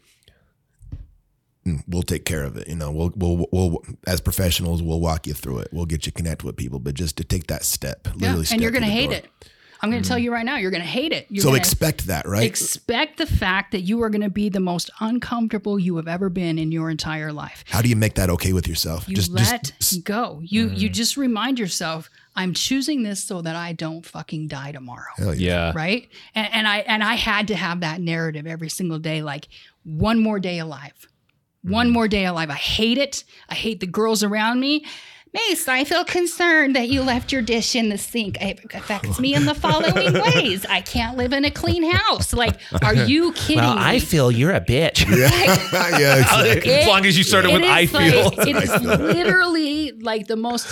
and 1.66 1.84
We'll 1.88 2.04
take 2.04 2.26
care 2.26 2.44
of 2.44 2.58
it. 2.58 2.68
You 2.68 2.76
know, 2.76 2.92
we'll, 2.92 3.12
we'll, 3.16 3.48
we'll, 3.52 3.84
as 4.06 4.22
professionals, 4.22 4.84
we'll 4.84 5.00
walk 5.00 5.26
you 5.28 5.34
through 5.34 5.60
it. 5.60 5.70
We'll 5.72 5.86
get 5.86 6.06
you 6.06 6.12
connected 6.12 6.46
with 6.46 6.58
people, 6.58 6.80
but 6.80 6.96
just 6.96 7.18
to 7.18 7.24
take 7.24 7.48
that 7.48 7.64
step, 7.64 8.08
Yeah. 8.08 8.28
literally, 8.28 8.48
And 8.52 8.62
you're 8.62 8.72
going 8.72 8.84
to 8.84 8.90
hate 8.90 9.10
the 9.10 9.18
it. 9.18 9.30
I'm 9.82 9.92
going 9.92 10.02
to 10.02 10.08
tell 10.08 10.18
mm-hmm. 10.18 10.24
you 10.24 10.32
right 10.32 10.46
now, 10.46 10.56
you're 10.56 10.72
going 10.72 10.82
to 10.82 10.88
hate 10.88 11.12
it. 11.12 11.28
You're 11.30 11.44
So 11.44 11.56
expect 11.56 12.08
that, 12.08 12.26
right? 12.26 12.46
expect 12.46 13.18
the 13.18 13.26
fact 13.26 13.74
that 13.74 13.82
you 13.82 14.02
are 14.02 14.10
going 14.10 14.22
to 14.22 14.30
be 14.30 14.48
the 14.48 14.62
most 14.62 14.90
uncomfortable 15.02 15.78
you 15.78 15.98
have 15.98 16.08
ever 16.08 16.30
been 16.30 16.58
in 16.58 16.72
your 16.72 16.90
entire 16.90 17.34
life. 17.34 17.66
How 17.68 17.82
do 17.82 17.90
you 17.90 17.98
make 17.98 18.16
that 18.16 18.30
okay 18.30 18.54
with 18.54 18.66
yourself? 18.66 19.10
You 19.10 19.16
just 19.18 19.32
let 19.32 19.74
go. 20.06 20.40
You 20.42 20.70
you 20.70 20.90
mm. 20.90 20.94
just 20.94 21.18
remind 21.18 21.60
yourself, 21.60 22.10
I'm 22.36 22.54
choosing 22.54 23.04
this 23.04 23.24
so 23.24 23.42
that 23.42 23.56
I 23.56 23.74
don't 23.74 24.06
fucking 24.06 24.48
die 24.48 24.72
tomorrow. 24.72 25.12
Hell 25.18 25.36
yeah. 25.36 25.68
Yeah. 25.68 25.72
Right? 25.76 26.10
And, 26.34 26.54
and 26.54 26.68
I 26.68 26.78
and 26.80 27.04
I 27.04 27.16
had 27.16 27.48
to 27.50 27.56
have 27.56 27.82
that 27.82 28.02
narrative 28.02 28.48
every 28.48 28.70
single 28.70 29.00
day, 29.00 29.22
like 29.22 29.48
one 29.84 30.20
more 30.20 30.40
day 30.40 30.60
alive. 30.60 31.08
One 31.62 31.90
mm. 31.90 31.94
more 31.94 32.08
day 32.08 32.26
alive. 32.26 32.50
I 32.50 32.56
hate 32.56 32.98
it. 32.98 33.24
I 33.50 33.56
hate 33.56 33.80
the 33.80 33.88
girls 33.88 34.24
around 34.24 34.60
me. 34.60 34.86
Mace, 35.34 35.68
I 35.68 35.84
feel 35.84 36.06
concerned 36.06 36.76
that 36.76 36.90
you 36.90 37.02
left 37.02 37.32
your 37.32 37.42
dish 37.42 37.76
in 37.76 37.90
the 37.90 37.98
sink. 37.98 38.40
It 38.40 38.60
affects 38.72 39.20
me 39.20 39.34
in 39.34 39.46
the 39.46 39.56
following 39.56 40.14
ways. 40.36 40.64
I 40.68 40.82
can't 40.82 41.18
live 41.18 41.34
in 41.34 41.44
a 41.44 41.50
clean 41.50 41.90
house. 41.90 42.34
Like, 42.34 42.60
are 42.84 42.94
you 42.94 43.34
kidding 43.34 43.64
me? 43.64 43.76
I 43.76 43.98
feel 43.98 44.30
you're 44.30 44.52
a 44.52 44.62
bitch. 44.62 45.04
yeah, 45.10 46.18
exactly. 46.20 46.74
as 46.74 46.88
long 46.88 47.08
as 47.08 47.18
you 47.18 47.24
started 47.24 47.50
It 47.50 47.54
with 47.54 47.64
I 47.64 47.88
feel. 47.88 48.26
like- 48.26 48.48
it 48.48 48.56
is 48.56 48.82
literally 48.84 49.92
like 49.94 50.28
the 50.28 50.36
most 50.36 50.70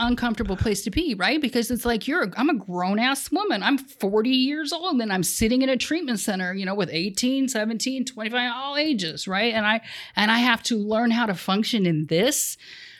uncomfortable 0.00 0.56
place 0.56 0.82
to 0.84 0.90
be, 0.90 1.14
right? 1.14 1.40
Because 1.40 1.70
it's 1.70 1.84
like 1.84 2.08
you're 2.08 2.32
I'm 2.36 2.50
a 2.50 2.54
grown 2.54 2.98
ass 2.98 3.30
woman. 3.30 3.62
I'm 3.62 3.78
40 3.78 4.30
years 4.30 4.72
old 4.72 5.00
and 5.00 5.12
I'm 5.12 5.22
sitting 5.22 5.62
in 5.62 5.68
a 5.68 5.76
treatment 5.76 6.18
center, 6.20 6.52
you 6.54 6.66
know, 6.66 6.74
with 6.74 6.88
18, 6.90 7.48
17, 7.48 8.04
25 8.06 8.52
all 8.54 8.76
ages, 8.76 9.28
right? 9.28 9.54
And 9.54 9.64
I 9.66 9.80
and 10.16 10.30
I 10.30 10.38
have 10.38 10.62
to 10.64 10.76
learn 10.76 11.10
how 11.12 11.26
to 11.26 11.34
function 11.34 11.86
in 11.86 12.06
this, 12.06 12.56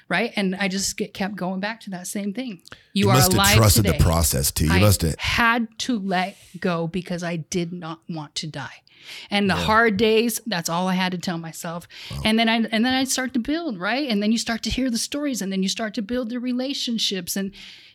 right? 0.08 0.32
And 0.36 0.54
I 0.54 0.68
just 0.68 0.96
get 0.96 1.14
kept 1.14 1.36
going 1.36 1.60
back 1.60 1.80
to 1.82 1.90
that 1.90 2.06
same 2.06 2.32
thing. 2.34 2.62
You, 2.92 3.06
You 3.06 3.10
are 3.10 3.14
must 3.14 3.32
have 3.32 3.56
trusted 3.56 3.84
today. 3.86 3.98
the 3.98 4.04
process 4.04 4.50
too. 4.52 4.66
You 4.66 4.72
I 4.72 4.80
must 4.80 5.02
have. 5.02 5.18
had 5.18 5.66
to 5.80 5.98
let 5.98 6.36
go 6.60 6.86
because 6.86 7.22
I 7.22 7.36
did 7.36 7.72
not 7.72 8.00
want 8.08 8.34
to 8.36 8.46
die. 8.46 8.82
And 9.30 9.48
the 9.50 9.54
hard 9.56 9.96
days, 9.96 10.40
that's 10.46 10.68
all 10.68 10.88
I 10.88 10.94
had 10.94 11.12
to 11.12 11.18
tell 11.18 11.38
myself. 11.38 11.86
And 12.24 12.38
then 12.38 12.48
I 12.48 12.56
and 12.56 12.84
then 12.84 12.94
I 12.94 13.04
start 13.04 13.32
to 13.34 13.38
build, 13.40 13.78
right? 13.78 14.08
And 14.08 14.22
then 14.22 14.32
you 14.32 14.38
start 14.38 14.62
to 14.64 14.70
hear 14.70 14.90
the 14.90 14.98
stories 14.98 15.40
and 15.42 15.52
then 15.52 15.62
you 15.62 15.68
start 15.68 15.94
to 15.94 16.02
build 16.02 16.30
the 16.30 16.38
relationships 16.38 17.36
and 17.36 17.52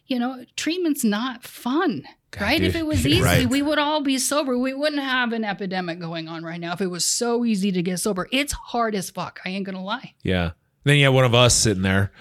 you 0.08 0.20
know, 0.20 0.46
treatment's 0.56 1.04
not 1.04 1.44
fun. 1.44 2.04
right? 2.40 2.62
If 2.62 2.76
it 2.76 2.86
was 2.86 3.08
easy, 3.08 3.22
Right. 3.24 3.48
we 3.50 3.62
would 3.64 3.80
all 3.80 4.02
be 4.02 4.20
sober. 4.20 4.56
We 4.58 4.74
wouldn't 4.74 5.02
have 5.02 5.34
an 5.34 5.44
epidemic 5.44 6.00
going 6.00 6.28
on 6.28 6.44
right 6.44 6.60
now 6.60 6.74
if 6.74 6.82
it 6.82 6.88
was 6.92 7.04
so 7.06 7.44
easy 7.46 7.72
to 7.72 7.82
get 7.82 7.98
sober. 8.00 8.28
It's 8.32 8.52
hard 8.54 8.94
as 8.94 9.10
fuck. 9.10 9.40
I 9.46 9.50
ain't 9.50 9.66
gonna 9.66 9.84
lie. 9.84 10.14
Yeah. 10.22 10.52
Then 10.84 10.98
you 10.98 11.06
have 11.06 11.14
one 11.16 11.26
of 11.26 11.34
us 11.34 11.56
sitting 11.56 11.82
there. 11.82 12.12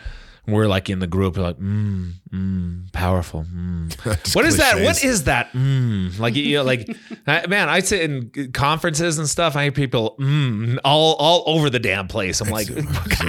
We're 0.47 0.67
like 0.67 0.91
in 0.91 0.99
the 0.99 1.07
group, 1.07 1.39
like, 1.39 1.59
mm, 1.59 2.13
mm, 2.31 2.93
powerful. 2.93 3.45
Mm. 3.45 3.95
What 4.35 4.45
is 4.45 4.59
that? 4.59 4.83
What 4.83 5.03
is 5.03 5.25
that? 5.25 5.53
Mm. 5.53 6.19
Like, 6.19 6.35
you 6.37 6.57
know, 6.57 6.65
like, 6.65 6.87
I- 7.27 7.47
man, 7.47 7.71
I 7.71 7.81
sit 7.81 8.03
in 8.11 8.53
conferences 8.53 9.19
and 9.19 9.27
stuff. 9.29 9.57
I 9.57 9.63
hear 9.65 9.73
people 9.73 10.17
mm, 10.21 10.79
all 10.85 11.15
all 11.15 11.45
over 11.47 11.71
the 11.71 11.79
damn 11.79 12.09
place. 12.09 12.43
I'm 12.43 12.51
like, 12.51 12.67
So 12.67 12.75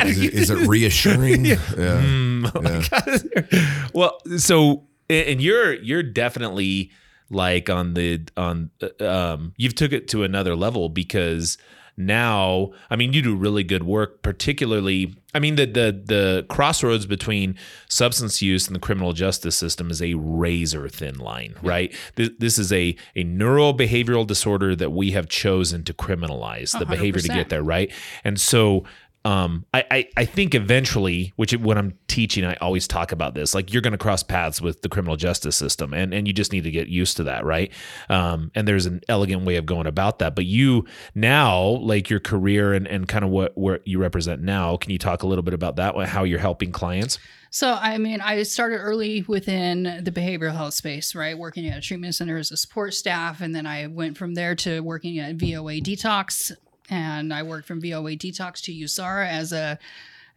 is, 0.03 0.22
it, 0.22 0.34
is 0.34 0.49
it 0.49 0.68
reassuring? 0.68 1.45
yeah. 1.45 1.55
Mm. 1.55 3.93
well, 3.93 4.20
so 4.38 4.84
and 5.09 5.41
you're 5.41 5.74
you're 5.74 6.03
definitely 6.03 6.91
like 7.30 7.70
on 7.70 7.93
the 7.93 8.22
on 8.38 8.70
uh, 8.99 9.05
um 9.07 9.53
you've 9.57 9.76
took 9.76 9.91
it 9.91 10.07
to 10.09 10.24
another 10.24 10.55
level 10.55 10.89
because 10.89 11.57
now 11.97 12.71
I 12.89 12.95
mean 12.95 13.13
you 13.13 13.21
do 13.21 13.35
really 13.35 13.63
good 13.63 13.83
work 13.83 14.21
particularly 14.21 15.15
I 15.33 15.39
mean 15.39 15.55
the 15.55 15.65
the 15.65 16.03
the 16.05 16.45
crossroads 16.49 17.05
between 17.05 17.55
substance 17.89 18.41
use 18.41 18.67
and 18.67 18.75
the 18.75 18.79
criminal 18.79 19.13
justice 19.13 19.55
system 19.55 19.89
is 19.89 20.01
a 20.01 20.13
razor 20.15 20.89
thin 20.89 21.15
line 21.15 21.55
right? 21.61 21.93
This, 22.15 22.29
this 22.37 22.57
is 22.57 22.71
a 22.73 22.95
a 23.15 23.23
neurobehavioral 23.23 24.27
disorder 24.27 24.75
that 24.75 24.91
we 24.91 25.11
have 25.11 25.29
chosen 25.29 25.83
to 25.83 25.93
criminalize 25.93 26.77
the 26.77 26.85
behavior 26.85 27.21
to 27.21 27.27
get 27.27 27.49
there 27.49 27.63
right? 27.63 27.91
And 28.23 28.39
so 28.39 28.83
um, 29.26 29.65
I, 29.73 29.84
I 29.89 30.07
I 30.17 30.26
think 30.26 30.53
eventually, 30.53 31.34
which 31.36 31.51
when 31.57 31.80
I'm 31.80 31.97
teaching, 32.07 32.45
I 32.45 32.53
always 32.61 32.88
talk 32.88 33.11
about 33.11 33.34
this. 33.34 33.55
Like 33.55 33.73
you're 33.73 33.82
going 33.82 33.91
to 33.91 33.97
cross 33.97 34.21
paths 34.21 34.61
with 34.61 34.84
the 34.84 34.88
criminal 34.88 35.15
justice 35.15 35.55
system, 35.55 35.95
and 35.95 36.13
and 36.13 36.28
you 36.28 36.34
just 36.34 36.53
need 36.53 36.63
to 36.63 36.71
get 36.71 36.89
used 36.89 37.17
to 37.17 37.23
that, 37.23 37.43
right? 37.43 37.71
Um, 38.07 38.51
and 38.53 38.67
there's 38.67 38.86
an 38.86 39.01
elegant 39.09 39.43
way 39.43 39.55
of 39.55 39.65
going 39.65 39.88
about 39.88 40.19
that. 40.19 40.36
But 40.36 40.45
you 40.45 40.86
now, 41.15 41.59
like 41.61 42.07
your 42.07 42.19
career 42.19 42.73
and 42.73 42.88
and 42.88 43.07
kind 43.07 43.26
of 43.26 43.32
what 43.32 43.57
where 43.57 43.80
you 43.84 43.97
represent 43.97 44.43
now, 44.43 44.78
can 44.78 44.91
you 44.91 44.99
talk 44.99 45.23
a 45.23 45.28
little 45.28 45.43
bit 45.43 45.55
about 45.55 45.78
that? 45.78 45.97
How 46.07 46.23
you're 46.23 46.38
helping 46.38 46.71
clients? 46.71 47.17
So, 47.49 47.71
I 47.71 47.97
mean, 47.99 48.19
I 48.19 48.43
started 48.43 48.80
early 48.80 49.23
within 49.30 50.01
the 50.03 50.11
behavioral 50.11 50.53
health 50.53 50.73
space, 50.73 51.15
right? 51.15 51.38
Working 51.38 51.67
at 51.67 51.78
a 51.78 51.82
treatment 51.82 52.13
center 52.13 52.38
as 52.38 52.51
a 52.51 52.57
support 52.57 52.93
staff. 52.93 53.39
And 53.39 53.55
then 53.55 53.65
I 53.65 53.88
went 53.88 54.17
from 54.17 54.34
there 54.34 54.55
to 54.55 54.82
working 54.82 55.19
at 55.19 55.36
VOA 55.36 55.80
Detox. 55.80 56.51
And 56.89 57.33
I 57.33 57.43
worked 57.43 57.67
from 57.67 57.81
VOA 57.81 58.11
Detox 58.15 58.61
to 58.63 58.73
USARA 58.73 59.27
as 59.27 59.51
a 59.51 59.79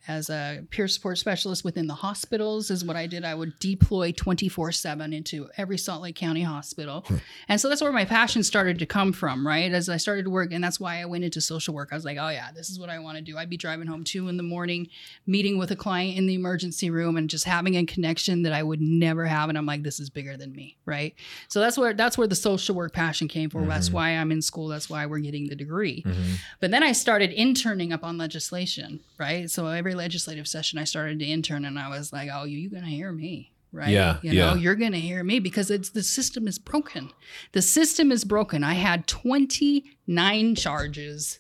as 0.07 0.31
a 0.31 0.65
peer 0.71 0.89
support 0.89 1.19
specialist 1.19 1.65
within 1.65 1.87
the 1.87 1.95
hospitals 1.95 2.71
is 2.71 2.85
what 2.85 2.97
I 2.97 3.07
did. 3.07 3.25
I 3.25 3.35
would 3.35 3.59
deploy 3.59 4.13
24 4.13 4.73
7 4.73 5.13
into 5.13 5.49
every 5.57 5.77
Salt 5.77 6.03
Lake 6.03 6.17
County 6.17 6.43
hospital. 6.43 7.05
Hmm. 7.07 7.17
And 7.49 7.61
so 7.61 7.69
that's 7.69 7.83
where 7.83 7.93
my 7.93 8.05
passion 8.05 8.43
started 8.43 8.79
to 8.79 8.87
come 8.87 9.13
from, 9.13 9.47
right? 9.47 9.71
As 9.71 9.89
I 9.89 9.97
started 9.99 10.25
to 10.25 10.31
work, 10.31 10.53
and 10.53 10.65
that's 10.65 10.81
why 10.81 11.01
I 11.01 11.05
went 11.05 11.25
into 11.25 11.41
social 11.41 11.75
work. 11.75 11.91
I 11.93 11.95
was 11.95 12.05
like, 12.05 12.17
oh, 12.19 12.29
yeah, 12.29 12.51
this 12.55 12.71
is 12.71 12.79
what 12.79 12.89
I 12.89 12.99
want 12.99 13.17
to 13.19 13.23
do. 13.23 13.37
I'd 13.37 13.51
be 13.51 13.57
driving 13.57 13.87
home 13.87 14.05
two 14.05 14.29
in 14.29 14.37
the 14.37 14.43
morning, 14.43 14.89
meeting 15.27 15.59
with 15.59 15.71
a 15.73 15.77
client 15.77 16.17
in 16.17 16.27
the 16.27 16.35
emergency 16.35 16.89
room, 16.89 17.17
and 17.17 17.29
just 17.29 17.45
having 17.45 17.77
a 17.77 17.85
connection 17.85 18.43
that 18.45 18.53
I 18.53 18.63
would 18.63 18.81
never 18.81 19.27
have. 19.27 19.49
And 19.49 19.59
I'm 19.59 19.67
like, 19.67 19.83
this 19.83 20.01
is 20.01 20.09
bigger 20.09 20.37
than 20.37 20.55
me, 20.55 20.77
right? 20.87 21.15
So 21.49 21.61
that's 21.61 21.77
where 21.77 21.93
that's 21.93 22.17
where 22.17 22.27
the 22.27 22.35
social 22.35 22.75
work 22.75 22.95
passion 22.95 23.29
came 23.29 23.51
from. 23.51 23.69
That's 23.69 23.89
mm-hmm. 23.89 23.97
why 23.97 24.09
I'm 24.11 24.33
in 24.33 24.41
school. 24.41 24.69
That's 24.69 24.89
why 24.89 25.05
we're 25.07 25.19
getting 25.19 25.49
the 25.49 25.57
degree. 25.57 26.03
Mm-hmm. 26.03 26.35
But 26.61 26.71
then 26.71 26.83
I 26.83 26.93
started 26.93 27.33
interning 27.33 27.93
up 27.93 28.05
on 28.05 28.17
legislation, 28.17 29.01
right? 29.19 29.51
So 29.51 29.67
every 29.67 29.88
legislative 29.95 30.47
session 30.49 30.79
I 30.79 30.85
started 30.85 31.19
to 31.21 31.25
intern 31.25 31.65
and 31.65 31.79
I 31.79 31.89
was 31.89 32.13
like, 32.13 32.29
oh, 32.33 32.45
you, 32.45 32.59
you 32.59 32.71
gonna 32.71 32.87
hear 32.87 33.13
me. 33.13 33.53
Right. 33.71 33.91
Yeah, 33.91 34.17
You 34.23 34.33
yeah. 34.33 34.47
know, 34.47 34.55
you're 34.55 34.75
gonna 34.77 34.97
hear 34.99 35.23
me 35.23 35.41
because 35.41 35.71
it's 35.71 35.91
the 35.91 36.03
system 36.03 36.49
is 36.49 36.59
broken. 36.59 37.11
The 37.53 37.61
system 37.63 38.11
is 38.11 38.25
broken. 38.25 38.65
I 38.65 38.73
had 38.75 39.07
29 39.07 40.55
charges, 40.55 41.39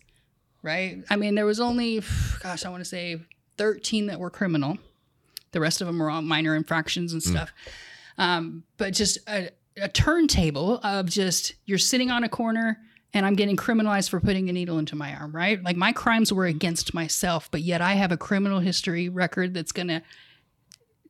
right? 0.62 1.02
I 1.08 1.16
mean, 1.16 1.34
there 1.34 1.46
was 1.46 1.60
only, 1.60 2.02
gosh, 2.42 2.64
I 2.64 2.68
want 2.68 2.82
to 2.82 2.88
say 2.88 3.20
13 3.56 4.06
that 4.06 4.20
were 4.20 4.30
criminal. 4.30 4.78
The 5.52 5.60
rest 5.60 5.80
of 5.80 5.86
them 5.86 5.98
were 5.98 6.10
all 6.10 6.20
minor 6.22 6.54
infractions 6.54 7.12
and 7.12 7.22
stuff. 7.22 7.50
Um, 8.18 8.64
but 8.76 8.92
just 8.92 9.18
a, 9.28 9.48
a 9.80 9.88
turntable 9.88 10.78
of 10.82 11.06
just 11.06 11.54
you're 11.64 11.78
sitting 11.78 12.10
on 12.10 12.24
a 12.24 12.28
corner 12.28 12.78
and 13.14 13.24
I'm 13.24 13.34
getting 13.34 13.56
criminalized 13.56 14.10
for 14.10 14.20
putting 14.20 14.48
a 14.48 14.52
needle 14.52 14.78
into 14.78 14.96
my 14.96 15.14
arm, 15.14 15.34
right? 15.34 15.62
Like 15.62 15.76
my 15.76 15.92
crimes 15.92 16.32
were 16.32 16.46
against 16.46 16.92
myself, 16.92 17.50
but 17.50 17.62
yet 17.62 17.80
I 17.80 17.94
have 17.94 18.12
a 18.12 18.16
criminal 18.16 18.60
history 18.60 19.08
record 19.08 19.54
that's 19.54 19.72
going 19.72 19.88
to 19.88 20.02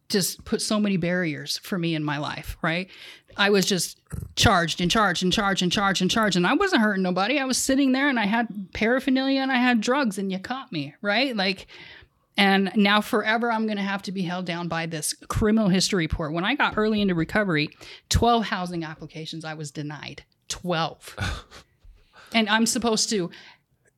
just 0.08 0.44
put 0.44 0.62
so 0.62 0.80
many 0.80 0.96
barriers 0.96 1.58
for 1.58 1.78
me 1.78 1.94
in 1.94 2.02
my 2.02 2.18
life, 2.18 2.56
right? 2.62 2.88
I 3.36 3.50
was 3.50 3.66
just 3.66 4.00
charged 4.36 4.80
and 4.80 4.90
charged 4.90 5.22
and 5.22 5.32
charged 5.32 5.62
and 5.62 5.70
charged 5.70 6.00
and 6.00 6.10
charged, 6.10 6.36
and 6.36 6.46
I 6.46 6.54
wasn't 6.54 6.82
hurting 6.82 7.02
nobody. 7.02 7.38
I 7.38 7.44
was 7.44 7.58
sitting 7.58 7.92
there 7.92 8.08
and 8.08 8.18
I 8.18 8.26
had 8.26 8.48
paraphernalia 8.72 9.40
and 9.40 9.52
I 9.52 9.56
had 9.56 9.80
drugs, 9.80 10.18
and 10.18 10.32
you 10.32 10.38
caught 10.38 10.72
me, 10.72 10.94
right? 11.02 11.36
Like, 11.36 11.66
and 12.36 12.72
now 12.74 13.00
forever 13.00 13.52
I'm 13.52 13.66
going 13.66 13.76
to 13.76 13.82
have 13.82 14.02
to 14.02 14.12
be 14.12 14.22
held 14.22 14.46
down 14.46 14.68
by 14.68 14.86
this 14.86 15.12
criminal 15.28 15.68
history 15.68 16.04
report. 16.04 16.32
When 16.32 16.44
I 16.44 16.54
got 16.54 16.78
early 16.78 17.00
into 17.02 17.14
recovery, 17.14 17.70
12 18.08 18.46
housing 18.46 18.84
applications 18.84 19.44
I 19.44 19.54
was 19.54 19.70
denied. 19.70 20.22
12. 20.48 21.16
and 22.32 22.48
I'm 22.48 22.66
supposed 22.66 23.10
to 23.10 23.30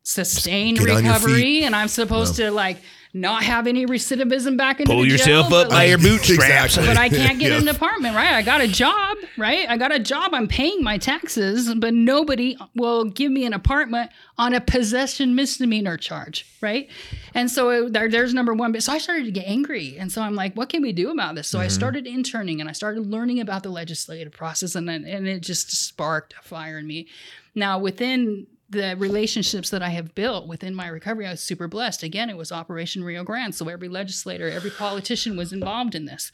sustain 0.03 0.75
Get 0.75 0.91
on 0.91 1.05
your 1.05 1.13
recovery 1.13 1.65
and 1.65 1.77
I'm 1.77 1.89
supposed 1.89 2.37
to 2.37 2.51
like 2.51 2.79
not 3.13 3.43
have 3.43 3.67
any 3.67 3.87
recidivism 3.87 4.57
back 4.57 4.79
into 4.79 4.93
Pull 4.93 5.03
the 5.03 5.09
yourself 5.09 5.27
jail, 5.27 5.41
up 5.41 5.51
but, 5.51 5.71
by 5.71 5.77
like, 5.77 5.89
your 5.89 5.99
bootstraps. 5.99 6.77
Exactly. 6.77 6.87
but 6.87 6.97
I 6.97 7.09
can't 7.09 7.39
get 7.41 7.51
Yeah. 7.51 7.59
an 7.59 7.69
apartment, 7.69 8.15
right? 8.15 8.33
I 8.33 8.43
got 8.43 8.61
a 8.61 8.69
job, 8.69 9.17
right? 9.37 9.69
I 9.69 9.77
got 9.77 9.93
a 9.93 9.99
job. 9.99 10.33
I'm 10.33 10.47
paying 10.47 10.85
my 10.85 10.97
taxes, 10.97 11.75
but 11.75 11.93
nobody 11.93 12.57
will 12.77 13.05
give 13.05 13.33
me 13.33 13.45
an 13.45 13.53
apartment 13.53 14.13
on 14.39 14.55
a 14.55 14.61
possession 14.61 15.35
misdemeanor 15.35 15.97
charge, 15.97 16.47
right? 16.61 16.89
And 17.35 17.51
so 17.51 17.71
it, 17.71 17.93
there, 17.93 18.09
there's 18.09 18.33
number 18.33 18.55
one. 18.55 18.71
But 18.71 18.85
so 18.85 18.93
I 18.93 18.99
started 18.99 19.25
to 19.25 19.33
get 19.33 19.47
angry, 19.47 19.97
and 19.99 20.13
so 20.13 20.23
I'm 20.23 20.37
like, 20.37 20.55
what 20.55 20.69
can 20.69 20.81
we 20.81 20.93
do 20.93 21.11
about 21.11 21.35
this? 21.35 21.49
So 21.49 21.59
I 21.59 21.65
mm-hmm. 21.65 21.71
started 21.71 22.07
interning, 22.07 22.61
and 22.61 22.71
I 22.71 22.73
started 22.73 23.07
learning 23.07 23.41
about 23.41 23.65
the 23.65 23.71
legislative 23.71 24.33
process, 24.33 24.77
and 24.77 24.89
then, 24.89 25.05
and 25.05 25.27
it 25.27 25.41
just 25.41 25.73
sparked 25.73 26.35
a 26.39 26.43
fire 26.43 26.79
in 26.79 26.87
me. 26.87 27.09
Now 27.55 27.79
within 27.79 28.47
the 28.69 28.95
relationships 28.97 29.71
that 29.71 29.83
I 29.83 29.89
have 29.89 30.15
built 30.15 30.47
within 30.47 30.75
my 30.75 30.87
recovery, 30.87 31.27
I 31.27 31.33
was 31.33 31.41
super 31.41 31.67
blessed. 31.67 32.05
Again, 32.05 32.31
it 32.31 32.37
was 32.37 32.53
Operation 32.53 33.03
Rio 33.03 33.25
Grande. 33.25 33.55
So 33.55 33.69
every 33.69 33.89
legislator, 33.89 34.49
every 34.49 34.71
politician 34.71 35.37
was 35.37 35.53
involved 35.53 35.95
in 35.95 36.05
this. 36.05 36.31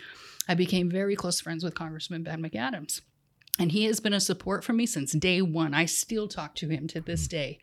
I 0.46 0.54
became 0.54 0.90
very 0.90 1.16
close 1.16 1.40
friends 1.40 1.64
with 1.64 1.74
Congressman 1.74 2.22
Ben 2.22 2.42
McAdams. 2.42 3.00
And 3.58 3.72
he 3.72 3.84
has 3.84 4.00
been 4.00 4.12
a 4.12 4.20
support 4.20 4.64
for 4.64 4.74
me 4.74 4.84
since 4.84 5.12
day 5.12 5.40
one. 5.40 5.72
I 5.72 5.86
still 5.86 6.28
talk 6.28 6.54
to 6.56 6.68
him 6.68 6.86
to 6.88 7.00
this 7.00 7.26
day. 7.26 7.58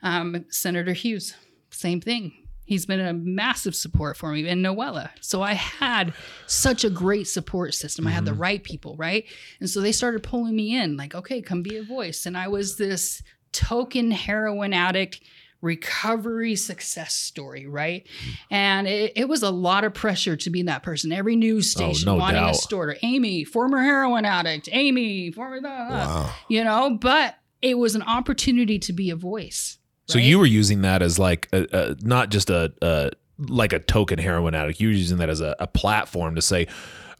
Um, 0.00 0.44
Senator 0.48 0.92
Hughes, 0.92 1.34
same 1.70 2.00
thing. 2.00 2.43
He's 2.64 2.86
been 2.86 3.00
a 3.00 3.12
massive 3.12 3.74
support 3.74 4.16
for 4.16 4.32
me, 4.32 4.48
and 4.48 4.64
Noella. 4.64 5.10
So 5.20 5.42
I 5.42 5.52
had 5.52 6.14
such 6.46 6.84
a 6.84 6.90
great 6.90 7.28
support 7.28 7.74
system. 7.74 8.06
I 8.06 8.10
had 8.10 8.24
the 8.24 8.30
mm-hmm. 8.30 8.40
right 8.40 8.64
people, 8.64 8.96
right? 8.96 9.24
And 9.60 9.68
so 9.68 9.80
they 9.80 9.92
started 9.92 10.22
pulling 10.22 10.56
me 10.56 10.76
in, 10.76 10.96
like, 10.96 11.14
okay, 11.14 11.42
come 11.42 11.62
be 11.62 11.76
a 11.76 11.82
voice. 11.82 12.26
And 12.26 12.36
I 12.36 12.48
was 12.48 12.76
this 12.76 13.22
token 13.52 14.10
heroin 14.10 14.72
addict 14.72 15.20
recovery 15.64 16.54
success 16.56 17.14
story, 17.14 17.66
right? 17.66 18.06
Mm. 18.06 18.36
And 18.50 18.86
it, 18.86 19.12
it 19.16 19.28
was 19.28 19.42
a 19.42 19.50
lot 19.50 19.84
of 19.84 19.94
pressure 19.94 20.36
to 20.36 20.50
be 20.50 20.62
that 20.64 20.82
person. 20.82 21.10
Every 21.10 21.36
news 21.36 21.74
oh, 21.74 21.78
station 21.78 22.06
no 22.06 22.16
wanting 22.16 22.44
a 22.44 22.54
story. 22.54 22.98
Amy, 23.02 23.44
former 23.44 23.82
heroin 23.82 24.26
addict. 24.26 24.68
Amy, 24.70 25.30
former. 25.30 25.60
Wow. 25.62 26.30
you 26.48 26.62
know, 26.62 26.98
but 27.00 27.36
it 27.62 27.78
was 27.78 27.94
an 27.94 28.02
opportunity 28.02 28.78
to 28.80 28.92
be 28.92 29.08
a 29.10 29.16
voice. 29.16 29.78
So 30.06 30.18
you 30.18 30.38
were 30.38 30.46
using 30.46 30.82
that 30.82 31.02
as 31.02 31.18
like 31.18 31.48
a, 31.52 31.66
a 31.72 31.96
not 32.00 32.30
just 32.30 32.50
a, 32.50 32.72
a 32.82 33.10
like 33.38 33.72
a 33.72 33.78
token 33.78 34.18
heroin 34.18 34.54
addict. 34.54 34.80
You 34.80 34.88
were 34.88 34.94
using 34.94 35.18
that 35.18 35.30
as 35.30 35.40
a, 35.40 35.56
a 35.58 35.66
platform 35.66 36.34
to 36.34 36.42
say, 36.42 36.66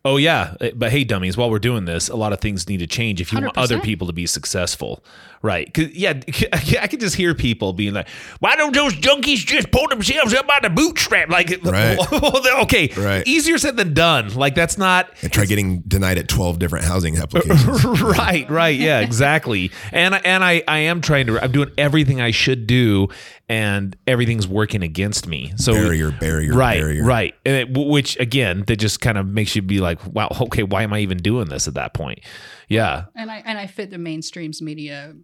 oh 0.05 0.17
yeah, 0.17 0.55
eh, 0.61 0.71
but 0.75 0.91
hey, 0.91 1.05
dummies, 1.05 1.37
while 1.37 1.51
we're 1.51 1.59
doing 1.59 1.85
this, 1.87 2.09
a 2.09 2.17
lot 2.17 2.33
of 2.33 2.41
things 2.41 2.69
need 2.69 2.79
to 2.79 2.87
change 2.87 3.21
if 3.21 3.33
you 3.33 3.41
want 3.41 3.57
other 3.57 3.77
100%. 3.77 3.83
people 3.83 3.95
people 3.95 4.07
to 4.09 4.13
be 4.13 4.27
successful, 4.27 5.05
right? 5.41 5.73
'Cause, 5.73 5.87
yeah, 5.93 6.15
I 6.53 6.89
could 6.89 6.99
just 7.01 7.15
hear 7.15 7.33
people 7.35 7.73
being 7.73 7.95
like, 7.95 8.09
"Why 8.41 8.57
don't 8.57 8.75
those 8.75 8.93
junkies 8.95 9.37
just 9.47 9.71
pull 9.71 9.87
themselves 9.89 10.35
up 10.35 10.47
by 10.49 10.59
the 10.63 10.69
bootstrap?" 10.71 11.29
Like, 11.31 11.61
Right. 11.65 11.97
okay, 12.63 12.89
Right. 12.97 13.23
easier 13.27 13.57
said 13.59 13.77
than 13.77 13.95
done. 13.95 14.35
Like 14.35 14.55
that's 14.57 14.77
not 14.77 15.11
And 15.23 15.33
try 15.33 15.45
getting 15.45 15.81
denied 15.83 16.19
at 16.19 16.27
12 16.29 16.59
different 16.59 16.85
housing 16.87 17.17
applications. 17.19 17.85
right, 18.03 18.49
right, 18.51 18.77
yeah, 18.79 18.99
exactly. 19.01 19.71
And 19.93 20.15
and 20.27 20.43
I 20.45 20.63
I 20.67 20.79
am 20.79 21.01
trying 21.01 21.27
to. 21.27 21.39
I'm 21.43 21.53
doing 21.53 21.71
everything 21.79 22.21
I 22.21 22.31
should 22.33 22.67
do, 22.67 23.09
and 23.49 23.97
everything's 24.09 24.49
working 24.49 24.83
against 24.83 25.29
me. 25.29 25.53
So 25.57 25.73
barrier, 25.75 26.11
barrier, 26.11 26.53
right, 26.55 26.81
barrier. 26.81 27.05
right, 27.05 27.35
and 27.47 27.55
it, 27.55 27.69
which 27.79 28.19
again, 28.19 28.65
that 28.67 28.77
just 28.77 29.01
kind 29.01 29.19
of 29.19 29.27
makes 29.29 29.55
you 29.55 29.63
be 29.63 29.79
like, 29.81 29.94
wow, 30.13 30.29
okay, 30.41 30.63
why 30.63 30.83
am 30.83 30.93
I 30.93 31.01
even 31.01 31.19
doing 31.19 31.49
this 31.49 31.69
at 31.69 31.75
that 31.75 31.95
point? 31.95 32.21
Yeah, 32.69 33.05
and 33.15 33.31
I 33.31 33.43
and 33.45 33.59
I 33.59 33.67
fit 33.67 33.91
the 33.91 33.99
mainstream's 33.99 34.63
media 34.63 35.15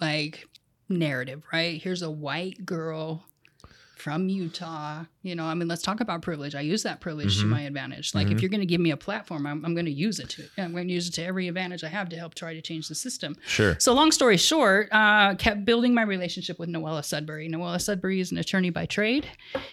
like 0.00 0.46
narrative, 0.88 1.44
right? 1.52 1.80
Here's 1.80 2.02
a 2.02 2.10
white 2.10 2.64
girl 2.64 3.24
from 4.00 4.28
Utah. 4.28 5.04
You 5.22 5.34
know, 5.34 5.44
I 5.44 5.54
mean, 5.54 5.68
let's 5.68 5.82
talk 5.82 6.00
about 6.00 6.22
privilege. 6.22 6.54
I 6.54 6.62
use 6.62 6.82
that 6.84 7.00
privilege 7.00 7.38
to 7.38 7.44
Mhm. 7.44 7.48
my 7.50 7.60
advantage. 7.62 8.14
Like, 8.14 8.28
Mhm. 8.28 8.32
if 8.32 8.40
you're 8.42 8.48
going 8.48 8.60
to 8.60 8.66
give 8.66 8.80
me 8.80 8.90
a 8.90 8.96
platform, 8.96 9.46
I'm, 9.46 9.64
I'm 9.64 9.74
going 9.74 9.84
to 9.86 9.92
use 9.92 10.18
it 10.18 10.30
to. 10.30 10.44
I'm 10.58 10.72
going 10.72 10.88
to 10.88 10.94
use 10.94 11.08
it 11.08 11.12
to 11.14 11.22
every 11.24 11.46
advantage 11.46 11.84
I 11.84 11.88
have 11.88 12.08
to 12.08 12.16
help 12.16 12.34
try 12.34 12.54
to 12.54 12.62
change 12.62 12.88
the 12.88 12.94
system. 12.94 13.36
sure. 13.46 13.76
So, 13.78 13.92
long 13.92 14.10
story 14.12 14.38
short, 14.38 14.88
uh, 14.92 15.34
kept 15.34 15.64
building 15.64 15.92
my 15.94 16.02
relationship 16.02 16.58
with 16.58 16.68
Noella 16.70 17.04
Sudbury. 17.04 17.48
Noella 17.48 17.80
Sudbury 17.80 18.20
is 18.20 18.32
an 18.32 18.38
attorney 18.38 18.70
by 18.70 18.86
trade. 18.86 19.26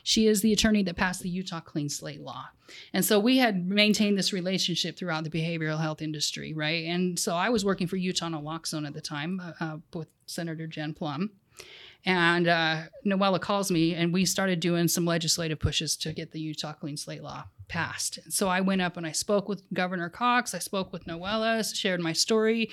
She 0.04 0.28
is 0.28 0.41
the 0.41 0.52
attorney 0.54 0.84
that 0.84 0.95
passed 0.95 1.22
the 1.24 1.30
Utah 1.30 1.62
Clean 1.62 1.88
Slate 1.90 2.22
Law. 2.22 2.49
And 2.94 3.06
so 3.06 3.18
we 3.18 3.38
had 3.38 3.66
maintained 3.70 4.18
this 4.18 4.34
relationship 4.34 4.98
throughout 4.98 5.24
the 5.24 5.30
behavioral 5.30 5.80
health 5.80 6.02
industry, 6.02 6.54
right? 6.54 6.84
And 6.86 7.18
so 7.18 7.34
I 7.34 7.48
was 7.49 7.64
working 7.64 7.88
for 7.88 7.95
Utah 7.95 8.28
Naloxone 8.28 8.86
at 8.86 8.94
the 8.94 8.99
time 8.99 9.40
uh, 9.40 9.54
uh, 9.62 9.78
with 9.94 10.10
Senator 10.26 10.68
Jen 10.68 10.94
Plumb. 10.94 11.30
And 12.08 12.48
uh, 12.48 12.84
Noella 13.06 13.42
calls 13.42 13.70
me, 13.70 13.94
and 13.94 14.14
we 14.14 14.24
started 14.24 14.62
doing 14.62 14.88
some 14.88 15.06
legislative 15.06 15.60
pushes 15.60 15.98
to 15.98 16.14
get 16.14 16.32
the 16.32 16.40
Utah 16.40 16.72
Clean 16.72 16.96
Slate 16.96 17.22
Law 17.22 17.44
passed. 17.68 18.20
So 18.30 18.48
I 18.48 18.62
went 18.62 18.82
up 18.82 18.96
and 18.96 19.06
I 19.06 19.12
spoke 19.12 19.50
with 19.50 19.62
Governor 19.74 20.10
Cox. 20.10 20.54
I 20.56 20.60
spoke 20.60 20.94
with 20.94 21.06
Noella, 21.06 21.76
shared 21.76 22.00
my 22.00 22.14
story, 22.14 22.72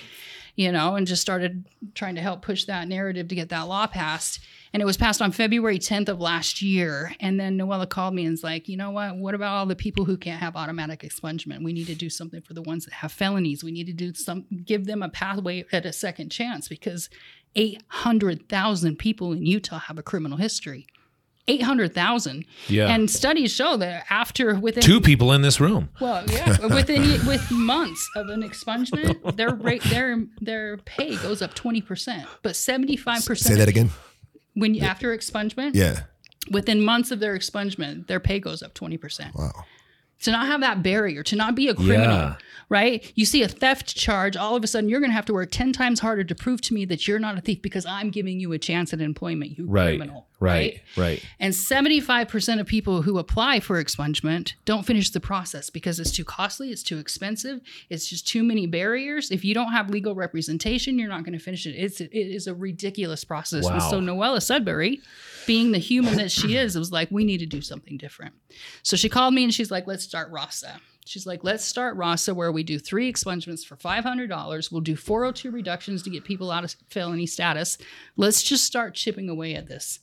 you 0.55 0.71
know, 0.71 0.95
and 0.95 1.05
just 1.05 1.21
started 1.21 1.65
trying 1.95 2.15
to 2.15 2.21
help 2.21 2.43
push 2.43 2.65
that 2.67 2.87
narrative 2.87 3.27
to 3.27 3.35
get 3.35 3.49
that 3.49 3.63
law 3.63 3.89
passed. 3.89 4.39
And 4.73 4.81
it 4.81 4.87
was 4.87 4.97
passed 4.97 5.21
on 5.21 5.33
February 5.33 5.81
10th 5.81 6.11
of 6.11 6.21
last 6.21 6.63
year. 6.63 7.13
And 7.19 7.39
then 7.39 7.59
Noella 7.59 7.89
called 7.89 8.15
me 8.15 8.25
and 8.25 8.35
was 8.35 8.45
like, 8.45 8.69
you 8.69 8.77
know 8.77 8.93
what? 8.93 9.17
What 9.17 9.35
about 9.35 9.57
all 9.57 9.67
the 9.67 9.75
people 9.75 10.05
who 10.05 10.17
can't 10.17 10.41
have 10.41 10.55
automatic 10.55 11.01
expungement? 11.01 11.65
We 11.65 11.73
need 11.73 11.89
to 11.89 11.95
do 11.97 12.09
something 12.09 12.41
for 12.41 12.55
the 12.55 12.63
ones 12.63 12.85
that 12.85 12.95
have 12.95 13.11
felonies. 13.11 13.65
We 13.65 13.73
need 13.73 13.87
to 13.87 13.93
do 13.93 14.15
some, 14.15 14.47
give 14.65 14.87
them 14.87 15.03
a 15.03 15.09
pathway 15.09 15.65
at 15.73 15.87
a 15.87 15.93
second 15.93 16.31
chance 16.31 16.69
because 16.69 17.11
800,000 17.57 18.97
people 18.99 19.33
in 19.33 19.45
Utah 19.47 19.79
have 19.79 19.99
a 19.99 20.03
criminal 20.03 20.39
history. 20.39 20.87
800,000. 21.47 22.47
Yeah, 22.69 22.89
And 22.89 23.11
studies 23.11 23.53
show 23.53 23.77
that 23.77 24.07
after 24.09 24.55
within 24.59 24.83
two 24.83 25.01
people 25.01 25.31
in 25.33 25.43
this 25.43 25.61
room. 25.61 25.91
well, 26.01 26.25
yeah, 26.31 26.67
within 26.75 27.03
with 27.27 27.51
months 27.51 28.09
of 28.17 28.29
an 28.29 28.43
expungement, 28.43 29.37
their 29.37 29.55
rate 29.55 29.83
their 29.85 30.25
their 30.41 30.79
pay 30.79 31.17
goes 31.17 31.43
up 31.43 31.55
20%, 31.55 32.25
but 32.43 32.53
75% 32.53 33.37
Say 33.37 33.55
that 33.57 33.69
again. 33.69 33.91
when 34.55 34.75
you, 34.75 34.81
after 34.83 35.15
expungement, 35.15 35.75
Yeah. 35.75 36.05
within 36.51 36.83
months 36.83 37.11
of 37.11 37.21
their 37.21 37.37
expungement, 37.37 38.07
their 38.07 38.21
pay 38.21 38.41
goes 38.41 38.63
up 38.63 38.73
20%. 38.73 39.35
Wow. 39.35 39.53
To 40.23 40.31
not 40.31 40.47
have 40.47 40.61
that 40.63 40.83
barrier, 40.83 41.23
to 41.25 41.37
not 41.37 41.55
be 41.55 41.69
a 41.69 41.75
criminal, 41.75 42.17
Yeah. 42.17 42.35
right? 42.71 43.13
You 43.15 43.25
see 43.27 43.43
a 43.43 43.49
theft 43.49 43.95
charge, 43.95 44.37
all 44.37 44.57
of 44.57 44.65
a 44.65 44.67
sudden 44.67 44.89
you're 44.89 45.01
going 45.01 45.11
to 45.11 45.15
have 45.17 45.27
to 45.27 45.35
work 45.35 45.51
10 45.51 45.73
times 45.73 46.01
harder 46.01 46.25
to 46.25 46.35
prove 46.35 46.61
to 46.63 46.75
me 46.75 46.85
that 46.87 47.07
you're 47.07 47.19
not 47.19 47.37
a 47.37 47.41
thief 47.43 47.61
because 47.61 47.85
I'm 47.85 48.11
giving 48.11 48.41
you 48.41 48.53
a 48.53 48.59
chance 48.59 48.93
at 48.95 49.01
employment, 49.03 49.59
you 49.59 49.67
Right, 49.67 49.99
criminal. 49.99 50.27
Right, 50.41 50.81
right. 50.97 51.25
And 51.39 51.53
75% 51.53 52.61
of 52.61 52.67
people 52.67 53.03
who 53.03 53.19
apply 53.19 53.61
for 53.61 53.83
expungement 53.83 54.55
don't 54.65 54.85
finish 54.85 55.11
the 55.11 55.21
process 55.21 55.71
because 55.71 56.01
it's 56.01 56.11
too 56.11 56.25
costly, 56.25 56.71
it's 56.71 56.83
too 56.83 56.99
expensive, 56.99 57.61
it's 57.91 58.07
just 58.07 58.27
too 58.27 58.43
many 58.43 58.67
barriers. 58.67 59.31
If 59.31 59.45
you 59.45 59.55
don't 59.55 59.73
have 59.73 59.91
legal 59.91 60.15
representation, 60.15 60.99
you're 60.99 61.09
not 61.09 61.25
going 61.25 61.39
to 61.39 61.45
finish 61.45 61.67
it. 61.67 61.73
It's 61.73 62.01
it 62.01 62.11
is 62.13 62.47
a 62.47 62.55
ridiculous 62.55 63.25
process. 63.25 63.67
And 63.67 63.83
so 63.83 64.01
Noella 64.01 64.43
Sudbury, 64.43 65.01
being 65.47 65.73
the 65.73 65.79
human 65.79 66.17
that 66.17 66.31
she 66.31 66.57
is, 66.57 66.77
was 66.77 66.93
like, 66.93 67.11
we 67.11 67.25
need 67.25 67.39
to 67.39 67.47
do 67.47 67.61
something 67.61 67.97
different. 67.97 68.35
So 68.83 68.97
she 68.97 69.09
called 69.09 69.35
me 69.35 69.45
and 69.45 69.55
she's 69.55 69.71
like, 69.71 69.87
let's 69.87 70.05
start 70.05 70.31
RASA. 70.31 70.81
She's 71.07 71.27
like, 71.27 71.45
let's 71.45 71.65
start 71.65 71.97
RASA 71.97 72.35
where 72.35 72.51
we 72.51 72.63
do 72.63 72.79
three 72.79 73.13
expungements 73.13 73.65
for 73.65 73.77
$500. 73.77 74.73
We'll 74.73 74.81
do 74.81 74.97
402 74.97 75.51
reductions 75.51 76.03
to 76.03 76.11
get 76.11 76.25
people 76.25 76.51
out 76.51 76.65
of 76.65 76.75
felony 76.89 77.27
status. 77.27 77.77
Let's 78.17 78.43
just 78.43 78.65
start 78.65 78.95
chipping 78.95 79.29
away 79.29 79.55
at 79.55 79.67
this. 79.67 80.01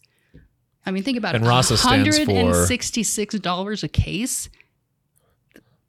I 0.85 0.91
mean, 0.91 1.03
think 1.03 1.17
about 1.17 1.35
And 1.35 1.45
it. 1.45 1.47
RASA 1.47 1.77
stands 1.77 2.17
for- 2.19 2.25
$166 2.25 3.83
a 3.83 3.87
case. 3.87 4.49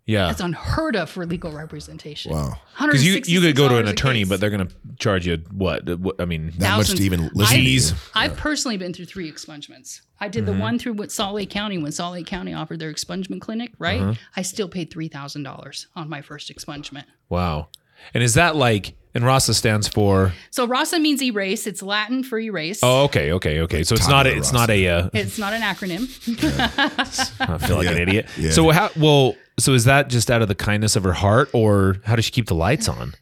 Yeah, 0.04 0.26
That's 0.26 0.40
unheard 0.40 0.96
of 0.96 1.08
for 1.10 1.24
legal 1.24 1.52
representation. 1.52 2.32
Wow. 2.32 2.58
because 2.80 3.06
you 3.06 3.22
you 3.24 3.40
could 3.40 3.54
go 3.54 3.68
to 3.68 3.78
an 3.78 3.86
attorney, 3.86 4.24
but 4.24 4.40
they're 4.40 4.50
going 4.50 4.66
to 4.66 4.74
charge 4.98 5.26
you 5.28 5.36
what? 5.52 5.88
what- 6.00 6.20
I 6.20 6.24
mean, 6.24 6.46
That 6.58 6.76
much 6.76 6.88
Thousands. 6.88 6.98
to 6.98 7.04
even 7.06 7.30
listen 7.34 7.56
to 7.58 7.62
Fees. 7.64 7.94
I've 8.12 8.36
personally 8.36 8.76
been 8.76 8.92
through 8.92 9.04
three 9.04 9.30
expungements. 9.30 10.00
I 10.20 10.26
did 10.28 10.44
Mm-hmm. 10.44 10.52
the 10.54 10.60
one 10.60 10.78
through 10.80 10.94
with 10.94 11.12
Salt 11.12 11.36
Lake 11.36 11.50
County 11.50 11.78
when 11.78 11.92
Salt 11.92 12.14
Lake 12.14 12.26
County 12.26 12.52
offered 12.52 12.80
their 12.80 12.92
expungement 12.92 13.40
clinic, 13.40 13.72
right? 13.78 14.00
Uh-huh. 14.00 14.14
I 14.36 14.42
still 14.42 14.68
paid 14.68 14.90
three 14.90 15.06
thousand 15.08 15.44
dollars 15.44 15.86
on 15.94 16.08
my 16.08 16.20
first 16.20 16.52
expungement. 16.54 17.04
wow. 17.28 17.68
And 18.12 18.24
is 18.24 18.34
that 18.34 18.56
like? 18.56 18.94
And 19.14 19.24
RASA 19.26 19.52
stands 19.54 19.88
for? 19.88 20.32
So 20.50 20.66
RASA 20.66 20.98
means 20.98 21.22
erase. 21.22 21.66
It's 21.66 21.82
Latin 21.82 22.24
for 22.24 22.38
erase. 22.38 22.80
Oh, 22.82 23.04
okay, 23.04 23.32
okay, 23.32 23.60
okay. 23.60 23.82
So 23.82 23.94
it's 23.94 24.08
not. 24.08 24.26
A, 24.26 24.30
Tabula 24.30 24.40
it's 24.40 24.52
not 24.52 24.70
a. 24.70 24.88
Uh, 24.88 25.10
It's 25.12 25.38
not 25.38 25.52
an 25.52 25.60
acronym. 25.60 26.08
I 27.40 27.58
feel 27.58 27.76
like 27.76 27.88
an 27.88 27.98
idiot. 27.98 28.26
Yeah. 28.38 28.50
So 28.52 28.70
how? 28.70 28.88
Well, 28.96 29.36
so 29.58 29.74
is 29.74 29.84
that 29.84 30.08
just 30.08 30.30
out 30.30 30.40
of 30.40 30.48
the 30.48 30.54
kindness 30.54 30.96
of 30.96 31.04
her 31.04 31.12
heart, 31.12 31.50
or 31.52 31.98
how 32.04 32.16
does 32.16 32.24
she 32.24 32.30
keep 32.30 32.46
the 32.46 32.54
lights 32.54 32.88
on? 32.88 33.12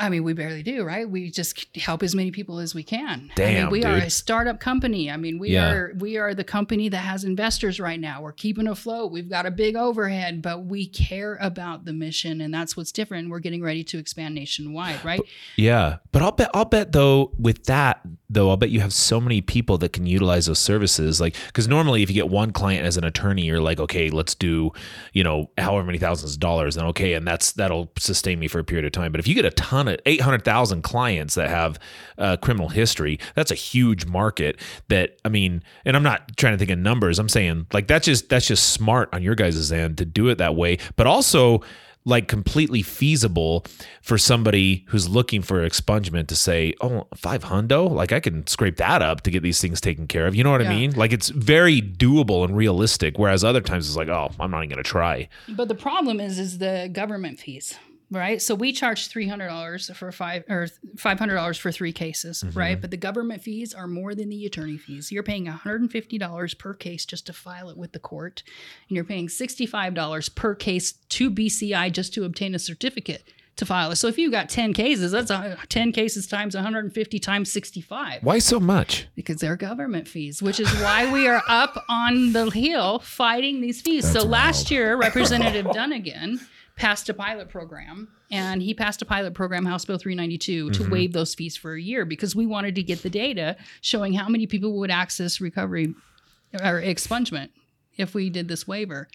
I 0.00 0.08
mean, 0.10 0.22
we 0.22 0.32
barely 0.32 0.62
do, 0.62 0.84
right? 0.84 1.08
We 1.10 1.30
just 1.30 1.76
help 1.76 2.04
as 2.04 2.14
many 2.14 2.30
people 2.30 2.60
as 2.60 2.72
we 2.72 2.84
can. 2.84 3.30
I 3.32 3.34
Damn, 3.34 3.54
mean, 3.64 3.70
we 3.70 3.84
are 3.84 3.96
a 3.96 4.10
startup 4.10 4.60
company. 4.60 5.10
I 5.10 5.16
mean, 5.16 5.38
we 5.40 5.50
Yeah. 5.50 5.72
are 5.72 5.94
we 5.98 6.16
are 6.18 6.34
the 6.34 6.44
company 6.44 6.88
that 6.88 6.98
has 6.98 7.24
investors 7.24 7.80
right 7.80 7.98
now. 7.98 8.22
We're 8.22 8.30
keeping 8.32 8.68
afloat. 8.68 9.10
We've 9.10 9.28
got 9.28 9.44
a 9.44 9.50
big 9.50 9.74
overhead, 9.74 10.40
but 10.40 10.66
we 10.66 10.86
care 10.86 11.36
about 11.40 11.84
the 11.84 11.92
mission, 11.92 12.40
and 12.40 12.54
that's 12.54 12.76
what's 12.76 12.92
different. 12.92 13.28
We're 13.28 13.40
getting 13.40 13.60
ready 13.62 13.82
to 13.84 13.98
expand 13.98 14.36
nationwide, 14.36 15.04
right? 15.04 15.20
Yeah, 15.56 15.96
but 16.12 16.22
I'll 16.22 16.32
bet 16.32 16.50
I'll 16.54 16.64
bet 16.64 16.92
though 16.92 17.32
with 17.38 17.64
that 17.64 18.00
though 18.30 18.50
I'll 18.50 18.56
bet 18.56 18.70
you 18.70 18.80
have 18.80 18.92
so 18.92 19.20
many 19.20 19.40
people 19.40 19.78
that 19.78 19.92
can 19.94 20.04
utilize 20.06 20.46
those 20.46 20.58
services 20.58 21.18
like 21.18 21.34
because 21.46 21.66
normally 21.66 22.02
if 22.02 22.10
you 22.10 22.14
get 22.14 22.28
one 22.28 22.50
client 22.52 22.84
as 22.84 22.98
an 22.98 23.04
attorney 23.04 23.46
you're 23.46 23.58
like 23.60 23.80
okay 23.80 24.10
let's 24.10 24.34
do 24.34 24.70
you 25.14 25.24
know 25.24 25.50
however 25.56 25.86
many 25.86 25.96
thousands 25.96 26.34
of 26.34 26.40
dollars 26.40 26.76
and 26.76 26.86
okay 26.88 27.14
and 27.14 27.26
that's 27.26 27.52
that'll 27.52 27.90
sustain 27.98 28.38
me 28.38 28.46
for 28.46 28.58
a 28.58 28.64
period 28.64 28.84
of 28.84 28.92
time 28.92 29.12
but 29.12 29.18
if 29.18 29.26
you 29.26 29.34
get 29.34 29.46
a 29.46 29.50
ton 29.52 29.87
of 29.90 30.00
800,000 30.06 30.82
clients 30.82 31.34
that 31.34 31.48
have 31.48 31.78
uh, 32.16 32.36
criminal 32.36 32.68
history 32.68 33.18
that's 33.34 33.50
a 33.50 33.56
huge 33.56 34.06
market 34.06 34.60
that 34.88 35.18
I 35.24 35.28
mean 35.28 35.62
and 35.84 35.96
I'm 35.96 36.02
not 36.02 36.36
trying 36.36 36.54
to 36.54 36.58
think 36.58 36.70
of 36.70 36.78
numbers 36.78 37.18
I'm 37.18 37.28
saying 37.28 37.66
like 37.72 37.86
that's 37.86 38.06
just 38.06 38.28
that's 38.28 38.46
just 38.46 38.70
smart 38.72 39.08
on 39.12 39.22
your 39.22 39.34
guys' 39.34 39.70
end 39.72 39.98
to 39.98 40.04
do 40.04 40.28
it 40.28 40.38
that 40.38 40.54
way 40.54 40.78
but 40.96 41.06
also 41.06 41.62
like 42.08 42.26
completely 42.26 42.80
feasible 42.80 43.64
for 44.00 44.16
somebody 44.16 44.86
who's 44.88 45.08
looking 45.08 45.42
for 45.42 45.68
expungement 45.68 46.26
to 46.28 46.34
say, 46.34 46.72
oh, 46.80 47.06
five 47.14 47.44
hundo, 47.44 47.88
like 47.90 48.12
I 48.12 48.20
can 48.20 48.46
scrape 48.46 48.78
that 48.78 49.02
up 49.02 49.20
to 49.22 49.30
get 49.30 49.42
these 49.42 49.60
things 49.60 49.78
taken 49.78 50.06
care 50.06 50.26
of. 50.26 50.34
You 50.34 50.42
know 50.42 50.50
what 50.50 50.62
I 50.62 50.68
mean? 50.70 50.92
Like 50.92 51.12
it's 51.12 51.28
very 51.28 51.82
doable 51.82 52.44
and 52.44 52.56
realistic. 52.56 53.18
Whereas 53.18 53.44
other 53.44 53.60
times 53.60 53.86
it's 53.86 53.96
like, 53.96 54.08
oh, 54.08 54.30
I'm 54.40 54.50
not 54.50 54.60
even 54.60 54.70
gonna 54.70 54.82
try. 54.82 55.28
But 55.50 55.68
the 55.68 55.74
problem 55.74 56.18
is, 56.18 56.38
is 56.38 56.58
the 56.58 56.88
government 56.90 57.40
fees, 57.40 57.78
right? 58.10 58.40
So 58.40 58.54
we 58.54 58.72
charge 58.72 59.08
three 59.08 59.28
hundred 59.28 59.48
dollars 59.48 59.90
for 59.96 60.10
five 60.12 60.44
or 60.48 60.68
five 60.96 61.18
hundred 61.18 61.34
dollars 61.34 61.58
for 61.58 61.70
three 61.72 61.92
cases, 61.92 62.42
Mm-hmm. 62.42 62.58
right? 62.58 62.80
But 62.80 62.90
the 62.90 62.96
government 62.96 63.42
fees 63.42 63.74
are 63.74 63.86
more 63.86 64.14
than 64.14 64.28
the 64.28 64.46
attorney 64.46 64.78
fees. 64.78 65.10
You're 65.12 65.22
paying 65.22 65.44
one 65.44 65.54
hundred 65.54 65.82
and 65.82 65.90
fifty 65.92 66.18
dollars 66.18 66.54
per 66.54 66.74
case 66.74 67.04
just 67.04 67.26
to 67.26 67.32
file 67.32 67.68
it 67.70 67.76
with 67.76 67.92
the 67.92 67.98
court, 67.98 68.42
and 68.88 68.96
you're 68.96 69.04
paying 69.04 69.28
sixty 69.28 69.66
five 69.66 69.94
dollars 69.94 70.28
per 70.28 70.54
case 70.54 70.92
to 70.92 71.30
BCI 71.30 71.92
just 71.92 72.14
to 72.14 72.24
obtain 72.24 72.54
a 72.54 72.58
certificate 72.58 73.22
to 73.56 73.66
file 73.66 73.90
it. 73.90 73.96
So 73.96 74.06
if 74.06 74.16
you've 74.18 74.30
got 74.30 74.48
ten 74.48 74.72
cases, 74.72 75.10
that's 75.10 75.32
a, 75.32 75.58
ten 75.68 75.90
cases 75.90 76.28
times 76.28 76.54
one 76.54 76.62
hundred 76.62 76.84
and 76.84 76.94
fifty 76.94 77.18
times 77.18 77.52
sixty 77.52 77.80
five 77.80 78.22
Why 78.22 78.38
so 78.38 78.60
much? 78.60 79.08
because 79.16 79.38
they're 79.40 79.56
government 79.56 80.06
fees, 80.06 80.40
which 80.40 80.60
is 80.60 80.68
why 80.80 81.12
we 81.12 81.26
are 81.26 81.42
up 81.48 81.84
on 81.88 82.32
the 82.32 82.50
hill 82.50 83.00
fighting 83.00 83.60
these 83.60 83.80
fees. 83.80 84.08
so 84.10 84.24
last 84.24 84.70
year, 84.70 84.96
Representative 84.96 85.66
Dunnigan 85.72 86.38
passed 86.78 87.08
a 87.08 87.14
pilot 87.14 87.48
program, 87.48 88.08
and 88.30 88.62
he 88.62 88.72
passed 88.72 89.02
a 89.02 89.04
pilot 89.04 89.34
program, 89.34 89.66
House 89.66 89.84
Bill 89.84 89.98
392, 89.98 90.70
to 90.70 90.80
mm-hmm. 90.80 90.92
waive 90.92 91.12
those 91.12 91.34
fees 91.34 91.56
for 91.56 91.74
a 91.74 91.80
year 91.80 92.04
because 92.04 92.36
we 92.36 92.46
wanted 92.46 92.74
to 92.76 92.82
get 92.82 93.02
the 93.02 93.10
data 93.10 93.56
showing 93.80 94.14
how 94.14 94.28
many 94.28 94.46
people 94.46 94.78
would 94.78 94.90
access 94.90 95.40
recovery 95.40 95.94
or 96.54 96.80
expungement 96.80 97.50
if 97.96 98.14
we 98.14 98.30
did 98.30 98.48
this 98.48 98.66
waiver. 98.66 99.08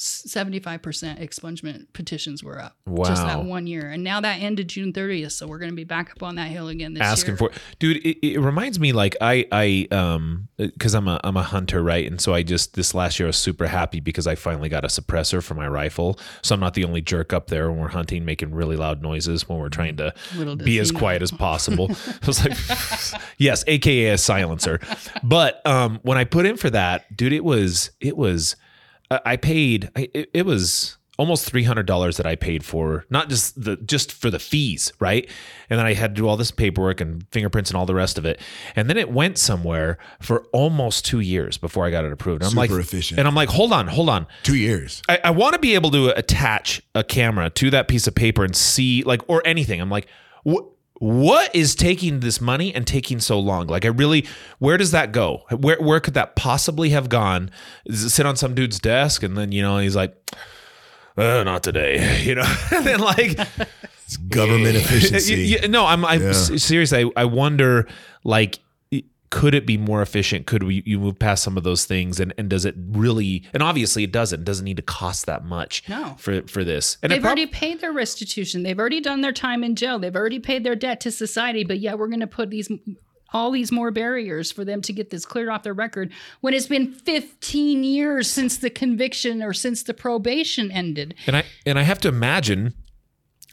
75% 0.00 0.80
expungement 1.20 1.86
petitions 1.92 2.42
were 2.42 2.58
up 2.60 2.76
Wow. 2.86 3.04
just 3.04 3.22
that 3.26 3.44
one 3.44 3.66
year. 3.66 3.88
And 3.90 4.02
now 4.02 4.20
that 4.20 4.40
ended 4.40 4.68
june 4.68 4.92
30th 4.92 5.32
so 5.32 5.46
we're 5.46 5.58
going 5.58 5.70
to 5.70 5.76
be 5.76 5.84
back 5.84 6.10
up 6.10 6.22
on 6.22 6.36
that 6.36 6.48
hill 6.48 6.68
again 6.68 6.94
this 6.94 7.02
asking 7.02 7.32
year. 7.32 7.36
for 7.36 7.50
dude 7.78 7.98
it, 7.98 8.26
it 8.26 8.40
reminds 8.40 8.80
me 8.80 8.92
like 8.92 9.16
i 9.20 9.46
i 9.52 9.86
um 9.90 10.48
because 10.56 10.94
i'm 10.94 11.06
a 11.08 11.20
i'm 11.24 11.36
a 11.36 11.42
hunter 11.42 11.82
right? 11.82 12.06
And 12.10 12.20
so 12.20 12.34
i 12.34 12.42
just 12.42 12.74
this 12.74 12.94
last 12.94 13.18
year 13.18 13.26
i 13.26 13.28
was 13.30 13.36
super 13.36 13.66
happy 13.66 14.00
because 14.00 14.26
i 14.26 14.34
finally 14.34 14.68
got 14.68 14.84
a 14.84 14.88
suppressor 14.88 15.42
for 15.42 15.54
my 15.54 15.68
rifle. 15.68 16.18
So 16.42 16.54
i'm 16.54 16.60
not 16.60 16.74
the 16.74 16.84
only 16.84 17.02
jerk 17.02 17.32
up 17.32 17.48
there 17.48 17.70
when 17.70 17.78
we're 17.80 17.88
hunting 17.88 18.24
making 18.24 18.54
really 18.54 18.76
loud 18.76 19.02
noises 19.02 19.48
when 19.48 19.58
we're 19.58 19.68
trying 19.68 19.96
to 19.98 20.14
be 20.64 20.78
as 20.78 20.92
know. 20.92 20.98
quiet 20.98 21.22
as 21.22 21.30
possible. 21.30 21.90
I 22.22 22.26
was 22.26 22.44
like 22.44 22.56
yes 23.38 23.64
aka 23.66 24.06
a 24.14 24.18
silencer. 24.18 24.80
But 25.22 25.64
um 25.66 25.98
when 26.02 26.16
i 26.18 26.24
put 26.24 26.46
in 26.46 26.56
for 26.56 26.70
that 26.70 27.14
dude 27.16 27.32
it 27.32 27.44
was 27.44 27.90
it 28.00 28.16
was 28.16 28.56
I 29.10 29.36
paid. 29.36 29.90
I- 29.96 30.08
It, 30.14 30.30
it 30.34 30.46
was 30.46 30.96
almost 31.18 31.44
three 31.44 31.64
hundred 31.64 31.84
dollars 31.84 32.16
that 32.16 32.24
I 32.24 32.34
paid 32.34 32.64
for 32.64 33.04
not 33.10 33.28
just 33.28 33.62
the 33.62 33.76
just 33.76 34.10
for 34.10 34.30
the 34.30 34.38
fees, 34.38 34.90
right? 35.00 35.28
And 35.68 35.78
then 35.78 35.84
I 35.84 35.92
had 35.92 36.14
to 36.14 36.20
do 36.22 36.26
all 36.26 36.38
this 36.38 36.50
paperwork 36.50 37.00
and 37.00 37.26
fingerprints 37.30 37.68
and 37.70 37.76
all 37.76 37.84
the 37.84 37.94
rest 37.94 38.16
of 38.16 38.24
it. 38.24 38.40
And 38.74 38.88
then 38.88 38.96
it 38.96 39.10
went 39.10 39.36
somewhere 39.36 39.98
for 40.20 40.46
almost 40.52 41.04
two 41.04 41.20
years 41.20 41.58
before 41.58 41.84
I 41.86 41.90
got 41.90 42.04
it 42.06 42.12
approved. 42.12 42.42
I'm 42.42 42.54
like, 42.54 42.70
Super 42.70 42.80
efficient. 42.80 43.18
and 43.18 43.28
I'm 43.28 43.34
like, 43.34 43.50
hold 43.50 43.72
on, 43.72 43.86
hold 43.88 44.08
on. 44.08 44.26
Two 44.44 44.56
years. 44.56 45.02
I, 45.10 45.18
I 45.24 45.30
want 45.30 45.52
to 45.52 45.58
be 45.58 45.74
able 45.74 45.90
to 45.90 46.16
attach 46.18 46.80
a 46.94 47.04
camera 47.04 47.50
to 47.50 47.70
that 47.70 47.86
piece 47.86 48.06
of 48.06 48.14
paper 48.14 48.42
and 48.44 48.56
see 48.56 49.02
like 49.02 49.20
or 49.28 49.42
anything. 49.44 49.80
I'm 49.80 49.90
like, 49.90 50.06
what 50.44 50.64
what 51.00 51.54
is 51.56 51.74
taking 51.74 52.20
this 52.20 52.40
money 52.42 52.74
and 52.74 52.86
taking 52.86 53.20
so 53.20 53.38
long? 53.40 53.66
Like 53.66 53.84
I 53.84 53.88
really 53.88 54.26
where 54.58 54.76
does 54.76 54.90
that 54.92 55.12
go? 55.12 55.44
Where 55.50 55.78
where 55.80 55.98
could 55.98 56.14
that 56.14 56.36
possibly 56.36 56.90
have 56.90 57.08
gone? 57.08 57.50
Does 57.86 58.04
it 58.04 58.10
sit 58.10 58.26
on 58.26 58.36
some 58.36 58.54
dude's 58.54 58.78
desk 58.78 59.22
and 59.22 59.36
then 59.36 59.50
you 59.50 59.62
know 59.62 59.78
he's 59.78 59.96
like 59.96 60.14
uh, 61.16 61.42
not 61.42 61.62
today, 61.62 62.22
you 62.24 62.34
know. 62.34 62.44
and 62.74 62.86
then 62.86 63.00
like 63.00 63.38
It's 64.04 64.16
government 64.18 64.76
efficiency. 64.82 65.54
Y- 65.54 65.58
y- 65.62 65.66
no, 65.68 65.86
I'm 65.86 66.04
I'm 66.04 66.20
Yeah. 66.22 66.28
s- 66.28 66.62
serious. 66.62 66.92
I, 66.92 67.06
I 67.16 67.24
wonder 67.24 67.88
like 68.22 68.56
i- 68.56 68.60
could 69.30 69.54
it 69.54 69.64
be 69.64 69.76
more 69.78 70.02
efficient? 70.02 70.46
Could 70.46 70.64
we 70.64 70.82
you 70.84 70.98
move 70.98 71.18
past 71.18 71.42
some 71.44 71.56
of 71.56 71.62
those 71.62 71.84
things 71.84 72.18
and, 72.18 72.34
and 72.36 72.48
does 72.50 72.64
it 72.64 72.74
really 72.76 73.44
and 73.54 73.62
obviously 73.62 74.02
it 74.02 74.10
doesn't. 74.12 74.40
It 74.40 74.44
doesn't 74.44 74.64
need 74.64 74.76
to 74.78 74.82
cost 74.82 75.26
that 75.26 75.44
much 75.44 75.88
No. 75.88 76.16
for 76.18 76.42
for 76.48 76.64
this. 76.64 76.98
And 77.02 77.12
They've 77.12 77.20
prob- 77.20 77.28
already 77.38 77.46
paid 77.46 77.80
their 77.80 77.92
restitution. 77.92 78.64
They've 78.64 78.78
already 78.78 79.00
done 79.00 79.20
their 79.20 79.32
time 79.32 79.62
in 79.62 79.76
jail. 79.76 79.98
They've 79.98 80.14
already 80.16 80.40
paid 80.40 80.64
their 80.64 80.74
debt 80.76 81.00
to 81.02 81.10
society. 81.12 81.62
But 81.64 81.78
yeah, 81.78 81.94
we're 81.94 82.08
going 82.08 82.20
to 82.20 82.26
put 82.26 82.50
these 82.50 82.68
all 83.32 83.52
these 83.52 83.70
more 83.70 83.92
barriers 83.92 84.50
for 84.50 84.64
them 84.64 84.80
to 84.82 84.92
get 84.92 85.10
this 85.10 85.24
cleared 85.24 85.48
off 85.48 85.62
their 85.62 85.72
record 85.72 86.12
when 86.40 86.52
it's 86.52 86.66
been 86.66 86.92
15 86.92 87.84
years 87.84 88.28
since 88.28 88.58
the 88.58 88.70
conviction 88.70 89.40
or 89.40 89.52
since 89.52 89.84
the 89.84 89.94
probation 89.94 90.72
ended. 90.72 91.14
And 91.28 91.36
I 91.36 91.44
and 91.64 91.78
I 91.78 91.82
have 91.82 92.00
to 92.00 92.08
imagine, 92.08 92.74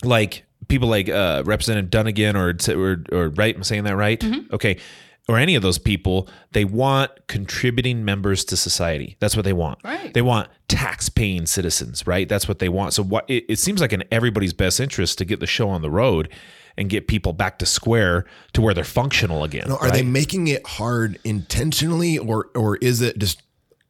like 0.04 0.45
people 0.68 0.88
like 0.90 1.08
uh, 1.10 1.44
Representative 1.45 1.91
Dunnigan 1.91 2.36
or 2.36 2.56
or 2.76 3.04
or 3.12 3.30
right, 3.30 3.56
I'm 3.56 3.64
saying 3.64 3.84
that 3.84 3.95
right? 3.95 4.20
Mm-hmm. 4.20 4.56
Okay, 4.56 4.80
or 5.28 5.38
any 5.38 5.56
of 5.56 5.62
those 5.62 5.78
people, 5.78 6.28
they 6.54 6.66
want 6.66 7.12
contributing 7.28 8.06
members 8.06 8.45
to 8.45 8.58
society. 8.58 9.18
That's 9.20 9.36
what 9.36 9.45
they 9.45 9.54
want. 9.54 9.80
Right. 9.84 10.14
They 10.14 10.22
want 10.22 10.49
tax-paying 10.68 11.45
citizens. 11.48 12.08
Right. 12.08 12.30
That's 12.30 12.48
what 12.48 12.60
they 12.60 12.70
want. 12.70 12.94
So 12.94 13.04
what 13.04 13.30
it, 13.30 13.45
it 13.49 13.60
seems 13.60 13.82
like 13.82 13.94
in 13.94 14.04
everybody's 14.12 14.54
best 14.54 14.80
interest 14.80 15.18
to 15.18 15.26
get 15.26 15.40
the 15.40 15.48
show 15.48 15.70
on 15.70 15.82
the 15.82 15.91
road 15.91 16.30
and 16.78 16.90
get 16.90 17.08
people 17.08 17.34
back 17.34 17.58
to 17.60 17.66
square 17.66 18.26
to 18.54 18.62
where 18.62 18.74
they're 18.74 18.84
functional 18.84 19.44
again. 19.44 19.66
No, 19.68 19.78
are 19.78 19.90
they 19.90 20.04
making 20.04 20.48
it 20.48 20.66
hard 20.66 21.20
intentionally, 21.24 22.18
or 22.20 22.49
or 22.56 22.78
is 22.78 23.02
it 23.02 23.18
just 23.18 23.41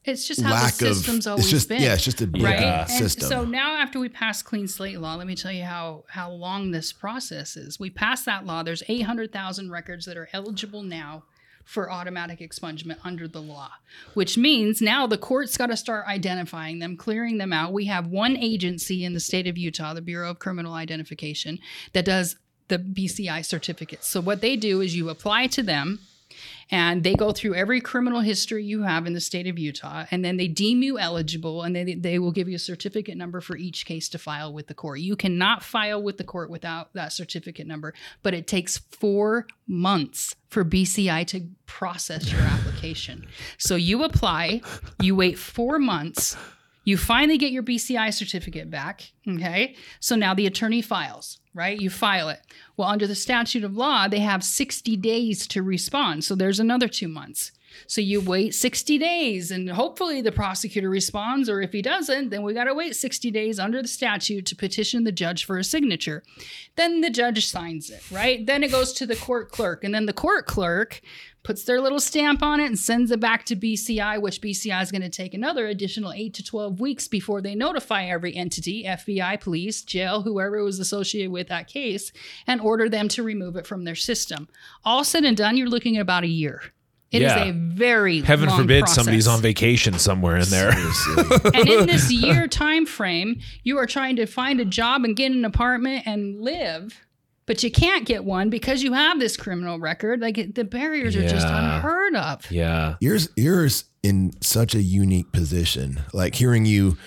It's 0.08 0.28
just 0.28 0.42
how 0.42 0.52
lack 0.54 0.74
the 0.76 0.90
of? 0.90 0.96
system's 0.96 1.28
always 1.28 1.46
It's 1.46 1.52
just 1.52 1.70
been. 1.70 1.82
yeah, 1.82 1.94
it's 1.94 2.04
just 2.04 2.22
a 2.22 2.28
right? 2.28 2.60
And 2.62 2.90
system. 2.90 3.28
so 3.28 3.46
now, 3.46 3.76
after 3.76 4.00
we 4.00 4.10
pass 4.10 4.42
clean 4.42 4.68
slate 4.68 5.00
law, 5.00 5.16
let 5.16 5.28
me 5.28 5.36
tell 5.36 5.52
you 5.52 5.64
how 5.64 6.06
how 6.08 6.32
long 6.32 6.72
this 6.72 6.94
process 6.94 7.58
is. 7.58 7.80
We 7.80 7.90
passed 7.90 8.26
that 8.26 8.46
law. 8.46 8.64
There's 8.64 8.84
800,000 8.88 9.70
records 9.72 10.06
that 10.06 10.18
are 10.18 10.30
eligible 10.34 10.84
now 10.84 11.24
for 11.66 11.92
automatic 11.92 12.40
expungement 12.40 12.96
under 13.04 13.28
the 13.28 13.42
law, 13.42 13.70
which 14.14 14.38
means 14.38 14.82
now 14.82 15.06
the 15.06 15.18
court's 15.18 15.58
got 15.58 15.66
to 15.68 15.76
start 15.76 16.08
identifying 16.08 16.80
them, 16.80 16.96
clearing 16.96 17.38
them 17.40 17.52
out. 17.52 17.74
We 17.74 17.88
have 17.88 18.08
one 18.08 18.38
agency 18.38 19.04
in 19.04 19.14
the 19.14 19.20
state 19.20 19.48
of 19.48 19.58
Utah, 19.58 19.94
the 19.94 20.02
Bureau 20.02 20.30
of 20.32 20.40
Criminal 20.40 20.74
Identification, 20.74 21.60
that 21.92 22.06
does 22.06 22.38
the 22.70 22.80
BCI 22.80 23.44
certificates. 23.46 24.08
So 24.08 24.22
what 24.22 24.40
they 24.40 24.56
do 24.56 24.80
is 24.80 24.96
you 24.96 25.10
apply 25.10 25.48
to 25.48 25.62
them 25.64 26.00
and 26.70 27.04
they 27.04 27.16
go 27.16 27.32
through 27.32 27.56
every 27.56 27.80
criminal 27.80 28.22
history 28.22 28.64
you 28.64 28.84
have 28.84 29.06
in 29.06 29.14
the 29.14 29.22
state 29.22 29.48
of 29.48 29.58
Utah, 29.58 30.06
and 30.12 30.24
then 30.24 30.38
they 30.38 30.48
deem 30.48 30.84
you 30.84 31.00
eligible, 31.00 31.64
and 31.64 31.76
they 31.76 31.94
they 31.96 32.20
will 32.20 32.32
give 32.32 32.50
you 32.50 32.56
a 32.56 32.60
certificate 32.60 33.18
number 33.18 33.42
for 33.42 33.56
each 33.58 33.86
case 33.86 34.10
to 34.10 34.18
file 34.18 34.52
with 34.54 34.68
the 34.68 34.74
court. 34.74 35.00
You 35.00 35.16
cannot 35.16 35.64
file 35.64 36.02
with 36.02 36.18
the 36.18 36.24
court 36.24 36.50
without 36.50 36.94
that 36.94 37.14
certificate 37.14 37.68
number, 37.68 37.94
but 38.24 38.34
it 38.34 38.48
takes 38.48 38.78
four 38.78 39.48
months 39.68 40.36
for 40.50 40.64
BCI 40.64 41.28
to 41.28 41.48
process 41.66 42.32
your 42.32 42.42
application. 42.42 43.28
So 43.58 43.76
you 43.76 44.04
apply, 44.04 44.62
you 45.02 45.16
wait 45.16 45.38
four 45.38 45.80
months. 45.80 46.38
You 46.88 46.96
finally 46.96 47.38
get 47.38 47.52
your 47.52 47.64
BCI 47.64 48.14
certificate 48.14 48.70
back. 48.70 49.12
Okay. 49.28 49.76
So 50.00 50.16
now 50.16 50.34
the 50.34 50.48
attorney 50.48 50.82
files, 50.82 51.38
right? 51.54 51.78
You 51.78 51.90
file 51.90 52.30
it. 52.30 52.40
Well, 52.78 52.88
under 52.88 53.06
the 53.06 53.14
statute 53.14 53.66
of 53.66 53.76
law, 53.76 54.08
they 54.08 54.20
have 54.20 54.42
60 54.42 54.96
days 54.96 55.48
to 55.48 55.62
respond. 55.62 56.24
So 56.24 56.34
there's 56.34 56.62
another 56.62 56.88
two 56.88 57.10
months. 57.10 57.52
So 57.88 58.00
you 58.00 58.22
wait 58.22 58.56
60 58.56 58.98
days 58.98 59.52
and 59.52 59.70
hopefully 59.70 60.22
the 60.22 60.32
prosecutor 60.32 60.90
responds, 60.90 61.50
or 61.50 61.62
if 61.62 61.74
he 61.74 61.82
doesn't, 61.82 62.30
then 62.30 62.42
we 62.42 62.54
got 62.54 62.64
to 62.64 62.74
wait 62.74 62.96
60 62.96 63.32
days 63.32 63.60
under 63.60 63.82
the 63.82 63.88
statute 63.90 64.46
to 64.46 64.56
petition 64.56 65.04
the 65.04 65.12
judge 65.12 65.44
for 65.44 65.58
a 65.58 65.66
signature. 65.66 66.24
Then 66.78 67.02
the 67.02 67.10
judge 67.10 67.46
signs 67.46 67.90
it, 67.90 68.10
right? 68.10 68.46
Then 68.46 68.64
it 68.64 68.72
goes 68.72 68.94
to 68.94 69.06
the 69.06 69.18
court 69.18 69.52
clerk, 69.52 69.84
and 69.84 69.94
then 69.94 70.06
the 70.06 70.14
court 70.14 70.46
clerk 70.48 71.02
puts 71.48 71.64
their 71.64 71.80
little 71.80 72.02
stamp 72.02 72.44
on 72.44 72.60
it 72.60 72.66
and 72.66 72.78
sends 72.78 73.10
it 73.10 73.22
back 73.22 73.46
to 73.46 73.56
BCI, 73.56 74.22
which 74.22 74.42
BCI 74.42 74.84
is 74.84 74.92
going 74.92 75.02
to 75.02 75.08
take 75.10 75.34
another 75.34 75.66
additional 75.68 76.12
eight 76.12 76.34
to 76.34 76.44
12 76.44 76.82
weeks 76.82 77.08
before 77.08 77.42
they 77.42 77.56
notify 77.56 78.04
every 78.04 78.36
entity, 78.36 78.84
FBI, 78.84 79.40
police, 79.40 79.82
jail, 79.82 80.24
whoever 80.24 80.62
was 80.62 80.78
associated 80.78 81.32
with 81.32 81.48
that 81.48 81.68
case, 81.68 82.12
and 82.48 82.60
order 82.60 82.90
them 82.90 83.08
to 83.08 83.24
remove 83.24 83.56
it 83.56 83.66
from 83.66 83.86
their 83.86 83.96
system. 83.96 84.50
All 84.84 85.06
said 85.06 85.24
and 85.24 85.38
done, 85.38 85.56
you're 85.56 85.70
looking 85.70 85.96
at 85.96 86.02
about 86.02 86.26
a 86.26 86.28
year. 86.28 86.62
It 87.12 87.22
is 87.22 87.32
Yeah. 87.32 87.46
a 87.46 87.54
very 87.54 88.20
Heaven 88.20 88.50
long 88.50 88.60
forbid 88.64 88.80
process. 88.82 88.96
somebody's 88.96 89.28
on 89.30 89.40
vacation 89.40 89.98
somewhere 89.98 90.36
in 90.36 90.50
there. 90.50 90.72
And 91.54 91.70
in 91.70 91.86
this 91.86 92.12
year 92.12 92.50
time 92.50 92.86
frame, 92.86 93.40
you 93.64 93.78
are 93.78 93.86
trying 93.86 94.18
to 94.18 94.26
find 94.26 94.60
a 94.60 94.66
job 94.66 95.06
and 95.06 95.16
get 95.16 95.32
an 95.32 95.46
apartment 95.46 96.06
and 96.06 96.42
live, 96.42 97.07
but 97.48 97.64
you 97.64 97.72
can't 97.72 98.06
get 98.06 98.24
one 98.24 98.52
because 98.52 98.84
you 98.84 98.94
have 98.94 99.20
this 99.20 99.36
criminal 99.36 99.80
record. 99.80 100.20
Like 100.22 100.54
the 100.54 100.66
barriers 100.66 101.16
are 101.16 101.28
just 101.28 101.48
unheard 101.48 102.16
of. 102.16 102.52
yeah. 102.52 102.96
you're 103.00 103.18
you're 103.36 103.68
in 104.04 104.34
such 104.42 104.76
a 104.76 104.82
unique 104.82 105.32
position. 105.32 106.02
Like 106.14 106.36
hearing 106.36 106.66
you 106.66 106.98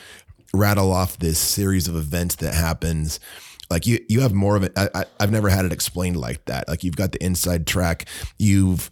rattle 0.53 0.93
off 0.93 1.19
this 1.19 1.39
series 1.39 1.87
of 1.87 1.95
events 1.95 2.37
that 2.37 2.55
happens. 2.55 3.21
Like 3.71 3.87
you, 3.87 4.05
you 4.09 4.23
have 4.23 4.33
more 4.33 4.57
of 4.57 4.65
it. 4.65 4.73
I, 4.77 4.89
I, 4.95 5.05
I've 5.21 5.31
never 5.31 5.49
had 5.49 5.65
it 5.65 5.73
explained 5.73 6.17
like 6.17 6.45
that. 6.47 6.67
Like 6.69 6.83
you've 6.83 6.97
got 6.97 7.13
the 7.13 7.23
inside 7.25 7.67
track. 7.67 8.09
You've 8.39 8.91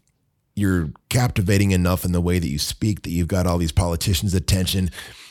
you're 0.55 0.91
captivating 1.09 1.71
enough 1.71 2.05
in 2.05 2.13
the 2.13 2.21
way 2.21 2.39
that 2.39 2.49
you 2.49 2.59
speak 2.59 3.03
that 3.03 3.11
you've 3.11 3.29
got 3.29 3.47
all 3.47 3.59
these 3.59 3.73
politicians' 3.73 4.35
attention. 4.35 4.91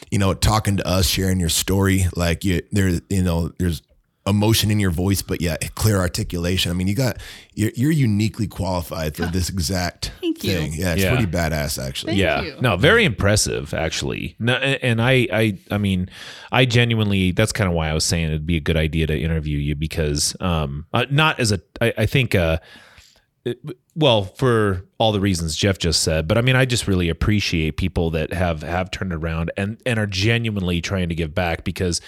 You 0.10 0.20
know, 0.20 0.34
talking 0.34 0.78
to 0.78 0.88
us, 0.88 1.06
sharing 1.06 1.40
your 1.40 1.50
story. 1.50 2.06
Like 2.16 2.44
you, 2.44 2.62
there, 2.72 3.02
you 3.10 3.24
know, 3.24 3.52
there's 3.60 3.82
emotion 4.28 4.70
in 4.70 4.80
your 4.80 4.92
voice, 4.92 5.22
but 5.22 5.42
yeah, 5.42 5.56
clear 5.76 5.98
articulation. 5.98 6.70
I 6.70 6.76
mean, 6.76 6.88
you 6.88 6.96
got 6.96 7.18
you're, 7.56 7.72
you're 7.76 7.92
uniquely 7.92 8.46
qualified 8.48 9.16
for 9.16 9.26
this 9.26 9.50
exact 9.50 10.12
Thank 10.22 10.44
you. 10.44 10.52
thing. 10.54 10.74
Yeah, 10.74 10.94
it's 10.94 11.02
Yeah. 11.02 11.16
pretty 11.16 11.32
badass, 11.32 11.84
actually. 11.84 12.12
Thank 12.12 12.20
yeah 12.22 12.42
you. 12.42 12.56
no 12.62 12.78
very 12.78 13.06
impressive 13.06 13.74
actually 13.74 14.36
no, 14.40 14.54
and 14.56 15.02
i 15.02 15.28
i 15.32 15.58
i 15.72 15.78
mean 15.78 16.10
i 16.52 16.66
genuinely 16.66 17.32
that's 17.32 17.52
kind 17.52 17.68
of 17.70 17.74
why 17.74 17.90
i 17.90 17.94
was 17.94 18.04
saying 18.06 18.28
it'd 18.28 18.46
be 18.46 18.58
a 18.58 18.60
good 18.62 18.78
idea 18.78 19.08
to 19.08 19.18
interview 19.18 19.58
you 19.58 19.76
because 19.76 20.36
um 20.42 20.86
uh, 20.94 21.06
not 21.10 21.40
as 21.40 21.52
a 21.52 21.60
i, 21.82 21.94
I 22.00 22.06
think 22.06 22.36
uh 22.36 22.58
it- 23.46 23.60
well 23.96 24.26
for 24.26 24.84
all 24.98 25.12
the 25.12 25.20
reasons 25.20 25.56
jeff 25.56 25.78
just 25.80 26.02
said 26.04 26.28
but 26.28 26.38
i 26.38 26.42
mean 26.42 26.56
i 26.56 26.66
just 26.66 26.88
really 26.88 27.10
appreciate 27.10 27.78
people 27.78 28.10
that 28.12 28.34
have 28.34 28.62
have 28.64 28.92
turned 28.92 29.14
around 29.14 29.52
and 29.58 29.82
and 29.86 29.98
are 30.00 30.08
genuinely 30.08 30.82
trying 30.82 31.10
to 31.10 31.16
give 31.16 31.34
back 31.34 31.64
because 31.64 32.02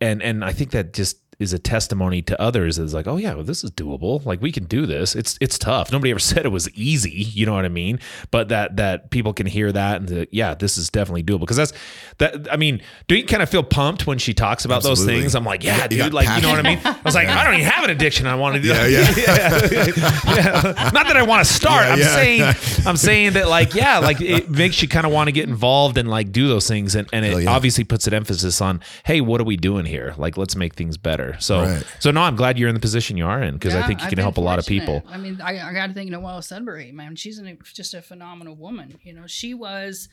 and 0.00 0.22
and 0.22 0.44
i 0.44 0.52
think 0.52 0.70
that 0.70 0.92
just 0.92 1.18
is 1.38 1.52
a 1.52 1.58
testimony 1.58 2.20
to 2.20 2.40
others 2.40 2.80
is 2.80 2.92
like, 2.92 3.06
oh 3.06 3.16
yeah, 3.16 3.32
well, 3.34 3.44
this 3.44 3.62
is 3.62 3.70
doable. 3.70 4.24
Like 4.26 4.42
we 4.42 4.50
can 4.50 4.64
do 4.64 4.86
this. 4.86 5.14
It's 5.14 5.38
it's 5.40 5.56
tough. 5.56 5.92
Nobody 5.92 6.10
ever 6.10 6.18
said 6.18 6.44
it 6.44 6.48
was 6.48 6.68
easy. 6.70 7.10
You 7.10 7.46
know 7.46 7.54
what 7.54 7.64
I 7.64 7.68
mean? 7.68 8.00
But 8.30 8.48
that 8.48 8.76
that 8.76 9.10
people 9.10 9.32
can 9.32 9.46
hear 9.46 9.70
that 9.70 10.00
and 10.00 10.08
the, 10.08 10.28
yeah, 10.32 10.54
this 10.54 10.76
is 10.76 10.90
definitely 10.90 11.22
doable 11.22 11.40
because 11.40 11.56
that's 11.56 11.72
that. 12.18 12.52
I 12.52 12.56
mean, 12.56 12.82
do 13.06 13.14
you 13.14 13.24
kind 13.24 13.42
of 13.42 13.48
feel 13.48 13.62
pumped 13.62 14.06
when 14.06 14.18
she 14.18 14.34
talks 14.34 14.64
about 14.64 14.82
those 14.82 15.04
things? 15.04 15.36
I'm 15.36 15.44
like, 15.44 15.62
yeah, 15.62 15.84
You 15.84 16.02
dude. 16.02 16.14
Like 16.14 16.28
you 16.36 16.42
know 16.42 16.50
what 16.50 16.58
I 16.58 16.62
mean? 16.62 16.80
I 16.84 16.98
was 17.04 17.14
like, 17.14 17.28
I 17.28 17.44
don't 17.44 17.54
even 17.54 17.66
have 17.66 17.84
an 17.84 17.90
addiction. 17.90 18.26
I 18.26 18.34
want 18.34 18.56
to 18.56 18.60
do. 18.60 18.68
Yeah, 18.68 18.74
that. 18.74 19.70
yeah. 20.26 20.34
Yeah. 20.34 20.90
Not 20.92 21.06
that 21.06 21.16
I 21.16 21.22
want 21.22 21.46
to 21.46 21.52
start. 21.52 21.86
Yeah, 21.86 21.92
I'm 21.92 21.98
yeah. 22.00 22.14
saying 22.14 22.86
I'm 22.86 22.96
saying 23.08 23.32
that 23.34 23.48
like 23.48 23.74
yeah, 23.74 23.98
like 23.98 24.20
it 24.20 24.50
makes 24.50 24.82
you 24.82 24.88
kind 24.88 25.06
of 25.06 25.12
want 25.12 25.28
to 25.28 25.32
get 25.32 25.48
involved 25.48 25.98
and 25.98 26.10
like 26.10 26.32
do 26.32 26.48
those 26.48 26.66
things 26.66 26.96
and, 26.96 27.08
and 27.12 27.24
it 27.24 27.44
yeah. 27.44 27.50
obviously 27.50 27.84
puts 27.84 28.08
an 28.08 28.14
emphasis 28.14 28.60
on 28.60 28.80
hey, 29.04 29.20
what 29.20 29.40
are 29.40 29.44
we 29.44 29.56
doing 29.56 29.86
here? 29.86 30.14
Like 30.18 30.36
let's 30.36 30.56
make 30.56 30.74
things 30.74 30.96
better. 30.96 31.27
So 31.38 31.62
Right. 31.62 31.84
so 31.98 32.10
no, 32.10 32.22
I'm 32.22 32.36
glad 32.36 32.58
you're 32.58 32.68
in 32.68 32.74
the 32.74 32.80
position 32.80 33.16
you 33.16 33.26
are 33.26 33.42
in 33.42 33.54
because 33.54 33.74
I 33.74 33.86
think 33.86 34.00
you 34.00 34.04
I've 34.04 34.10
can 34.10 34.16
been 34.16 34.22
help 34.24 34.36
a 34.36 34.40
lot 34.40 34.58
of 34.58 34.66
people. 34.66 35.02
I 35.08 35.16
mean, 35.18 35.40
I, 35.40 35.58
I 35.68 35.72
got 35.72 35.88
to 35.88 35.92
think 35.94 36.10
Noella 36.10 36.42
Sudbury, 36.42 36.92
man. 36.92 37.16
She's 37.16 37.38
an, 37.38 37.58
just 37.74 37.94
a 37.94 38.02
phenomenal 38.02 38.54
woman. 38.56 38.98
You 39.02 39.12
know, 39.14 39.26
she 39.26 39.54
was 39.54 40.08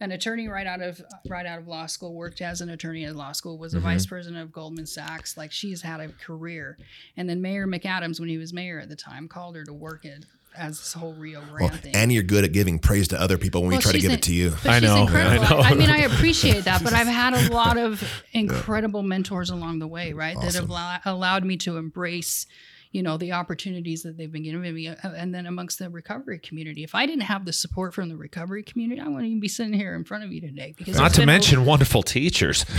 an 0.00 0.10
attorney 0.10 0.48
right 0.48 0.66
out 0.66 0.80
of 0.82 1.00
right 1.28 1.46
out 1.46 1.58
of 1.60 1.68
law 1.68 1.86
school. 1.86 2.14
Worked 2.14 2.40
as 2.40 2.60
an 2.60 2.68
attorney 2.68 3.04
at 3.04 3.14
law 3.16 3.32
school. 3.32 3.58
Was 3.58 3.74
a 3.74 3.78
Mm-hmm. 3.78 3.86
vice 3.86 4.06
president 4.06 4.42
of 4.42 4.52
Goldman 4.52 4.86
Sachs. 4.86 5.36
Like 5.36 5.52
she's 5.52 5.82
had 5.82 6.00
a 6.00 6.08
career. 6.08 6.76
And 7.16 7.28
then 7.28 7.40
Mayor 7.42 7.66
McAdams, 7.66 8.18
when 8.20 8.28
he 8.28 8.38
was 8.38 8.52
mayor 8.52 8.80
at 8.80 8.88
the 8.88 8.96
time, 8.96 9.28
called 9.28 9.56
her 9.56 9.64
to 9.64 9.72
work 9.72 10.04
it 10.04 10.24
as 10.56 10.78
this 10.78 10.92
whole 10.92 11.12
Rio 11.14 11.40
Grande 11.40 11.70
Well, 11.70 11.80
thing. 11.80 11.94
and 11.96 12.12
you're 12.12 12.22
good 12.22 12.44
at 12.44 12.52
giving 12.52 12.78
praise 12.78 13.08
to 13.08 13.20
other 13.20 13.38
people 13.38 13.62
when 13.62 13.72
we 13.72 13.78
try 13.78 13.92
to 13.92 13.98
give 13.98 14.10
in- 14.10 14.18
it 14.18 14.22
to 14.22 14.34
you. 14.34 14.54
I 14.64 14.80
know, 14.80 15.02
incredible. 15.02 15.44
I 15.46 15.48
know. 15.50 15.58
I, 15.60 15.74
mean, 15.74 15.90
I 15.90 15.98
appreciate 15.98 16.64
that, 16.64 16.82
but 16.84 16.92
I've 16.92 17.06
had 17.06 17.34
a 17.34 17.52
lot 17.54 17.76
of 17.76 18.02
incredible 18.32 19.02
mentors 19.02 19.50
along 19.50 19.80
the 19.80 19.88
way, 19.88 20.12
right? 20.12 20.36
That 20.40 20.54
have 20.54 20.70
Awesome. 20.70 21.00
allowed 21.04 21.44
me 21.44 21.56
to 21.58 21.76
embrace, 21.76 22.46
you 22.92 23.02
know, 23.02 23.16
the 23.16 23.32
opportunities 23.32 24.04
that 24.04 24.16
they've 24.16 24.30
been 24.30 24.44
giving 24.44 24.60
me, 24.74 24.86
uh, 24.86 24.94
and 25.16 25.34
then 25.34 25.46
amongst 25.46 25.80
the 25.80 25.90
recovery 25.90 26.38
community. 26.38 26.84
If 26.84 26.94
I 26.94 27.06
didn't 27.06 27.22
have 27.24 27.44
the 27.44 27.52
support 27.52 27.92
from 27.92 28.08
the 28.08 28.16
recovery 28.16 28.62
community, 28.62 29.00
I 29.00 29.08
wouldn't 29.08 29.26
even 29.26 29.40
be 29.40 29.48
sitting 29.48 29.72
here 29.72 29.96
in 29.96 30.04
front 30.04 30.22
of 30.22 30.32
you 30.32 30.40
today. 30.40 30.74
Because 30.76 30.96
Not 30.96 31.12
to 31.14 31.22
been- 31.22 31.26
mention 31.26 31.64
wonderful 31.64 32.04
teachers. 32.04 32.64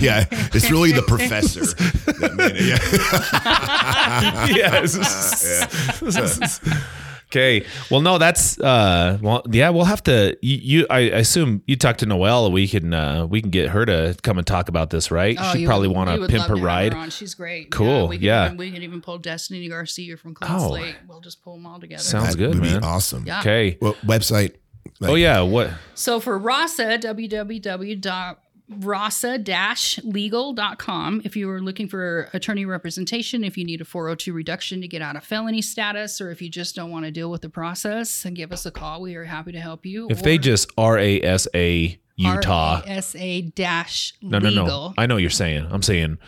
yeah, 0.00 0.26
it's 0.30 0.70
really 0.70 0.92
the 0.92 1.02
professor. 1.02 1.64
that 1.64 2.34
made 2.36 2.52
it. 2.54 2.66
Yeah. 4.56 4.82
yes. 6.10 6.60
Okay. 7.30 7.64
Well, 7.90 8.00
no, 8.00 8.16
that's 8.18 8.58
uh. 8.58 9.18
Well, 9.20 9.42
yeah, 9.50 9.68
we'll 9.70 9.84
have 9.84 10.02
to. 10.04 10.36
You, 10.40 10.56
you 10.80 10.86
I 10.88 11.00
assume 11.00 11.62
you 11.66 11.76
talked 11.76 12.00
to 12.00 12.06
Noella. 12.06 12.50
We 12.50 12.66
can 12.66 12.94
uh 12.94 13.26
we 13.26 13.42
can 13.42 13.50
get 13.50 13.68
her 13.70 13.84
to 13.84 14.16
come 14.22 14.38
and 14.38 14.46
talk 14.46 14.68
about 14.68 14.88
this, 14.90 15.10
right? 15.10 15.36
Oh, 15.38 15.52
She'd 15.52 15.66
probably 15.66 15.88
want 15.88 16.08
to 16.08 16.26
pimp 16.26 16.44
her 16.46 16.56
ride. 16.56 16.94
on. 16.94 17.10
She's 17.10 17.34
great. 17.34 17.70
Cool, 17.70 18.08
we 18.08 18.16
can 18.16 18.24
yeah. 18.24 18.46
Even, 18.46 18.56
we 18.56 18.70
can 18.70 18.82
even 18.82 19.00
pull 19.02 19.18
Destiny 19.18 19.68
Garcia 19.68 20.16
from 20.16 20.34
Clean 20.34 20.50
Oh. 20.50 20.68
Slate. 20.68 20.96
We'll 21.06 21.20
just 21.20 21.42
pull 21.42 21.54
them 21.56 21.66
all 21.66 21.78
together. 21.78 22.02
Sounds 22.02 22.30
That 22.32 22.38
good, 22.38 22.54
would 22.54 22.62
man. 22.62 22.80
be 22.80 22.86
awesome. 22.86 23.26
Yeah. 23.26 23.40
Okay. 23.40 23.76
Well, 23.80 23.94
website. 24.06 24.54
like- 25.00 25.10
Oh 25.10 25.14
yeah. 25.14 25.42
What? 25.42 25.70
So 25.94 26.20
for 26.20 26.38
RASA, 26.38 26.98
www.rasa-legal.com. 28.70 31.22
If 31.24 31.36
you 31.36 31.50
are 31.50 31.60
looking 31.60 31.88
for 31.88 32.28
attorney 32.32 32.64
representation, 32.64 33.44
if 33.44 33.56
you 33.56 33.64
need 33.64 33.80
a 33.80 33.84
402 33.84 34.32
reduction 34.32 34.80
to 34.80 34.88
get 34.88 35.02
out 35.02 35.16
of 35.16 35.24
felony 35.24 35.62
status, 35.62 36.20
or 36.20 36.30
if 36.30 36.40
you 36.42 36.48
just 36.48 36.76
don't 36.76 36.90
want 36.90 37.04
to 37.04 37.10
deal 37.10 37.30
with 37.30 37.42
the 37.42 37.48
process, 37.48 38.22
then 38.22 38.34
give 38.34 38.52
us 38.52 38.66
a 38.66 38.70
call. 38.70 39.02
We 39.02 39.16
are 39.16 39.24
happy 39.24 39.52
to 39.52 39.60
help 39.60 39.86
you. 39.86 40.08
If 40.10 40.22
they 40.22 40.38
just 40.38 40.70
R 40.76 40.98
A 40.98 41.22
S 41.22 41.48
A 41.54 41.98
Utah. 42.16 42.82
RASA 42.84 43.42
dash 43.54 44.12
No, 44.20 44.40
no, 44.40 44.50
no. 44.50 44.92
I 44.98 45.06
know 45.06 45.14
what 45.14 45.20
you're 45.20 45.30
saying. 45.30 45.68
I'm 45.70 45.82
saying. 45.82 46.18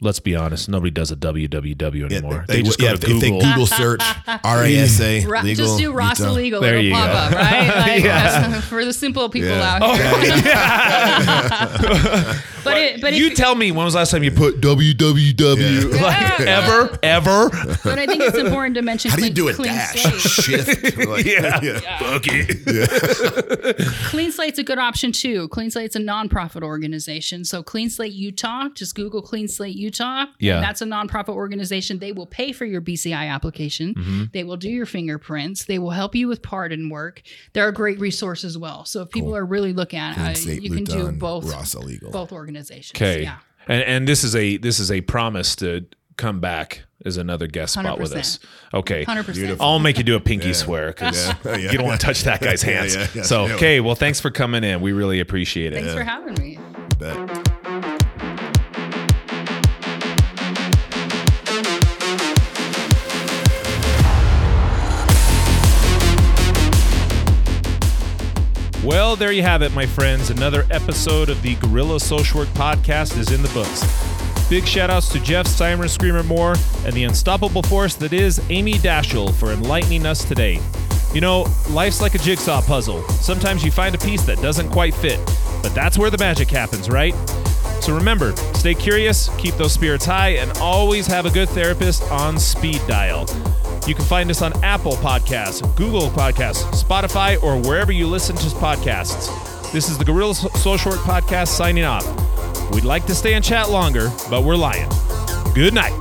Let's 0.00 0.18
be 0.20 0.34
honest. 0.36 0.68
Nobody 0.68 0.90
does 0.90 1.10
a 1.12 1.16
www 1.16 1.94
Yeah, 2.10 2.16
anymore. 2.18 2.44
they, 2.48 2.56
they, 2.56 2.62
just 2.62 2.82
yeah, 2.82 2.90
go 2.90 2.96
to 2.96 3.10
if 3.14 3.20
they 3.20 3.30
Google. 3.30 3.40
Google 3.48 3.66
search 3.66 4.00
RASA 4.44 5.24
Ra- 5.26 5.40
legal. 5.42 5.64
just 5.66 5.78
do 5.78 5.92
RASA 5.92 6.22
Utah. 6.24 6.34
legal. 6.34 6.60
There 6.60 6.74
it'll 6.74 6.84
you 6.84 6.92
pop 6.92 7.06
go. 7.06 7.12
up, 7.16 7.32
right? 7.32 7.68
Like, 7.94 8.02
Yeah. 8.04 8.60
for 8.68 8.84
the 8.84 8.92
simple 8.92 9.28
people 9.30 9.48
Yeah. 9.50 9.74
out 9.76 9.82
oh, 9.82 9.94
here. 9.94 10.10
but 12.64 12.76
it, 12.76 13.00
but 13.00 13.14
you 13.14 13.28
if, 13.28 13.34
tell 13.34 13.54
me 13.54 13.72
when 13.72 13.84
was 13.84 13.94
the 13.94 13.98
last 14.00 14.10
time 14.10 14.22
you 14.24 14.30
put 14.30 14.60
www 14.60 15.94
Yeah. 15.94 16.02
like 16.02 16.38
Yeah. 16.40 16.62
ever 16.62 16.98
ever? 17.02 17.48
but 17.84 17.98
I 17.98 18.06
think 18.06 18.22
it's 18.22 18.36
important 18.36 18.74
to 18.76 18.82
mention. 18.82 19.10
How 19.10 19.16
do 19.16 19.24
you 19.24 19.30
do 19.30 19.48
a 19.48 19.54
clean 19.54 19.72
dash? 19.72 20.02
slate. 20.02 20.20
Shift. 20.66 20.96
Like, 21.08 21.24
Yeah. 21.24 21.98
Bucky. 22.00 22.44
Clean 24.08 24.30
Slate's 24.32 24.58
a 24.58 24.64
good 24.64 24.78
option 24.78 25.12
too. 25.12 25.48
Clean 25.48 25.70
Slate's 25.70 25.96
a 25.96 26.00
nonprofit 26.00 26.62
organization. 26.62 27.44
So 27.44 27.62
Clean 27.62 27.88
Slate 27.88 28.12
Utah, 28.12 28.68
just 28.74 28.94
Google 28.94 29.22
Clean 29.22 29.48
Slate 29.48 29.76
Utah. 29.84 30.26
Yeah. 30.38 30.60
That's 30.60 30.80
a 30.82 30.84
nonprofit 30.86 31.28
organization. 31.34 31.98
They 31.98 32.12
will 32.12 32.26
pay 32.26 32.52
for 32.52 32.64
your 32.64 32.80
BCI 32.80 33.28
application. 33.30 33.94
Mm-hmm. 33.94 34.24
They 34.32 34.44
will 34.44 34.56
do 34.56 34.70
your 34.70 34.86
fingerprints. 34.86 35.64
They 35.66 35.78
will 35.78 35.90
help 35.90 36.14
you 36.14 36.26
with 36.28 36.42
pardon 36.42 36.88
work. 36.90 37.22
They're 37.52 37.68
a 37.68 37.72
great 37.72 38.00
resource 38.00 38.44
as 38.44 38.56
well. 38.58 38.84
So 38.84 39.02
if 39.02 39.10
people 39.10 39.36
are 39.36 39.44
really 39.44 39.72
looking 39.72 39.98
at 39.98 40.16
it, 40.32 40.36
Slate, 40.36 40.62
you 40.62 40.70
can 40.70 40.84
do 40.84 41.12
both 41.12 41.44
RASA 41.50 41.80
legal. 41.80 42.10
both 42.10 42.32
organizations. 42.32 43.00
Okay. 43.00 43.22
Yeah. 43.22 43.38
And 43.68 43.82
and 43.82 44.08
this 44.08 44.24
is 44.24 44.34
a 44.36 44.56
this 44.58 44.78
is 44.78 44.90
a 44.90 45.00
promise 45.00 45.56
to 45.56 45.86
come 46.16 46.38
back 46.40 46.82
as 47.04 47.16
another 47.16 47.46
guest 47.46 47.72
spot 47.74 47.98
with 47.98 48.12
us. 48.12 48.38
Okay. 48.72 49.04
100%. 49.04 49.56
I'll 49.60 49.78
make 49.80 49.98
you 49.98 50.04
do 50.04 50.14
a 50.16 50.20
pinky 50.20 50.52
swear 50.54 50.88
because 50.88 51.26
Yeah. 51.26 51.34
Yeah. 51.44 51.56
you 51.72 51.78
don't 51.78 51.86
want 51.86 52.00
to 52.00 52.06
touch 52.06 52.22
that 52.24 52.40
guy's 52.40 52.62
hands. 52.72 52.94
yeah, 52.94 53.06
yeah. 53.14 53.22
So 53.22 53.48
okay, 53.54 53.80
well, 53.80 53.94
thanks 53.94 54.20
for 54.20 54.30
coming 54.30 54.64
in. 54.64 54.80
We 54.80 54.92
really 54.92 55.20
appreciate 55.20 55.72
it. 55.72 55.76
Thanks 55.82 55.92
for 55.94 56.04
having 56.04 56.34
me. 56.34 56.58
Bet. 56.98 57.16
Well, 68.84 69.16
there 69.16 69.32
you 69.32 69.42
have 69.42 69.62
it, 69.62 69.72
my 69.72 69.86
friends. 69.86 70.28
Another 70.28 70.66
episode 70.70 71.30
of 71.30 71.40
the 71.40 71.54
Gorilla 71.54 71.98
Social 71.98 72.40
Work 72.40 72.50
Podcast 72.50 73.16
is 73.16 73.32
in 73.32 73.40
the 73.40 73.48
books. 73.48 73.82
Big 74.50 74.66
shout 74.66 74.90
outs 74.90 75.08
to 75.12 75.20
Jeff 75.20 75.46
Simer 75.46 75.88
Screamer 75.88 76.22
Moore 76.22 76.54
and 76.84 76.92
the 76.92 77.04
unstoppable 77.04 77.62
force 77.62 77.94
that 77.94 78.12
is 78.12 78.42
Amy 78.50 78.74
Daeschel 78.74 79.32
for 79.32 79.52
enlightening 79.52 80.04
us 80.04 80.22
today. 80.22 80.60
You 81.14 81.22
know, 81.22 81.46
life's 81.70 82.02
like 82.02 82.14
a 82.14 82.18
jigsaw 82.18 82.60
puzzle. 82.60 83.02
Sometimes 83.08 83.64
you 83.64 83.70
find 83.70 83.94
a 83.94 83.98
piece 83.98 84.22
that 84.26 84.42
doesn't 84.42 84.68
quite 84.68 84.92
fit, 84.94 85.18
but 85.62 85.74
that's 85.74 85.96
where 85.96 86.10
the 86.10 86.18
magic 86.18 86.50
happens, 86.50 86.90
right? 86.90 87.14
So 87.80 87.94
remember, 87.94 88.36
stay 88.52 88.74
curious, 88.74 89.34
keep 89.38 89.54
those 89.54 89.72
spirits 89.72 90.04
high, 90.04 90.36
and 90.36 90.52
always 90.58 91.06
have 91.06 91.24
a 91.24 91.30
good 91.30 91.48
therapist 91.48 92.02
on 92.10 92.38
speed 92.38 92.82
dial. 92.86 93.24
You 93.86 93.94
can 93.94 94.04
find 94.04 94.30
us 94.30 94.40
on 94.40 94.52
Apple 94.64 94.92
Podcasts, 94.96 95.60
Google 95.76 96.08
Podcasts, 96.08 96.62
Spotify, 96.82 97.42
or 97.42 97.60
wherever 97.60 97.92
you 97.92 98.06
listen 98.06 98.34
to 98.36 98.46
podcasts. 98.56 99.30
This 99.72 99.90
is 99.90 99.98
the 99.98 100.04
Gorilla 100.04 100.34
So- 100.34 100.48
Social 100.56 100.92
Work 100.92 101.00
Podcast 101.00 101.48
signing 101.48 101.84
off. 101.84 102.06
We'd 102.72 102.84
like 102.84 103.04
to 103.06 103.14
stay 103.14 103.34
and 103.34 103.44
chat 103.44 103.70
longer, 103.70 104.10
but 104.30 104.42
we're 104.42 104.56
lying. 104.56 104.88
Good 105.54 105.74
night. 105.74 105.92